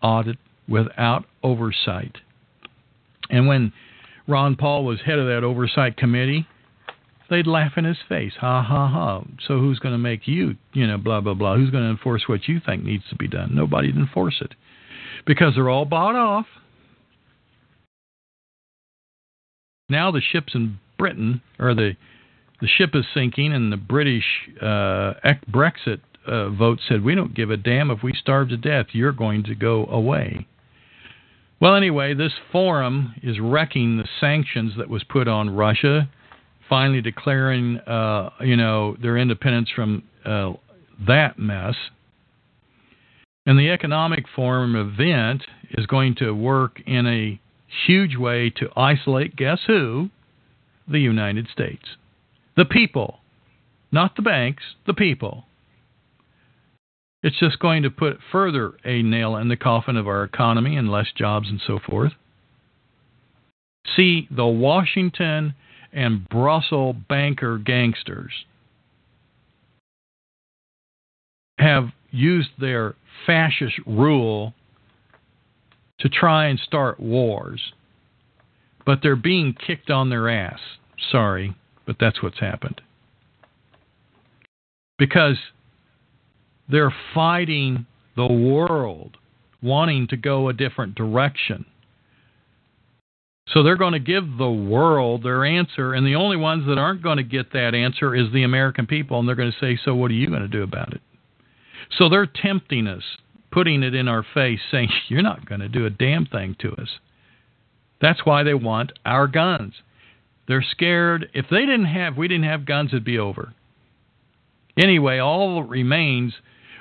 audit, 0.02 0.38
without 0.68 1.26
oversight. 1.44 2.16
And 3.30 3.46
when 3.46 3.72
Ron 4.26 4.56
Paul 4.56 4.84
was 4.84 4.98
head 5.06 5.20
of 5.20 5.28
that 5.28 5.44
oversight 5.44 5.96
committee, 5.96 6.48
they'd 7.30 7.46
laugh 7.46 7.74
in 7.76 7.84
his 7.84 7.98
face. 8.08 8.32
Ha 8.40 8.64
ha 8.64 8.88
ha. 8.88 9.22
So 9.46 9.60
who's 9.60 9.78
going 9.78 9.94
to 9.94 9.98
make 9.98 10.26
you, 10.26 10.56
you 10.72 10.88
know, 10.88 10.98
blah 10.98 11.20
blah 11.20 11.34
blah. 11.34 11.54
Who's 11.54 11.70
going 11.70 11.84
to 11.84 11.90
enforce 11.90 12.24
what 12.26 12.48
you 12.48 12.58
think 12.66 12.82
needs 12.82 13.04
to 13.10 13.14
be 13.14 13.28
done? 13.28 13.54
Nobody'd 13.54 13.94
enforce 13.94 14.38
it 14.40 14.56
because 15.24 15.54
they're 15.54 15.70
all 15.70 15.84
bought 15.84 16.16
off. 16.16 16.46
Now 19.88 20.10
the 20.10 20.20
ships 20.20 20.52
in 20.56 20.80
Britain 20.98 21.42
or 21.60 21.76
the 21.76 21.92
the 22.60 22.68
ship 22.68 22.90
is 22.94 23.04
sinking, 23.14 23.52
and 23.52 23.72
the 23.72 23.76
British 23.76 24.24
uh, 24.60 25.14
Brexit 25.50 26.00
uh, 26.26 26.50
vote 26.50 26.78
said 26.86 27.02
we 27.02 27.14
don't 27.14 27.34
give 27.34 27.50
a 27.50 27.56
damn 27.56 27.90
if 27.90 28.02
we 28.02 28.12
starve 28.12 28.48
to 28.50 28.56
death. 28.56 28.86
You're 28.92 29.12
going 29.12 29.44
to 29.44 29.54
go 29.54 29.86
away. 29.86 30.46
Well, 31.60 31.74
anyway, 31.74 32.14
this 32.14 32.32
forum 32.52 33.14
is 33.22 33.38
wrecking 33.38 33.98
the 33.98 34.08
sanctions 34.18 34.72
that 34.78 34.88
was 34.88 35.04
put 35.04 35.28
on 35.28 35.54
Russia, 35.54 36.08
finally 36.68 37.02
declaring, 37.02 37.78
uh, 37.80 38.30
you 38.40 38.56
know, 38.56 38.96
their 39.02 39.18
independence 39.18 39.68
from 39.74 40.02
uh, 40.24 40.52
that 41.06 41.38
mess. 41.38 41.74
And 43.44 43.58
the 43.58 43.70
Economic 43.70 44.24
Forum 44.34 44.74
event 44.76 45.42
is 45.72 45.86
going 45.86 46.14
to 46.16 46.32
work 46.32 46.80
in 46.86 47.06
a 47.06 47.40
huge 47.86 48.16
way 48.16 48.50
to 48.50 48.68
isolate, 48.76 49.36
guess 49.36 49.60
who? 49.66 50.08
The 50.88 51.00
United 51.00 51.48
States. 51.52 51.84
The 52.56 52.64
people. 52.64 53.18
Not 53.92 54.16
the 54.16 54.22
banks, 54.22 54.62
the 54.86 54.94
people. 54.94 55.46
It's 57.22 57.38
just 57.38 57.58
going 57.58 57.82
to 57.82 57.90
put 57.90 58.18
further 58.32 58.72
a 58.84 59.02
nail 59.02 59.36
in 59.36 59.48
the 59.48 59.56
coffin 59.56 59.96
of 59.96 60.08
our 60.08 60.24
economy 60.24 60.76
and 60.76 60.90
less 60.90 61.08
jobs 61.16 61.48
and 61.48 61.60
so 61.66 61.78
forth. 61.78 62.12
See, 63.96 64.26
the 64.30 64.46
Washington 64.46 65.54
and 65.92 66.28
Brussels 66.28 66.96
banker 67.08 67.58
gangsters 67.58 68.32
have 71.58 71.90
used 72.10 72.50
their 72.58 72.94
fascist 73.26 73.74
rule 73.86 74.54
to 75.98 76.08
try 76.08 76.46
and 76.46 76.58
start 76.58 76.98
wars, 76.98 77.72
but 78.86 79.00
they're 79.02 79.16
being 79.16 79.54
kicked 79.54 79.90
on 79.90 80.08
their 80.08 80.28
ass. 80.28 80.60
Sorry, 81.10 81.54
but 81.90 81.96
that's 81.98 82.22
what's 82.22 82.38
happened. 82.38 82.80
Because 84.96 85.36
they're 86.68 86.94
fighting 87.12 87.84
the 88.14 88.32
world, 88.32 89.16
wanting 89.60 90.06
to 90.06 90.16
go 90.16 90.48
a 90.48 90.52
different 90.52 90.94
direction. 90.94 91.66
So 93.48 93.64
they're 93.64 93.74
going 93.74 93.94
to 93.94 93.98
give 93.98 94.22
the 94.38 94.48
world 94.48 95.24
their 95.24 95.44
answer, 95.44 95.92
and 95.92 96.06
the 96.06 96.14
only 96.14 96.36
ones 96.36 96.64
that 96.68 96.78
aren't 96.78 97.02
going 97.02 97.16
to 97.16 97.24
get 97.24 97.52
that 97.54 97.74
answer 97.74 98.14
is 98.14 98.32
the 98.32 98.44
American 98.44 98.86
people, 98.86 99.18
and 99.18 99.26
they're 99.26 99.34
going 99.34 99.50
to 99.50 99.58
say, 99.58 99.76
So 99.84 99.96
what 99.96 100.12
are 100.12 100.14
you 100.14 100.28
going 100.28 100.42
to 100.42 100.46
do 100.46 100.62
about 100.62 100.92
it? 100.92 101.00
So 101.98 102.08
they're 102.08 102.30
tempting 102.32 102.86
us, 102.86 103.02
putting 103.50 103.82
it 103.82 103.96
in 103.96 104.06
our 104.06 104.24
face, 104.32 104.60
saying, 104.70 104.90
You're 105.08 105.22
not 105.22 105.44
going 105.44 105.60
to 105.60 105.68
do 105.68 105.86
a 105.86 105.90
damn 105.90 106.26
thing 106.26 106.54
to 106.60 106.70
us. 106.70 107.00
That's 108.00 108.24
why 108.24 108.44
they 108.44 108.54
want 108.54 108.92
our 109.04 109.26
guns. 109.26 109.72
They're 110.50 110.66
scared. 110.68 111.30
If 111.32 111.46
they 111.48 111.60
didn't 111.60 111.84
have, 111.84 112.16
we 112.16 112.26
didn't 112.26 112.46
have 112.46 112.66
guns, 112.66 112.90
it'd 112.90 113.04
be 113.04 113.20
over. 113.20 113.54
Anyway, 114.76 115.18
all 115.18 115.62
that 115.62 115.68
remains 115.68 116.34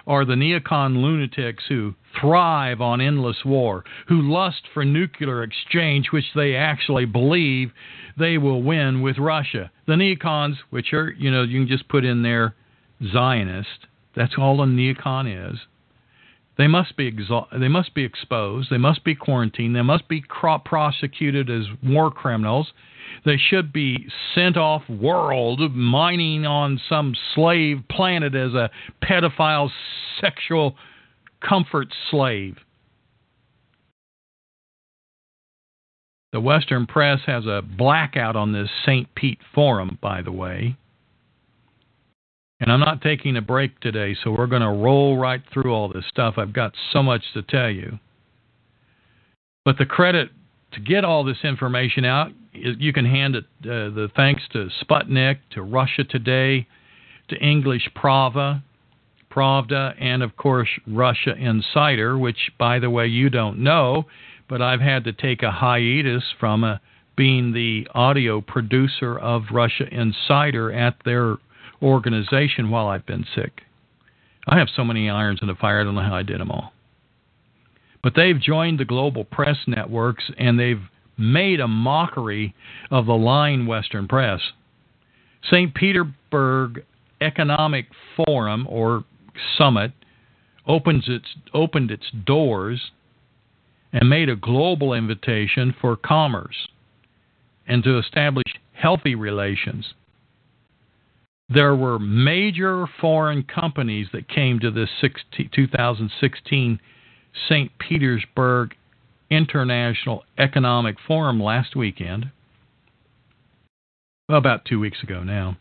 are 0.07 0.25
the 0.25 0.33
neocon 0.33 1.03
lunatics 1.03 1.65
who 1.69 1.93
thrive 2.19 2.81
on 2.81 2.99
endless 2.99 3.45
war, 3.45 3.83
who 4.07 4.23
lust 4.23 4.63
for 4.73 4.83
nuclear 4.83 5.43
exchange, 5.43 6.07
which 6.11 6.25
they 6.33 6.55
actually 6.55 7.05
believe 7.05 7.71
they 8.17 8.39
will 8.39 8.63
win 8.63 9.03
with 9.03 9.19
Russia. 9.19 9.69
The 9.85 9.93
neocons, 9.93 10.55
which 10.71 10.91
are, 10.91 11.11
you 11.11 11.29
know, 11.29 11.43
you 11.43 11.59
can 11.59 11.67
just 11.67 11.87
put 11.87 12.03
in 12.03 12.23
there 12.23 12.55
Zionist. 13.13 13.85
That's 14.15 14.33
all 14.35 14.63
a 14.63 14.65
neocon 14.65 15.51
is. 15.51 15.59
They 16.59 16.67
must 16.67 16.97
be 16.97 17.09
exo- 17.09 17.47
they 17.57 17.69
must 17.69 17.93
be 17.93 18.03
exposed. 18.03 18.69
They 18.69 18.77
must 18.77 19.05
be 19.05 19.15
quarantined. 19.15 19.77
They 19.77 19.81
must 19.81 20.09
be 20.09 20.19
cro- 20.19 20.59
prosecuted 20.59 21.49
as 21.49 21.63
war 21.81 22.11
criminals. 22.11 22.73
They 23.23 23.37
should 23.37 23.71
be 23.71 24.07
sent 24.35 24.57
off 24.57 24.83
world, 24.89 25.61
mining 25.73 26.45
on 26.45 26.77
some 26.89 27.15
slave 27.33 27.77
planet 27.89 28.35
as 28.35 28.53
a 28.53 28.69
pedophile 29.01 29.71
sexual 30.19 30.75
comfort 31.39 31.87
slave. 32.11 32.57
The 36.33 36.41
Western 36.41 36.85
press 36.87 37.21
has 37.25 37.45
a 37.45 37.61
blackout 37.61 38.35
on 38.35 38.51
this 38.51 38.69
St. 38.85 39.07
Pete 39.15 39.39
forum, 39.55 39.97
by 40.01 40.21
the 40.21 40.33
way. 40.33 40.75
And 42.59 42.71
I'm 42.71 42.81
not 42.81 43.01
taking 43.01 43.37
a 43.37 43.41
break 43.41 43.79
today, 43.79 44.15
so 44.21 44.31
we're 44.31 44.47
going 44.47 44.61
to 44.61 44.67
roll 44.67 45.17
right 45.17 45.41
through 45.53 45.73
all 45.73 45.87
this 45.87 46.03
stuff. 46.09 46.35
I've 46.37 46.53
got 46.53 46.73
so 46.91 47.01
much 47.01 47.23
to 47.33 47.41
tell 47.41 47.69
you. 47.69 47.99
But 49.63 49.77
the 49.77 49.85
credit 49.85 50.29
to 50.73 50.79
get 50.79 51.05
all 51.05 51.23
this 51.23 51.37
information 51.43 52.05
out, 52.05 52.31
you 52.53 52.91
can 52.91 53.05
hand 53.05 53.35
it 53.35 53.45
uh, 53.63 53.93
the 53.93 54.09
thanks 54.15 54.43
to 54.53 54.69
Sputnik, 54.83 55.37
to 55.51 55.61
Russia 55.61 56.03
Today, 56.03 56.67
to 57.29 57.37
English 57.37 57.89
Prava, 57.95 58.63
Pravda, 59.31 59.95
and 59.99 60.23
of 60.23 60.35
course 60.35 60.69
Russia 60.87 61.35
Insider, 61.35 62.17
which, 62.17 62.51
by 62.57 62.79
the 62.79 62.89
way, 62.89 63.07
you 63.07 63.29
don't 63.29 63.59
know, 63.59 64.05
but 64.49 64.61
I've 64.61 64.81
had 64.81 65.03
to 65.05 65.13
take 65.13 65.43
a 65.43 65.51
hiatus 65.51 66.23
from 66.39 66.63
uh, 66.63 66.77
being 67.15 67.53
the 67.53 67.87
audio 67.93 68.41
producer 68.41 69.17
of 69.17 69.43
Russia 69.51 69.85
Insider 69.91 70.71
at 70.71 70.95
their 71.05 71.37
organization 71.81 72.69
while 72.69 72.87
I've 72.87 73.05
been 73.05 73.25
sick. 73.35 73.61
I 74.47 74.57
have 74.57 74.69
so 74.75 74.83
many 74.83 75.09
irons 75.09 75.39
in 75.41 75.47
the 75.47 75.55
fire, 75.55 75.81
I 75.81 75.83
don't 75.83 75.95
know 75.95 76.01
how 76.01 76.15
I 76.15 76.23
did 76.23 76.39
them 76.39 76.51
all. 76.51 76.73
But 78.01 78.13
they've 78.15 78.39
joined 78.39 78.79
the 78.79 78.85
global 78.85 79.23
press 79.25 79.57
networks 79.67 80.31
and 80.37 80.59
they've 80.59 80.81
made 81.17 81.59
a 81.59 81.67
mockery 81.67 82.55
of 82.89 83.05
the 83.05 83.13
lying 83.13 83.67
Western 83.67 84.07
press. 84.07 84.39
St. 85.43 85.73
Petersburg 85.73 86.83
Economic 87.21 87.87
Forum 88.15 88.65
or 88.69 89.03
Summit 89.57 89.91
opens 90.65 91.05
its 91.07 91.25
opened 91.53 91.91
its 91.91 92.05
doors 92.25 92.91
and 93.91 94.09
made 94.09 94.29
a 94.29 94.35
global 94.35 94.93
invitation 94.93 95.73
for 95.79 95.95
commerce 95.95 96.67
and 97.67 97.83
to 97.83 97.97
establish 97.97 98.45
healthy 98.73 99.15
relations. 99.15 99.93
There 101.51 101.75
were 101.75 101.97
major 101.97 102.85
foreign 103.01 103.43
companies 103.43 104.07
that 104.13 104.29
came 104.29 104.59
to 104.59 104.69
this 104.69 104.89
16, 105.01 105.49
2016 105.53 106.79
St. 107.47 107.71
Petersburg 107.79 108.75
International 109.31 110.23
Economic 110.37 110.97
Forum 111.07 111.41
last 111.41 111.75
weekend. 111.75 112.31
Well, 114.27 114.37
about 114.37 114.65
two 114.65 114.79
weeks 114.79 115.01
ago 115.01 115.23
now. 115.23 115.57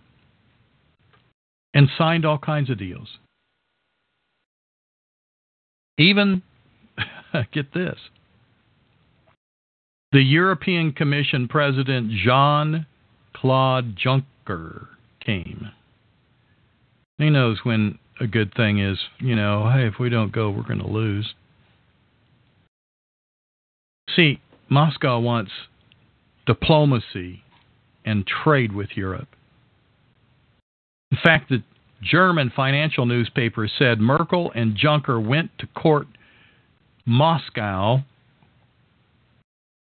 And 1.73 1.89
signed 1.97 2.27
all 2.27 2.39
kinds 2.39 2.70
of 2.70 2.78
deals. 2.78 3.19
Even, 5.98 6.43
get 7.52 7.73
this, 7.73 7.98
the 10.12 10.23
European 10.23 10.93
Commission 10.93 11.48
President 11.48 12.10
Jean 12.10 12.86
Claude 13.35 13.97
Juncker 13.97 14.86
came. 15.24 15.70
He 17.19 17.31
knows 17.31 17.59
when 17.65 17.99
a 18.20 18.27
good 18.27 18.55
thing 18.55 18.78
is, 18.78 18.99
you 19.19 19.35
know, 19.35 19.70
hey, 19.70 19.86
if 19.86 19.95
we 19.99 20.09
don't 20.09 20.32
go, 20.32 20.51
we're 20.51 20.62
going 20.62 20.81
to 20.81 20.89
lose. 20.89 21.35
See, 24.15 24.40
Moscow 24.69 25.19
wants 25.19 25.51
diplomacy 26.47 27.43
and 28.05 28.27
trade 28.27 28.73
with 28.73 28.90
Europe. 28.95 29.28
In 31.11 31.19
fact, 31.23 31.51
the 31.51 31.62
German 32.03 32.53
financial 32.55 33.07
newspaper 33.07 33.69
said 33.78 34.01
Merkel 34.01 34.53
and 34.55 34.77
Juncker 34.77 35.24
went 35.24 35.51
to 35.59 35.66
court 35.69 36.07
Moscow 37.05 38.05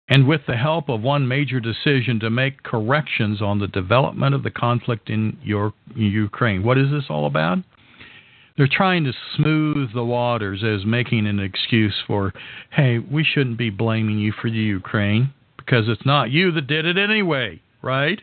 and 0.10 0.28
with 0.28 0.42
the 0.48 0.58
help 0.58 0.90
of 0.90 1.02
one 1.02 1.28
major 1.28 1.60
decision 1.60 2.20
to 2.20 2.30
make 2.30 2.64
corrections 2.64 3.42
on 3.42 3.60
the 3.60 3.68
development 3.68 4.36
of 4.36 4.44
the 4.44 4.52
conflict 4.52 5.10
in 5.10 5.38
your, 5.44 5.74
Ukraine. 5.96 6.64
What 6.64 6.78
is 6.78 6.92
this 6.92 7.06
all 7.10 7.26
about? 7.26 7.60
They're 8.58 8.68
trying 8.72 9.06
to 9.06 9.14
smooth 9.36 9.94
the 9.94 10.04
waters 10.04 10.64
as 10.64 10.86
making 10.86 11.26
an 11.26 11.40
excuse 11.40 11.96
for, 12.06 12.34
hey, 12.72 13.00
we 13.00 13.24
shouldn't 13.24 13.58
be 13.58 13.70
blaming 13.70 14.20
you 14.20 14.32
for 14.32 14.50
the 14.50 14.58
Ukraine 14.58 15.34
because 15.58 15.86
it's 15.88 16.06
not 16.06 16.30
you 16.30 16.52
that 16.52 16.68
did 16.68 16.86
it 16.86 16.98
anyway, 16.98 17.62
right? 17.82 18.22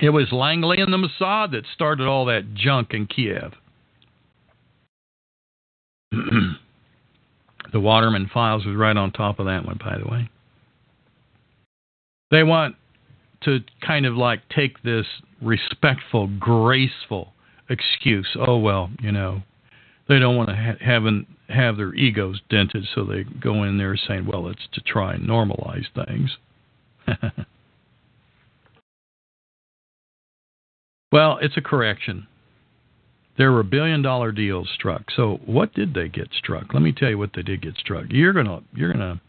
It 0.00 0.10
was 0.10 0.32
Langley 0.32 0.80
and 0.80 0.92
the 0.92 0.98
Mossad 0.98 1.52
that 1.52 1.64
started 1.72 2.08
all 2.08 2.26
that 2.26 2.54
junk 2.54 2.92
in 2.92 3.06
Kiev. 3.06 3.54
the 7.72 7.80
Waterman 7.80 8.30
Files 8.32 8.64
was 8.66 8.76
right 8.76 8.96
on 8.96 9.10
top 9.12 9.38
of 9.38 9.46
that 9.46 9.64
one, 9.64 9.78
by 9.82 9.98
the 9.98 10.08
way. 10.08 10.28
They 12.30 12.42
want 12.42 12.76
to 13.44 13.60
kind 13.84 14.06
of 14.06 14.14
like 14.14 14.40
take 14.48 14.82
this 14.82 15.06
respectful, 15.40 16.28
graceful 16.38 17.32
excuse. 17.68 18.28
Oh 18.38 18.58
well, 18.58 18.90
you 19.00 19.12
know, 19.12 19.42
they 20.08 20.18
don't 20.18 20.36
want 20.36 20.48
to 20.50 20.56
ha- 20.56 20.78
have 20.80 21.04
an, 21.06 21.26
have 21.48 21.76
their 21.76 21.94
egos 21.94 22.40
dented, 22.48 22.86
so 22.94 23.04
they 23.04 23.24
go 23.24 23.64
in 23.64 23.78
there 23.78 23.96
saying, 23.96 24.26
"Well, 24.26 24.48
it's 24.48 24.66
to 24.72 24.80
try 24.80 25.14
and 25.14 25.28
normalize 25.28 25.86
things." 25.94 26.36
well, 31.12 31.38
it's 31.40 31.56
a 31.56 31.62
correction. 31.62 32.26
There 33.38 33.52
were 33.52 33.62
billion 33.62 34.02
dollar 34.02 34.30
deals 34.30 34.68
struck. 34.74 35.10
So 35.14 35.40
what 35.46 35.72
did 35.74 35.94
they 35.94 36.08
get 36.08 36.28
struck? 36.36 36.74
Let 36.74 36.82
me 36.82 36.92
tell 36.92 37.08
you 37.08 37.18
what 37.18 37.30
they 37.34 37.42
did 37.42 37.62
get 37.62 37.76
struck. 37.76 38.06
You're 38.10 38.32
gonna 38.32 38.60
you're 38.74 38.92
gonna 38.92 39.20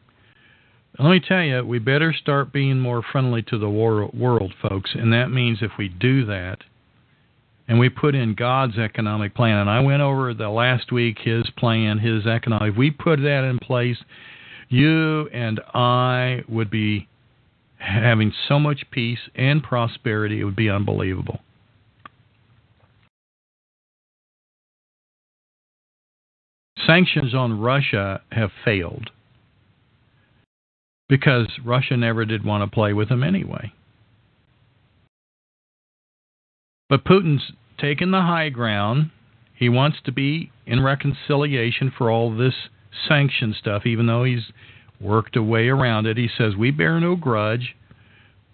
let 1.00 1.10
me 1.10 1.20
tell 1.20 1.42
you, 1.42 1.66
we 1.66 1.80
better 1.80 2.14
start 2.14 2.54
being 2.54 2.80
more 2.80 3.02
friendly 3.02 3.42
to 3.44 3.58
the 3.58 3.70
wor- 3.70 4.12
world, 4.14 4.54
folks. 4.62 4.92
And 4.94 5.12
that 5.12 5.32
means 5.32 5.60
if 5.62 5.72
we 5.78 5.90
do 5.90 6.26
that, 6.26 6.60
and 7.68 7.80
we 7.80 7.90
put 7.90 8.14
in 8.14 8.36
God's 8.36 8.78
economic 8.78 9.34
plan, 9.34 9.58
and 9.58 9.70
I 9.70 9.80
went 9.80 10.02
over 10.02 10.34
the 10.34 10.50
last 10.50 10.92
week 10.92 11.18
His 11.20 11.50
plan, 11.58 11.98
His 11.98 12.28
economic. 12.28 12.74
If 12.74 12.78
we 12.78 12.92
put 12.92 13.22
that 13.22 13.44
in 13.44 13.58
place, 13.58 13.98
you 14.70 15.28
and 15.30 15.60
I 15.74 16.44
would 16.48 16.70
be 16.70 17.08
having 17.78 18.32
so 18.48 18.60
much 18.60 18.84
peace 18.92 19.20
and 19.36 19.64
prosperity, 19.64 20.42
it 20.42 20.44
would 20.44 20.56
be 20.56 20.70
unbelievable. 20.70 21.40
Sanctions 26.86 27.34
on 27.34 27.60
Russia 27.60 28.22
have 28.32 28.52
failed 28.66 29.10
because 31.10 31.48
Russia 31.64 31.96
never 31.96 32.26
did 32.26 32.44
want 32.44 32.64
to 32.64 32.74
play 32.74 32.94
with 32.94 33.10
them 33.10 33.24
anyway. 33.24 33.72
But 36.90 37.06
Putin's 37.06 37.54
taken 37.80 38.12
the 38.12 38.22
high 38.22 38.50
ground. 38.50 39.12
He 39.56 39.70
wants 39.70 39.98
to 40.06 40.12
be 40.12 40.52
in 40.66 40.84
reconciliation 40.84 41.92
for 41.98 42.10
all 42.10 42.36
this 42.36 42.54
sanction 43.08 43.56
stuff, 43.58 43.86
even 43.86 44.08
though 44.08 44.24
he's 44.24 44.52
worked 45.00 45.36
a 45.36 45.44
way 45.44 45.68
around 45.68 46.06
it. 46.06 46.18
He 46.18 46.30
says, 46.38 46.56
We 46.56 46.72
bear 46.72 47.00
no 47.00 47.16
grudge. 47.16 47.76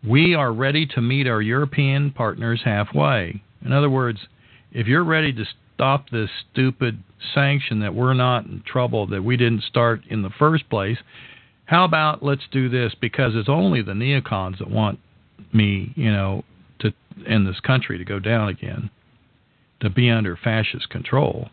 We 0.07 0.34
are 0.34 0.53
ready 0.53 0.85
to 0.88 1.01
meet 1.01 1.27
our 1.27 1.41
European 1.41 2.11
partners 2.11 2.61
halfway. 2.64 3.41
In 3.64 3.73
other 3.73 3.89
words, 3.89 4.19
if 4.72 4.88
you're 4.88 5.03
ready 5.03 5.34
to 5.34 5.45
stop 5.80 6.10
this 6.10 6.30
stupid 6.51 7.01
sanction 7.34 7.80
that 7.80 7.95
we're 7.95 8.14
not 8.14 8.43
in 8.43 8.61
trouble, 8.65 9.07
that 9.07 9.23
we 9.23 9.38
didn't 9.38 9.64
start 9.64 10.01
in 10.10 10.23
the 10.23 10.30
first 10.38 10.69
place, 10.69 10.97
how 11.64 11.85
about 11.85 12.22
let's 12.22 12.41
do 12.51 12.68
this 12.68 12.93
because 12.99 13.31
it's 13.34 13.47
only 13.47 13.81
the 13.81 13.93
neocons 13.93 14.60
that 14.60 14.69
want 14.69 14.99
me, 15.53 15.93
you 15.95 16.11
know, 16.11 16.43
to 16.80 16.91
in 17.26 17.45
this 17.45 17.61
country 17.61 17.97
to 17.97 18.03
go 18.03 18.19
down 18.19 18.49
again, 18.49 18.89
to 19.80 19.89
be 19.89 20.10
under 20.10 20.35
fascist 20.35 20.89
control. 20.89 21.47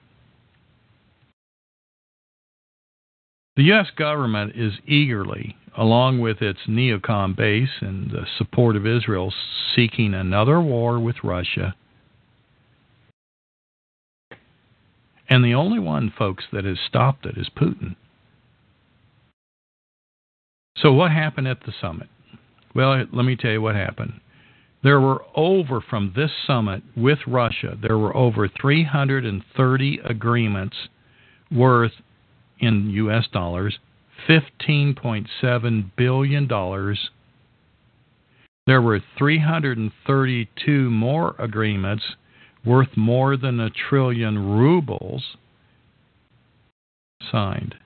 The 3.55 3.63
U.S. 3.65 3.87
government 3.97 4.55
is 4.57 4.73
eagerly, 4.89 5.57
along 5.79 6.19
with 6.19 6.43
its 6.43 6.59
neocon 6.69 7.37
base 7.37 7.71
and 7.81 8.11
the 8.11 8.27
support 8.39 8.75
of 8.75 8.89
Israel, 8.89 9.33
seeking 9.77 10.15
another 10.15 10.61
war 10.61 10.99
with 10.99 11.17
Russia. 11.23 11.77
And 15.29 15.45
the 15.45 15.55
only 15.55 15.79
one, 15.79 16.13
folks, 16.17 16.45
that 16.53 16.65
has 16.65 16.79
stopped 16.87 17.27
it 17.27 17.37
is 17.37 17.49
Putin. 17.57 17.97
So, 20.77 20.93
what 20.93 21.11
happened 21.11 21.49
at 21.49 21.65
the 21.65 21.73
summit? 21.81 22.09
Well, 22.75 23.07
let 23.13 23.25
me 23.25 23.37
tell 23.37 23.51
you 23.51 23.63
what 23.63 23.75
happened. 23.75 24.21
There 24.83 25.01
were 25.01 25.23
over, 25.35 25.81
from 25.81 26.13
this 26.15 26.31
summit 26.47 26.83
with 26.97 27.19
Russia, 27.27 27.77
there 27.81 27.99
were 27.99 28.15
over 28.17 28.47
330 28.47 30.01
agreements 30.05 30.77
worth, 31.51 31.93
in 32.61 32.91
U.S. 32.91 33.27
dollars, 33.33 33.79
$15.7 34.29 35.91
billion. 35.97 36.49
There 38.67 38.83
were 38.83 39.01
332 39.19 40.91
more 40.91 41.35
agreements 41.39 42.05
worth 42.67 42.97
more 42.97 43.37
than 43.37 43.61
a 43.61 43.71
trillion 43.71 44.59
rubles 44.59 45.37
signed. 47.31 47.77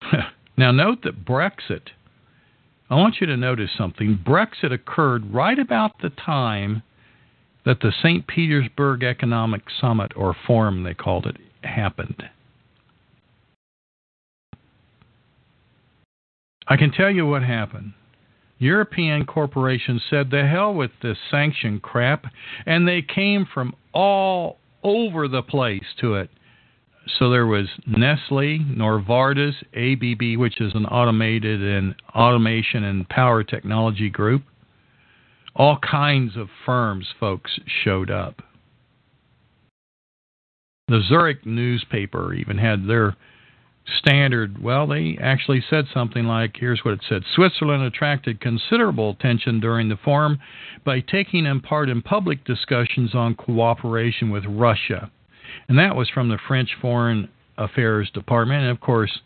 now, 0.56 0.70
note 0.70 1.02
that 1.02 1.24
Brexit, 1.24 1.88
I 2.88 2.94
want 2.94 3.16
you 3.20 3.26
to 3.26 3.36
notice 3.36 3.70
something. 3.76 4.20
Brexit 4.24 4.72
occurred 4.72 5.32
right 5.32 5.58
about 5.58 6.00
the 6.00 6.10
time 6.10 6.82
that 7.64 7.80
the 7.80 7.92
St. 8.02 8.26
Petersburg 8.26 9.02
Economic 9.02 9.62
Summit, 9.80 10.12
or 10.16 10.36
Forum 10.46 10.82
they 10.82 10.94
called 10.94 11.26
it, 11.26 11.36
happened. 11.62 12.22
I 16.66 16.76
can 16.76 16.92
tell 16.92 17.10
you 17.10 17.26
what 17.26 17.42
happened. 17.42 17.92
European 18.64 19.26
corporations 19.26 20.02
said, 20.08 20.30
the 20.30 20.46
hell 20.46 20.72
with 20.72 20.90
this 21.02 21.18
sanction 21.30 21.78
crap, 21.80 22.24
and 22.64 22.88
they 22.88 23.02
came 23.02 23.46
from 23.52 23.74
all 23.92 24.58
over 24.82 25.28
the 25.28 25.42
place 25.42 25.84
to 26.00 26.14
it. 26.14 26.30
So 27.18 27.28
there 27.28 27.46
was 27.46 27.66
Nestle, 27.86 28.60
Novartis, 28.60 29.54
ABB, 29.74 30.40
which 30.40 30.62
is 30.62 30.74
an 30.74 30.86
automated 30.86 31.62
and 31.62 31.94
automation 32.14 32.84
and 32.84 33.06
power 33.10 33.44
technology 33.44 34.08
group. 34.08 34.42
All 35.54 35.78
kinds 35.78 36.34
of 36.36 36.48
firms, 36.64 37.06
folks, 37.20 37.50
showed 37.84 38.10
up. 38.10 38.40
The 40.88 41.02
Zurich 41.06 41.44
newspaper 41.44 42.32
even 42.32 42.56
had 42.56 42.88
their 42.88 43.14
standard. 43.98 44.62
Well, 44.62 44.86
they 44.86 45.18
actually 45.20 45.62
said 45.68 45.86
something 45.92 46.24
like 46.24 46.56
here's 46.58 46.84
what 46.84 46.94
it 46.94 47.00
said 47.08 47.22
Switzerland 47.34 47.82
attracted 47.82 48.40
considerable 48.40 49.10
attention 49.10 49.60
during 49.60 49.88
the 49.88 49.96
forum 49.96 50.38
by 50.84 51.00
taking 51.00 51.46
in 51.46 51.60
part 51.60 51.88
in 51.88 52.02
public 52.02 52.44
discussions 52.44 53.14
on 53.14 53.34
cooperation 53.34 54.30
with 54.30 54.44
Russia. 54.46 55.10
And 55.68 55.78
that 55.78 55.96
was 55.96 56.08
from 56.08 56.28
the 56.28 56.38
French 56.48 56.70
Foreign 56.80 57.28
Affairs 57.58 58.10
Department. 58.10 58.62
And 58.62 58.70
of 58.70 58.80
course, 58.80 59.20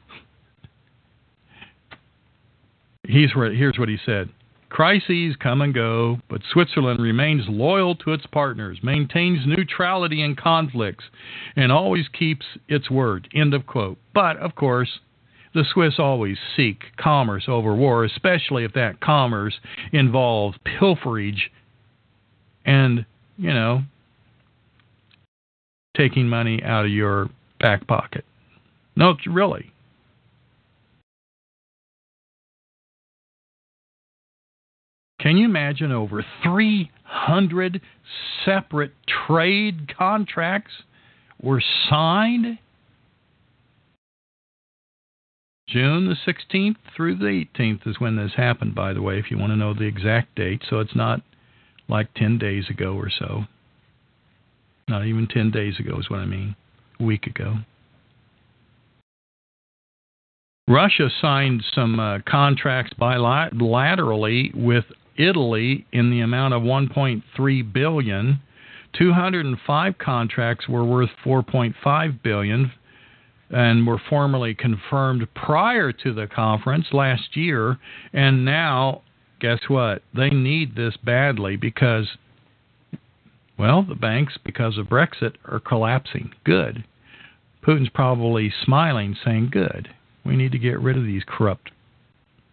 he's, 3.07 3.31
here's 3.33 3.79
what 3.79 3.89
he 3.89 3.99
said 4.05 4.29
Crises 4.71 5.35
come 5.41 5.63
and 5.63 5.73
go, 5.73 6.19
but 6.29 6.43
Switzerland 6.53 7.01
remains 7.01 7.49
loyal 7.49 7.95
to 7.97 8.13
its 8.13 8.27
partners, 8.27 8.79
maintains 8.83 9.47
neutrality 9.47 10.23
in 10.23 10.37
conflicts, 10.37 11.05
and 11.57 11.73
always 11.73 12.07
keeps 12.09 12.45
its 12.69 12.91
word. 12.91 13.29
End 13.35 13.55
of 13.55 13.67
quote. 13.67 13.99
But, 14.13 14.37
of 14.37 14.55
course, 14.55 15.01
the 15.55 15.65
Swiss 15.73 15.95
always 15.99 16.37
seek 16.55 16.83
commerce 16.99 17.45
over 17.49 17.75
war, 17.75 18.05
especially 18.05 18.65
if 18.65 18.75
that 18.75 19.01
commerce 19.01 19.59
involves 19.93 20.59
pilferage 20.65 21.51
and, 22.67 23.07
you 23.39 23.55
know, 23.55 23.83
taking 25.97 26.29
money 26.29 26.63
out 26.63 26.85
of 26.85 26.91
your 26.91 27.31
back 27.59 27.87
pocket. 27.87 28.25
No, 28.95 29.17
really. 29.27 29.73
Can 35.21 35.37
you 35.37 35.47
imagine 35.47 35.91
over 35.91 36.25
300 36.45 37.81
separate 38.45 38.93
trade 39.27 39.93
contracts 39.97 40.73
were 41.43 41.63
signed? 41.91 42.59
June 45.69 46.09
the 46.09 46.33
16th 46.33 46.77
through 46.97 47.17
the 47.17 47.45
18th 47.59 47.87
is 47.87 48.01
when 48.01 48.17
this 48.17 48.33
happened, 48.37 48.75
by 48.75 48.93
the 48.93 49.03
way, 49.03 49.19
if 49.19 49.31
you 49.31 49.37
want 49.37 49.51
to 49.51 49.57
know 49.57 49.75
the 49.75 49.85
exact 49.85 50.35
date. 50.35 50.63
So 50.71 50.79
it's 50.79 50.97
not 50.97 51.21
like 51.89 52.15
10 52.15 52.39
days 52.39 52.71
ago 52.71 52.95
or 52.95 53.11
so. 53.11 53.43
Not 54.89 55.05
even 55.05 55.27
10 55.27 55.51
days 55.51 55.79
ago 55.79 55.99
is 55.99 56.09
what 56.09 56.21
I 56.21 56.27
mean, 56.27 56.57
a 56.99 57.05
week 57.05 57.27
ago. 57.27 57.57
Russia 60.67 61.09
signed 61.21 61.65
some 61.75 61.99
uh, 61.99 62.19
contracts 62.27 62.93
bilaterally 62.99 64.55
with 64.55 64.85
Italy 65.19 65.87
in 65.93 66.11
the 66.11 66.21
amount 66.21 66.55
of 66.55 66.63
1.3 66.63 67.73
billion. 67.73 68.41
205 68.97 69.99
contracts 69.99 70.69
were 70.69 70.85
worth 70.85 71.11
4.5 71.25 72.23
billion 72.23 72.73
and 73.51 73.87
were 73.87 74.01
formally 74.09 74.55
confirmed 74.55 75.27
prior 75.35 75.93
to 75.93 76.13
the 76.13 76.27
conference 76.27 76.87
last 76.93 77.37
year 77.37 77.79
and 78.13 78.45
now 78.45 79.03
guess 79.41 79.61
what? 79.69 80.03
They 80.15 80.31
need 80.31 80.75
this 80.75 80.97
badly 80.97 81.57
because 81.57 82.09
well, 83.59 83.83
the 83.83 83.97
banks 83.97 84.39
because 84.45 84.79
of 84.79 84.87
Brexit 84.87 85.35
are 85.45 85.59
collapsing. 85.59 86.33
Good. 86.45 86.85
Putin's 87.67 87.89
probably 87.89 88.53
smiling 88.65 89.17
saying, 89.25 89.49
"Good. 89.51 89.89
We 90.25 90.37
need 90.37 90.53
to 90.53 90.59
get 90.59 90.79
rid 90.79 90.97
of 90.97 91.05
these 91.05 91.25
corrupt 91.27 91.73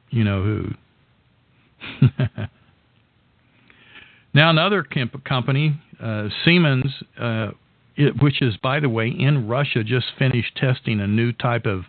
you 0.10 0.24
know 0.24 0.44
who." 0.44 0.70
now, 4.34 4.50
another 4.50 4.84
company, 4.84 5.80
uh, 6.02 6.30
Siemens, 6.44 6.94
uh, 7.20 7.52
it, 7.96 8.22
which 8.22 8.42
is, 8.42 8.58
by 8.58 8.80
the 8.80 8.90
way, 8.90 9.08
in 9.08 9.48
Russia, 9.48 9.84
just 9.84 10.08
finished 10.18 10.56
testing 10.58 11.00
a 11.00 11.08
new 11.08 11.32
type 11.32 11.66
of 11.66 11.84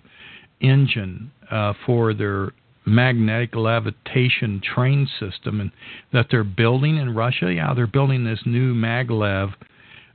engine 0.60 1.30
uh, 1.50 1.72
for 1.84 2.14
their 2.14 2.52
magnetic 2.86 3.54
levitation 3.54 4.60
train 4.62 5.08
system 5.18 5.60
and 5.60 5.72
that 6.12 6.26
they're 6.30 6.44
building 6.44 6.96
in 6.96 7.14
Russia. 7.14 7.52
Yeah, 7.52 7.74
they're 7.74 7.86
building 7.86 8.24
this 8.24 8.40
new 8.46 8.74
maglev 8.74 9.52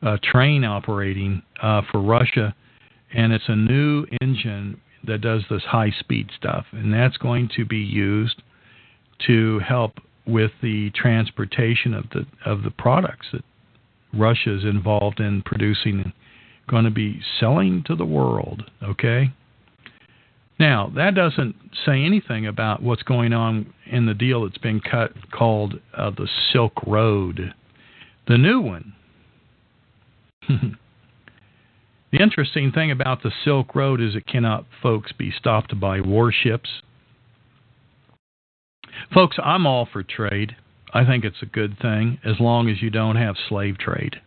uh, 0.02 0.18
train 0.24 0.64
operating 0.64 1.44
uh, 1.62 1.82
for 1.92 2.02
Russia, 2.02 2.56
and 3.14 3.34
it's 3.34 3.50
a 3.50 3.56
new 3.56 4.06
engine 4.22 4.80
that 5.06 5.22
does 5.22 5.44
this 5.50 5.64
high 5.64 5.92
speed 6.00 6.30
stuff, 6.36 6.66
and 6.72 6.94
that's 6.94 7.18
going 7.18 7.50
to 7.58 7.66
be 7.66 7.78
used 7.78 8.42
to 9.28 9.60
help 9.60 9.94
with 10.26 10.52
the 10.62 10.92
transportation 10.92 11.94
of 11.94 12.06
the 12.12 12.26
of 12.46 12.64
the 12.64 12.72
products 12.72 13.28
that 13.34 13.44
Russia 14.14 14.56
is 14.56 14.64
involved 14.64 15.20
in 15.20 15.42
producing 15.44 16.02
and 16.02 16.14
going 16.70 16.86
to 16.86 16.92
be 16.92 17.22
selling 17.40 17.84
to 17.86 17.96
the 17.96 18.06
world. 18.06 18.70
Okay. 18.84 19.32
Now 20.60 20.92
that 20.96 21.16
doesn't 21.16 21.56
say 21.86 22.04
anything 22.04 22.46
about 22.46 22.84
what's 22.84 23.04
going 23.04 23.34
on 23.34 23.74
in 23.86 24.06
the 24.06 24.14
deal 24.14 24.44
that's 24.44 24.58
been 24.58 24.80
cut 24.80 25.12
called 25.32 25.80
uh, 25.98 26.12
the 26.12 26.28
Silk 26.52 26.74
Road, 26.86 27.54
the 28.28 28.38
new 28.38 28.62
one. 28.62 28.94
the 30.48 30.78
interesting 32.22 32.72
thing 32.72 32.92
about 32.92 33.24
the 33.24 33.32
Silk 33.44 33.74
Road 33.74 34.02
is 34.02 34.16
it 34.16 34.28
cannot, 34.28 34.66
folks, 34.84 35.12
be 35.12 35.32
stopped 35.32 35.80
by 35.80 36.00
warships 36.00 36.70
Folks, 39.14 39.38
I'm 39.44 39.66
all 39.66 39.88
for 39.92 40.04
trade. 40.04 40.56
I 40.94 41.06
think 41.06 41.24
it's 41.24 41.42
a 41.42 41.46
good 41.46 41.78
thing 41.80 42.20
as 42.26 42.40
long 42.40 42.70
as 42.70 42.82
you 42.82 42.90
don't 42.90 43.16
have 43.16 43.36
slave 43.50 43.78
trade. 43.78 44.18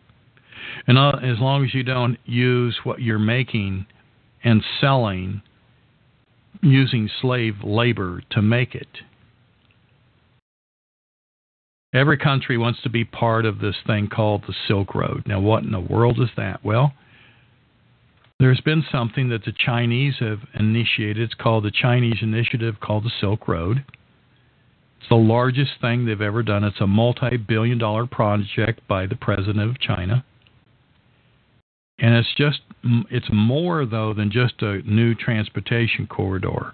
And 0.86 0.98
uh, 0.98 1.18
as 1.22 1.38
long 1.38 1.64
as 1.64 1.74
you 1.74 1.82
don't 1.82 2.18
use 2.24 2.78
what 2.84 3.00
you're 3.00 3.18
making 3.18 3.86
and 4.42 4.62
selling 4.80 5.42
using 6.62 7.10
slave 7.20 7.56
labor 7.62 8.22
to 8.30 8.40
make 8.40 8.74
it. 8.74 8.88
Every 11.92 12.16
country 12.16 12.58
wants 12.58 12.82
to 12.82 12.90
be 12.90 13.04
part 13.04 13.44
of 13.44 13.60
this 13.60 13.76
thing 13.86 14.08
called 14.08 14.42
the 14.46 14.54
Silk 14.66 14.94
Road. 14.94 15.24
Now, 15.26 15.40
what 15.40 15.62
in 15.62 15.70
the 15.70 15.80
world 15.80 16.18
is 16.20 16.30
that? 16.36 16.64
Well, 16.64 16.92
there's 18.40 18.60
been 18.60 18.84
something 18.90 19.28
that 19.28 19.44
the 19.44 19.52
Chinese 19.52 20.14
have 20.18 20.40
initiated. 20.58 21.18
It's 21.18 21.34
called 21.34 21.64
the 21.64 21.70
Chinese 21.70 22.18
Initiative 22.20 22.76
called 22.80 23.04
the 23.04 23.12
Silk 23.20 23.46
Road. 23.46 23.84
It's 25.04 25.10
the 25.10 25.16
largest 25.16 25.72
thing 25.82 26.06
they've 26.06 26.18
ever 26.18 26.42
done. 26.42 26.64
It's 26.64 26.80
a 26.80 26.86
multi 26.86 27.36
billion 27.36 27.76
dollar 27.76 28.06
project 28.06 28.80
by 28.88 29.04
the 29.04 29.16
president 29.16 29.68
of 29.68 29.78
China. 29.78 30.24
And 31.98 32.14
it's 32.14 32.34
just, 32.34 32.60
it's 33.10 33.28
more, 33.30 33.84
though, 33.84 34.14
than 34.14 34.30
just 34.30 34.62
a 34.62 34.78
new 34.90 35.14
transportation 35.14 36.06
corridor. 36.06 36.72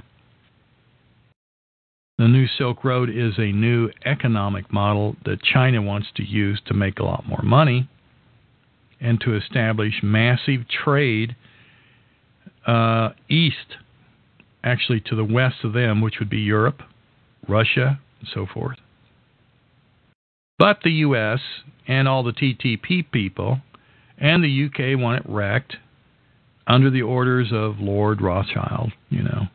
The 2.18 2.28
new 2.28 2.46
Silk 2.46 2.84
Road 2.84 3.10
is 3.10 3.34
a 3.36 3.50
new 3.50 3.90
economic 4.06 4.72
model 4.72 5.16
that 5.24 5.42
China 5.42 5.82
wants 5.82 6.06
to 6.14 6.22
use 6.22 6.62
to 6.66 6.74
make 6.74 7.00
a 7.00 7.04
lot 7.04 7.26
more 7.26 7.42
money 7.42 7.88
and 9.00 9.20
to 9.22 9.34
establish 9.34 9.94
massive 10.04 10.68
trade 10.68 11.34
uh, 12.64 13.08
east, 13.28 13.74
actually 14.62 15.00
to 15.00 15.16
the 15.16 15.24
west 15.24 15.64
of 15.64 15.72
them, 15.72 16.00
which 16.00 16.20
would 16.20 16.30
be 16.30 16.38
Europe, 16.38 16.82
Russia, 17.48 17.98
and 18.20 18.28
so 18.32 18.46
forth. 18.52 18.78
But 20.58 20.78
the 20.84 20.90
U.S. 20.90 21.40
and 21.88 22.06
all 22.06 22.22
the 22.22 22.32
TTP 22.32 23.10
people 23.10 23.60
and 24.18 24.44
the 24.44 24.66
UK 24.66 25.00
want 25.00 25.24
it 25.24 25.30
wrecked 25.30 25.76
under 26.66 26.90
the 26.90 27.02
orders 27.02 27.48
of 27.52 27.80
Lord 27.80 28.20
Rothschild, 28.20 28.92
you 29.08 29.22
know. 29.22 29.46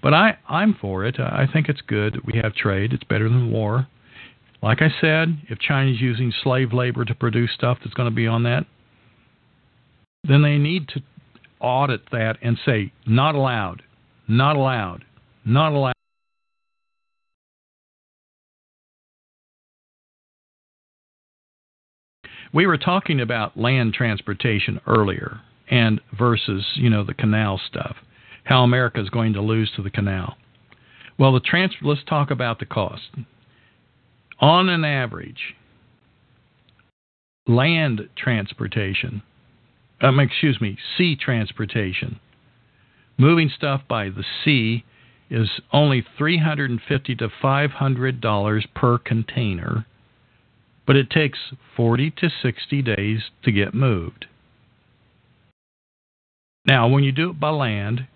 But 0.00 0.14
I, 0.14 0.38
I'm 0.48 0.74
for 0.80 1.04
it. 1.04 1.18
I 1.18 1.46
think 1.52 1.68
it's 1.68 1.80
good 1.80 2.14
that 2.14 2.24
we 2.24 2.38
have 2.40 2.54
trade. 2.54 2.92
It's 2.92 3.04
better 3.04 3.28
than 3.28 3.50
war. 3.50 3.88
Like 4.62 4.80
I 4.80 4.88
said, 5.00 5.38
if 5.48 5.58
China's 5.58 6.00
using 6.00 6.32
slave 6.42 6.72
labor 6.72 7.04
to 7.04 7.14
produce 7.14 7.50
stuff 7.52 7.78
that's 7.82 7.94
going 7.94 8.08
to 8.08 8.14
be 8.14 8.26
on 8.26 8.44
that, 8.44 8.64
then 10.24 10.42
they 10.42 10.56
need 10.56 10.88
to 10.88 11.02
audit 11.60 12.10
that 12.12 12.36
and 12.42 12.58
say, 12.64 12.92
not 13.06 13.34
allowed. 13.34 13.82
Not 14.28 14.56
allowed. 14.56 15.04
Not 15.46 15.72
allowed. 15.72 15.94
We 22.52 22.66
were 22.66 22.78
talking 22.78 23.20
about 23.20 23.56
land 23.56 23.94
transportation 23.94 24.80
earlier 24.86 25.40
and 25.70 26.00
versus, 26.18 26.64
you 26.74 26.90
know, 26.90 27.04
the 27.04 27.14
canal 27.14 27.60
stuff. 27.68 27.96
How 28.44 28.62
America 28.62 29.00
is 29.00 29.10
going 29.10 29.34
to 29.34 29.42
lose 29.42 29.70
to 29.76 29.82
the 29.82 29.90
canal. 29.90 30.36
Well, 31.18 31.32
the 31.32 31.40
trans 31.40 31.74
let's 31.82 32.04
talk 32.08 32.30
about 32.30 32.58
the 32.58 32.66
cost. 32.66 33.10
On 34.40 34.68
an 34.68 34.84
average, 34.84 35.54
land 37.46 38.08
transportation, 38.16 39.22
um, 40.00 40.20
excuse 40.20 40.60
me, 40.60 40.78
sea 40.96 41.16
transportation 41.16 42.20
Moving 43.18 43.50
stuff 43.54 43.82
by 43.88 44.10
the 44.10 44.24
sea 44.44 44.84
is 45.28 45.60
only 45.72 46.06
350 46.16 47.14
to 47.16 47.28
500 47.42 48.20
dollars 48.20 48.66
per 48.74 48.96
container, 48.96 49.86
but 50.86 50.96
it 50.96 51.10
takes 51.10 51.38
40 51.76 52.12
to 52.12 52.30
60 52.30 52.82
days 52.82 53.24
to 53.42 53.52
get 53.52 53.74
moved. 53.74 54.26
Now, 56.64 56.86
when 56.88 57.02
you 57.02 57.12
do 57.12 57.30
it 57.30 57.40
by 57.40 57.50
land, 57.50 58.06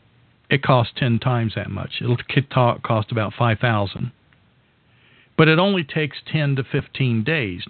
it 0.49 0.63
costs 0.63 0.93
10 0.99 1.19
times 1.19 1.55
that 1.57 1.71
much. 1.71 2.01
It'll 2.01 2.19
cost 2.83 3.11
about 3.11 3.33
5,000. 3.37 4.13
But 5.37 5.49
it 5.49 5.59
only 5.59 5.83
takes 5.83 6.19
10 6.31 6.57
to 6.57 6.65
15 6.65 7.25
days. 7.25 7.65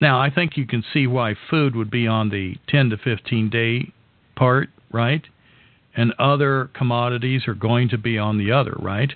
Now, 0.00 0.20
I 0.20 0.30
think 0.30 0.56
you 0.56 0.66
can 0.66 0.84
see 0.92 1.06
why 1.06 1.34
food 1.50 1.74
would 1.74 1.90
be 1.90 2.06
on 2.06 2.30
the 2.30 2.56
10 2.68 2.90
to 2.90 2.96
15 2.96 3.50
day 3.50 3.92
part, 4.42 4.70
right? 4.90 5.22
and 5.94 6.12
other 6.18 6.70
commodities 6.74 7.42
are 7.46 7.54
going 7.54 7.88
to 7.90 7.98
be 7.98 8.18
on 8.18 8.38
the 8.38 8.52
other, 8.52 8.74
right? 8.78 9.12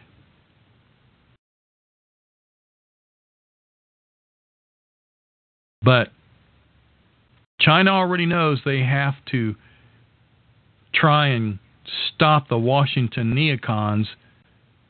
But 5.82 6.08
China 7.60 7.92
already 7.92 8.26
knows 8.26 8.60
they 8.64 8.80
have 8.80 9.14
to 9.30 9.54
try 10.92 11.28
and 11.28 11.58
stop 12.14 12.48
the 12.48 12.58
Washington 12.58 13.32
neocons 13.32 14.06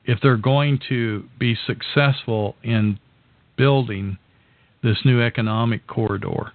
if 0.04 0.18
they're 0.22 0.36
going 0.36 0.80
to 0.88 1.24
be 1.38 1.56
successful 1.66 2.56
in 2.62 2.98
building 3.56 4.18
this 4.82 4.98
new 5.04 5.20
economic 5.20 5.86
corridor. 5.86 6.52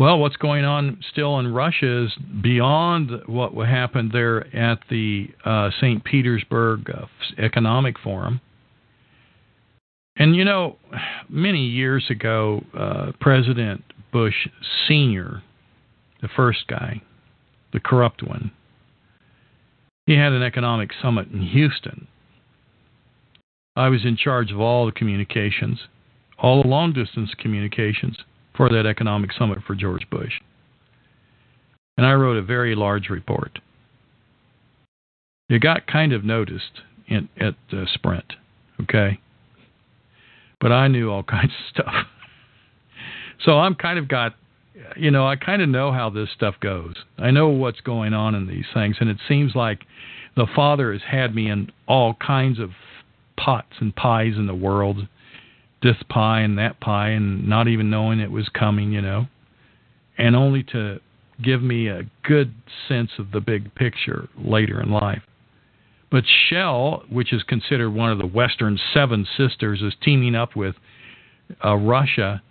Well, 0.00 0.18
what's 0.18 0.36
going 0.36 0.64
on 0.64 0.98
still 1.12 1.38
in 1.40 1.52
Russia 1.52 2.06
is 2.06 2.12
beyond 2.40 3.10
what 3.26 3.52
happened 3.68 4.12
there 4.14 4.46
at 4.56 4.78
the 4.88 5.28
uh, 5.44 5.68
St. 5.78 6.02
Petersburg 6.02 6.88
uh, 6.88 7.04
Economic 7.36 7.98
Forum. 7.98 8.40
And 10.16 10.34
you 10.34 10.46
know, 10.46 10.78
many 11.28 11.66
years 11.66 12.06
ago, 12.08 12.64
uh, 12.72 13.12
President 13.20 13.84
Bush 14.10 14.48
Sr., 14.88 15.42
the 16.22 16.28
first 16.34 16.60
guy, 16.66 17.02
the 17.74 17.80
corrupt 17.80 18.22
one, 18.22 18.52
he 20.06 20.14
had 20.14 20.32
an 20.32 20.42
economic 20.42 20.92
summit 21.02 21.28
in 21.30 21.42
Houston. 21.42 22.08
I 23.76 23.90
was 23.90 24.06
in 24.06 24.16
charge 24.16 24.50
of 24.50 24.60
all 24.60 24.86
the 24.86 24.92
communications, 24.92 25.80
all 26.38 26.62
the 26.62 26.68
long 26.68 26.94
distance 26.94 27.32
communications 27.38 28.16
for 28.60 28.68
that 28.68 28.84
economic 28.84 29.32
summit 29.32 29.56
for 29.66 29.74
George 29.74 30.06
Bush. 30.10 30.34
And 31.96 32.04
I 32.04 32.12
wrote 32.12 32.36
a 32.36 32.42
very 32.42 32.74
large 32.74 33.08
report. 33.08 33.58
It 35.48 35.62
got 35.62 35.86
kind 35.86 36.12
of 36.12 36.24
noticed 36.24 36.82
in, 37.08 37.30
at 37.40 37.54
uh, 37.72 37.86
Sprint, 37.94 38.34
okay? 38.82 39.18
But 40.60 40.72
I 40.72 40.88
knew 40.88 41.10
all 41.10 41.22
kinds 41.38 41.52
of 41.52 41.82
stuff. 41.82 41.94
so 43.42 43.52
I'm 43.52 43.76
kind 43.76 43.98
of 43.98 44.08
got, 44.08 44.34
you 44.94 45.10
know, 45.10 45.26
I 45.26 45.36
kind 45.36 45.62
of 45.62 45.70
know 45.70 45.90
how 45.90 46.10
this 46.10 46.28
stuff 46.36 46.56
goes. 46.60 46.96
I 47.16 47.30
know 47.30 47.48
what's 47.48 47.80
going 47.80 48.12
on 48.12 48.34
in 48.34 48.46
these 48.46 48.66
things, 48.74 48.96
and 49.00 49.08
it 49.08 49.16
seems 49.26 49.54
like 49.54 49.86
the 50.36 50.46
Father 50.54 50.92
has 50.92 51.00
had 51.10 51.34
me 51.34 51.48
in 51.50 51.72
all 51.88 52.12
kinds 52.12 52.58
of 52.58 52.72
pots 53.38 53.72
and 53.80 53.96
pies 53.96 54.34
in 54.36 54.46
the 54.46 54.54
world 54.54 55.08
this 55.82 55.96
pie 56.08 56.40
and 56.40 56.58
that 56.58 56.80
pie 56.80 57.10
and 57.10 57.48
not 57.48 57.68
even 57.68 57.90
knowing 57.90 58.20
it 58.20 58.30
was 58.30 58.48
coming, 58.48 58.92
you 58.92 59.00
know, 59.00 59.26
and 60.18 60.36
only 60.36 60.62
to 60.62 61.00
give 61.42 61.62
me 61.62 61.88
a 61.88 62.02
good 62.22 62.52
sense 62.88 63.10
of 63.18 63.30
the 63.32 63.40
big 63.40 63.74
picture 63.74 64.28
later 64.38 64.80
in 64.80 64.90
life. 64.90 65.22
But 66.10 66.24
Shell, 66.48 67.04
which 67.08 67.32
is 67.32 67.42
considered 67.44 67.90
one 67.90 68.10
of 68.10 68.18
the 68.18 68.26
Western 68.26 68.78
Seven 68.92 69.26
Sisters, 69.36 69.80
is 69.80 69.94
teaming 70.02 70.34
up 70.34 70.56
with 70.56 70.74
uh, 71.64 71.76
Russia 71.76 72.42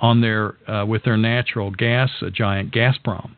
on 0.00 0.20
their 0.20 0.54
uh, 0.68 0.84
with 0.86 1.04
their 1.04 1.16
natural 1.16 1.70
gas 1.70 2.10
uh, 2.22 2.30
giant 2.30 2.72
Gazprom. 2.72 3.32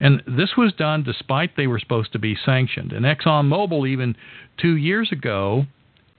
And 0.00 0.22
this 0.26 0.50
was 0.56 0.72
done 0.72 1.02
despite 1.02 1.56
they 1.56 1.66
were 1.66 1.78
supposed 1.78 2.12
to 2.12 2.18
be 2.18 2.36
sanctioned. 2.44 2.92
And 2.92 3.04
ExxonMobil, 3.04 3.88
even 3.88 4.16
two 4.60 4.76
years 4.76 5.12
ago, 5.12 5.66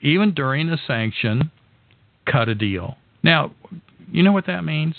even 0.02 0.34
during 0.34 0.68
the 0.68 0.80
sanction, 0.88 1.52
cut 2.26 2.50
a 2.50 2.56
deal. 2.56 2.98
Now, 3.24 3.52
you 4.12 4.24
know 4.24 4.32
what 4.32 4.48
that 4.48 4.64
means? 4.64 4.96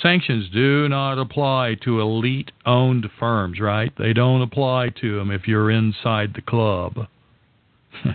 Sanctions 0.00 0.48
do 0.52 0.88
not 0.88 1.18
apply 1.18 1.76
to 1.84 2.00
elite 2.00 2.50
owned 2.64 3.08
firms, 3.18 3.60
right? 3.60 3.92
They 3.98 4.12
don't 4.12 4.40
apply 4.40 4.90
to 5.00 5.18
them 5.18 5.30
if 5.30 5.46
you're 5.46 5.70
inside 5.70 6.32
the 6.34 6.40
club. 6.42 7.06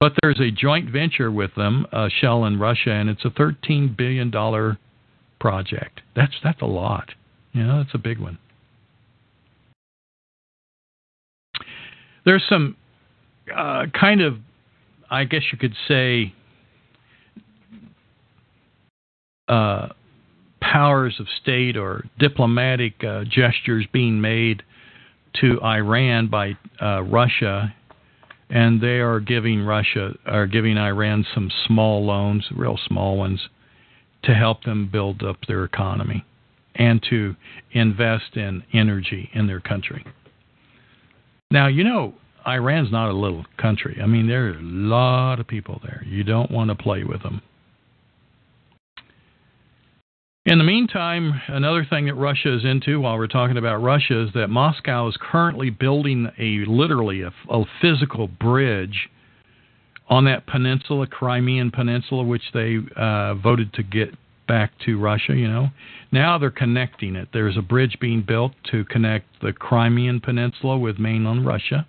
but 0.00 0.12
there's 0.22 0.40
a 0.40 0.50
joint 0.50 0.90
venture 0.90 1.30
with 1.30 1.54
them, 1.54 1.86
uh, 1.92 2.08
Shell 2.20 2.44
in 2.46 2.58
Russia, 2.58 2.90
and 2.90 3.08
it's 3.08 3.24
a 3.24 3.30
$13 3.30 3.96
billion 3.96 4.30
project. 5.40 6.00
That's 6.16 6.34
that's 6.42 6.62
a 6.62 6.66
lot. 6.66 7.10
You 7.52 7.64
know, 7.64 7.78
that's 7.78 7.94
a 7.94 7.98
big 7.98 8.18
one. 8.18 8.38
There's 12.24 12.42
some 12.48 12.76
uh, 13.54 13.86
kind 13.98 14.20
of 14.20 14.38
I 15.14 15.22
guess 15.22 15.42
you 15.52 15.58
could 15.58 15.76
say, 15.86 16.34
uh, 19.46 19.90
powers 20.60 21.14
of 21.20 21.26
state 21.40 21.76
or 21.76 22.04
diplomatic 22.18 23.04
uh, 23.04 23.22
gestures 23.22 23.86
being 23.92 24.20
made 24.20 24.64
to 25.40 25.62
Iran 25.62 26.26
by 26.26 26.58
uh, 26.82 27.02
Russia, 27.02 27.72
and 28.50 28.80
they 28.80 28.98
are 28.98 29.20
giving 29.20 29.62
Russia 29.62 30.14
are 30.26 30.48
giving 30.48 30.76
Iran 30.78 31.24
some 31.32 31.48
small 31.66 32.04
loans, 32.04 32.46
real 32.50 32.78
small 32.88 33.16
ones, 33.16 33.48
to 34.24 34.34
help 34.34 34.64
them 34.64 34.88
build 34.90 35.22
up 35.22 35.36
their 35.46 35.62
economy 35.64 36.24
and 36.74 37.00
to 37.10 37.36
invest 37.70 38.34
in 38.36 38.64
energy 38.72 39.30
in 39.32 39.46
their 39.46 39.60
country. 39.60 40.04
Now, 41.52 41.68
you 41.68 41.84
know, 41.84 42.14
Iran's 42.46 42.92
not 42.92 43.10
a 43.10 43.12
little 43.12 43.44
country. 43.56 43.98
I 44.02 44.06
mean, 44.06 44.26
there 44.26 44.46
are 44.46 44.58
a 44.58 44.62
lot 44.62 45.40
of 45.40 45.46
people 45.46 45.80
there. 45.82 46.02
You 46.06 46.24
don't 46.24 46.50
want 46.50 46.70
to 46.70 46.74
play 46.74 47.04
with 47.04 47.22
them. 47.22 47.42
In 50.46 50.58
the 50.58 50.64
meantime, 50.64 51.40
another 51.48 51.86
thing 51.88 52.04
that 52.04 52.14
Russia 52.14 52.54
is 52.54 52.66
into 52.66 53.00
while 53.00 53.16
we're 53.16 53.28
talking 53.28 53.56
about 53.56 53.82
Russia 53.82 54.24
is 54.24 54.30
that 54.34 54.48
Moscow 54.48 55.08
is 55.08 55.16
currently 55.18 55.70
building 55.70 56.28
a 56.38 56.70
literally 56.70 57.22
a, 57.22 57.32
a 57.48 57.64
physical 57.80 58.28
bridge 58.28 59.08
on 60.10 60.26
that 60.26 60.46
peninsula, 60.46 61.06
Crimean 61.06 61.70
Peninsula, 61.70 62.24
which 62.24 62.42
they 62.52 62.76
uh, 62.94 63.34
voted 63.36 63.72
to 63.72 63.82
get 63.82 64.10
back 64.46 64.72
to 64.84 65.00
Russia. 65.00 65.34
You 65.34 65.48
know, 65.48 65.68
now 66.12 66.36
they're 66.36 66.50
connecting 66.50 67.16
it. 67.16 67.28
There's 67.32 67.56
a 67.56 67.62
bridge 67.62 67.96
being 67.98 68.22
built 68.22 68.52
to 68.70 68.84
connect 68.84 69.40
the 69.40 69.54
Crimean 69.54 70.20
Peninsula 70.20 70.78
with 70.78 70.98
mainland 70.98 71.46
Russia. 71.46 71.86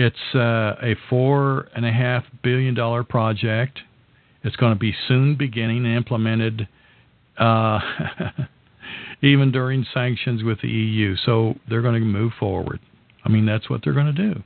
It's 0.00 0.34
uh, 0.34 0.76
a 0.82 0.96
four 1.10 1.68
and 1.76 1.84
a 1.84 1.92
half 1.92 2.24
billion 2.42 2.72
dollar 2.72 3.04
project. 3.04 3.80
It's 4.42 4.56
going 4.56 4.72
to 4.72 4.78
be 4.78 4.94
soon 5.06 5.36
beginning 5.36 5.84
and 5.84 5.94
implemented, 5.94 6.66
uh, 7.36 7.80
even 9.22 9.52
during 9.52 9.84
sanctions 9.92 10.42
with 10.42 10.62
the 10.62 10.68
EU. 10.68 11.16
So 11.16 11.56
they're 11.68 11.82
going 11.82 12.00
to 12.00 12.06
move 12.06 12.32
forward. 12.40 12.80
I 13.26 13.28
mean, 13.28 13.44
that's 13.44 13.68
what 13.68 13.82
they're 13.84 13.92
going 13.92 14.14
to 14.14 14.32
do. 14.32 14.42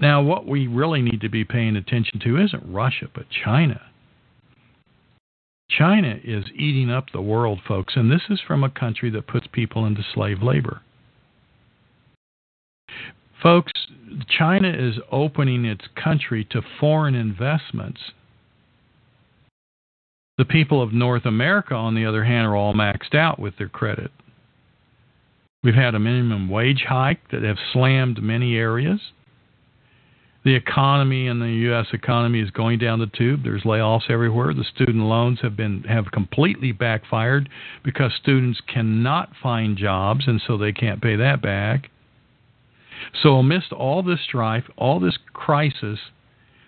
Now, 0.00 0.22
what 0.22 0.46
we 0.46 0.66
really 0.66 1.02
need 1.02 1.20
to 1.20 1.28
be 1.28 1.44
paying 1.44 1.76
attention 1.76 2.20
to 2.20 2.42
isn't 2.42 2.72
Russia, 2.72 3.08
but 3.14 3.26
China. 3.28 3.82
China 5.68 6.18
is 6.24 6.46
eating 6.54 6.90
up 6.90 7.10
the 7.12 7.20
world, 7.20 7.60
folks, 7.68 7.92
and 7.94 8.10
this 8.10 8.22
is 8.30 8.40
from 8.40 8.64
a 8.64 8.70
country 8.70 9.10
that 9.10 9.26
puts 9.26 9.46
people 9.52 9.84
into 9.84 10.02
slave 10.14 10.42
labor. 10.42 10.80
Folks, 13.44 13.72
China 14.26 14.70
is 14.70 14.94
opening 15.12 15.66
its 15.66 15.84
country 16.02 16.46
to 16.46 16.62
foreign 16.80 17.14
investments. 17.14 18.00
The 20.38 20.46
people 20.46 20.80
of 20.80 20.94
North 20.94 21.26
America, 21.26 21.74
on 21.74 21.94
the 21.94 22.06
other 22.06 22.24
hand, 22.24 22.46
are 22.46 22.56
all 22.56 22.72
maxed 22.72 23.14
out 23.14 23.38
with 23.38 23.58
their 23.58 23.68
credit. 23.68 24.10
We've 25.62 25.74
had 25.74 25.94
a 25.94 25.98
minimum 25.98 26.48
wage 26.48 26.86
hike 26.88 27.30
that 27.32 27.42
have 27.42 27.58
slammed 27.70 28.22
many 28.22 28.56
areas. 28.56 29.00
The 30.42 30.54
economy 30.54 31.26
and 31.28 31.42
the 31.42 31.52
U.S. 31.68 31.88
economy 31.92 32.40
is 32.40 32.50
going 32.50 32.78
down 32.78 32.98
the 32.98 33.06
tube. 33.06 33.42
There's 33.44 33.64
layoffs 33.64 34.10
everywhere. 34.10 34.54
The 34.54 34.64
student 34.74 35.04
loans 35.04 35.40
have 35.42 35.54
been 35.54 35.82
have 35.82 36.10
completely 36.12 36.72
backfired 36.72 37.50
because 37.82 38.12
students 38.14 38.62
cannot 38.72 39.32
find 39.42 39.76
jobs, 39.76 40.24
and 40.26 40.40
so 40.46 40.56
they 40.56 40.72
can't 40.72 41.02
pay 41.02 41.16
that 41.16 41.42
back. 41.42 41.90
So, 43.22 43.36
amidst 43.36 43.72
all 43.72 44.02
this 44.02 44.20
strife, 44.26 44.64
all 44.76 45.00
this 45.00 45.18
crisis, 45.32 45.98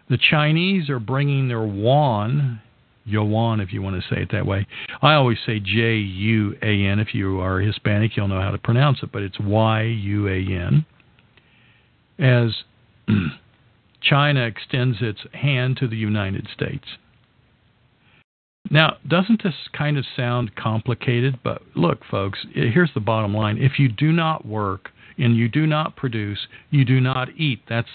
the 0.08 0.18
Chinese 0.18 0.88
are 0.88 1.00
bringing 1.00 1.48
their 1.48 1.66
yuan, 1.66 2.60
yuan 3.04 3.60
if 3.60 3.72
you 3.72 3.82
want 3.82 4.00
to 4.02 4.14
say 4.14 4.22
it 4.22 4.30
that 4.32 4.46
way. 4.46 4.66
I 5.02 5.14
always 5.14 5.38
say 5.46 5.58
J 5.60 5.96
U 5.96 6.56
A 6.62 6.86
N. 6.86 6.98
If 6.98 7.14
you 7.14 7.40
are 7.40 7.60
Hispanic, 7.60 8.16
you'll 8.16 8.28
know 8.28 8.40
how 8.40 8.50
to 8.50 8.58
pronounce 8.58 8.98
it, 9.02 9.12
but 9.12 9.22
it's 9.22 9.38
Y 9.40 9.82
U 9.82 10.28
A 10.28 10.38
N. 10.38 10.86
As 12.18 12.64
China 14.00 14.46
extends 14.46 14.98
its 15.00 15.20
hand 15.32 15.76
to 15.78 15.88
the 15.88 15.96
United 15.96 16.48
States. 16.54 16.84
Now, 18.70 18.96
doesn't 19.06 19.42
this 19.42 19.54
kind 19.76 19.96
of 19.96 20.04
sound 20.16 20.56
complicated? 20.56 21.38
But 21.44 21.62
look, 21.74 22.00
folks, 22.10 22.40
here's 22.52 22.90
the 22.94 23.00
bottom 23.00 23.34
line. 23.34 23.58
If 23.58 23.78
you 23.78 23.88
do 23.88 24.12
not 24.12 24.44
work, 24.44 24.90
and 25.18 25.36
you 25.36 25.48
do 25.48 25.66
not 25.66 25.97
produce, 25.97 26.47
you 26.70 26.84
do 26.84 27.01
not 27.01 27.28
eat. 27.36 27.60
That's 27.68 27.88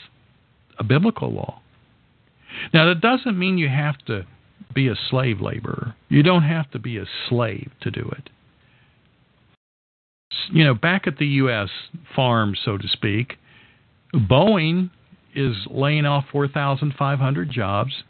a 0.77 0.83
biblical 0.83 1.31
law. 1.31 1.61
Now, 2.73 2.85
that 2.87 3.01
doesn't 3.01 3.37
mean 3.37 3.57
you 3.57 3.69
have 3.69 3.97
to 4.07 4.25
be 4.73 4.87
a 4.87 4.95
slave 5.09 5.41
laborer. 5.41 5.95
You 6.09 6.23
don't 6.23 6.43
have 6.43 6.69
to 6.71 6.79
be 6.79 6.97
a 6.97 7.05
slave 7.29 7.71
to 7.81 7.91
do 7.91 8.11
it. 8.17 8.29
You 10.51 10.63
know, 10.63 10.73
back 10.73 11.07
at 11.07 11.17
the 11.17 11.27
U.S. 11.27 11.69
farm, 12.15 12.55
so 12.61 12.77
to 12.77 12.87
speak, 12.87 13.37
Boeing 14.13 14.89
is 15.35 15.55
laying 15.69 16.05
off 16.05 16.25
4,500 16.31 17.51
jobs. 17.51 18.03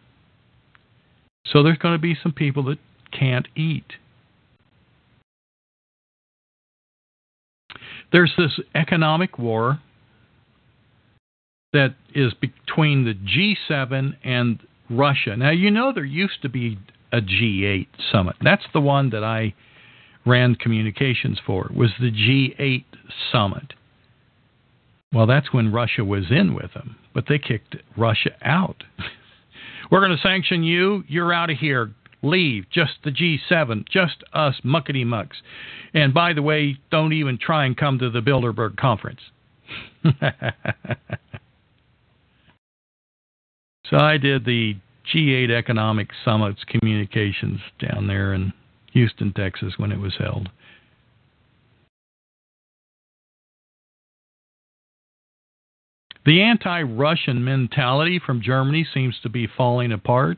So 1.46 1.64
there's 1.64 1.78
going 1.78 1.96
to 1.96 2.02
be 2.02 2.18
some 2.22 2.32
people 2.32 2.64
that 2.64 2.80
can't 3.12 3.48
eat. 3.56 3.86
There's 8.12 8.34
this 8.38 8.60
economic 8.76 9.40
war 9.40 9.80
that 11.74 11.96
is 12.14 12.34
between 12.34 13.06
the 13.06 13.14
G7 13.14 14.16
and 14.24 14.60
Russia. 14.90 15.36
Now, 15.38 15.52
you 15.52 15.72
know 15.72 15.94
there 15.94 16.04
used 16.04 16.42
to 16.42 16.50
be 16.50 16.78
a 17.14 17.22
G8 17.22 17.88
summit. 18.12 18.36
That's 18.42 18.66
the 18.74 18.82
one 18.82 19.10
that 19.12 19.24
I 19.24 19.54
ran 20.26 20.56
communications 20.56 21.40
for. 21.46 21.70
Was 21.74 21.92
the 22.00 22.12
G8 22.12 22.84
summit. 23.32 23.74
Well, 25.14 25.28
that's 25.28 25.54
when 25.54 25.72
Russia 25.72 26.06
was 26.06 26.26
in 26.30 26.54
with 26.54 26.74
them, 26.74 26.96
but 27.14 27.26
they 27.28 27.38
kicked 27.38 27.76
Russia 27.98 28.32
out. 28.44 28.84
We're 29.92 30.00
going 30.00 30.16
to 30.16 30.22
sanction 30.22 30.64
you. 30.64 31.04
You're 31.08 31.34
out 31.34 31.50
of 31.50 31.58
here. 31.58 31.92
Leave. 32.24 32.66
Just 32.72 32.94
the 33.04 33.12
G7. 33.12 33.88
Just 33.90 34.24
us 34.34 34.56
muckety 34.64 35.06
mucks. 35.06 35.38
And 35.94 36.14
by 36.14 36.34
the 36.34 36.42
way, 36.42 36.78
don't 36.92 37.14
even 37.14 37.38
try 37.38 37.66
and 37.66 37.76
come 37.76 38.00
to 38.00 38.10
the 38.10 38.22
Bilderberg 38.22 38.78
conference. 38.78 39.22
so 43.86 43.98
I 43.98 44.18
did 44.18 44.46
the 44.46 44.76
G8 45.14 45.50
Economic 45.50 46.10
Summits 46.24 46.64
communications 46.68 47.60
down 47.80 48.08
there 48.08 48.34
in 48.34 48.54
Houston, 48.94 49.34
Texas 49.34 49.74
when 49.78 49.92
it 49.92 50.00
was 50.00 50.16
held. 50.18 50.50
The 56.26 56.44
anti 56.44 56.84
Russian 56.84 57.44
mentality 57.44 58.22
from 58.24 58.42
Germany 58.44 58.86
seems 58.94 59.16
to 59.24 59.30
be 59.30 59.48
falling 59.48 59.92
apart. 59.92 60.38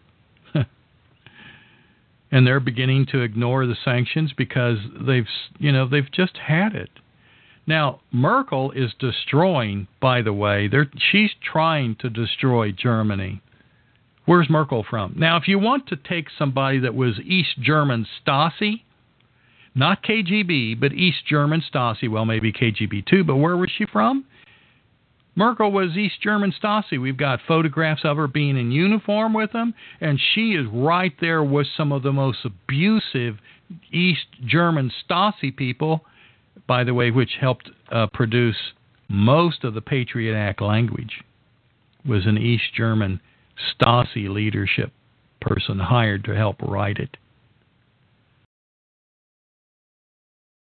And 2.34 2.48
they're 2.48 2.60
beginning 2.60 3.06
to 3.06 3.22
ignore 3.22 3.68
the 3.68 3.78
sanctions 3.86 4.34
because 4.36 4.80
they've 5.06 5.28
you 5.60 5.72
know 5.72 5.88
they've 5.88 6.12
just 6.12 6.36
had 6.36 6.74
it. 6.74 6.90
Now 7.68 8.02
Merkel 8.12 8.72
is 8.72 8.92
destroying, 9.00 9.88
by 10.02 10.24
the 10.24 10.34
way, 10.34 10.68
she's 11.12 11.30
trying 11.42 11.96
to 11.98 12.10
destroy 12.10 12.72
Germany. 12.72 13.42
Where's 14.26 14.50
Merkel 14.50 14.84
from? 14.90 15.14
Now, 15.18 15.38
if 15.38 15.48
you 15.48 15.60
want 15.60 15.88
to 15.88 15.96
take 15.96 16.28
somebody 16.38 16.80
that 16.80 16.96
was 16.96 17.20
East 17.20 17.60
German 17.62 18.08
Stasi, 18.26 18.82
not 19.76 20.02
KGB, 20.02 20.80
but 20.80 20.94
East 20.94 21.26
German 21.28 21.62
Stasi, 21.62 22.10
well, 22.10 22.26
maybe 22.26 22.52
KGB 22.52 23.06
too, 23.06 23.24
but 23.24 23.36
where 23.36 23.58
was 23.58 23.70
she 23.78 23.86
from? 23.86 24.26
Merkel 25.36 25.72
was 25.72 25.98
East 25.98 26.22
German 26.22 26.54
Stasi. 26.62 27.02
We've 27.02 27.18
got 27.18 27.40
photographs 27.48 28.02
of 28.04 28.18
her 28.18 28.28
being 28.28 28.58
in 28.58 28.72
uniform 28.72 29.34
with 29.34 29.52
them, 29.52 29.74
and 30.00 30.20
she 30.34 30.52
is 30.52 30.68
right 30.72 31.14
there 31.20 31.44
with 31.44 31.68
some 31.76 31.92
of 31.92 32.04
the 32.04 32.12
most 32.12 32.40
abusive 32.46 33.38
East 33.92 34.28
German 34.46 34.92
Stasi 35.04 35.56
people, 35.56 36.06
by 36.68 36.84
the 36.84 36.94
way, 36.94 37.10
which 37.10 37.38
helped 37.40 37.72
uh, 37.92 38.08
produce 38.14 38.58
most 39.10 39.64
of 39.64 39.74
the 39.74 39.82
Patriot 39.82 40.36
Act 40.36 40.62
language, 40.62 41.22
was 42.08 42.26
an 42.26 42.38
East 42.38 42.74
German 42.76 43.20
Stasi 43.82 44.30
leadership 44.30 44.92
person 45.42 45.80
hired 45.80 46.24
to 46.26 46.36
help 46.36 46.62
write 46.62 46.98
it. 47.00 47.18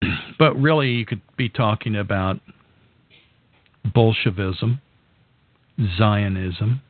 but 0.38 0.54
really, 0.54 0.90
you 0.90 1.04
could 1.04 1.22
be 1.36 1.48
talking 1.48 1.96
about 1.96 2.40
Bolshevism, 3.92 4.80
Zionism. 5.96 6.80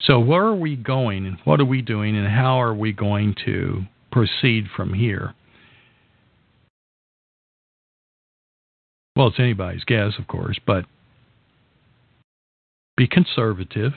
So, 0.00 0.18
where 0.20 0.44
are 0.44 0.54
we 0.54 0.76
going 0.76 1.26
and 1.26 1.36
what 1.44 1.60
are 1.60 1.66
we 1.66 1.82
doing 1.82 2.16
and 2.16 2.26
how 2.26 2.60
are 2.60 2.74
we 2.74 2.92
going 2.92 3.34
to 3.44 3.82
proceed 4.10 4.66
from 4.74 4.94
here? 4.94 5.34
Well, 9.14 9.28
it's 9.28 9.40
anybody's 9.40 9.84
guess, 9.84 10.12
of 10.18 10.28
course, 10.28 10.58
but 10.66 10.84
be 12.96 13.08
conservative. 13.08 13.92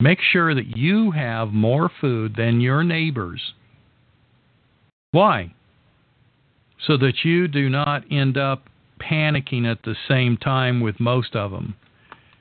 Make 0.00 0.20
sure 0.20 0.54
that 0.54 0.76
you 0.76 1.10
have 1.10 1.48
more 1.48 1.90
food 2.00 2.34
than 2.36 2.60
your 2.60 2.82
neighbors. 2.82 3.52
Why? 5.10 5.54
So 6.86 6.96
that 6.96 7.24
you 7.24 7.48
do 7.48 7.68
not 7.68 8.04
end 8.10 8.36
up 8.36 8.64
panicking 9.00 9.64
at 9.70 9.82
the 9.82 9.94
same 10.08 10.36
time 10.36 10.80
with 10.80 11.00
most 11.00 11.34
of 11.34 11.50
them. 11.50 11.76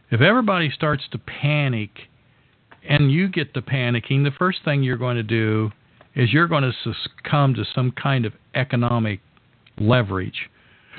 If 0.09 0.21
everybody 0.21 0.71
starts 0.71 1.03
to 1.11 1.17
panic 1.17 1.89
and 2.87 3.11
you 3.11 3.27
get 3.27 3.53
to 3.53 3.61
panicking, 3.61 4.23
the 4.23 4.31
first 4.37 4.59
thing 4.63 4.83
you're 4.83 4.97
going 4.97 5.17
to 5.17 5.23
do 5.23 5.71
is 6.15 6.31
you're 6.31 6.47
going 6.47 6.63
to 6.63 6.95
succumb 7.03 7.53
to 7.55 7.65
some 7.75 7.91
kind 7.91 8.25
of 8.25 8.33
economic 8.55 9.19
leverage. 9.77 10.49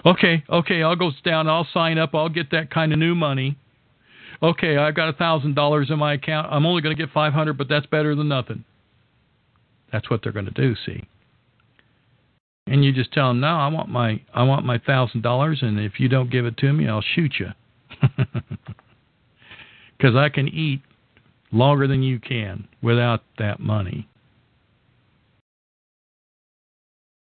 Okay, 0.06 0.44
okay, 0.48 0.82
I'll 0.82 0.94
go 0.94 1.10
down, 1.24 1.48
I'll 1.48 1.66
sign 1.74 1.98
up, 1.98 2.14
I'll 2.14 2.28
get 2.28 2.52
that 2.52 2.70
kind 2.70 2.92
of 2.92 2.98
new 2.98 3.14
money. 3.14 3.56
Okay, 4.42 4.76
I've 4.76 4.94
got 4.94 5.08
a 5.08 5.12
thousand 5.14 5.56
dollars 5.56 5.90
in 5.90 5.98
my 5.98 6.14
account. 6.14 6.46
I'm 6.52 6.64
only 6.64 6.82
going 6.82 6.96
to 6.96 7.02
get 7.02 7.12
five 7.12 7.32
hundred, 7.32 7.58
but 7.58 7.68
that's 7.68 7.86
better 7.86 8.14
than 8.14 8.28
nothing. 8.28 8.64
That's 9.90 10.08
what 10.08 10.22
they're 10.22 10.32
going 10.32 10.44
to 10.44 10.52
do. 10.52 10.76
See, 10.86 11.02
and 12.70 12.84
you 12.84 12.92
just 12.92 13.12
tell 13.12 13.28
them, 13.28 13.40
"No, 13.40 13.48
I 13.48 13.68
want 13.68 13.88
my 13.88 14.20
I 14.34 14.42
want 14.42 14.64
my 14.64 14.78
thousand 14.78 15.22
dollars, 15.22 15.58
and 15.62 15.78
if 15.80 15.98
you 15.98 16.08
don't 16.08 16.30
give 16.30 16.46
it 16.46 16.56
to 16.58 16.72
me, 16.72 16.88
I'll 16.88 17.02
shoot 17.02 17.34
you." 17.38 17.48
Because 19.98 20.14
I 20.14 20.28
can 20.28 20.46
eat 20.46 20.80
longer 21.50 21.88
than 21.88 22.02
you 22.02 22.20
can 22.20 22.68
without 22.80 23.22
that 23.38 23.58
money. 23.58 24.08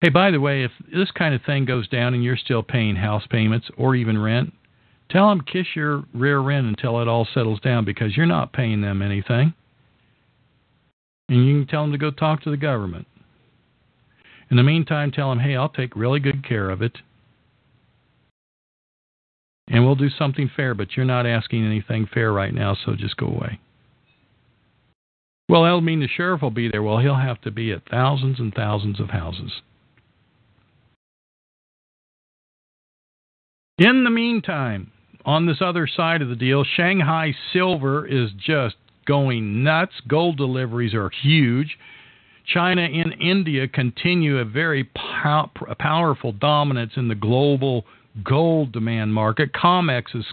Hey, 0.02 0.10
by 0.10 0.30
the 0.30 0.40
way, 0.40 0.64
if 0.64 0.72
this 0.94 1.10
kind 1.10 1.34
of 1.34 1.41
thing 1.41 1.65
goes 1.65 1.88
down 1.88 2.14
and 2.14 2.24
you're 2.24 2.38
still 2.38 2.61
paying 2.61 2.95
house 2.95 3.24
payments 3.32 3.68
or 3.78 3.95
even 3.95 4.22
rent, 4.22 4.53
tell 5.10 5.30
them 5.30 5.41
kiss 5.41 5.65
your 5.76 6.03
rear 6.14 6.52
end 6.52 6.68
until 6.68 7.02
it 7.02 7.07
all 7.07 7.28
settles 7.34 7.60
down 7.61 7.84
because 7.84 8.15
you're 8.15 8.28
not 8.28 8.53
paying 8.53 8.82
them 8.82 9.02
anything. 9.02 9.53
And 11.30 11.48
you 11.48 11.60
can 11.60 11.68
tell 11.68 11.82
them 11.82 11.91
to 11.94 11.98
go 11.98 12.11
talk 12.11 12.44
to 12.44 12.52
the 12.52 12.57
government. 12.57 13.07
In 14.49 14.57
the 14.57 14.64
meantime, 14.64 15.11
tell 15.11 15.32
him, 15.32 15.40
hey, 15.40 15.56
I'll 15.56 15.69
take 15.69 15.95
really 15.95 16.19
good 16.19 16.48
care 16.48 16.69
of 16.69 16.82
it. 16.82 16.98
And 19.69 19.86
we'll 19.86 19.95
do 19.95 20.10
something 20.10 20.49
fair, 20.56 20.74
but 20.74 20.95
you're 20.95 21.06
not 21.06 21.26
asking 21.26 21.65
anything 21.65 22.07
fair 22.11 22.32
right 22.32 22.53
now, 22.53 22.76
so 22.86 22.95
just 22.95 23.18
go 23.18 23.28
away. 23.28 23.60
Well, 25.49 25.64
that'll 25.64 25.82
mean 25.82 25.99
the 25.99 26.07
sheriff 26.07 26.41
will 26.41 26.52
be 26.52 26.69
there. 26.69 26.84
Well, 26.84 26.99
he'll 26.99 27.15
have 27.15 27.41
to 27.41 27.52
be 27.52 27.72
at 27.72 27.90
thousands 27.90 28.40
and 28.40 28.53
thousands 28.53 28.99
of 28.99 29.10
houses. 29.10 29.61
In 33.78 34.03
the 34.03 34.10
meantime, 34.10 34.91
on 35.26 35.45
this 35.45 35.61
other 35.61 35.88
side 35.88 36.22
of 36.22 36.30
the 36.30 36.36
deal, 36.36 36.64
Shanghai 36.64 37.34
silver 37.53 38.07
is 38.07 38.32
just 38.38 38.76
going 39.06 39.64
nuts. 39.64 39.94
Gold 40.07 40.38
deliveries 40.38 40.94
are 40.94 41.11
huge. 41.22 41.78
China 42.48 42.82
and 42.82 43.14
India 43.19 43.68
continue 43.68 44.38
a 44.38 44.45
very 44.45 44.86
pow- 44.86 45.52
powerful 45.80 46.32
dominance 46.32 46.94
in 46.95 47.07
the 47.07 47.15
global 47.15 47.86
gold 48.24 48.72
demand 48.72 49.14
market. 49.14 49.52
COMEX 49.53 50.15
is, 50.15 50.26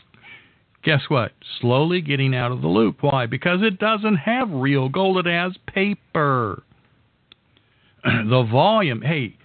guess 0.84 1.02
what, 1.08 1.32
slowly 1.60 2.00
getting 2.00 2.34
out 2.34 2.52
of 2.52 2.62
the 2.62 2.68
loop. 2.68 2.98
Why? 3.02 3.26
Because 3.26 3.60
it 3.62 3.78
doesn't 3.78 4.16
have 4.16 4.50
real 4.50 4.88
gold, 4.88 5.18
it 5.18 5.30
has 5.30 5.56
paper. 5.66 6.62
the 8.04 8.46
volume, 8.50 9.02
hey, 9.02 9.36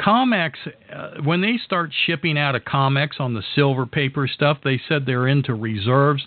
COMEX, 0.00 0.52
uh, 0.92 1.22
when 1.22 1.42
they 1.42 1.58
start 1.64 1.90
shipping 2.06 2.38
out 2.38 2.54
of 2.54 2.62
COMEX 2.62 3.20
on 3.20 3.34
the 3.34 3.42
silver 3.54 3.86
paper 3.86 4.26
stuff, 4.26 4.58
they 4.64 4.80
said 4.88 5.04
they're 5.06 5.28
into 5.28 5.54
reserves 5.54 6.26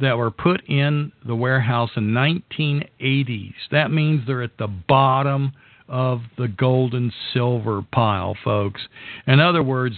that 0.00 0.18
were 0.18 0.30
put 0.30 0.64
in 0.68 1.12
the 1.26 1.34
warehouse 1.34 1.90
in 1.96 2.08
1980s. 2.08 3.54
That 3.70 3.90
means 3.90 4.26
they're 4.26 4.42
at 4.42 4.58
the 4.58 4.66
bottom 4.68 5.52
of 5.88 6.22
the 6.38 6.48
gold 6.48 6.94
and 6.94 7.12
silver 7.32 7.82
pile, 7.92 8.36
folks. 8.42 8.80
In 9.26 9.40
other 9.40 9.62
words, 9.62 9.96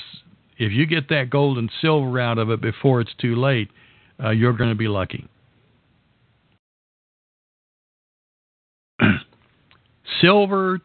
if 0.59 0.73
you 0.73 0.87
get 0.87 1.09
that 1.11 1.31
gold 1.31 1.59
and 1.59 1.71
silver 1.81 2.19
out 2.19 2.39
of 2.39 2.51
it 2.51 2.61
before 2.61 3.01
it's 3.01 3.15
too 3.21 3.37
late, 3.37 3.71
uh, 4.23 4.31
you're 4.31 4.53
going 4.53 4.71
to 4.71 4.77
be 4.77 4.89
lucky. 4.89 5.29
silver 10.21 10.81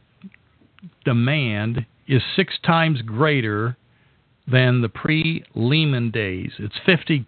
demand 1.05 1.85
is 2.07 2.21
six 2.35 2.53
times 2.65 3.01
greater 3.01 3.77
than 4.47 4.81
the 4.81 4.89
pre 4.89 5.43
Lehman 5.55 6.11
days. 6.11 6.51
It's 6.59 6.75
50% 6.85 7.25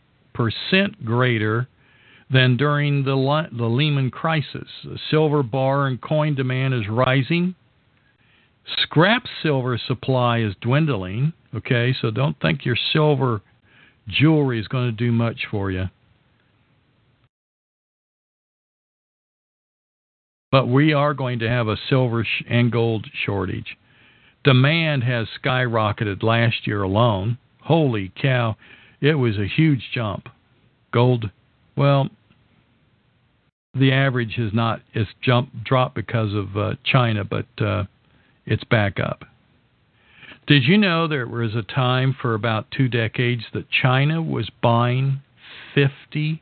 greater 1.06 1.68
than 2.32 2.58
during 2.58 3.04
the, 3.04 3.16
Le- 3.16 3.50
the 3.52 3.66
Lehman 3.66 4.12
crisis. 4.12 4.68
The 4.84 5.00
silver 5.10 5.44
bar 5.44 5.88
and 5.88 6.02
coin 6.02 6.36
demand 6.36 6.74
is 6.74 6.88
rising. 6.90 7.56
Scrap 8.82 9.24
silver 9.41 9.78
supply 9.78 10.40
is 10.40 10.56
dwindling. 10.62 11.34
Okay, 11.56 11.94
so 12.02 12.12
don't 12.12 12.40
think 12.40 12.66
your 12.66 12.78
silver 12.94 13.41
jewelry 14.08 14.60
is 14.60 14.68
going 14.68 14.86
to 14.86 14.91
do 14.91 15.12
much 15.12 15.48
for 15.50 15.70
you. 15.70 15.90
But 20.52 20.68
we 20.68 20.94
are 20.94 21.14
going 21.14 21.40
to 21.40 21.50
have 21.50 21.68
a 21.68 21.78
silver 21.90 22.24
sh- 22.24 22.44
and 22.48 22.72
gold 22.72 23.08
shortage. 23.26 23.76
Demand 24.44 25.04
has 25.04 25.28
skyrocketed 25.44 26.22
last 26.22 26.68
year 26.68 26.84
alone. 26.84 27.38
Holy 27.62 28.12
cow, 28.22 28.56
it 29.02 29.16
was 29.16 29.38
a 29.38 29.48
huge 29.48 29.90
jump. 29.94 30.30
Gold, 30.91 31.32
well, 31.76 32.10
the 33.74 33.91
average 33.91 34.36
has 34.36 34.54
not 34.54 34.82
it's 34.94 35.10
jumped 35.22 35.64
dropped 35.64 35.95
because 35.95 36.34
of 36.34 36.56
uh, 36.58 36.76
China, 36.84 37.24
but 37.24 37.48
uh, 37.60 37.86
it's 38.45 38.64
back 38.66 39.00
up. 39.00 39.26
Did 40.45 40.64
you 40.64 40.78
know 40.78 41.08
there 41.08 41.28
was 41.28 41.56
a 41.56 41.64
time 41.64 42.16
for 42.22 42.34
about 42.34 42.70
two 42.70 42.88
decades 42.90 43.44
that 43.54 43.70
China 43.70 44.22
was 44.22 44.50
buying 44.62 45.22
50% 45.76 46.40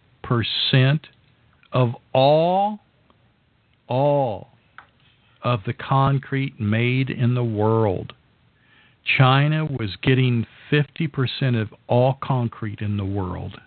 of 1.72 1.92
all 2.14 2.80
all 3.88 4.48
of 5.44 5.62
the 5.66 5.74
concrete 5.74 6.60
made 6.60 7.10
in 7.10 7.36
the 7.36 7.44
world. 7.44 8.14
China 9.18 9.66
was 9.66 9.96
getting 10.02 10.46
50% 10.72 11.62
of 11.62 11.74
all 11.88 12.18
concrete 12.22 12.80
in 12.80 12.98
the 12.98 13.06
world. 13.06 13.60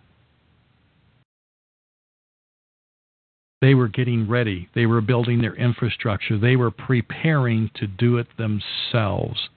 They 3.65 3.73
were 3.73 3.89
getting 3.89 4.29
ready. 4.29 4.69
They 4.75 4.85
were 4.85 5.01
building 5.01 5.41
their 5.41 5.55
infrastructure. 5.55 6.37
They 6.37 6.55
were 6.55 6.71
preparing 6.71 7.71
to 7.77 7.87
do 7.87 8.19
it 8.19 8.27
themselves. 8.37 9.49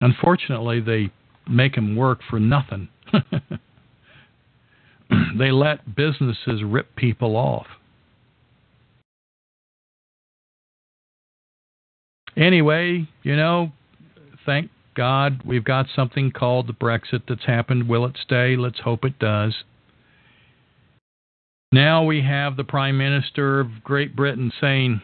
Unfortunately, 0.00 0.78
they 0.78 1.10
make 1.50 1.74
them 1.74 1.96
work 1.96 2.20
for 2.30 2.38
nothing. 2.38 2.90
they 5.36 5.50
let 5.50 5.96
businesses 5.96 6.62
rip 6.62 6.94
people 6.94 7.34
off. 7.34 7.66
Anyway, 12.36 13.08
you 13.24 13.34
know, 13.34 13.72
thank 14.46 14.70
God 14.94 15.42
we've 15.44 15.64
got 15.64 15.86
something 15.92 16.30
called 16.30 16.68
the 16.68 16.72
Brexit 16.72 17.22
that's 17.28 17.46
happened. 17.46 17.88
Will 17.88 18.06
it 18.06 18.16
stay? 18.22 18.54
Let's 18.54 18.78
hope 18.78 19.04
it 19.04 19.18
does. 19.18 19.64
Now 21.74 22.04
we 22.04 22.22
have 22.22 22.56
the 22.56 22.62
Prime 22.62 22.96
Minister 22.96 23.58
of 23.58 23.82
Great 23.82 24.14
Britain 24.14 24.52
saying, 24.60 25.02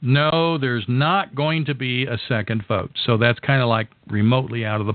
no, 0.00 0.58
there's 0.58 0.84
not 0.88 1.36
going 1.36 1.64
to 1.66 1.76
be 1.76 2.06
a 2.06 2.18
second 2.28 2.64
vote. 2.66 2.90
So 3.06 3.16
that's 3.16 3.38
kind 3.38 3.62
of 3.62 3.68
like 3.68 3.86
remotely 4.08 4.64
out 4.64 4.80
of 4.80 4.88
the 4.88 4.94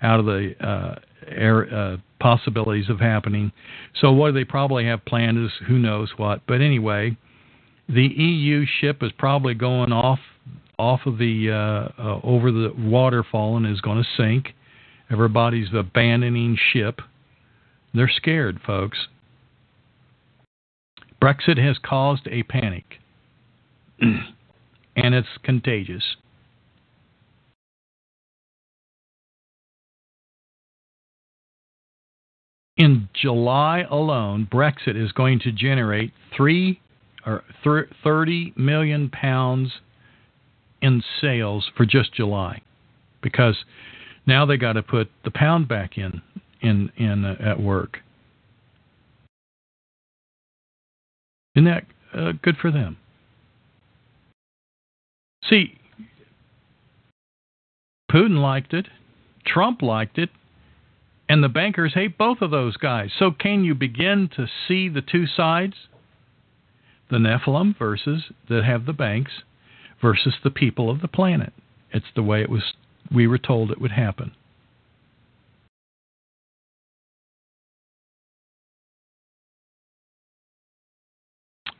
out 0.00 0.20
of 0.20 0.24
the 0.24 0.54
uh, 0.66 0.94
air, 1.26 1.74
uh, 1.74 1.96
possibilities 2.20 2.88
of 2.88 3.00
happening. 3.00 3.52
So 4.00 4.12
what 4.12 4.32
they 4.32 4.44
probably 4.44 4.86
have 4.86 5.04
planned 5.04 5.44
is 5.44 5.50
who 5.66 5.78
knows 5.78 6.10
what. 6.16 6.40
But 6.46 6.62
anyway, 6.62 7.18
the 7.90 8.06
EU 8.06 8.64
ship 8.80 9.02
is 9.02 9.12
probably 9.18 9.52
going 9.52 9.92
off 9.92 10.20
off 10.78 11.00
of 11.04 11.18
the 11.18 11.50
uh, 11.50 12.02
uh, 12.02 12.20
over 12.24 12.50
the 12.50 12.72
waterfall 12.78 13.58
and 13.58 13.66
is 13.66 13.82
going 13.82 14.02
to 14.02 14.08
sink. 14.16 14.54
Everybody's 15.10 15.68
abandoning 15.74 16.56
ship. 16.72 17.02
They're 17.92 18.10
scared, 18.16 18.60
folks. 18.66 18.96
Brexit 21.24 21.56
has 21.56 21.78
caused 21.78 22.28
a 22.30 22.42
panic, 22.42 23.00
and 23.98 25.14
it's 25.14 25.26
contagious. 25.42 26.16
In 32.76 33.08
July 33.14 33.86
alone, 33.90 34.46
Brexit 34.52 35.02
is 35.02 35.12
going 35.12 35.38
to 35.40 35.50
generate 35.50 36.12
three 36.36 36.82
or 37.24 37.42
thirty 38.02 38.52
million 38.54 39.08
pounds 39.08 39.80
in 40.82 41.02
sales 41.22 41.70
for 41.74 41.86
just 41.86 42.12
July, 42.12 42.60
because 43.22 43.64
now 44.26 44.44
they 44.44 44.58
got 44.58 44.74
to 44.74 44.82
put 44.82 45.08
the 45.24 45.30
pound 45.30 45.68
back 45.68 45.96
in 45.96 46.20
in 46.60 46.92
in 46.98 47.24
uh, 47.24 47.36
at 47.40 47.58
work. 47.58 48.00
Isn't 51.54 51.66
that 51.66 51.84
uh, 52.16 52.32
good 52.42 52.56
for 52.56 52.70
them? 52.70 52.96
See, 55.48 55.78
Putin 58.10 58.40
liked 58.40 58.72
it, 58.72 58.86
Trump 59.46 59.82
liked 59.82 60.18
it, 60.18 60.30
and 61.28 61.42
the 61.42 61.48
bankers 61.48 61.94
hate 61.94 62.18
both 62.18 62.40
of 62.40 62.50
those 62.50 62.76
guys. 62.76 63.10
So, 63.18 63.30
can 63.30 63.64
you 63.64 63.74
begin 63.74 64.28
to 64.36 64.46
see 64.68 64.88
the 64.88 65.02
two 65.02 65.26
sides? 65.26 65.74
The 67.10 67.18
Nephilim 67.18 67.78
versus 67.78 68.24
that 68.48 68.64
have 68.64 68.86
the 68.86 68.92
banks 68.92 69.42
versus 70.00 70.34
the 70.42 70.50
people 70.50 70.90
of 70.90 71.00
the 71.00 71.08
planet. 71.08 71.52
It's 71.92 72.06
the 72.14 72.22
way 72.22 72.40
it 72.40 72.50
was 72.50 72.74
we 73.14 73.26
were 73.26 73.38
told 73.38 73.70
it 73.70 73.80
would 73.80 73.92
happen. 73.92 74.32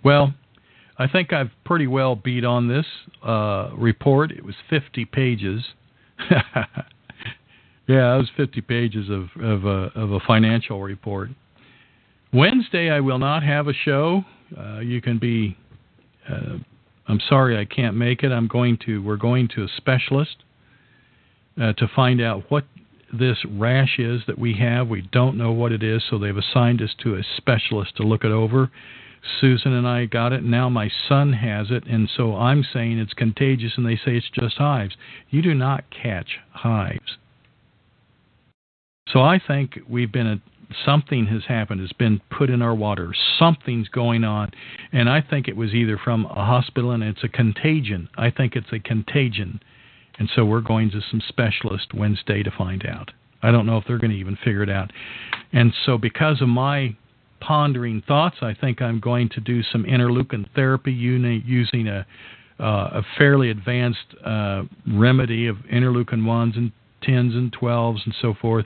Well, 0.04 0.34
I 0.98 1.08
think 1.08 1.32
I've 1.32 1.50
pretty 1.64 1.86
well 1.86 2.14
beat 2.14 2.44
on 2.44 2.68
this 2.68 2.86
uh, 3.24 3.70
report. 3.76 4.30
It 4.30 4.44
was 4.44 4.54
50 4.70 5.06
pages. 5.06 5.64
yeah, 6.30 8.14
it 8.14 8.18
was 8.18 8.30
50 8.36 8.60
pages 8.60 9.08
of 9.10 9.42
of 9.42 9.64
a, 9.64 9.90
of 9.98 10.12
a 10.12 10.20
financial 10.20 10.80
report. 10.82 11.30
Wednesday, 12.32 12.90
I 12.90 13.00
will 13.00 13.18
not 13.18 13.42
have 13.42 13.68
a 13.68 13.72
show. 13.72 14.24
Uh, 14.56 14.80
you 14.80 15.00
can 15.00 15.18
be. 15.18 15.56
Uh, 16.28 16.58
I'm 17.06 17.20
sorry, 17.28 17.58
I 17.58 17.64
can't 17.64 17.96
make 17.96 18.22
it. 18.22 18.30
I'm 18.32 18.46
going 18.46 18.78
to. 18.86 19.02
We're 19.02 19.16
going 19.16 19.48
to 19.56 19.64
a 19.64 19.68
specialist 19.76 20.36
uh, 21.60 21.72
to 21.74 21.88
find 21.94 22.20
out 22.20 22.44
what 22.50 22.64
this 23.12 23.38
rash 23.48 23.98
is 23.98 24.22
that 24.26 24.38
we 24.38 24.54
have. 24.54 24.88
We 24.88 25.02
don't 25.12 25.36
know 25.36 25.52
what 25.52 25.72
it 25.72 25.82
is, 25.82 26.02
so 26.08 26.18
they've 26.18 26.36
assigned 26.36 26.82
us 26.82 26.90
to 27.02 27.14
a 27.16 27.22
specialist 27.36 27.96
to 27.96 28.02
look 28.02 28.24
it 28.24 28.32
over. 28.32 28.70
Susan 29.40 29.72
and 29.72 29.86
I 29.86 30.06
got 30.06 30.32
it, 30.32 30.44
now 30.44 30.68
my 30.68 30.90
son 31.08 31.32
has 31.32 31.68
it, 31.70 31.84
and 31.86 32.08
so 32.14 32.36
I'm 32.36 32.64
saying 32.72 32.98
it's 32.98 33.14
contagious, 33.14 33.72
and 33.76 33.86
they 33.86 33.96
say 33.96 34.16
it's 34.16 34.30
just 34.30 34.56
hives. 34.56 34.96
You 35.30 35.42
do 35.42 35.54
not 35.54 35.84
catch 35.90 36.38
hives. 36.52 37.18
So 39.08 39.20
I 39.20 39.40
think 39.44 39.78
we've 39.88 40.12
been 40.12 40.26
a, 40.26 40.42
something 40.84 41.26
has 41.26 41.44
happened. 41.46 41.80
It's 41.80 41.92
been 41.92 42.20
put 42.36 42.50
in 42.50 42.62
our 42.62 42.74
water. 42.74 43.12
Something's 43.38 43.88
going 43.88 44.24
on, 44.24 44.50
and 44.92 45.08
I 45.08 45.20
think 45.20 45.48
it 45.48 45.56
was 45.56 45.72
either 45.72 45.98
from 46.02 46.26
a 46.26 46.44
hospital, 46.44 46.90
and 46.90 47.02
it's 47.02 47.24
a 47.24 47.28
contagion. 47.28 48.08
I 48.16 48.30
think 48.30 48.56
it's 48.56 48.72
a 48.72 48.78
contagion, 48.78 49.60
and 50.18 50.28
so 50.34 50.44
we're 50.44 50.60
going 50.60 50.90
to 50.90 51.00
some 51.10 51.22
specialist 51.26 51.94
Wednesday 51.94 52.42
to 52.42 52.50
find 52.50 52.84
out. 52.86 53.10
I 53.42 53.50
don't 53.50 53.66
know 53.66 53.76
if 53.76 53.84
they're 53.86 53.98
going 53.98 54.10
to 54.10 54.16
even 54.16 54.36
figure 54.36 54.62
it 54.62 54.70
out. 54.70 54.90
And 55.52 55.72
so, 55.84 55.98
because 55.98 56.40
of 56.40 56.48
my 56.48 56.96
pondering 57.46 58.02
thoughts. 58.06 58.36
I 58.40 58.54
think 58.54 58.80
I'm 58.80 59.00
going 59.00 59.28
to 59.30 59.40
do 59.40 59.62
some 59.62 59.84
interleukin 59.84 60.46
therapy 60.54 60.92
using 60.92 61.88
a, 61.88 62.06
uh, 62.58 62.64
a 62.64 63.02
fairly 63.18 63.50
advanced 63.50 64.14
uh, 64.24 64.62
remedy 64.86 65.46
of 65.46 65.56
interleukin 65.72 66.22
1s 66.22 66.56
and 66.56 66.72
10s 67.02 67.34
and 67.34 67.54
12s 67.54 68.04
and 68.04 68.14
so 68.22 68.34
forth 68.40 68.64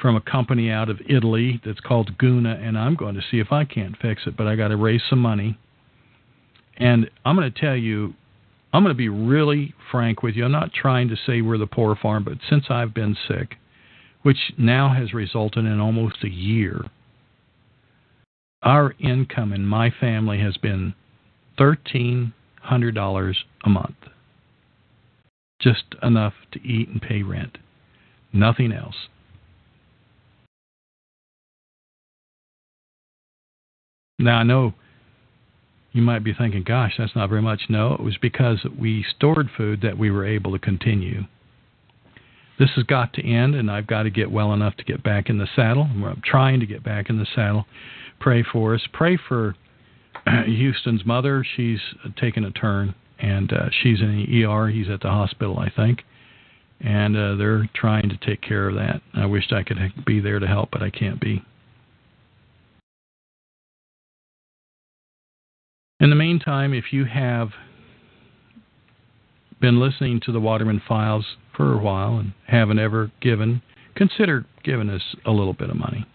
from 0.00 0.16
a 0.16 0.20
company 0.20 0.70
out 0.70 0.88
of 0.88 1.00
Italy 1.08 1.60
that's 1.64 1.80
called 1.80 2.16
Guna, 2.18 2.58
and 2.62 2.78
I'm 2.78 2.94
going 2.94 3.16
to 3.16 3.22
see 3.30 3.38
if 3.38 3.52
I 3.52 3.64
can't 3.64 3.96
fix 4.00 4.22
it, 4.26 4.36
but 4.36 4.46
I 4.46 4.56
got 4.56 4.68
to 4.68 4.76
raise 4.76 5.02
some 5.10 5.18
money. 5.18 5.58
And 6.76 7.10
I'm 7.24 7.36
going 7.36 7.52
to 7.52 7.60
tell 7.60 7.76
you, 7.76 8.14
I'm 8.72 8.82
going 8.82 8.94
to 8.94 8.98
be 8.98 9.08
really 9.08 9.74
frank 9.90 10.22
with 10.22 10.36
you. 10.36 10.44
I'm 10.44 10.52
not 10.52 10.72
trying 10.72 11.08
to 11.08 11.16
say 11.26 11.42
we're 11.42 11.58
the 11.58 11.66
poor 11.66 11.96
farm, 11.96 12.24
but 12.24 12.34
since 12.48 12.66
I've 12.70 12.94
been 12.94 13.16
sick, 13.28 13.56
which 14.22 14.52
now 14.56 14.94
has 14.94 15.12
resulted 15.12 15.64
in 15.64 15.80
almost 15.80 16.22
a 16.22 16.28
year 16.28 16.84
our 18.62 18.94
income 18.98 19.52
in 19.52 19.64
my 19.64 19.90
family 19.90 20.40
has 20.40 20.56
been 20.56 20.94
$1,300 21.58 23.34
a 23.64 23.68
month. 23.68 23.96
Just 25.60 25.84
enough 26.02 26.34
to 26.52 26.60
eat 26.60 26.88
and 26.88 27.00
pay 27.02 27.22
rent. 27.22 27.58
Nothing 28.32 28.72
else. 28.72 29.08
Now, 34.18 34.38
I 34.38 34.42
know 34.42 34.74
you 35.92 36.02
might 36.02 36.22
be 36.22 36.34
thinking, 36.34 36.62
gosh, 36.62 36.94
that's 36.98 37.16
not 37.16 37.30
very 37.30 37.42
much. 37.42 37.62
No, 37.68 37.94
it 37.94 38.00
was 38.00 38.16
because 38.20 38.58
we 38.78 39.04
stored 39.16 39.48
food 39.56 39.80
that 39.82 39.98
we 39.98 40.10
were 40.10 40.26
able 40.26 40.52
to 40.52 40.58
continue. 40.58 41.24
This 42.60 42.70
has 42.76 42.84
got 42.84 43.14
to 43.14 43.26
end, 43.26 43.54
and 43.54 43.70
I've 43.70 43.86
got 43.86 44.02
to 44.02 44.10
get 44.10 44.30
well 44.30 44.52
enough 44.52 44.76
to 44.76 44.84
get 44.84 45.02
back 45.02 45.30
in 45.30 45.38
the 45.38 45.48
saddle. 45.56 45.84
I'm 45.84 46.20
trying 46.22 46.60
to 46.60 46.66
get 46.66 46.84
back 46.84 47.08
in 47.08 47.18
the 47.18 47.26
saddle. 47.34 47.64
Pray 48.20 48.44
for 48.44 48.74
us. 48.74 48.82
Pray 48.92 49.16
for 49.16 49.56
Houston's 50.46 51.06
mother. 51.06 51.42
She's 51.56 51.80
taken 52.20 52.44
a 52.44 52.50
turn, 52.50 52.94
and 53.18 53.50
uh, 53.50 53.70
she's 53.82 54.02
in 54.02 54.14
the 54.14 54.44
ER. 54.44 54.68
He's 54.68 54.90
at 54.90 55.00
the 55.00 55.08
hospital, 55.08 55.58
I 55.58 55.70
think, 55.70 56.02
and 56.80 57.16
uh, 57.16 57.36
they're 57.36 57.68
trying 57.74 58.10
to 58.10 58.18
take 58.18 58.42
care 58.42 58.68
of 58.68 58.74
that. 58.74 59.00
I 59.14 59.24
wished 59.24 59.54
I 59.54 59.62
could 59.62 59.78
be 60.04 60.20
there 60.20 60.38
to 60.38 60.46
help, 60.46 60.70
but 60.70 60.82
I 60.82 60.90
can't 60.90 61.18
be. 61.18 61.42
In 65.98 66.10
the 66.10 66.16
meantime, 66.16 66.74
if 66.74 66.92
you 66.92 67.06
have 67.06 67.48
been 69.62 69.80
listening 69.80 70.20
to 70.26 70.32
the 70.32 70.40
Waterman 70.40 70.82
Files 70.86 71.24
for 71.60 71.74
a 71.74 71.78
while 71.78 72.16
and 72.16 72.32
haven't 72.46 72.78
ever 72.78 73.12
given, 73.20 73.60
consider 73.94 74.46
giving 74.64 74.88
us 74.88 75.02
a 75.26 75.30
little 75.30 75.52
bit 75.52 75.68
of 75.68 75.76
money. 75.76 76.06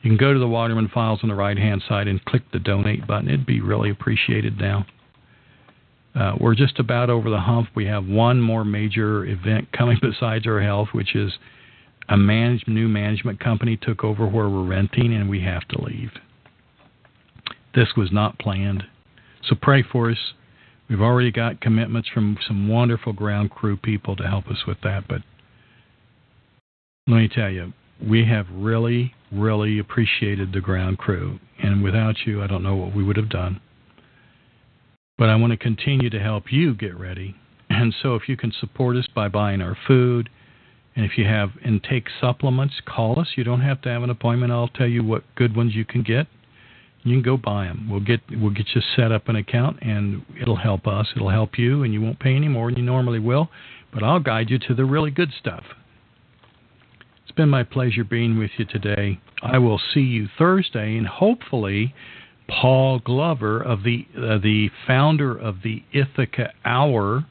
You 0.00 0.10
can 0.10 0.16
go 0.16 0.32
to 0.32 0.38
the 0.38 0.46
Waterman 0.46 0.88
Files 0.94 1.20
on 1.24 1.28
the 1.28 1.34
right 1.34 1.58
hand 1.58 1.82
side 1.88 2.06
and 2.06 2.24
click 2.24 2.42
the 2.52 2.60
donate 2.60 3.04
button. 3.04 3.26
It'd 3.26 3.46
be 3.46 3.60
really 3.60 3.90
appreciated 3.90 4.58
now. 4.58 4.86
Uh, 6.14 6.34
we're 6.38 6.54
just 6.54 6.78
about 6.78 7.10
over 7.10 7.30
the 7.30 7.40
hump. 7.40 7.70
We 7.74 7.86
have 7.86 8.06
one 8.06 8.40
more 8.40 8.64
major 8.64 9.24
event 9.24 9.72
coming 9.72 9.98
besides 10.02 10.46
our 10.46 10.60
health, 10.60 10.90
which 10.92 11.16
is 11.16 11.32
a 12.08 12.16
new 12.16 12.86
management 12.86 13.40
company 13.40 13.76
took 13.76 14.04
over 14.04 14.24
where 14.24 14.48
we're 14.48 14.66
renting, 14.66 15.12
and 15.12 15.28
we 15.28 15.42
have 15.42 15.66
to 15.68 15.82
leave. 15.82 16.10
This 17.74 17.88
was 17.96 18.12
not 18.12 18.38
planned. 18.38 18.84
So 19.42 19.56
pray 19.60 19.82
for 19.82 20.12
us. 20.12 20.18
We've 20.88 21.00
already 21.00 21.30
got 21.30 21.60
commitments 21.60 22.08
from 22.12 22.36
some 22.46 22.68
wonderful 22.68 23.12
ground 23.12 23.50
crew 23.50 23.76
people 23.76 24.16
to 24.16 24.26
help 24.26 24.48
us 24.48 24.64
with 24.66 24.78
that. 24.82 25.08
But 25.08 25.22
let 27.06 27.16
me 27.16 27.28
tell 27.28 27.50
you, 27.50 27.72
we 28.02 28.26
have 28.26 28.46
really, 28.52 29.14
really 29.32 29.78
appreciated 29.78 30.52
the 30.52 30.60
ground 30.60 30.98
crew. 30.98 31.38
And 31.62 31.82
without 31.82 32.16
you, 32.26 32.42
I 32.42 32.46
don't 32.46 32.62
know 32.62 32.76
what 32.76 32.94
we 32.94 33.02
would 33.02 33.16
have 33.16 33.30
done. 33.30 33.60
But 35.16 35.30
I 35.30 35.36
want 35.36 35.52
to 35.52 35.56
continue 35.56 36.10
to 36.10 36.20
help 36.20 36.52
you 36.52 36.74
get 36.74 36.98
ready. 36.98 37.36
And 37.70 37.94
so 38.02 38.14
if 38.14 38.28
you 38.28 38.36
can 38.36 38.52
support 38.52 38.96
us 38.96 39.06
by 39.14 39.28
buying 39.28 39.62
our 39.62 39.76
food, 39.86 40.28
and 40.96 41.04
if 41.04 41.16
you 41.16 41.24
have 41.24 41.50
intake 41.64 42.08
supplements, 42.20 42.74
call 42.84 43.18
us. 43.18 43.28
You 43.36 43.44
don't 43.44 43.62
have 43.62 43.80
to 43.82 43.88
have 43.88 44.02
an 44.02 44.10
appointment. 44.10 44.52
I'll 44.52 44.68
tell 44.68 44.86
you 44.86 45.02
what 45.02 45.24
good 45.34 45.56
ones 45.56 45.74
you 45.74 45.84
can 45.84 46.02
get 46.02 46.26
you 47.04 47.14
can 47.14 47.22
go 47.22 47.36
buy 47.36 47.66
them. 47.66 47.88
We'll 47.90 48.00
get 48.00 48.20
we'll 48.30 48.50
get 48.50 48.66
you 48.74 48.80
set 48.96 49.12
up 49.12 49.28
an 49.28 49.36
account, 49.36 49.78
and 49.82 50.24
it'll 50.40 50.56
help 50.56 50.86
us. 50.86 51.08
It'll 51.14 51.30
help 51.30 51.58
you, 51.58 51.82
and 51.82 51.92
you 51.92 52.00
won't 52.00 52.18
pay 52.18 52.34
any 52.34 52.48
more 52.48 52.70
than 52.70 52.78
you 52.78 52.84
normally 52.84 53.18
will. 53.18 53.50
But 53.92 54.02
I'll 54.02 54.20
guide 54.20 54.50
you 54.50 54.58
to 54.60 54.74
the 54.74 54.84
really 54.84 55.10
good 55.10 55.30
stuff. 55.38 55.64
It's 57.22 57.36
been 57.36 57.50
my 57.50 57.62
pleasure 57.62 58.04
being 58.04 58.38
with 58.38 58.52
you 58.56 58.64
today. 58.64 59.20
I 59.42 59.58
will 59.58 59.80
see 59.92 60.00
you 60.00 60.28
Thursday, 60.38 60.96
and 60.96 61.06
hopefully, 61.06 61.94
Paul 62.48 63.00
Glover 63.00 63.60
of 63.60 63.82
the 63.82 64.06
uh, 64.16 64.38
the 64.38 64.70
founder 64.86 65.36
of 65.36 65.56
the 65.62 65.82
Ithaca 65.92 66.52
Hour 66.64 67.26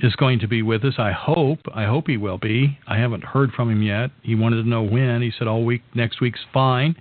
is 0.00 0.14
going 0.16 0.38
to 0.40 0.48
be 0.48 0.60
with 0.60 0.84
us. 0.84 0.94
I 0.98 1.12
hope. 1.12 1.60
I 1.74 1.84
hope 1.86 2.08
he 2.08 2.18
will 2.18 2.38
be. 2.38 2.78
I 2.86 2.98
haven't 2.98 3.24
heard 3.24 3.52
from 3.52 3.70
him 3.70 3.82
yet. 3.82 4.10
He 4.22 4.34
wanted 4.34 4.62
to 4.62 4.68
know 4.68 4.82
when. 4.82 5.22
He 5.22 5.32
said 5.38 5.48
all 5.48 5.64
week 5.64 5.82
next 5.94 6.20
week's 6.20 6.44
fine. 6.52 6.96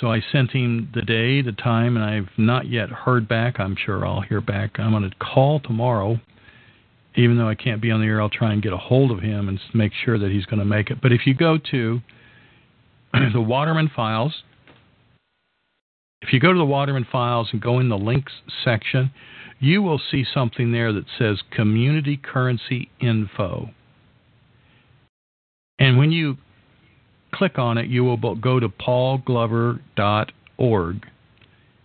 So 0.00 0.12
I 0.12 0.20
sent 0.32 0.52
him 0.52 0.90
the 0.94 1.02
day, 1.02 1.42
the 1.42 1.52
time, 1.52 1.96
and 1.96 2.04
I've 2.04 2.28
not 2.36 2.68
yet 2.68 2.88
heard 2.90 3.26
back. 3.26 3.58
I'm 3.58 3.76
sure 3.76 4.06
I'll 4.06 4.20
hear 4.20 4.40
back. 4.40 4.78
I'm 4.78 4.92
going 4.92 5.08
to 5.08 5.16
call 5.16 5.60
tomorrow. 5.60 6.20
Even 7.16 7.38
though 7.38 7.48
I 7.48 7.54
can't 7.54 7.80
be 7.80 7.90
on 7.90 8.00
the 8.00 8.06
air, 8.06 8.20
I'll 8.20 8.28
try 8.28 8.52
and 8.52 8.62
get 8.62 8.72
a 8.72 8.76
hold 8.76 9.10
of 9.10 9.20
him 9.20 9.48
and 9.48 9.58
make 9.74 9.92
sure 10.04 10.18
that 10.18 10.30
he's 10.30 10.44
going 10.44 10.60
to 10.60 10.64
make 10.64 10.90
it. 10.90 11.00
But 11.00 11.12
if 11.12 11.26
you 11.26 11.34
go 11.34 11.58
to 11.70 12.00
the 13.32 13.40
Waterman 13.40 13.90
Files, 13.94 14.42
if 16.20 16.32
you 16.32 16.38
go 16.38 16.52
to 16.52 16.58
the 16.58 16.64
Waterman 16.64 17.06
Files 17.10 17.48
and 17.52 17.60
go 17.60 17.80
in 17.80 17.88
the 17.88 17.98
links 17.98 18.32
section, 18.64 19.10
you 19.58 19.82
will 19.82 20.00
see 20.10 20.24
something 20.32 20.70
there 20.70 20.92
that 20.92 21.06
says 21.18 21.40
Community 21.50 22.16
Currency 22.16 22.90
Info. 23.00 23.70
And 25.78 25.96
when 25.96 26.12
you 26.12 26.36
click 27.38 27.58
on 27.58 27.78
it, 27.78 27.86
you 27.86 28.04
will 28.04 28.34
go 28.34 28.58
to 28.58 28.68
paulglover.org, 28.68 31.06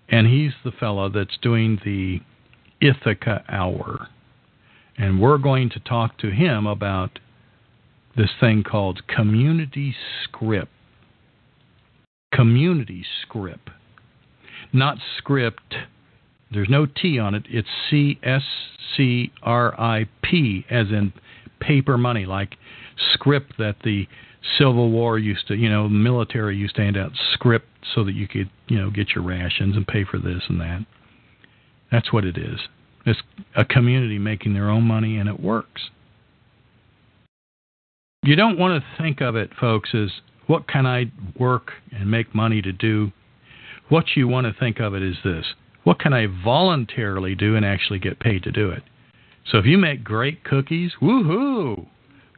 and 0.10 0.28
he's 0.28 0.52
the 0.66 0.72
fellow 0.72 1.08
that's 1.10 1.38
doing 1.42 1.80
the 1.86 2.20
Ithaca 2.82 3.46
Hour. 3.48 4.08
And 4.98 5.22
we're 5.22 5.38
going 5.38 5.70
to 5.72 5.80
talk 5.80 6.18
to 6.20 6.30
him 6.32 6.68
about 6.68 7.20
this 8.16 8.30
thing 8.40 8.64
called 8.64 9.08
Community 9.08 9.96
Scrip. 10.24 10.70
Community 12.34 13.06
Scrip. 13.22 13.70
Not 14.72 14.98
script. 15.18 15.76
There's 16.52 16.70
no 16.70 16.86
T 16.88 17.20
on 17.20 17.36
it. 17.36 17.44
It's 17.48 17.68
C 17.90 18.20
S 18.24 18.44
C 18.96 19.32
R 19.44 19.80
I 19.80 20.08
P, 20.24 20.66
as 20.70 20.88
in 20.88 21.14
paper 21.60 21.98
money, 21.98 22.26
like 22.26 22.56
script 23.14 23.58
that 23.58 23.76
the 23.84 24.08
Civil 24.58 24.92
War 24.92 25.18
used 25.18 25.48
to, 25.48 25.56
you 25.56 25.70
know, 25.70 25.88
military 25.88 26.58
used 26.58 26.76
to 26.76 26.82
hand 26.82 26.98
out 26.98 27.12
script 27.34 27.68
so 27.96 28.04
that 28.04 28.14
you 28.14 28.28
could, 28.28 28.50
you 28.68 28.78
know, 28.78 28.90
get 28.90 29.10
your 29.16 29.24
rations 29.24 29.76
and 29.76 29.88
pay 29.88 30.04
for 30.04 30.18
this 30.18 30.44
and 30.50 30.60
that. 30.60 30.86
That's 31.92 32.12
what 32.12 32.26
it 32.26 32.38
is. 32.38 32.60
It's 33.06 33.22
a 33.56 33.66
community 33.66 34.20
making 34.20 34.54
their 34.54 34.70
own 34.70 34.84
money, 34.84 35.18
and 35.18 35.30
it 35.30 35.40
works. 35.40 35.90
You 38.24 38.36
don't 38.36 38.58
want 38.58 38.82
to 38.82 39.02
think 39.02 39.22
of 39.22 39.36
it, 39.36 39.52
folks, 39.60 39.90
as 39.94 40.10
what 40.48 40.68
can 40.68 40.86
I 40.86 41.12
work 41.38 41.72
and 41.92 42.10
make 42.10 42.34
money 42.34 42.62
to 42.62 42.72
do? 42.72 43.12
What 43.90 44.06
you 44.16 44.28
want 44.28 44.48
to 44.48 44.58
think 44.58 44.80
of 44.80 44.94
it 44.94 45.04
is 45.04 45.18
this 45.24 45.46
what 45.84 46.00
can 46.00 46.14
I 46.14 46.28
voluntarily 46.28 47.36
do 47.36 47.56
and 47.58 47.66
actually 47.66 48.00
get 48.00 48.20
paid 48.20 48.44
to 48.44 48.52
do 48.52 48.70
it? 48.70 48.84
So 49.46 49.58
if 49.58 49.66
you 49.66 49.78
make 49.78 50.04
great 50.04 50.46
cookies, 50.46 50.94
woohoo! 51.02 51.88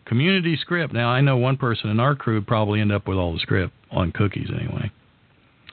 Community 0.06 0.56
scrip. 0.60 0.94
Now, 0.94 1.10
I 1.10 1.22
know 1.22 1.38
one 1.38 1.57
person 1.57 1.90
in 1.90 1.99
our 1.99 2.15
crew 2.15 2.41
probably 2.41 2.80
end 2.80 2.91
up 2.91 3.07
with 3.07 3.18
all 3.18 3.34
the 3.34 3.40
script 3.40 3.73
on 3.91 4.11
cookies 4.11 4.49
anyway. 4.49 4.91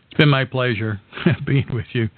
It's 0.07 0.19
been 0.19 0.31
my 0.31 0.45
pleasure 0.45 1.01
being 1.47 1.67
with 1.73 1.87
you, 1.93 2.09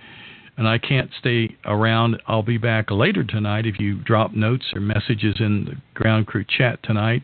and 0.56 0.68
I 0.68 0.78
can't 0.78 1.10
stay 1.18 1.56
around. 1.64 2.22
I'll 2.26 2.42
be 2.42 2.58
back 2.58 2.90
later 2.90 3.24
tonight. 3.24 3.66
If 3.66 3.80
you 3.80 4.00
drop 4.02 4.32
notes 4.32 4.66
or 4.74 4.80
messages 4.80 5.36
in 5.40 5.64
the 5.64 5.74
ground 5.94 6.26
crew 6.26 6.44
chat 6.44 6.80
tonight, 6.84 7.22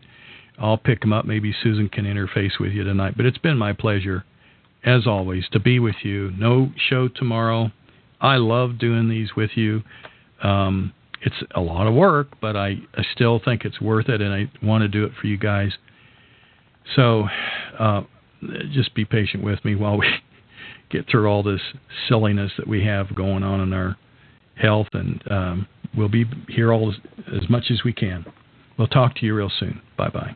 I'll 0.59 0.77
pick 0.77 1.01
them 1.01 1.13
up. 1.13 1.25
Maybe 1.25 1.55
Susan 1.63 1.87
can 1.89 2.05
interface 2.05 2.59
with 2.59 2.71
you 2.73 2.83
tonight. 2.83 3.15
But 3.15 3.25
it's 3.25 3.37
been 3.37 3.57
my 3.57 3.73
pleasure, 3.73 4.25
as 4.83 5.07
always, 5.07 5.45
to 5.53 5.59
be 5.59 5.79
with 5.79 5.95
you. 6.03 6.31
No 6.37 6.71
show 6.89 7.07
tomorrow. 7.07 7.71
I 8.19 8.35
love 8.35 8.77
doing 8.77 9.09
these 9.09 9.35
with 9.35 9.51
you. 9.55 9.83
Um, 10.43 10.93
it's 11.21 11.35
a 11.55 11.61
lot 11.61 11.87
of 11.87 11.93
work, 11.93 12.29
but 12.41 12.55
I, 12.55 12.77
I 12.95 13.03
still 13.13 13.39
think 13.43 13.63
it's 13.63 13.79
worth 13.79 14.09
it, 14.09 14.21
and 14.21 14.33
I 14.33 14.51
want 14.65 14.81
to 14.81 14.87
do 14.87 15.05
it 15.05 15.11
for 15.19 15.27
you 15.27 15.37
guys. 15.37 15.71
So 16.95 17.25
uh, 17.79 18.01
just 18.71 18.95
be 18.95 19.05
patient 19.05 19.43
with 19.43 19.63
me 19.63 19.75
while 19.75 19.97
we 19.97 20.07
get 20.89 21.07
through 21.09 21.27
all 21.27 21.43
this 21.43 21.61
silliness 22.09 22.51
that 22.57 22.67
we 22.67 22.83
have 22.85 23.15
going 23.15 23.43
on 23.43 23.61
in 23.61 23.73
our 23.73 23.97
health, 24.55 24.87
and 24.93 25.23
um, 25.29 25.67
we'll 25.95 26.09
be 26.09 26.25
here 26.47 26.73
all 26.73 26.91
as, 26.91 26.97
as 27.41 27.49
much 27.49 27.65
as 27.69 27.83
we 27.83 27.93
can. 27.93 28.25
We'll 28.77 28.87
talk 28.87 29.15
to 29.17 29.25
you 29.25 29.35
real 29.35 29.51
soon. 29.59 29.81
Bye 29.97 30.09
bye. 30.09 30.35